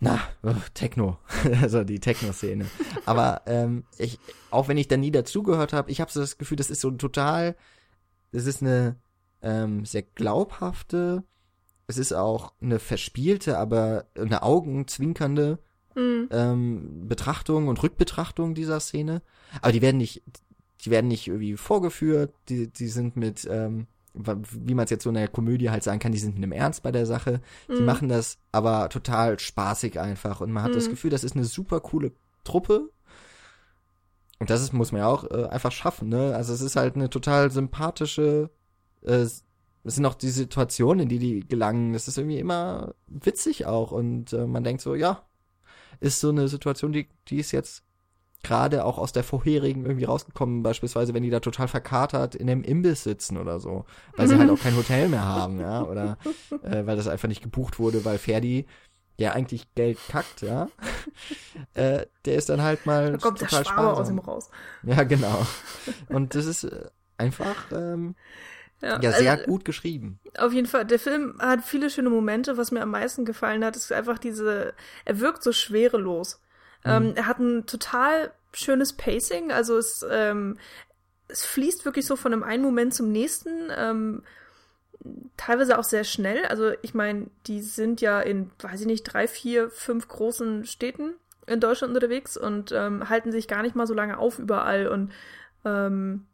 na, 0.00 0.20
oh, 0.42 0.52
Techno, 0.74 1.16
also 1.62 1.82
die 1.82 2.00
Techno-Szene. 2.00 2.66
aber 3.06 3.40
ähm, 3.46 3.84
ich, 3.96 4.18
auch 4.50 4.68
wenn 4.68 4.76
ich 4.76 4.88
da 4.88 4.98
nie 4.98 5.12
dazugehört 5.12 5.72
habe, 5.72 5.90
ich 5.90 6.02
habe 6.02 6.12
so 6.12 6.20
das 6.20 6.36
Gefühl, 6.36 6.58
das 6.58 6.68
ist 6.68 6.82
so 6.82 6.90
total 6.90 7.56
es 8.36 8.46
ist 8.46 8.62
eine 8.62 8.96
ähm, 9.42 9.84
sehr 9.84 10.02
glaubhafte, 10.02 11.24
es 11.86 11.98
ist 11.98 12.12
auch 12.12 12.52
eine 12.60 12.78
verspielte, 12.78 13.58
aber 13.58 14.06
eine 14.14 14.42
augenzwinkernde 14.42 15.58
mhm. 15.94 16.28
ähm, 16.30 17.08
Betrachtung 17.08 17.68
und 17.68 17.82
Rückbetrachtung 17.82 18.54
dieser 18.54 18.80
Szene. 18.80 19.22
Aber 19.62 19.72
die 19.72 19.82
werden 19.82 19.96
nicht, 19.96 20.22
die 20.84 20.90
werden 20.90 21.08
nicht 21.08 21.28
irgendwie 21.28 21.56
vorgeführt, 21.56 22.34
die, 22.48 22.68
die 22.68 22.88
sind 22.88 23.16
mit, 23.16 23.48
ähm, 23.50 23.86
wie 24.12 24.74
man 24.74 24.84
es 24.84 24.90
jetzt 24.90 25.04
so 25.04 25.10
in 25.10 25.14
der 25.14 25.28
Komödie 25.28 25.70
halt 25.70 25.82
sagen 25.82 25.98
kann, 25.98 26.12
die 26.12 26.18
sind 26.18 26.34
mit 26.34 26.42
einem 26.42 26.52
Ernst 26.52 26.82
bei 26.82 26.92
der 26.92 27.06
Sache. 27.06 27.40
Die 27.68 27.80
mhm. 27.80 27.86
machen 27.86 28.08
das 28.08 28.38
aber 28.52 28.88
total 28.90 29.38
spaßig 29.38 29.98
einfach 29.98 30.40
und 30.40 30.52
man 30.52 30.64
hat 30.64 30.72
mhm. 30.72 30.76
das 30.76 30.90
Gefühl, 30.90 31.10
das 31.10 31.24
ist 31.24 31.36
eine 31.36 31.44
super 31.44 31.80
coole 31.80 32.12
Truppe, 32.44 32.90
und 34.38 34.50
das 34.50 34.62
ist, 34.62 34.72
muss 34.72 34.92
man 34.92 35.00
ja 35.00 35.08
auch 35.08 35.24
äh, 35.30 35.46
einfach 35.46 35.72
schaffen, 35.72 36.08
ne? 36.08 36.34
Also 36.34 36.52
es 36.52 36.60
ist 36.60 36.76
halt 36.76 36.94
eine 36.94 37.10
total 37.10 37.50
sympathische, 37.50 38.50
äh, 39.02 39.12
es 39.12 39.44
sind 39.84 40.04
auch 40.04 40.14
die 40.14 40.30
Situationen, 40.30 41.04
in 41.04 41.08
die 41.08 41.18
die 41.18 41.40
gelangen. 41.40 41.92
Das 41.92 42.08
ist 42.08 42.18
irgendwie 42.18 42.38
immer 42.38 42.94
witzig 43.06 43.66
auch 43.66 43.92
und 43.92 44.32
äh, 44.32 44.46
man 44.46 44.64
denkt 44.64 44.82
so, 44.82 44.94
ja, 44.94 45.22
ist 46.00 46.20
so 46.20 46.30
eine 46.30 46.48
Situation, 46.48 46.92
die, 46.92 47.08
die 47.28 47.38
ist 47.38 47.52
jetzt 47.52 47.84
gerade 48.42 48.84
auch 48.84 48.98
aus 48.98 49.12
der 49.12 49.24
vorherigen 49.24 49.86
irgendwie 49.86 50.04
rausgekommen, 50.04 50.62
beispielsweise, 50.62 51.14
wenn 51.14 51.22
die 51.22 51.30
da 51.30 51.40
total 51.40 51.66
verkatert 51.66 52.34
in 52.34 52.48
einem 52.48 52.62
Imbiss 52.62 53.02
sitzen 53.02 53.38
oder 53.38 53.58
so, 53.58 53.86
weil 54.16 54.28
sie 54.28 54.38
halt 54.38 54.50
auch 54.52 54.60
kein 54.60 54.76
Hotel 54.76 55.08
mehr 55.08 55.24
haben, 55.24 55.58
ja, 55.58 55.82
oder 55.82 56.18
äh, 56.62 56.86
weil 56.86 56.96
das 56.96 57.08
einfach 57.08 57.28
nicht 57.28 57.42
gebucht 57.42 57.78
wurde, 57.78 58.04
weil 58.04 58.18
Ferdi 58.18 58.66
ja 59.18 59.32
eigentlich 59.32 59.74
Geld 59.74 59.98
kackt, 60.08 60.42
ja, 60.42 60.68
äh, 61.74 62.06
der 62.24 62.36
ist 62.36 62.48
dann 62.48 62.62
halt 62.62 62.86
mal 62.86 63.12
da 63.12 63.18
kommt 63.18 63.38
total 63.38 63.62
der 63.62 63.70
sparsam. 63.70 64.02
aus 64.02 64.10
ihm 64.10 64.18
raus. 64.18 64.50
Ja, 64.82 65.04
genau. 65.04 65.46
Und 66.08 66.34
das 66.34 66.46
ist 66.46 66.64
äh, 66.64 66.90
einfach 67.18 67.70
ähm, 67.72 68.14
ja, 68.82 69.00
ja, 69.00 69.12
sehr 69.12 69.32
also, 69.32 69.44
gut 69.46 69.64
geschrieben. 69.64 70.20
Auf 70.36 70.52
jeden 70.52 70.66
Fall. 70.66 70.84
Der 70.84 70.98
Film 70.98 71.36
hat 71.38 71.64
viele 71.64 71.88
schöne 71.88 72.10
Momente. 72.10 72.58
Was 72.58 72.72
mir 72.72 72.82
am 72.82 72.90
meisten 72.90 73.24
gefallen 73.24 73.64
hat, 73.64 73.74
ist 73.74 73.90
einfach 73.92 74.18
diese, 74.18 74.74
er 75.04 75.20
wirkt 75.20 75.42
so 75.42 75.52
schwerelos. 75.52 76.42
Mhm. 76.84 76.90
Ähm, 76.90 77.12
er 77.16 77.26
hat 77.26 77.38
ein 77.38 77.66
total 77.66 78.32
schönes 78.52 78.94
Pacing, 78.94 79.52
also 79.52 79.76
es, 79.76 80.04
ähm, 80.10 80.58
es 81.28 81.44
fließt 81.44 81.84
wirklich 81.84 82.06
so 82.06 82.16
von 82.16 82.32
einem 82.32 82.42
einen 82.42 82.62
Moment 82.62 82.94
zum 82.94 83.12
nächsten. 83.12 83.70
Ähm, 83.76 84.22
teilweise 85.36 85.78
auch 85.78 85.84
sehr 85.84 86.04
schnell. 86.04 86.44
Also 86.46 86.72
ich 86.82 86.94
meine, 86.94 87.30
die 87.46 87.60
sind 87.60 88.00
ja 88.00 88.20
in, 88.20 88.50
weiß 88.60 88.80
ich 88.80 88.86
nicht, 88.86 89.04
drei, 89.04 89.28
vier, 89.28 89.70
fünf 89.70 90.08
großen 90.08 90.64
Städten 90.64 91.14
in 91.46 91.60
Deutschland 91.60 91.94
unterwegs 91.94 92.36
und 92.36 92.72
ähm, 92.72 93.08
halten 93.08 93.32
sich 93.32 93.48
gar 93.48 93.62
nicht 93.62 93.76
mal 93.76 93.86
so 93.86 93.94
lange 93.94 94.18
auf 94.18 94.38
überall 94.38 94.88
und 94.88 95.12
ähm, 95.64 96.26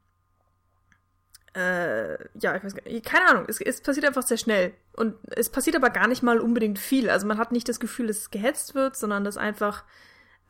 äh, 1.54 2.12
ja, 2.38 2.56
ich 2.56 2.64
weiß 2.64 2.74
gar 2.74 2.90
nicht, 2.90 3.04
keine 3.04 3.28
Ahnung, 3.28 3.44
es, 3.46 3.60
es 3.60 3.82
passiert 3.82 4.06
einfach 4.06 4.22
sehr 4.22 4.38
schnell 4.38 4.72
und 4.94 5.16
es 5.30 5.50
passiert 5.50 5.76
aber 5.76 5.90
gar 5.90 6.08
nicht 6.08 6.22
mal 6.22 6.40
unbedingt 6.40 6.78
viel. 6.78 7.10
Also 7.10 7.26
man 7.26 7.38
hat 7.38 7.52
nicht 7.52 7.68
das 7.68 7.80
Gefühl, 7.80 8.06
dass 8.06 8.18
es 8.18 8.30
gehetzt 8.30 8.74
wird, 8.74 8.96
sondern 8.96 9.24
dass 9.24 9.36
einfach 9.36 9.84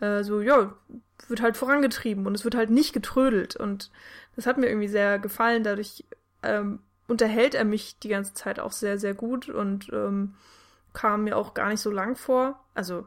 äh, 0.01 0.23
so, 0.23 0.41
ja, 0.41 0.75
wird 1.29 1.43
halt 1.43 1.57
vorangetrieben 1.57 2.27
und 2.27 2.35
es 2.35 2.45
wird 2.45 2.55
halt 2.55 2.71
nicht 2.71 2.93
getrödelt 2.93 3.57
und 3.57 3.91
das 4.37 4.47
hat 4.47 4.59
mir 4.59 4.69
irgendwie 4.69 4.89
sehr 4.89 5.19
gefallen. 5.19 5.65
Dadurch 5.65 6.05
ähm, 6.43 6.81
unterhält 7.13 7.55
er 7.55 7.65
mich 7.65 7.99
die 8.01 8.09
ganze 8.09 8.35
Zeit 8.35 8.59
auch 8.59 8.73
sehr, 8.73 8.99
sehr 8.99 9.15
gut 9.15 9.49
und 9.49 9.91
ähm, 9.93 10.35
kam 10.93 11.25
mir 11.25 11.37
auch 11.37 11.55
gar 11.55 11.69
nicht 11.69 11.81
so 11.81 11.91
lang 11.91 12.17
vor. 12.17 12.59
Also 12.75 13.07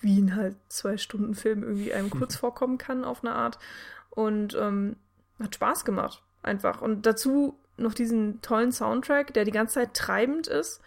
wie 0.00 0.18
in 0.18 0.36
halt 0.36 0.56
zwei 0.68 0.96
Stunden 0.96 1.34
Film 1.34 1.62
irgendwie 1.62 1.92
einem 1.92 2.10
kurz 2.10 2.36
vorkommen 2.36 2.78
kann 2.78 3.04
auf 3.04 3.24
eine 3.24 3.34
Art. 3.34 3.58
Und 4.10 4.54
ähm, 4.54 4.96
hat 5.40 5.54
Spaß 5.54 5.84
gemacht, 5.84 6.22
einfach. 6.42 6.82
Und 6.82 7.06
dazu 7.06 7.58
noch 7.76 7.94
diesen 7.94 8.42
tollen 8.42 8.72
Soundtrack, 8.72 9.32
der 9.34 9.44
die 9.44 9.52
ganze 9.52 9.74
Zeit 9.74 9.94
treibend 9.94 10.48
ist. 10.48 10.80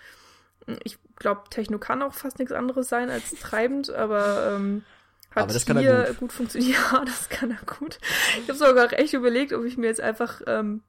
Ich 0.84 0.98
glaube, 1.16 1.44
Techno 1.50 1.80
kann 1.80 2.02
auch 2.02 2.14
fast 2.14 2.40
nichts 2.40 2.52
anderes 2.52 2.90
sein 2.90 3.10
als 3.10 3.32
treibend, 3.40 3.90
aber 3.90 4.56
ähm, 4.56 4.84
hat 5.32 5.44
aber 5.44 5.54
das 5.54 5.64
hier 5.64 5.76
kann 5.76 5.84
er 5.84 6.08
gut. 6.08 6.18
gut 6.18 6.34
funktioniert. 6.34 6.78
Ja, 6.92 7.06
das 7.06 7.30
kann 7.30 7.52
er 7.52 7.66
gut. 7.66 8.00
Ich 8.42 8.50
habe 8.50 8.58
sogar 8.58 8.92
echt 8.94 9.14
überlegt, 9.14 9.54
ob 9.54 9.64
ich 9.64 9.78
mir 9.78 9.88
jetzt 9.88 10.02
einfach, 10.02 10.42
ähm, 10.46 10.84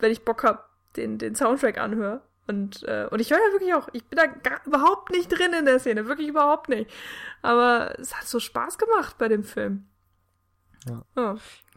wenn 0.00 0.10
ich 0.10 0.24
Bock 0.24 0.42
habe, 0.42 0.64
den, 0.96 1.18
den 1.18 1.34
Soundtrack 1.34 1.78
anhöre. 1.78 2.22
Und, 2.46 2.82
äh, 2.82 3.08
und 3.10 3.20
ich 3.20 3.30
höre 3.30 3.38
ja 3.38 3.52
wirklich 3.52 3.74
auch, 3.74 3.88
ich 3.92 4.04
bin 4.04 4.18
da 4.18 4.26
gar, 4.26 4.64
überhaupt 4.66 5.10
nicht 5.10 5.28
drin 5.28 5.54
in 5.58 5.64
der 5.64 5.78
Szene, 5.78 6.06
wirklich 6.06 6.28
überhaupt 6.28 6.68
nicht. 6.68 6.90
Aber 7.40 7.98
es 7.98 8.14
hat 8.14 8.26
so 8.26 8.38
Spaß 8.38 8.76
gemacht 8.76 9.16
bei 9.18 9.28
dem 9.28 9.44
Film. 9.44 9.86
Ja. 10.86 11.04
Oh. 11.16 11.36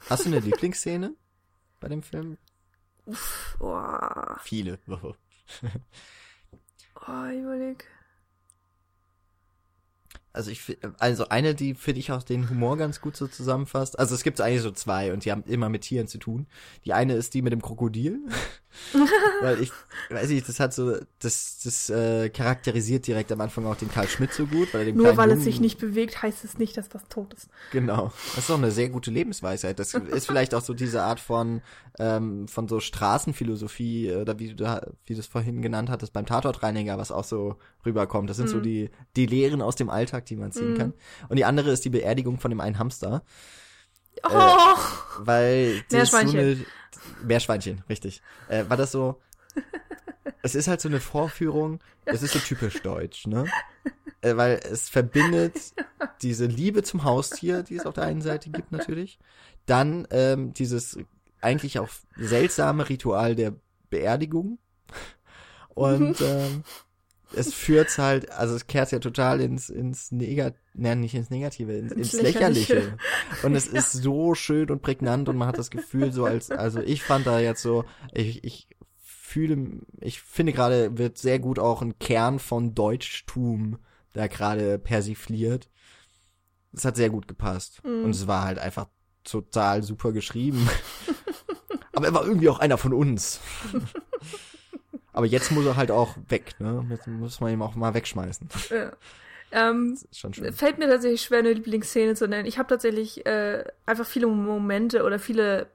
Hast 0.09 0.26
du 0.26 0.30
eine 0.30 0.39
Lieblingsszene 0.45 1.15
bei 1.80 1.88
dem 1.88 2.03
Film? 2.03 2.38
Uff, 3.05 3.55
oh. 3.61 3.80
Viele. 4.41 4.80
oh, 4.88 5.13
ich 7.32 7.39
überleg. 7.39 7.86
Also 10.34 10.51
ich 10.51 10.78
also 10.99 11.30
eine, 11.30 11.55
die 11.55 11.74
finde 11.74 11.99
ich 11.99 12.11
auch 12.11 12.22
den 12.22 12.47
Humor 12.49 12.78
ganz 12.78 13.01
gut 13.01 13.15
so 13.15 13.26
zusammenfasst. 13.26 13.97
Also 13.97 14.13
es 14.13 14.24
gibt 14.24 14.39
eigentlich 14.39 14.61
so 14.61 14.70
zwei 14.70 15.11
und 15.11 15.26
die 15.26 15.32
haben 15.32 15.43
immer 15.45 15.70
mit 15.70 15.82
Tieren 15.82 16.07
zu 16.07 16.20
tun. 16.20 16.45
Die 16.86 16.93
eine 16.93 17.13
ist 17.13 17.34
die 17.34 17.41
mit 17.41 17.53
dem 17.53 17.61
Krokodil. 17.61 18.20
Weil 19.41 19.61
ich 19.61 19.71
weiß 20.09 20.30
nicht, 20.30 20.47
das 20.47 20.59
hat 20.59 20.73
so, 20.73 20.97
das, 21.19 21.59
das 21.63 21.89
äh, 21.89 22.30
charakterisiert 22.30 23.07
direkt 23.07 23.32
am 23.32 23.41
Anfang 23.41 23.65
auch 23.65 23.75
den 23.75 23.89
Karl 23.89 24.07
Schmidt 24.07 24.34
so 24.34 24.45
gut. 24.45 24.73
Weil 24.73 24.86
dem 24.86 24.97
Nur 24.97 25.17
weil 25.17 25.30
Jungen, 25.30 25.39
es 25.39 25.43
sich 25.43 25.59
nicht 25.59 25.80
bewegt, 25.80 26.21
heißt 26.21 26.43
es 26.43 26.57
nicht, 26.57 26.78
dass 26.78 26.89
das 26.89 27.07
tot 27.09 27.34
ist. 27.34 27.49
Genau. 27.71 28.11
Das 28.30 28.39
ist 28.39 28.49
doch 28.49 28.57
eine 28.57 28.71
sehr 28.71 28.89
gute 28.89 29.11
Lebensweisheit. 29.11 29.80
Das 29.80 29.93
ist 29.93 30.28
vielleicht 30.28 30.53
auch 30.55 30.61
so 30.61 30.73
diese 30.73 31.03
Art 31.03 31.19
von, 31.19 31.61
ähm, 31.99 32.47
von 32.47 32.67
so 32.67 32.80
Straßenphilosophie 32.80 34.13
oder 34.13 34.39
wie 34.39 34.49
du 34.49 34.55
da, 34.55 34.88
wie 35.05 35.13
du 35.13 35.19
es 35.19 35.28
vorhin 35.28 35.61
genannt 35.61 35.89
hattest 35.89 36.13
beim 36.13 36.25
Tatortreiniger, 36.25 36.97
was 36.97 37.11
auch 37.11 37.25
so 37.25 37.57
rüberkommt. 37.86 38.30
Das 38.30 38.38
sind 38.38 38.47
mhm. 38.47 38.51
so 38.51 38.59
die, 38.59 38.89
die 39.15 39.25
Lehren 39.25 39.61
aus 39.61 39.75
dem 39.75 39.89
Alltag, 39.89 40.25
die 40.25 40.36
man 40.36 40.51
ziehen 40.51 40.73
mhm. 40.73 40.78
kann. 40.78 40.93
Und 41.30 41.38
die 41.38 41.45
andere 41.45 41.71
ist 41.71 41.86
die 41.86 41.89
Beerdigung 41.89 42.39
von 42.39 42.51
dem 42.51 42.61
einen 42.61 42.80
Hamster. 42.80 43.23
Oh. 44.23 44.30
Äh, 44.30 44.75
weil 45.19 45.84
das 45.89 46.11
so 46.11 46.17
eine 46.17 46.57
Meerschweinchen, 47.23 47.83
richtig. 47.89 48.21
Äh, 48.47 48.65
war 48.67 48.77
das 48.77 48.91
so, 48.91 49.21
es 50.41 50.55
ist 50.55 50.67
halt 50.67 50.81
so 50.81 50.89
eine 50.89 50.99
Vorführung, 50.99 51.79
es 52.05 52.23
ist 52.23 52.33
so 52.33 52.39
typisch 52.39 52.81
deutsch, 52.81 53.27
ne? 53.27 53.45
Äh, 54.21 54.35
weil 54.35 54.59
es 54.63 54.89
verbindet 54.89 55.73
diese 56.21 56.45
Liebe 56.45 56.83
zum 56.83 57.03
Haustier, 57.03 57.63
die 57.63 57.75
es 57.75 57.85
auf 57.85 57.93
der 57.93 58.05
einen 58.05 58.21
Seite 58.21 58.49
gibt 58.49 58.71
natürlich, 58.71 59.19
dann 59.65 60.07
ähm, 60.11 60.53
dieses 60.53 60.97
eigentlich 61.41 61.79
auch 61.79 61.89
seltsame 62.15 62.89
Ritual 62.89 63.35
der 63.35 63.53
Beerdigung 63.89 64.57
und 65.69 66.19
ähm, 66.21 66.63
es 67.36 67.53
führt 67.53 67.97
halt, 67.97 68.32
also 68.32 68.55
es 68.55 68.67
kehrt 68.67 68.91
ja 68.91 68.99
total 68.99 69.41
ins, 69.41 69.69
ins 69.69 70.11
Negative, 70.11 70.59
nein, 70.73 71.01
nicht 71.01 71.15
ins 71.15 71.30
Negative, 71.30 71.73
ins, 71.73 71.91
ins 71.91 72.13
Lächerliche. 72.13 72.73
Lächerliche. 72.75 72.97
Und 73.43 73.55
es 73.55 73.65
ja. 73.71 73.80
ist 73.80 73.91
so 73.91 74.34
schön 74.36 74.69
und 74.71 74.82
prägnant 74.82 75.30
und 75.30 75.38
man 75.38 75.47
hat 75.47 75.57
das 75.57 75.69
Gefühl 75.69 76.11
so 76.11 76.25
als, 76.25 76.51
also 76.51 76.80
ich 76.80 77.03
fand 77.03 77.28
da 77.28 77.39
jetzt 77.39 77.61
so, 77.61 77.86
ich, 78.13 78.43
ich 78.43 78.67
fühle, 78.97 79.82
ich 79.99 80.21
finde 80.21 80.53
gerade 80.53 80.97
wird 80.97 81.17
sehr 81.17 81.39
gut 81.39 81.59
auch 81.59 81.82
ein 81.82 81.99
Kern 81.99 82.39
von 82.39 82.73
Deutschtum 82.73 83.78
da 84.13 84.28
gerade 84.28 84.80
persifliert. 84.80 85.69
Es 86.73 86.86
hat 86.86 86.95
sehr 86.95 87.09
gut 87.09 87.28
gepasst. 87.28 87.84
Mhm. 87.84 88.05
Und 88.05 88.11
es 88.11 88.28
war 88.28 88.43
halt 88.43 88.59
einfach 88.59 88.88
total 89.23 89.84
super 89.84 90.11
geschrieben. 90.11 90.69
Aber 91.93 92.05
er 92.05 92.13
war 92.13 92.25
irgendwie 92.25 92.49
auch 92.49 92.59
einer 92.59 92.78
von 92.78 92.93
uns. 92.93 93.39
Aber 95.18 95.26
jetzt 95.26 95.51
muss 95.51 95.65
er 95.65 95.76
halt 95.76 95.89
auch 95.89 96.15
weg, 96.30 96.53
ne? 96.59 96.86
Jetzt 96.91 97.07
muss 97.07 97.41
man 97.41 97.51
ihn 97.51 97.61
auch 97.63 97.74
mal 97.74 97.95
wegschmeißen. 97.95 98.47
Ja. 98.70 98.91
Ähm, 99.51 99.97
fällt 100.53 100.78
mir 100.78 100.88
tatsächlich 100.88 101.24
schwer, 101.24 101.39
eine 101.39 101.53
Lieblingsszene 101.53 102.13
zu 102.13 102.28
nennen. 102.28 102.45
Ich 102.45 102.59
habe 102.59 102.70
tatsächlich 102.70 103.26
äh, 103.26 103.63
einfach 103.88 104.05
viele 104.05 104.28
Momente 104.28 105.03
oder 105.03 105.18
viele 105.18 105.68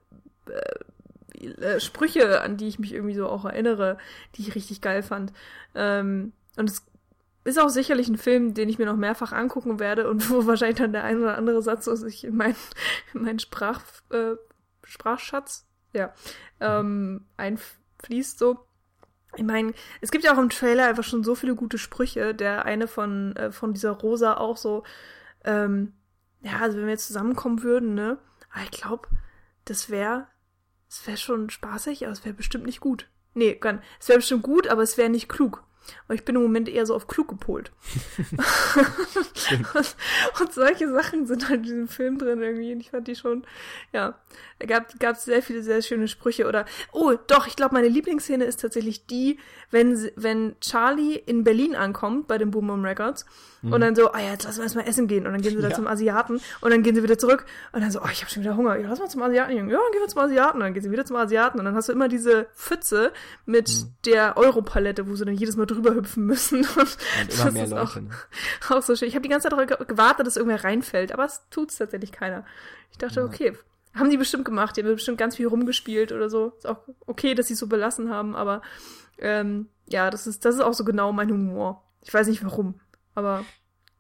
äh, 0.47 1.45
äh, 1.45 1.80
Sprüche, 1.80 2.43
an 2.43 2.57
die 2.57 2.68
ich 2.68 2.78
mich 2.78 2.93
irgendwie 2.93 3.16
so 3.16 3.28
auch 3.28 3.45
erinnere, 3.45 3.99
die 4.36 4.43
ich 4.43 4.55
richtig 4.55 4.80
geil 4.80 5.03
fand. 5.03 5.32
Ähm, 5.74 6.32
und 6.57 6.70
es 6.70 6.86
ist 7.43 7.59
auch 7.59 7.70
sicherlich 7.70 8.09
ein 8.09 8.18
Film, 8.18 8.55
den 8.55 8.68
ich 8.68 8.78
mir 8.78 8.86
noch 8.86 8.97
mehrfach 8.97 9.32
angucken 9.32 9.80
werde 9.80 10.09
und 10.09 10.30
wo 10.30 10.47
wahrscheinlich 10.47 10.78
dann 10.78 10.93
der 10.93 11.03
ein 11.03 11.20
oder 11.20 11.36
andere 11.36 11.62
Satz 11.62 11.86
so 11.86 11.97
sich 11.97 12.22
in 12.22 12.36
meinen 12.36 12.55
mein 13.12 13.40
Sprach, 13.40 13.82
äh, 14.11 14.36
Sprachschatz 14.84 15.66
ja, 15.93 16.14
ähm, 16.61 17.24
einfließt 17.36 18.38
so. 18.38 18.64
Ich 19.37 19.45
meine, 19.45 19.72
es 20.01 20.11
gibt 20.11 20.24
ja 20.24 20.35
auch 20.35 20.39
im 20.39 20.51
Trailer 20.51 20.89
einfach 20.89 21.05
schon 21.05 21.24
so 21.24 21.35
viele 21.35 21.55
gute 21.55 21.78
Sprüche. 21.78 22.35
Der 22.35 22.64
eine 22.66 22.87
von, 22.87 23.35
äh, 23.37 23.51
von 23.51 23.72
dieser 23.72 23.93
Rosa 23.93 24.37
auch 24.37 24.57
so, 24.57 24.85
ähm, 25.45 25.95
ja, 26.43 26.59
also 26.61 26.76
wenn 26.76 26.85
wir 26.85 26.93
jetzt 26.93 27.07
zusammenkommen 27.07 27.62
würden, 27.62 27.95
ne? 27.95 28.18
Aber 28.53 28.64
ich 28.64 28.70
glaube, 28.70 29.09
das 29.64 29.89
wäre, 29.89 30.26
das 30.89 31.07
wäre 31.07 31.16
schon 31.16 31.51
spaßig, 31.51 32.05
aber 32.05 32.12
es 32.12 32.24
wäre 32.24 32.35
bestimmt 32.35 32.66
nicht 32.66 32.80
gut. 32.80 33.09
Nee, 33.35 33.59
es 33.99 34.09
wäre 34.09 34.18
bestimmt 34.18 34.43
gut, 34.43 34.68
aber 34.68 34.83
es 34.83 34.99
wäre 34.99 35.09
nicht 35.09 35.28
klug. 35.28 35.64
Aber 36.05 36.14
ich 36.14 36.24
bin 36.24 36.37
im 36.37 36.43
Moment 36.43 36.68
eher 36.68 36.87
so 36.87 36.95
auf 36.95 37.07
klug 37.07 37.28
gepolt. 37.28 37.72
und, 39.74 39.97
und, 40.41 40.53
solche 40.53 40.91
Sachen 40.91 41.26
sind 41.26 41.49
halt 41.49 41.61
in 41.61 41.62
diesem 41.64 41.89
Film 41.89 42.18
drin 42.18 42.43
irgendwie. 42.43 42.72
Und 42.72 42.80
ich 42.80 42.91
fand 42.91 43.09
die 43.09 43.16
schon, 43.16 43.45
ja, 43.93 44.18
da 44.59 44.66
gab 44.66 44.99
gab 44.99 45.16
sehr 45.16 45.43
viele 45.43 45.62
sehr 45.62 45.83
schöne 45.83 46.09
Sprüche. 46.09 46.47
Oder, 46.47 46.64
oh, 46.93 47.14
doch, 47.26 47.47
ich 47.47 47.57
glaube, 47.57 47.74
meine 47.74 47.89
Lieblingsszene 47.89 48.45
ist 48.45 48.61
tatsächlich 48.61 49.07
die, 49.07 49.39
wenn, 49.70 50.11
wenn 50.16 50.57
Charlie 50.61 51.14
in 51.14 51.45
Berlin 51.45 51.74
ankommt 51.74 52.28
bei 52.28 52.39
den 52.39 52.51
Boom 52.51 52.66
Boom 52.66 52.85
Records 52.85 53.26
mhm. 53.62 53.72
und 53.72 53.80
dann 53.80 53.97
so, 53.97 54.12
ah 54.12 54.20
ja, 54.20 54.33
jetzt 54.33 54.45
lassen 54.45 54.59
wir 54.59 54.64
erstmal 54.64 54.89
essen 54.89 55.09
gehen. 55.09 55.26
Und 55.26 55.33
dann 55.33 55.43
gehen 55.43 55.57
sie 55.57 55.62
da 55.62 55.68
ja. 55.68 55.74
zum 55.74 55.87
Asiaten 55.87 56.41
und 56.61 56.70
dann 56.70 56.83
gehen 56.83 56.95
sie 56.95 57.03
wieder 57.03 57.18
zurück 57.18 57.45
und 57.72 57.80
dann 57.80 57.91
so, 57.91 58.01
oh, 58.01 58.09
ich 58.12 58.20
habe 58.22 58.30
schon 58.30 58.43
wieder 58.43 58.57
Hunger. 58.57 58.76
Ja, 58.76 58.89
lass 58.89 58.99
mal 58.99 59.09
zum 59.09 59.22
Asiaten 59.22 59.55
gehen. 59.55 59.68
Ja, 59.68 59.78
dann 59.78 59.93
gehen 59.93 60.01
wir 60.01 60.09
zum 60.09 60.20
Asiaten. 60.20 60.59
Und 60.59 60.61
dann 60.61 60.74
gehen 60.74 60.83
sie 60.83 60.91
wieder 60.91 61.05
zum 61.05 61.16
Asiaten. 61.16 61.59
Und 61.59 61.64
dann 61.64 61.74
hast 61.74 61.89
du 61.89 61.93
immer 61.93 62.09
diese 62.09 62.47
Pfütze 62.55 63.12
mit 63.47 63.68
mhm. 63.68 63.95
der 64.07 64.37
Europalette, 64.37 65.09
wo 65.09 65.14
sie 65.14 65.24
dann 65.24 65.35
jedes 65.35 65.57
Mal 65.57 65.66
drüber 65.72 65.94
hüpfen 65.94 66.26
müssen. 66.26 66.66
Und, 66.76 66.96
und 67.20 67.34
immer 67.34 67.50
mehr 67.50 67.66
Leute. 67.66 67.82
Auch, 67.82 67.96
ne? 67.96 68.10
auch 68.70 68.82
so 68.82 68.96
schön. 68.96 69.08
Ich 69.08 69.14
habe 69.14 69.22
die 69.22 69.28
ganze 69.28 69.48
Zeit 69.48 69.58
darauf 69.58 69.86
gewartet, 69.86 70.26
dass 70.26 70.36
irgendwer 70.36 70.64
reinfällt, 70.64 71.12
aber 71.12 71.24
es 71.24 71.42
tut's 71.50 71.76
tatsächlich 71.76 72.12
keiner. 72.12 72.44
Ich 72.90 72.98
dachte, 72.98 73.20
ja. 73.20 73.26
okay, 73.26 73.52
haben 73.94 74.10
die 74.10 74.16
bestimmt 74.16 74.44
gemacht. 74.44 74.76
Die 74.76 74.82
haben 74.82 74.88
bestimmt 74.88 75.18
ganz 75.18 75.36
viel 75.36 75.46
rumgespielt 75.46 76.12
oder 76.12 76.30
so. 76.30 76.52
Ist 76.56 76.66
auch 76.66 76.78
okay, 77.06 77.34
dass 77.34 77.48
sie 77.48 77.54
es 77.54 77.60
so 77.60 77.66
belassen 77.66 78.10
haben, 78.10 78.34
aber 78.34 78.62
ähm, 79.18 79.68
ja, 79.86 80.10
das 80.10 80.26
ist, 80.26 80.44
das 80.44 80.56
ist 80.56 80.60
auch 80.60 80.74
so 80.74 80.84
genau 80.84 81.12
mein 81.12 81.30
Humor. 81.30 81.84
Ich 82.02 82.12
weiß 82.12 82.26
nicht 82.26 82.44
warum, 82.44 82.80
aber 83.14 83.44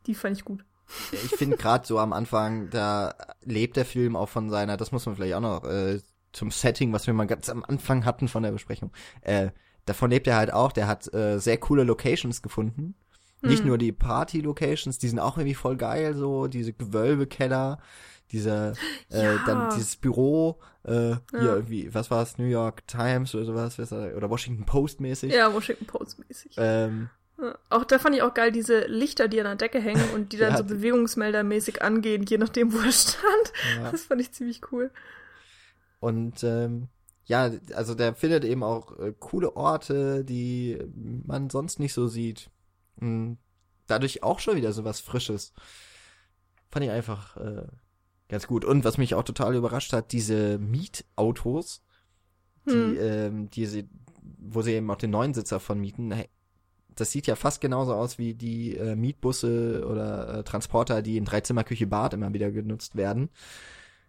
die 0.06 0.14
fand 0.14 0.36
ich 0.36 0.44
gut. 0.44 0.64
Ich 1.12 1.36
finde 1.36 1.56
gerade 1.56 1.86
so 1.86 1.98
am 1.98 2.12
Anfang, 2.12 2.70
da 2.70 3.14
lebt 3.42 3.76
der 3.76 3.84
Film 3.84 4.16
auch 4.16 4.28
von 4.28 4.50
seiner, 4.50 4.76
das 4.76 4.92
muss 4.92 5.06
man 5.06 5.16
vielleicht 5.16 5.34
auch 5.34 5.40
noch 5.40 5.64
äh, 5.64 6.00
zum 6.32 6.50
Setting, 6.50 6.92
was 6.92 7.06
wir 7.06 7.14
mal 7.14 7.26
ganz 7.26 7.48
am 7.48 7.64
Anfang 7.64 8.04
hatten 8.04 8.28
von 8.28 8.42
der 8.42 8.52
Besprechung. 8.52 8.90
Äh, 9.20 9.50
davon 9.84 10.10
lebt 10.10 10.26
er 10.26 10.36
halt 10.36 10.52
auch. 10.52 10.72
Der 10.72 10.86
hat 10.86 11.12
äh, 11.14 11.38
sehr 11.38 11.58
coole 11.58 11.84
Locations 11.84 12.42
gefunden. 12.42 12.94
Hm. 13.40 13.50
Nicht 13.50 13.64
nur 13.64 13.78
die 13.78 13.92
Party-Locations, 13.92 14.98
die 14.98 15.08
sind 15.08 15.18
auch 15.18 15.36
irgendwie 15.36 15.54
voll 15.54 15.76
geil, 15.76 16.14
so 16.14 16.46
diese 16.46 16.72
Gewölbekeller 16.72 17.78
dieser 18.32 18.72
äh, 19.10 19.24
ja. 19.24 19.42
dann 19.46 19.70
dieses 19.74 19.96
Büro 19.96 20.58
äh, 20.84 21.10
ja. 21.10 21.20
hier 21.32 21.54
irgendwie 21.54 21.94
was 21.94 22.10
war 22.10 22.22
es 22.22 22.38
New 22.38 22.46
York 22.46 22.86
Times 22.86 23.34
oder 23.34 23.44
sowas 23.44 23.78
oder 23.78 24.30
Washington 24.30 24.64
Post 24.64 25.00
mäßig 25.00 25.32
ja 25.32 25.52
Washington 25.52 25.86
Post 25.86 26.18
mäßig 26.26 26.54
ähm, 26.56 27.10
ja. 27.40 27.56
auch 27.70 27.84
da 27.84 27.98
fand 27.98 28.16
ich 28.16 28.22
auch 28.22 28.34
geil 28.34 28.50
diese 28.50 28.86
Lichter 28.86 29.28
die 29.28 29.40
an 29.40 29.46
der 29.46 29.56
Decke 29.56 29.80
hängen 29.80 30.08
und 30.14 30.32
die 30.32 30.36
dann 30.38 30.56
so 30.56 30.64
bewegungsmeldermäßig 30.64 31.82
angehen 31.82 32.24
je 32.24 32.38
nachdem 32.38 32.72
wo 32.72 32.78
er 32.78 32.92
stand 32.92 33.52
das 33.92 34.04
fand 34.04 34.20
ich 34.20 34.32
ziemlich 34.32 34.62
cool 34.72 34.90
und 36.00 36.42
ähm, 36.42 36.88
ja 37.24 37.50
also 37.74 37.94
der 37.94 38.14
findet 38.14 38.44
eben 38.44 38.62
auch 38.62 38.98
äh, 38.98 39.12
coole 39.18 39.56
Orte 39.56 40.24
die 40.24 40.78
man 40.94 41.50
sonst 41.50 41.78
nicht 41.78 41.92
so 41.92 42.08
sieht 42.08 42.50
und 42.96 43.38
dadurch 43.86 44.22
auch 44.22 44.38
schon 44.38 44.56
wieder 44.56 44.72
so 44.72 44.84
was 44.84 45.00
Frisches 45.00 45.52
fand 46.72 46.86
ich 46.86 46.90
einfach 46.90 47.36
äh, 47.36 47.66
ganz 48.32 48.46
gut. 48.48 48.64
Und 48.64 48.84
was 48.84 48.98
mich 48.98 49.14
auch 49.14 49.22
total 49.22 49.54
überrascht 49.54 49.92
hat, 49.92 50.10
diese 50.10 50.58
Mietautos, 50.58 51.84
die, 52.66 52.72
hm. 52.72 52.96
ähm, 52.98 53.50
die 53.50 53.66
sie, 53.66 53.88
wo 54.38 54.62
sie 54.62 54.72
eben 54.72 54.90
auch 54.90 54.96
den 54.96 55.10
neuen 55.10 55.34
Sitzer 55.34 55.60
von 55.60 55.78
mieten, 55.78 56.12
das 56.94 57.12
sieht 57.12 57.26
ja 57.26 57.36
fast 57.36 57.60
genauso 57.60 57.94
aus 57.94 58.18
wie 58.18 58.34
die 58.34 58.76
äh, 58.76 58.96
Mietbusse 58.96 59.86
oder 59.86 60.38
äh, 60.38 60.44
Transporter, 60.44 61.02
die 61.02 61.16
in 61.16 61.24
Dreizimmerküche 61.24 61.86
Bad 61.86 62.14
immer 62.14 62.32
wieder 62.32 62.50
genutzt 62.50 62.96
werden. 62.96 63.30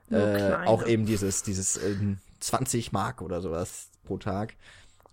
Äh, 0.09 0.53
auch 0.65 0.85
eben 0.85 1.05
dieses, 1.05 1.43
dieses 1.43 1.77
äh, 1.77 1.95
20 2.43 2.91
Mark 2.91 3.21
oder 3.21 3.41
sowas 3.41 3.89
pro 4.03 4.17
Tag. 4.17 4.55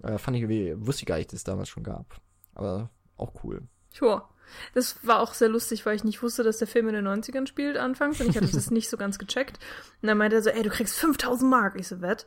Äh, 0.03 0.19
fand 0.19 0.37
ich 0.37 0.43
irgendwie, 0.43 0.75
wusste 0.87 1.03
ich 1.03 1.07
gar 1.07 1.17
nicht, 1.17 1.33
dass 1.33 1.41
es 1.41 1.45
damals 1.45 1.69
schon 1.69 1.85
gab. 1.85 2.21
Aber 2.55 2.91
auch 3.17 3.33
cool. 3.45 3.63
Sure. 3.93 4.25
Das 4.75 5.07
war 5.07 5.21
auch 5.21 5.35
sehr 5.35 5.49
lustig, 5.49 5.87
weil 5.87 5.95
ich 5.95 6.03
nicht 6.03 6.23
wusste, 6.23 6.43
dass 6.43 6.59
der 6.59 6.67
Film 6.67 6.89
in 6.89 6.95
den 6.95 7.07
90ern 7.07 7.47
spielt 7.47 7.77
anfangs 7.77 8.21
und 8.21 8.29
ich 8.29 8.37
hatte 8.37 8.51
das 8.51 8.71
nicht 8.71 8.91
so 8.91 8.97
ganz 8.97 9.19
gecheckt. 9.19 9.59
Und 10.03 10.09
dann 10.09 10.19
meinte 10.19 10.37
er 10.37 10.43
so, 10.43 10.51
ey, 10.51 10.63
du 10.63 10.71
kriegst 10.71 10.99
5000 10.99 11.49
Mark. 11.49 11.77
Ich 11.79 11.89
so, 11.89 12.01
wett? 12.01 12.27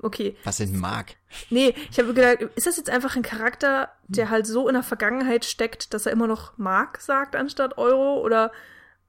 Okay. 0.00 0.36
Was 0.44 0.58
sind 0.58 0.76
Mark? 0.76 1.16
Nee, 1.50 1.74
ich 1.90 1.98
habe 1.98 2.14
gedacht, 2.14 2.42
ist 2.56 2.66
das 2.66 2.76
jetzt 2.76 2.90
einfach 2.90 3.16
ein 3.16 3.22
Charakter, 3.22 3.90
der 4.06 4.30
halt 4.30 4.46
so 4.46 4.68
in 4.68 4.74
der 4.74 4.82
Vergangenheit 4.82 5.44
steckt, 5.44 5.94
dass 5.94 6.06
er 6.06 6.12
immer 6.12 6.26
noch 6.26 6.56
Mark 6.58 7.00
sagt 7.00 7.36
anstatt 7.36 7.78
Euro 7.78 8.20
oder 8.20 8.52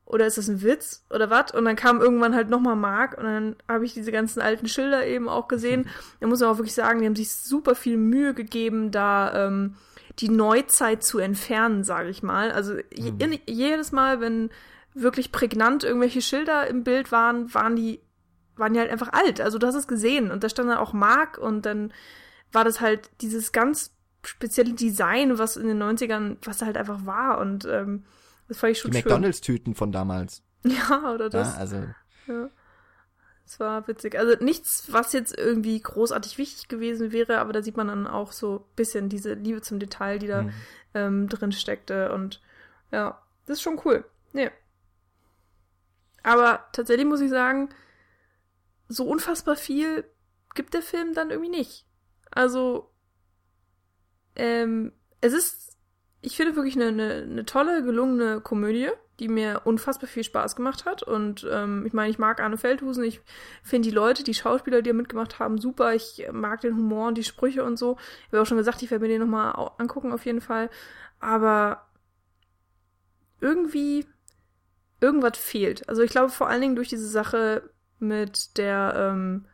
oder 0.05 0.27
ist 0.27 0.37
das 0.37 0.47
ein 0.47 0.61
Witz 0.61 1.03
oder 1.09 1.29
was? 1.29 1.51
Und 1.51 1.65
dann 1.65 1.75
kam 1.75 1.99
irgendwann 1.99 2.35
halt 2.35 2.49
nochmal 2.49 2.75
Mark 2.75 3.17
und 3.17 3.23
dann 3.23 3.55
habe 3.67 3.85
ich 3.85 3.93
diese 3.93 4.11
ganzen 4.11 4.39
alten 4.39 4.67
Schilder 4.67 5.05
eben 5.05 5.27
auch 5.27 5.47
gesehen. 5.47 5.89
Da 6.19 6.27
muss 6.27 6.39
man 6.39 6.49
auch 6.49 6.57
wirklich 6.57 6.75
sagen, 6.75 6.99
die 6.99 7.05
haben 7.05 7.15
sich 7.15 7.31
super 7.31 7.75
viel 7.75 7.97
Mühe 7.97 8.33
gegeben, 8.33 8.91
da 8.91 9.47
ähm, 9.47 9.75
die 10.19 10.29
Neuzeit 10.29 11.03
zu 11.03 11.19
entfernen, 11.19 11.83
sage 11.83 12.09
ich 12.09 12.23
mal. 12.23 12.51
Also 12.51 12.73
mhm. 12.73 13.39
jedes 13.45 13.91
Mal, 13.91 14.21
wenn 14.21 14.49
wirklich 14.93 15.31
prägnant 15.31 15.83
irgendwelche 15.83 16.21
Schilder 16.21 16.67
im 16.67 16.83
Bild 16.83 17.11
waren, 17.11 17.53
waren 17.53 17.75
die 17.75 17.99
waren 18.57 18.73
die 18.73 18.79
halt 18.79 18.91
einfach 18.91 19.11
alt. 19.11 19.41
Also 19.41 19.57
du 19.57 19.67
hast 19.67 19.75
es 19.75 19.87
gesehen 19.87 20.31
und 20.31 20.43
da 20.43 20.49
stand 20.49 20.69
dann 20.69 20.77
auch 20.77 20.93
Mark 20.93 21.37
und 21.37 21.65
dann 21.65 21.91
war 22.51 22.63
das 22.63 22.79
halt 22.79 23.09
dieses 23.21 23.51
ganz 23.51 23.93
spezielle 24.23 24.73
Design, 24.73 25.37
was 25.37 25.57
in 25.57 25.67
den 25.67 25.81
90ern, 25.81 26.37
was 26.43 26.61
halt 26.61 26.77
einfach 26.77 27.05
war 27.05 27.39
und 27.39 27.65
ähm, 27.65 28.05
das 28.47 28.57
fand 28.57 28.71
ich 28.71 28.79
schon 28.79 28.91
Die 28.91 28.97
McDonalds-Tüten 28.97 29.75
von 29.75 29.91
damals. 29.91 30.41
Ja, 30.67 31.13
oder 31.13 31.29
das. 31.29 31.53
Ja, 31.53 31.59
also. 31.59 31.75
Ja. 32.25 32.49
Es 33.45 33.59
war 33.59 33.87
witzig. 33.87 34.17
Also 34.17 34.43
nichts, 34.43 34.91
was 34.91 35.13
jetzt 35.13 35.37
irgendwie 35.37 35.79
großartig 35.79 36.39
wichtig 36.39 36.67
gewesen 36.67 37.11
wäre, 37.11 37.37
aber 37.37 37.53
da 37.53 37.61
sieht 37.61 37.77
man 37.77 37.87
dann 37.87 38.07
auch 38.07 38.31
so 38.31 38.55
ein 38.57 38.75
bisschen 38.75 39.07
diese 39.07 39.35
Liebe 39.35 39.61
zum 39.61 39.77
Detail, 39.77 40.17
die 40.17 40.27
da 40.27 40.43
mhm. 40.43 40.53
ähm, 40.95 41.29
drin 41.29 41.51
steckte. 41.51 42.11
Und 42.11 42.41
ja, 42.91 43.21
das 43.45 43.57
ist 43.57 43.61
schon 43.61 43.79
cool. 43.85 44.03
Nee. 44.33 44.49
Aber 46.23 46.65
tatsächlich 46.71 47.05
muss 47.05 47.21
ich 47.21 47.29
sagen, 47.29 47.69
so 48.87 49.05
unfassbar 49.05 49.55
viel 49.55 50.03
gibt 50.55 50.73
der 50.73 50.81
Film 50.81 51.13
dann 51.13 51.29
irgendwie 51.29 51.51
nicht. 51.51 51.85
Also, 52.31 52.89
ähm, 54.35 54.91
es 55.21 55.33
ist, 55.33 55.74
ich 56.25 56.35
finde 56.35 56.55
wirklich 56.55 56.75
eine, 56.75 56.87
eine, 56.87 57.13
eine 57.29 57.45
tolle, 57.45 57.83
gelungene 57.83 58.41
Komödie, 58.41 58.89
die 59.19 59.27
mir 59.27 59.61
unfassbar 59.65 60.09
viel 60.09 60.23
Spaß 60.23 60.55
gemacht 60.55 60.85
hat. 60.85 61.03
Und 61.03 61.47
ähm, 61.49 61.85
ich 61.85 61.93
meine, 61.93 62.09
ich 62.09 62.17
mag 62.17 62.41
Arne 62.41 62.57
Feldhusen, 62.57 63.03
ich 63.03 63.21
finde 63.61 63.89
die 63.89 63.95
Leute, 63.95 64.23
die 64.23 64.33
Schauspieler, 64.33 64.81
die 64.81 64.89
da 64.89 64.95
mitgemacht 64.95 65.37
haben, 65.39 65.59
super. 65.59 65.93
Ich 65.93 66.25
mag 66.31 66.61
den 66.61 66.75
Humor 66.75 67.09
und 67.09 67.17
die 67.17 67.23
Sprüche 67.23 67.63
und 67.63 67.77
so. 67.77 67.97
Ich 68.25 68.33
habe 68.33 68.41
auch 68.41 68.45
schon 68.45 68.57
gesagt, 68.57 68.81
ich 68.81 68.89
werde 68.89 69.03
mir 69.03 69.09
den 69.09 69.21
nochmal 69.21 69.71
angucken 69.77 70.11
auf 70.11 70.25
jeden 70.25 70.41
Fall. 70.41 70.69
Aber 71.19 71.85
irgendwie, 73.39 74.05
irgendwas 74.99 75.37
fehlt. 75.37 75.87
Also 75.87 76.01
ich 76.01 76.09
glaube 76.09 76.29
vor 76.29 76.49
allen 76.49 76.61
Dingen 76.61 76.75
durch 76.75 76.89
diese 76.89 77.07
Sache 77.07 77.69
mit 77.99 78.57
der, 78.57 78.93
ähm, 78.97 79.45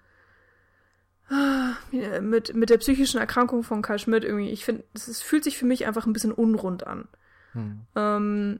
mit, 2.22 2.56
mit 2.56 2.70
der 2.70 2.78
psychischen 2.78 3.20
Erkrankung 3.20 3.64
von 3.64 3.82
Karl 3.82 4.00
Schmidt 4.00 4.24
irgendwie, 4.24 4.50
ich 4.50 4.66
finde, 4.66 4.84
es 4.94 5.22
fühlt 5.22 5.44
sich 5.44 5.58
für 5.58 5.66
mich 5.66 5.86
einfach 5.86 6.06
ein 6.06 6.14
bisschen 6.14 6.32
unrund 6.32 6.86
an. 6.86 7.08
Hm. 7.54 7.82
Ähm, 7.96 8.60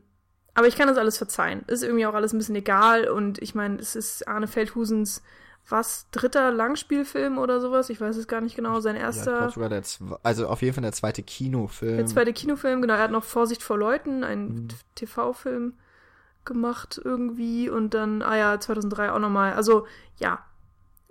aber 0.54 0.68
ich 0.68 0.76
kann 0.76 0.88
das 0.88 0.98
alles 0.98 1.18
verzeihen. 1.18 1.64
Ist 1.68 1.84
irgendwie 1.84 2.06
auch 2.06 2.14
alles 2.14 2.34
ein 2.34 2.38
bisschen 2.38 2.56
egal 2.56 3.08
und 3.08 3.42
ich 3.42 3.56
meine, 3.56 3.80
es 3.80 3.96
ist 3.96 4.28
Arne 4.28 4.48
Feldhusens 4.48 5.22
was 5.70 6.08
dritter 6.12 6.52
Langspielfilm 6.52 7.38
oder 7.38 7.62
sowas, 7.62 7.90
ich 7.90 8.02
weiß 8.02 8.18
es 8.18 8.28
gar 8.28 8.42
nicht 8.42 8.56
genau, 8.56 8.80
sein 8.80 8.96
erster. 8.96 9.52
Ja, 9.56 9.70
der 9.70 9.84
also 10.24 10.48
auf 10.48 10.62
jeden 10.62 10.74
Fall 10.74 10.82
der 10.82 10.92
zweite 10.92 11.24
Kinofilm. 11.24 11.98
Der 11.98 12.06
zweite 12.08 12.34
Kinofilm, 12.34 12.82
genau, 12.82 12.96
er 12.96 13.04
hat 13.04 13.12
noch 13.12 13.24
Vorsicht 13.24 13.64
vor 13.64 13.78
Leuten, 13.78 14.24
einen 14.24 14.48
mhm. 14.48 14.68
TV-Film 14.96 15.74
gemacht 16.44 17.00
irgendwie 17.04 17.70
und 17.70 17.94
dann 17.94 18.22
ah 18.22 18.36
ja, 18.36 18.60
2003 18.60 19.12
auch 19.12 19.20
nochmal. 19.20 19.54
Also, 19.54 19.86
ja, 20.18 20.44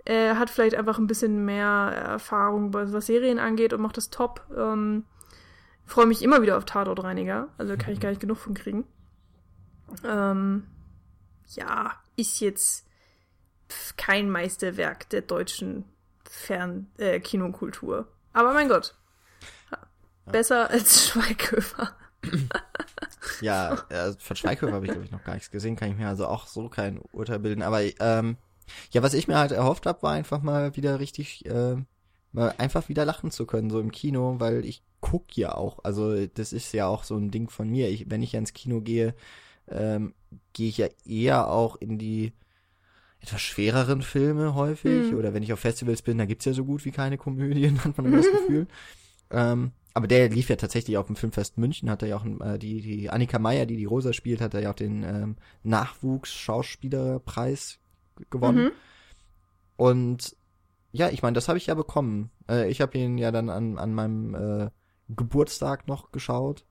er 0.05 0.39
hat 0.39 0.49
vielleicht 0.49 0.75
einfach 0.75 0.97
ein 0.97 1.07
bisschen 1.07 1.45
mehr 1.45 1.65
Erfahrung, 1.65 2.73
was 2.73 3.05
Serien 3.05 3.39
angeht 3.39 3.73
und 3.73 3.81
macht 3.81 3.97
das 3.97 4.09
top. 4.09 4.45
Ähm, 4.55 5.05
freue 5.85 6.07
mich 6.07 6.23
immer 6.23 6.41
wieder 6.41 6.57
auf 6.57 6.65
Tatortreiniger, 6.65 7.49
also 7.57 7.75
kann 7.77 7.93
ich 7.93 7.99
gar 8.01 8.09
nicht 8.09 8.21
genug 8.21 8.37
von 8.37 8.53
kriegen. 8.53 8.85
Ähm, 10.03 10.67
ja, 11.47 11.93
ist 12.15 12.39
jetzt 12.39 12.87
kein 13.97 14.29
Meisterwerk 14.29 15.09
der 15.09 15.21
deutschen 15.21 15.85
Fern 16.29 16.87
äh, 16.97 17.19
Kinokultur. 17.19 18.07
Aber 18.33 18.53
mein 18.53 18.69
Gott. 18.69 18.95
Besser 20.25 20.69
als 20.69 21.07
Schweighöfer. 21.07 21.95
ja, 23.41 23.73
äh, 23.89 24.13
von 24.17 24.35
Schweighöfer 24.35 24.73
habe 24.73 24.85
ich, 24.85 24.91
glaube 24.91 25.05
ich, 25.05 25.11
noch 25.11 25.23
gar 25.23 25.33
nichts 25.33 25.51
gesehen, 25.51 25.75
kann 25.75 25.91
ich 25.91 25.97
mir 25.97 26.07
also 26.07 26.27
auch 26.27 26.47
so 26.47 26.69
kein 26.69 26.99
Urteil 27.11 27.39
bilden. 27.39 27.63
Aber 27.63 27.81
ähm, 27.99 28.37
ja, 28.91 29.03
was 29.03 29.13
ich 29.13 29.27
mir 29.27 29.37
halt 29.37 29.51
erhofft 29.51 29.85
habe, 29.85 30.03
war 30.03 30.13
einfach 30.13 30.41
mal 30.41 30.75
wieder 30.75 30.99
richtig, 30.99 31.45
äh, 31.45 31.75
mal 32.31 32.55
einfach 32.57 32.89
wieder 32.89 33.05
lachen 33.05 33.31
zu 33.31 33.45
können, 33.45 33.69
so 33.69 33.79
im 33.79 33.91
Kino, 33.91 34.35
weil 34.39 34.65
ich 34.65 34.83
guck 35.01 35.35
ja 35.35 35.55
auch, 35.55 35.79
also 35.83 36.27
das 36.27 36.53
ist 36.53 36.71
ja 36.73 36.87
auch 36.87 37.03
so 37.03 37.17
ein 37.17 37.31
Ding 37.31 37.49
von 37.49 37.69
mir. 37.69 37.89
Ich, 37.89 38.09
wenn 38.09 38.23
ich 38.23 38.33
ja 38.33 38.39
ins 38.39 38.53
Kino 38.53 38.81
gehe, 38.81 39.15
ähm, 39.67 40.13
gehe 40.53 40.69
ich 40.69 40.77
ja 40.77 40.87
eher 41.05 41.49
auch 41.49 41.75
in 41.75 41.97
die 41.97 42.33
etwas 43.21 43.41
schwereren 43.41 44.01
Filme 44.01 44.55
häufig. 44.55 45.11
Mhm. 45.11 45.17
Oder 45.17 45.33
wenn 45.33 45.43
ich 45.43 45.51
auf 45.53 45.59
Festivals 45.59 46.01
bin, 46.01 46.17
da 46.17 46.25
gibt's 46.25 46.45
ja 46.45 46.53
so 46.53 46.65
gut 46.65 46.83
wie 46.85 46.91
keine 46.91 47.17
Komödien, 47.17 47.83
hat 47.83 47.97
man 47.97 48.11
das 48.11 48.31
Gefühl. 48.31 48.67
Ähm, 49.29 49.71
aber 49.93 50.07
der 50.07 50.29
lief 50.29 50.47
ja 50.49 50.55
tatsächlich 50.55 50.97
auf 50.97 51.07
dem 51.07 51.17
Filmfest 51.17 51.57
München, 51.57 51.89
hat 51.89 52.01
er 52.01 52.07
ja 52.07 52.15
auch 52.17 52.25
äh, 52.25 52.57
die, 52.57 52.79
die 52.81 53.09
Annika 53.09 53.39
Meyer, 53.39 53.65
die 53.65 53.75
die 53.75 53.83
Rosa 53.85 54.13
spielt, 54.13 54.39
hat 54.41 54.53
er 54.53 54.61
ja 54.61 54.71
auch 54.71 54.75
den 54.75 55.03
ähm, 55.03 55.35
Nachwuchs-Schauspielerpreis 55.63 57.79
gewonnen. 58.29 58.65
Mhm. 58.65 58.71
Und 59.77 60.35
ja, 60.91 61.09
ich 61.09 61.21
meine, 61.21 61.35
das 61.35 61.47
habe 61.47 61.57
ich 61.57 61.67
ja 61.67 61.73
bekommen. 61.73 62.31
Äh, 62.49 62.69
ich 62.69 62.81
habe 62.81 62.97
ihn 62.97 63.17
ja 63.17 63.31
dann 63.31 63.49
an, 63.49 63.77
an 63.77 63.93
meinem 63.93 64.35
äh, 64.35 64.69
Geburtstag 65.09 65.87
noch 65.87 66.11
geschaut. 66.11 66.65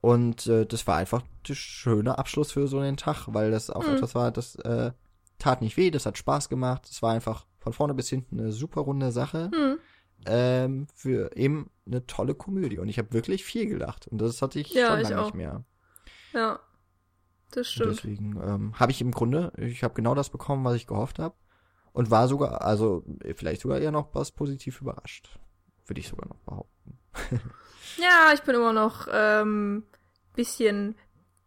Und 0.00 0.46
äh, 0.46 0.66
das 0.66 0.86
war 0.86 0.96
einfach 0.96 1.22
der 1.46 1.54
schöne 1.54 2.18
Abschluss 2.18 2.52
für 2.52 2.66
so 2.68 2.78
einen 2.78 2.96
Tag, 2.96 3.26
weil 3.28 3.50
das 3.50 3.70
auch 3.70 3.86
mhm. 3.86 3.94
etwas 3.94 4.14
war, 4.14 4.30
das 4.30 4.56
äh, 4.56 4.92
tat 5.38 5.62
nicht 5.62 5.76
weh, 5.76 5.90
das 5.90 6.06
hat 6.06 6.18
Spaß 6.18 6.48
gemacht. 6.48 6.88
Es 6.90 7.02
war 7.02 7.12
einfach 7.12 7.46
von 7.58 7.72
vorne 7.72 7.94
bis 7.94 8.08
hinten 8.08 8.40
eine 8.40 8.52
super 8.52 8.80
runde 8.80 9.12
Sache. 9.12 9.50
Mhm. 9.54 9.78
Ähm, 10.26 10.86
für 10.94 11.34
eben 11.34 11.70
eine 11.86 12.06
tolle 12.06 12.34
Komödie. 12.34 12.78
Und 12.78 12.88
ich 12.88 12.98
habe 12.98 13.12
wirklich 13.12 13.44
viel 13.44 13.66
gelacht. 13.66 14.06
Und 14.08 14.20
das 14.20 14.42
hatte 14.42 14.60
ich 14.60 14.72
ja, 14.72 14.88
schon 14.88 15.00
lange 15.00 15.22
nicht 15.22 15.34
mehr. 15.34 15.64
Ja. 16.32 16.60
Das 17.50 17.68
stimmt. 17.68 17.98
Deswegen 17.98 18.40
ähm, 18.42 18.78
habe 18.78 18.92
ich 18.92 19.00
im 19.00 19.10
Grunde, 19.10 19.52
ich 19.56 19.82
habe 19.82 19.94
genau 19.94 20.14
das 20.14 20.30
bekommen, 20.30 20.64
was 20.64 20.76
ich 20.76 20.86
gehofft 20.86 21.18
habe. 21.18 21.34
Und 21.92 22.10
war 22.10 22.28
sogar, 22.28 22.62
also 22.62 23.04
vielleicht 23.34 23.62
sogar 23.62 23.80
eher 23.80 23.90
noch 23.90 24.14
was 24.14 24.30
positiv 24.30 24.80
überrascht. 24.80 25.38
Würde 25.86 26.00
ich 26.00 26.08
sogar 26.08 26.28
noch 26.28 26.38
behaupten. 26.40 26.98
ja, 27.98 28.32
ich 28.32 28.42
bin 28.42 28.54
immer 28.54 28.72
noch 28.72 29.08
ähm, 29.12 29.82
bisschen, 30.36 30.94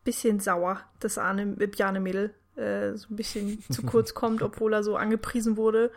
bisschen 0.03 0.41
sauer, 0.41 0.81
dass 0.99 1.17
Arne 1.17 1.45
Bjane 1.45 2.01
Mädel 2.01 2.35
äh, 2.55 2.93
so 2.95 3.07
ein 3.09 3.15
bisschen 3.15 3.63
zu 3.69 3.83
kurz 3.85 4.13
kommt, 4.13 4.41
obwohl 4.41 4.73
er 4.73 4.83
so 4.83 4.97
angepriesen 4.97 5.55
wurde. 5.55 5.91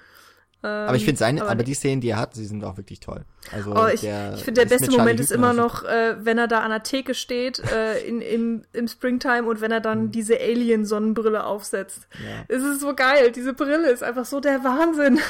Ähm, 0.63 0.89
aber 0.89 0.97
ich 0.97 1.05
finde 1.05 1.19
seine, 1.19 1.43
aber, 1.43 1.51
aber, 1.51 1.63
die 1.63 1.75
Szenen, 1.75 2.01
die 2.01 2.09
er 2.09 2.19
hat, 2.19 2.35
sie 2.35 2.45
sind 2.45 2.65
auch 2.65 2.77
wirklich 2.77 3.01
toll. 3.01 3.25
Also 3.53 3.75
oh, 3.75 3.87
ich, 3.87 4.03
ich 4.05 4.45
finde 4.45 4.63
der 4.63 4.67
beste 4.67 4.91
Moment 4.91 5.21
ist 5.21 5.31
immer 5.31 5.53
noch, 5.53 5.85
äh, 5.85 6.17
wenn 6.25 6.39
er 6.39 6.49
da 6.49 6.61
an 6.61 6.71
der 6.71 6.83
Theke 6.83 7.15
steht 7.15 7.61
äh, 7.71 8.01
in, 8.01 8.21
im, 8.21 8.65
im 8.73 8.89
Springtime 8.89 9.45
und 9.45 9.61
wenn 9.61 9.71
er 9.71 9.81
dann 9.81 10.05
mhm. 10.05 10.11
diese 10.13 10.41
Alien-Sonnenbrille 10.41 11.45
aufsetzt. 11.45 12.09
Ja. 12.13 12.45
Es 12.49 12.63
ist 12.63 12.81
so 12.81 12.95
geil. 12.95 13.33
Diese 13.33 13.53
Brille 13.53 13.91
ist 13.91 14.03
einfach 14.03 14.25
so 14.25 14.41
der 14.41 14.65
Wahnsinn. 14.65 15.21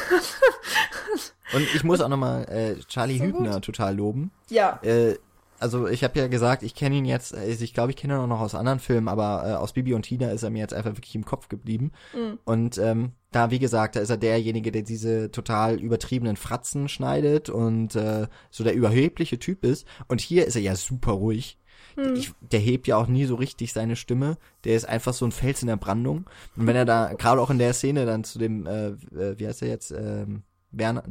und 1.55 1.63
ich 1.75 1.85
muss 1.85 2.01
auch 2.01 2.09
nochmal 2.09 2.45
äh, 2.49 2.77
Charlie 2.87 3.19
so 3.19 3.25
Hübner 3.25 3.55
gut. 3.55 3.65
total 3.65 3.97
loben. 3.97 4.31
Ja. 4.49 4.79
Äh, 4.83 5.17
also 5.59 5.87
ich 5.89 6.05
habe 6.05 6.19
ja 6.19 6.29
gesagt, 6.29 6.63
ich 6.63 6.75
kenne 6.75 6.97
ihn 6.97 7.05
jetzt, 7.05 7.35
also 7.35 7.65
ich 7.65 7.75
glaube, 7.75 7.91
ich 7.91 7.97
kenne 7.97 8.15
ihn 8.15 8.21
auch 8.21 8.27
noch 8.27 8.41
aus 8.41 8.55
anderen 8.55 8.79
Filmen, 8.79 9.09
aber 9.09 9.45
äh, 9.47 9.53
aus 9.55 9.73
Bibi 9.73 9.95
und 9.95 10.03
Tina 10.03 10.31
ist 10.31 10.43
er 10.43 10.51
mir 10.51 10.59
jetzt 10.59 10.75
einfach 10.75 10.97
wirklich 10.97 11.15
im 11.15 11.25
Kopf 11.25 11.49
geblieben. 11.49 11.93
Mhm. 12.15 12.39
Und 12.45 12.79
ähm, 12.79 13.13
da, 13.37 13.51
wie 13.51 13.59
gesagt, 13.59 13.97
da 13.97 14.01
ist 14.01 14.11
er 14.11 14.17
derjenige, 14.17 14.73
der 14.73 14.83
diese 14.83 15.31
total 15.31 15.79
übertriebenen 15.81 16.37
Fratzen 16.37 16.89
schneidet 16.89 17.51
und 17.51 17.95
äh, 17.95 18.29
so 18.51 18.65
der 18.65 18.75
überhebliche 18.75 19.39
Typ 19.39 19.65
ist. 19.65 19.87
Und 20.09 20.23
hier 20.23 20.47
ist 20.47 20.57
er 20.57 20.63
ja 20.63 20.75
super 20.75 21.13
ruhig. 21.13 21.59
Mhm. 21.97 22.15
Ich, 22.15 22.33
der 22.41 22.61
hebt 22.61 22.87
ja 22.87 22.97
auch 22.97 23.09
nie 23.09 23.27
so 23.27 23.35
richtig 23.35 23.75
seine 23.75 23.95
Stimme. 23.95 24.39
Der 24.65 24.75
ist 24.75 24.89
einfach 24.89 25.13
so 25.13 25.27
ein 25.27 25.33
Fels 25.33 25.61
in 25.61 25.69
der 25.69 25.77
Brandung. 25.77 26.25
Und 26.57 26.67
wenn 26.67 26.77
er 26.77 26.87
da, 26.87 27.13
gerade 27.13 27.41
auch 27.43 27.51
in 27.51 27.59
der 27.59 27.75
Szene 27.75 28.07
dann 28.07 28.25
zu 28.25 28.39
dem, 28.39 28.67
äh, 28.67 28.89
äh 28.89 29.39
wie 29.39 29.47
heißt 29.47 29.61
er 29.61 29.69
jetzt, 29.69 29.91
ähm, 29.91 30.43
Werner, 30.71 31.03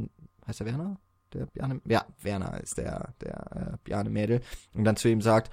heißt 0.46 0.60
er 0.60 0.66
Werner? 0.66 0.98
der 1.32 1.46
Bjarne, 1.46 1.80
ja, 1.84 2.04
Werner 2.22 2.60
ist 2.62 2.78
der, 2.78 3.14
der 3.20 3.74
äh, 3.74 3.76
Bjarne 3.84 4.10
Mädel, 4.10 4.40
und 4.74 4.84
dann 4.84 4.96
zu 4.96 5.08
ihm 5.08 5.20
sagt, 5.20 5.52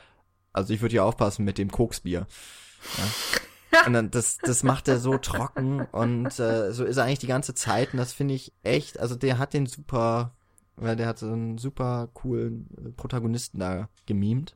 also 0.54 0.74
ich 0.74 0.82
würde 0.82 0.94
hier 0.94 1.04
aufpassen 1.04 1.46
mit 1.46 1.58
dem 1.58 1.72
Koksbier. 1.72 2.28
Ja. 2.98 3.04
Und 3.86 3.94
dann, 3.94 4.12
das, 4.12 4.38
das 4.38 4.64
macht 4.64 4.88
er 4.88 5.00
so 5.00 5.18
trocken 5.18 5.82
und 5.92 6.40
äh, 6.40 6.72
so 6.72 6.84
ist 6.84 6.98
er 6.98 7.06
eigentlich 7.06 7.20
die 7.20 7.28
ganze 7.28 7.54
Zeit 7.54 7.94
und 7.94 7.98
das 8.00 8.14
finde 8.14 8.34
ich 8.34 8.54
echt, 8.64 9.00
also 9.00 9.16
der 9.16 9.38
hat 9.38 9.54
den 9.54 9.66
super, 9.66 10.34
weil 10.76 10.96
der 10.96 11.08
hat 11.08 11.20
so 11.20 11.28
einen 11.28 11.58
super 11.58 12.10
coolen 12.14 12.70
äh, 12.78 12.90
Protagonisten 12.92 13.60
da 13.60 13.90
gemimt. 14.06 14.56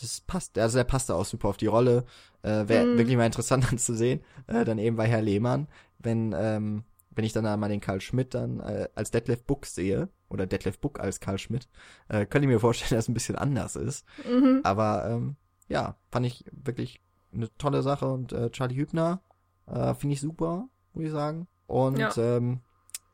Das 0.00 0.20
passt, 0.20 0.58
also 0.58 0.78
der 0.78 0.84
passt 0.84 1.10
da 1.10 1.14
auch 1.14 1.24
super 1.24 1.48
auf 1.48 1.56
die 1.56 1.66
Rolle. 1.66 2.04
Äh, 2.42 2.68
Wäre 2.68 2.86
mm. 2.86 2.98
wirklich 2.98 3.16
mal 3.16 3.26
interessant 3.26 3.64
dann 3.70 3.78
zu 3.78 3.94
sehen. 3.94 4.20
Äh, 4.46 4.64
dann 4.64 4.78
eben 4.78 4.96
bei 4.96 5.06
Herr 5.06 5.22
Lehmann, 5.22 5.68
wenn 5.98 6.34
ähm, 6.36 6.84
wenn 7.10 7.24
ich 7.24 7.32
dann 7.32 7.60
mal 7.60 7.68
den 7.68 7.80
Karl 7.80 8.00
Schmidt 8.00 8.34
dann 8.34 8.60
äh, 8.60 8.88
als 8.94 9.10
Detlef 9.10 9.42
Book 9.42 9.66
sehe, 9.66 10.08
oder 10.30 10.46
Detlef 10.46 10.78
Book 10.78 11.00
als 11.00 11.20
Karl 11.20 11.38
Schmidt, 11.38 11.68
äh, 12.08 12.24
könnte 12.24 12.46
ich 12.46 12.52
mir 12.52 12.60
vorstellen, 12.60 12.96
dass 12.96 13.04
es 13.04 13.08
ein 13.08 13.14
bisschen 13.14 13.36
anders 13.36 13.76
ist. 13.76 14.06
Mhm. 14.26 14.60
Aber 14.62 15.06
ähm, 15.10 15.36
ja, 15.68 15.96
fand 16.10 16.26
ich 16.26 16.44
wirklich 16.52 17.00
eine 17.32 17.54
tolle 17.56 17.82
Sache 17.82 18.06
und 18.06 18.32
äh, 18.32 18.50
Charlie 18.50 18.76
Hübner 18.76 19.22
äh, 19.66 19.94
finde 19.94 20.14
ich 20.14 20.20
super, 20.20 20.68
muss 20.94 21.04
ich 21.04 21.10
sagen. 21.10 21.46
Und 21.66 21.98
ja. 21.98 22.12
ähm, 22.16 22.60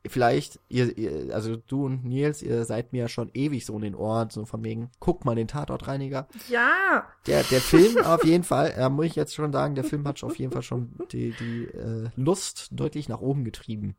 vielleicht, 0.08 0.60
ihr, 0.68 0.96
ihr, 0.96 1.34
also 1.34 1.56
du 1.56 1.86
und 1.86 2.04
Nils, 2.04 2.42
ihr 2.42 2.64
seid 2.64 2.92
mir 2.92 3.02
ja 3.02 3.08
schon 3.08 3.30
ewig 3.34 3.66
so 3.66 3.74
in 3.76 3.82
den 3.82 3.94
Ohren, 3.94 4.30
so 4.30 4.44
von 4.44 4.64
wegen, 4.64 4.90
guck 5.00 5.24
mal 5.24 5.34
den 5.34 5.48
Tatortreiniger. 5.48 6.28
Ja! 6.48 7.06
Der, 7.26 7.42
der 7.44 7.60
Film 7.60 7.98
auf 8.04 8.24
jeden 8.24 8.44
Fall, 8.44 8.72
äh, 8.76 8.88
muss 8.88 9.06
ich 9.06 9.16
jetzt 9.16 9.34
schon 9.34 9.52
sagen, 9.52 9.74
der 9.74 9.84
Film 9.84 10.06
hat 10.06 10.22
auf 10.24 10.38
jeden 10.38 10.52
Fall 10.52 10.62
schon 10.62 10.94
die, 11.12 11.32
die 11.32 11.64
äh, 11.64 12.08
Lust 12.16 12.68
deutlich 12.70 13.08
nach 13.08 13.20
oben 13.20 13.44
getrieben. 13.44 13.96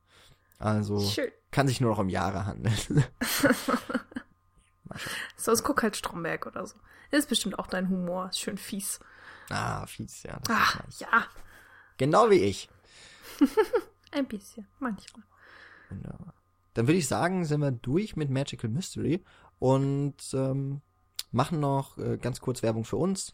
Also 0.59 0.99
Schön. 0.99 1.29
kann 1.51 1.67
sich 1.67 1.81
nur 1.81 1.91
noch 1.91 1.99
um 1.99 2.09
Jahre 2.09 2.45
handeln. 2.45 2.73
Sonst 5.35 5.63
guck 5.63 5.83
halt 5.83 5.95
Stromberg 5.95 6.47
oder 6.47 6.65
so. 6.65 6.77
Das 7.11 7.19
ist 7.19 7.29
bestimmt 7.29 7.59
auch 7.59 7.67
dein 7.67 7.89
Humor. 7.89 8.31
Schön 8.33 8.57
fies. 8.57 8.99
Ah, 9.49 9.85
fies, 9.85 10.23
ja. 10.23 10.39
Ah, 10.49 10.79
ja. 10.99 11.25
Genau 11.97 12.29
wie 12.29 12.43
ich. 12.43 12.69
Ein 14.11 14.27
bisschen, 14.27 14.67
manchmal. 14.79 15.23
Wunderbar. 15.89 16.33
Dann 16.73 16.87
würde 16.87 16.99
ich 16.99 17.07
sagen, 17.07 17.45
sind 17.45 17.61
wir 17.61 17.71
durch 17.71 18.15
mit 18.15 18.29
Magical 18.29 18.69
Mystery 18.69 19.23
und 19.59 20.15
ähm, 20.33 20.81
machen 21.31 21.59
noch 21.59 21.97
äh, 21.97 22.17
ganz 22.17 22.39
kurz 22.39 22.61
Werbung 22.61 22.83
für 22.83 22.97
uns. 22.97 23.33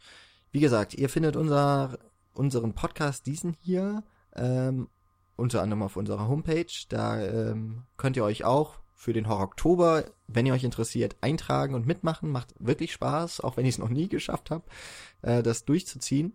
Wie 0.52 0.60
gesagt, 0.60 0.94
ihr 0.94 1.10
findet 1.10 1.36
unser, 1.36 1.98
unseren 2.34 2.74
Podcast, 2.74 3.26
diesen 3.26 3.54
hier, 3.60 4.04
ähm, 4.36 4.88
unter 5.36 5.62
anderem 5.62 5.84
auf 5.84 5.98
unserer 5.98 6.28
Homepage. 6.28 6.72
Da 6.90 7.20
ähm, 7.20 7.84
könnt 7.98 8.16
ihr 8.16 8.24
euch 8.24 8.44
auch 8.46 8.83
für 9.04 9.14
den 9.14 9.28
Horror 9.28 9.44
Oktober, 9.44 10.06
wenn 10.28 10.46
ihr 10.46 10.54
euch 10.54 10.64
interessiert, 10.64 11.18
eintragen 11.20 11.76
und 11.76 11.86
mitmachen. 11.86 12.32
Macht 12.32 12.56
wirklich 12.58 12.94
Spaß, 12.94 13.42
auch 13.42 13.58
wenn 13.58 13.66
ich 13.66 13.76
es 13.76 13.78
noch 13.78 13.90
nie 13.90 14.08
geschafft 14.08 14.50
habe, 14.50 14.64
äh, 15.24 15.44
das 15.44 15.66
durchzuziehen. 15.66 16.34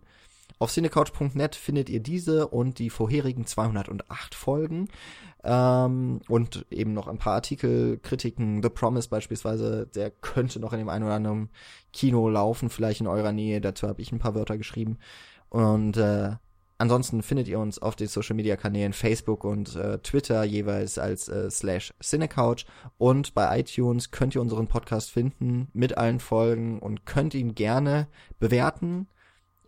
Auf 0.59 0.71
cinecouch.net 0.71 1.55
findet 1.55 1.89
ihr 1.89 1.99
diese 1.99 2.47
und 2.47 2.77
die 2.77 2.91
vorherigen 2.91 3.47
208 3.47 4.35
Folgen. 4.35 4.87
Ähm, 5.43 6.21
und 6.27 6.65
eben 6.69 6.93
noch 6.93 7.07
ein 7.07 7.17
paar 7.17 7.33
Artikel, 7.33 7.97
Kritiken. 7.97 8.61
The 8.61 8.69
Promise 8.69 9.09
beispielsweise, 9.09 9.87
der 9.87 10.11
könnte 10.11 10.59
noch 10.59 10.73
in 10.73 10.79
dem 10.79 10.89
einen 10.89 11.05
oder 11.05 11.15
anderen 11.15 11.49
Kino 11.91 12.29
laufen, 12.29 12.69
vielleicht 12.69 13.01
in 13.01 13.07
eurer 13.07 13.31
Nähe. 13.31 13.61
Dazu 13.61 13.87
habe 13.87 14.01
ich 14.01 14.11
ein 14.11 14.19
paar 14.19 14.35
Wörter 14.35 14.57
geschrieben. 14.57 14.99
Und 15.49 15.97
äh, 15.97 16.35
ansonsten 16.79 17.21
findet 17.21 17.47
ihr 17.47 17.59
uns 17.59 17.79
auf 17.79 17.95
den 17.95 18.07
Social 18.07 18.35
Media 18.35 18.55
Kanälen 18.55 18.93
Facebook 18.93 19.43
und 19.43 19.75
äh, 19.75 19.99
Twitter 19.99 20.43
jeweils 20.43 20.97
als 20.97 21.27
äh, 21.27 21.51
slash 21.51 21.93
Cinecouch. 22.01 22.65
Und 22.97 23.35
bei 23.35 23.59
iTunes 23.59 24.09
könnt 24.09 24.33
ihr 24.33 24.41
unseren 24.41 24.67
Podcast 24.67 25.11
finden 25.11 25.67
mit 25.73 25.97
allen 25.97 26.19
Folgen 26.19 26.79
und 26.79 27.05
könnt 27.05 27.35
ihn 27.35 27.53
gerne 27.53 28.07
bewerten 28.39 29.07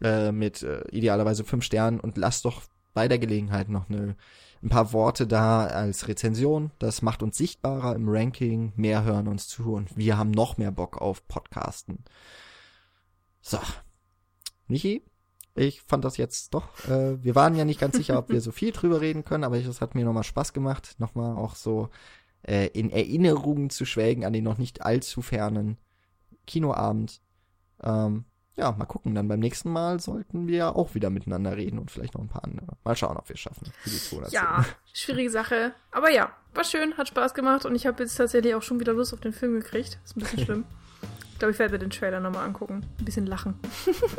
äh, 0.02 0.32
mit 0.32 0.64
äh, 0.64 0.82
idealerweise 0.90 1.44
fünf 1.44 1.64
Sternen 1.64 2.00
und 2.00 2.18
lasst 2.18 2.46
doch 2.46 2.64
bei 2.94 3.08
der 3.08 3.20
Gelegenheit 3.20 3.70
noch 3.70 3.90
eine, 3.90 4.16
ein 4.64 4.70
paar 4.70 4.94
Worte 4.94 5.28
da 5.28 5.66
als 5.66 6.08
Rezension. 6.08 6.72
Das 6.80 7.02
macht 7.02 7.24
uns 7.24 7.38
sichtbarer 7.38 7.96
im 7.96 8.08
Ranking, 8.08 8.74
mehr 8.76 9.04
hören 9.04 9.28
uns 9.28 9.48
zu 9.48 9.74
und 9.74 9.96
wir 9.96 10.18
haben 10.18 10.32
noch 10.32 10.58
mehr 10.58 10.72
Bock 10.72 10.98
auf 11.00 11.28
Podcasten. 11.28 12.04
So. 13.42 13.60
Michi, 14.68 15.04
ich 15.56 15.82
fand 15.82 16.06
das 16.06 16.18
jetzt 16.18 16.54
doch, 16.54 16.68
äh, 16.88 17.24
wir 17.24 17.36
waren 17.36 17.56
ja 17.56 17.66
nicht 17.66 17.80
ganz 17.80 17.96
sicher, 17.98 18.18
ob 18.18 18.30
wir 18.30 18.42
so 18.42 18.52
viel 18.52 18.72
drüber 18.72 19.02
reden 19.02 19.26
können, 19.26 19.44
aber 19.44 19.58
es 19.58 19.82
hat 19.82 19.96
mir 19.96 20.06
nochmal 20.06 20.24
Spaß 20.24 20.54
gemacht, 20.54 20.96
nochmal 21.00 21.36
auch 21.36 21.56
so 21.56 21.90
äh, 22.44 22.68
in 22.68 22.90
Erinnerungen 22.90 23.70
zu 23.70 23.86
schwelgen 23.86 24.26
an 24.26 24.34
den 24.34 24.44
noch 24.44 24.58
nicht 24.58 24.82
allzu 24.82 25.22
fernen 25.22 25.78
Kinoabend. 26.48 27.22
Ähm, 27.84 28.26
ja, 28.56 28.72
mal 28.72 28.86
gucken. 28.86 29.16
Dann 29.16 29.28
beim 29.28 29.40
nächsten 29.40 29.72
Mal 29.72 30.00
sollten 30.00 30.48
wir 30.48 30.76
auch 30.76 30.94
wieder 30.94 31.10
miteinander 31.10 31.56
reden 31.56 31.80
und 31.80 31.90
vielleicht 31.90 32.14
noch 32.14 32.22
ein 32.22 32.28
paar 32.28 32.44
andere. 32.44 32.78
Mal 32.84 32.96
schauen, 32.96 33.18
ob 33.18 33.30
wir 33.30 33.36
es 33.36 33.40
schaffen. 33.40 33.72
Ja, 34.34 34.66
schwierige 34.94 35.30
Sache. 35.30 35.74
Aber 35.92 36.12
ja, 36.12 36.32
war 36.54 36.64
schön, 36.64 36.98
hat 36.98 37.08
Spaß 37.08 37.34
gemacht 37.34 37.66
und 37.66 37.76
ich 37.76 37.86
habe 37.86 38.04
jetzt 38.04 38.16
tatsächlich 38.16 38.54
auch 38.56 38.62
schon 38.62 38.80
wieder 38.80 38.94
Lust 38.94 39.14
auf 39.14 39.22
den 39.22 39.34
Film 39.34 39.54
gekriegt. 39.54 40.00
Ist 40.04 40.18
ein 40.18 40.22
bisschen 40.22 40.40
schlimm. 40.46 40.66
Ich 41.42 41.44
glaube, 41.44 41.54
ich 41.54 41.60
werde 41.60 41.74
mir 41.74 41.80
den 41.80 41.90
Trailer 41.90 42.20
nochmal 42.20 42.46
angucken. 42.46 42.86
Ein 43.00 43.06
bisschen 43.06 43.26
lachen. 43.26 43.56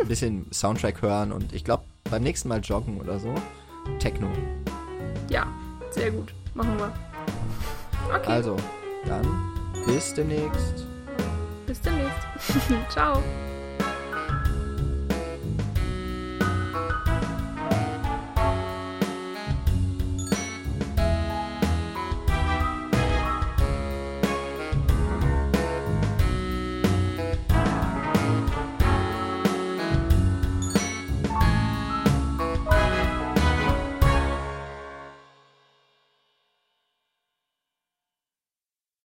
ein 0.00 0.08
bisschen 0.08 0.46
Soundtrack 0.52 1.02
hören 1.02 1.30
und 1.30 1.52
ich 1.52 1.62
glaube, 1.62 1.84
beim 2.10 2.24
nächsten 2.24 2.48
Mal 2.48 2.58
joggen 2.58 3.00
oder 3.00 3.20
so. 3.20 3.32
Techno. 4.00 4.28
Ja, 5.30 5.46
sehr 5.92 6.10
gut. 6.10 6.34
Machen 6.54 6.76
wir. 6.78 6.92
Okay. 8.12 8.26
Also, 8.26 8.56
dann 9.06 9.24
bis 9.86 10.12
demnächst. 10.14 10.84
Bis 11.64 11.80
demnächst. 11.80 12.26
Ciao. 12.90 13.22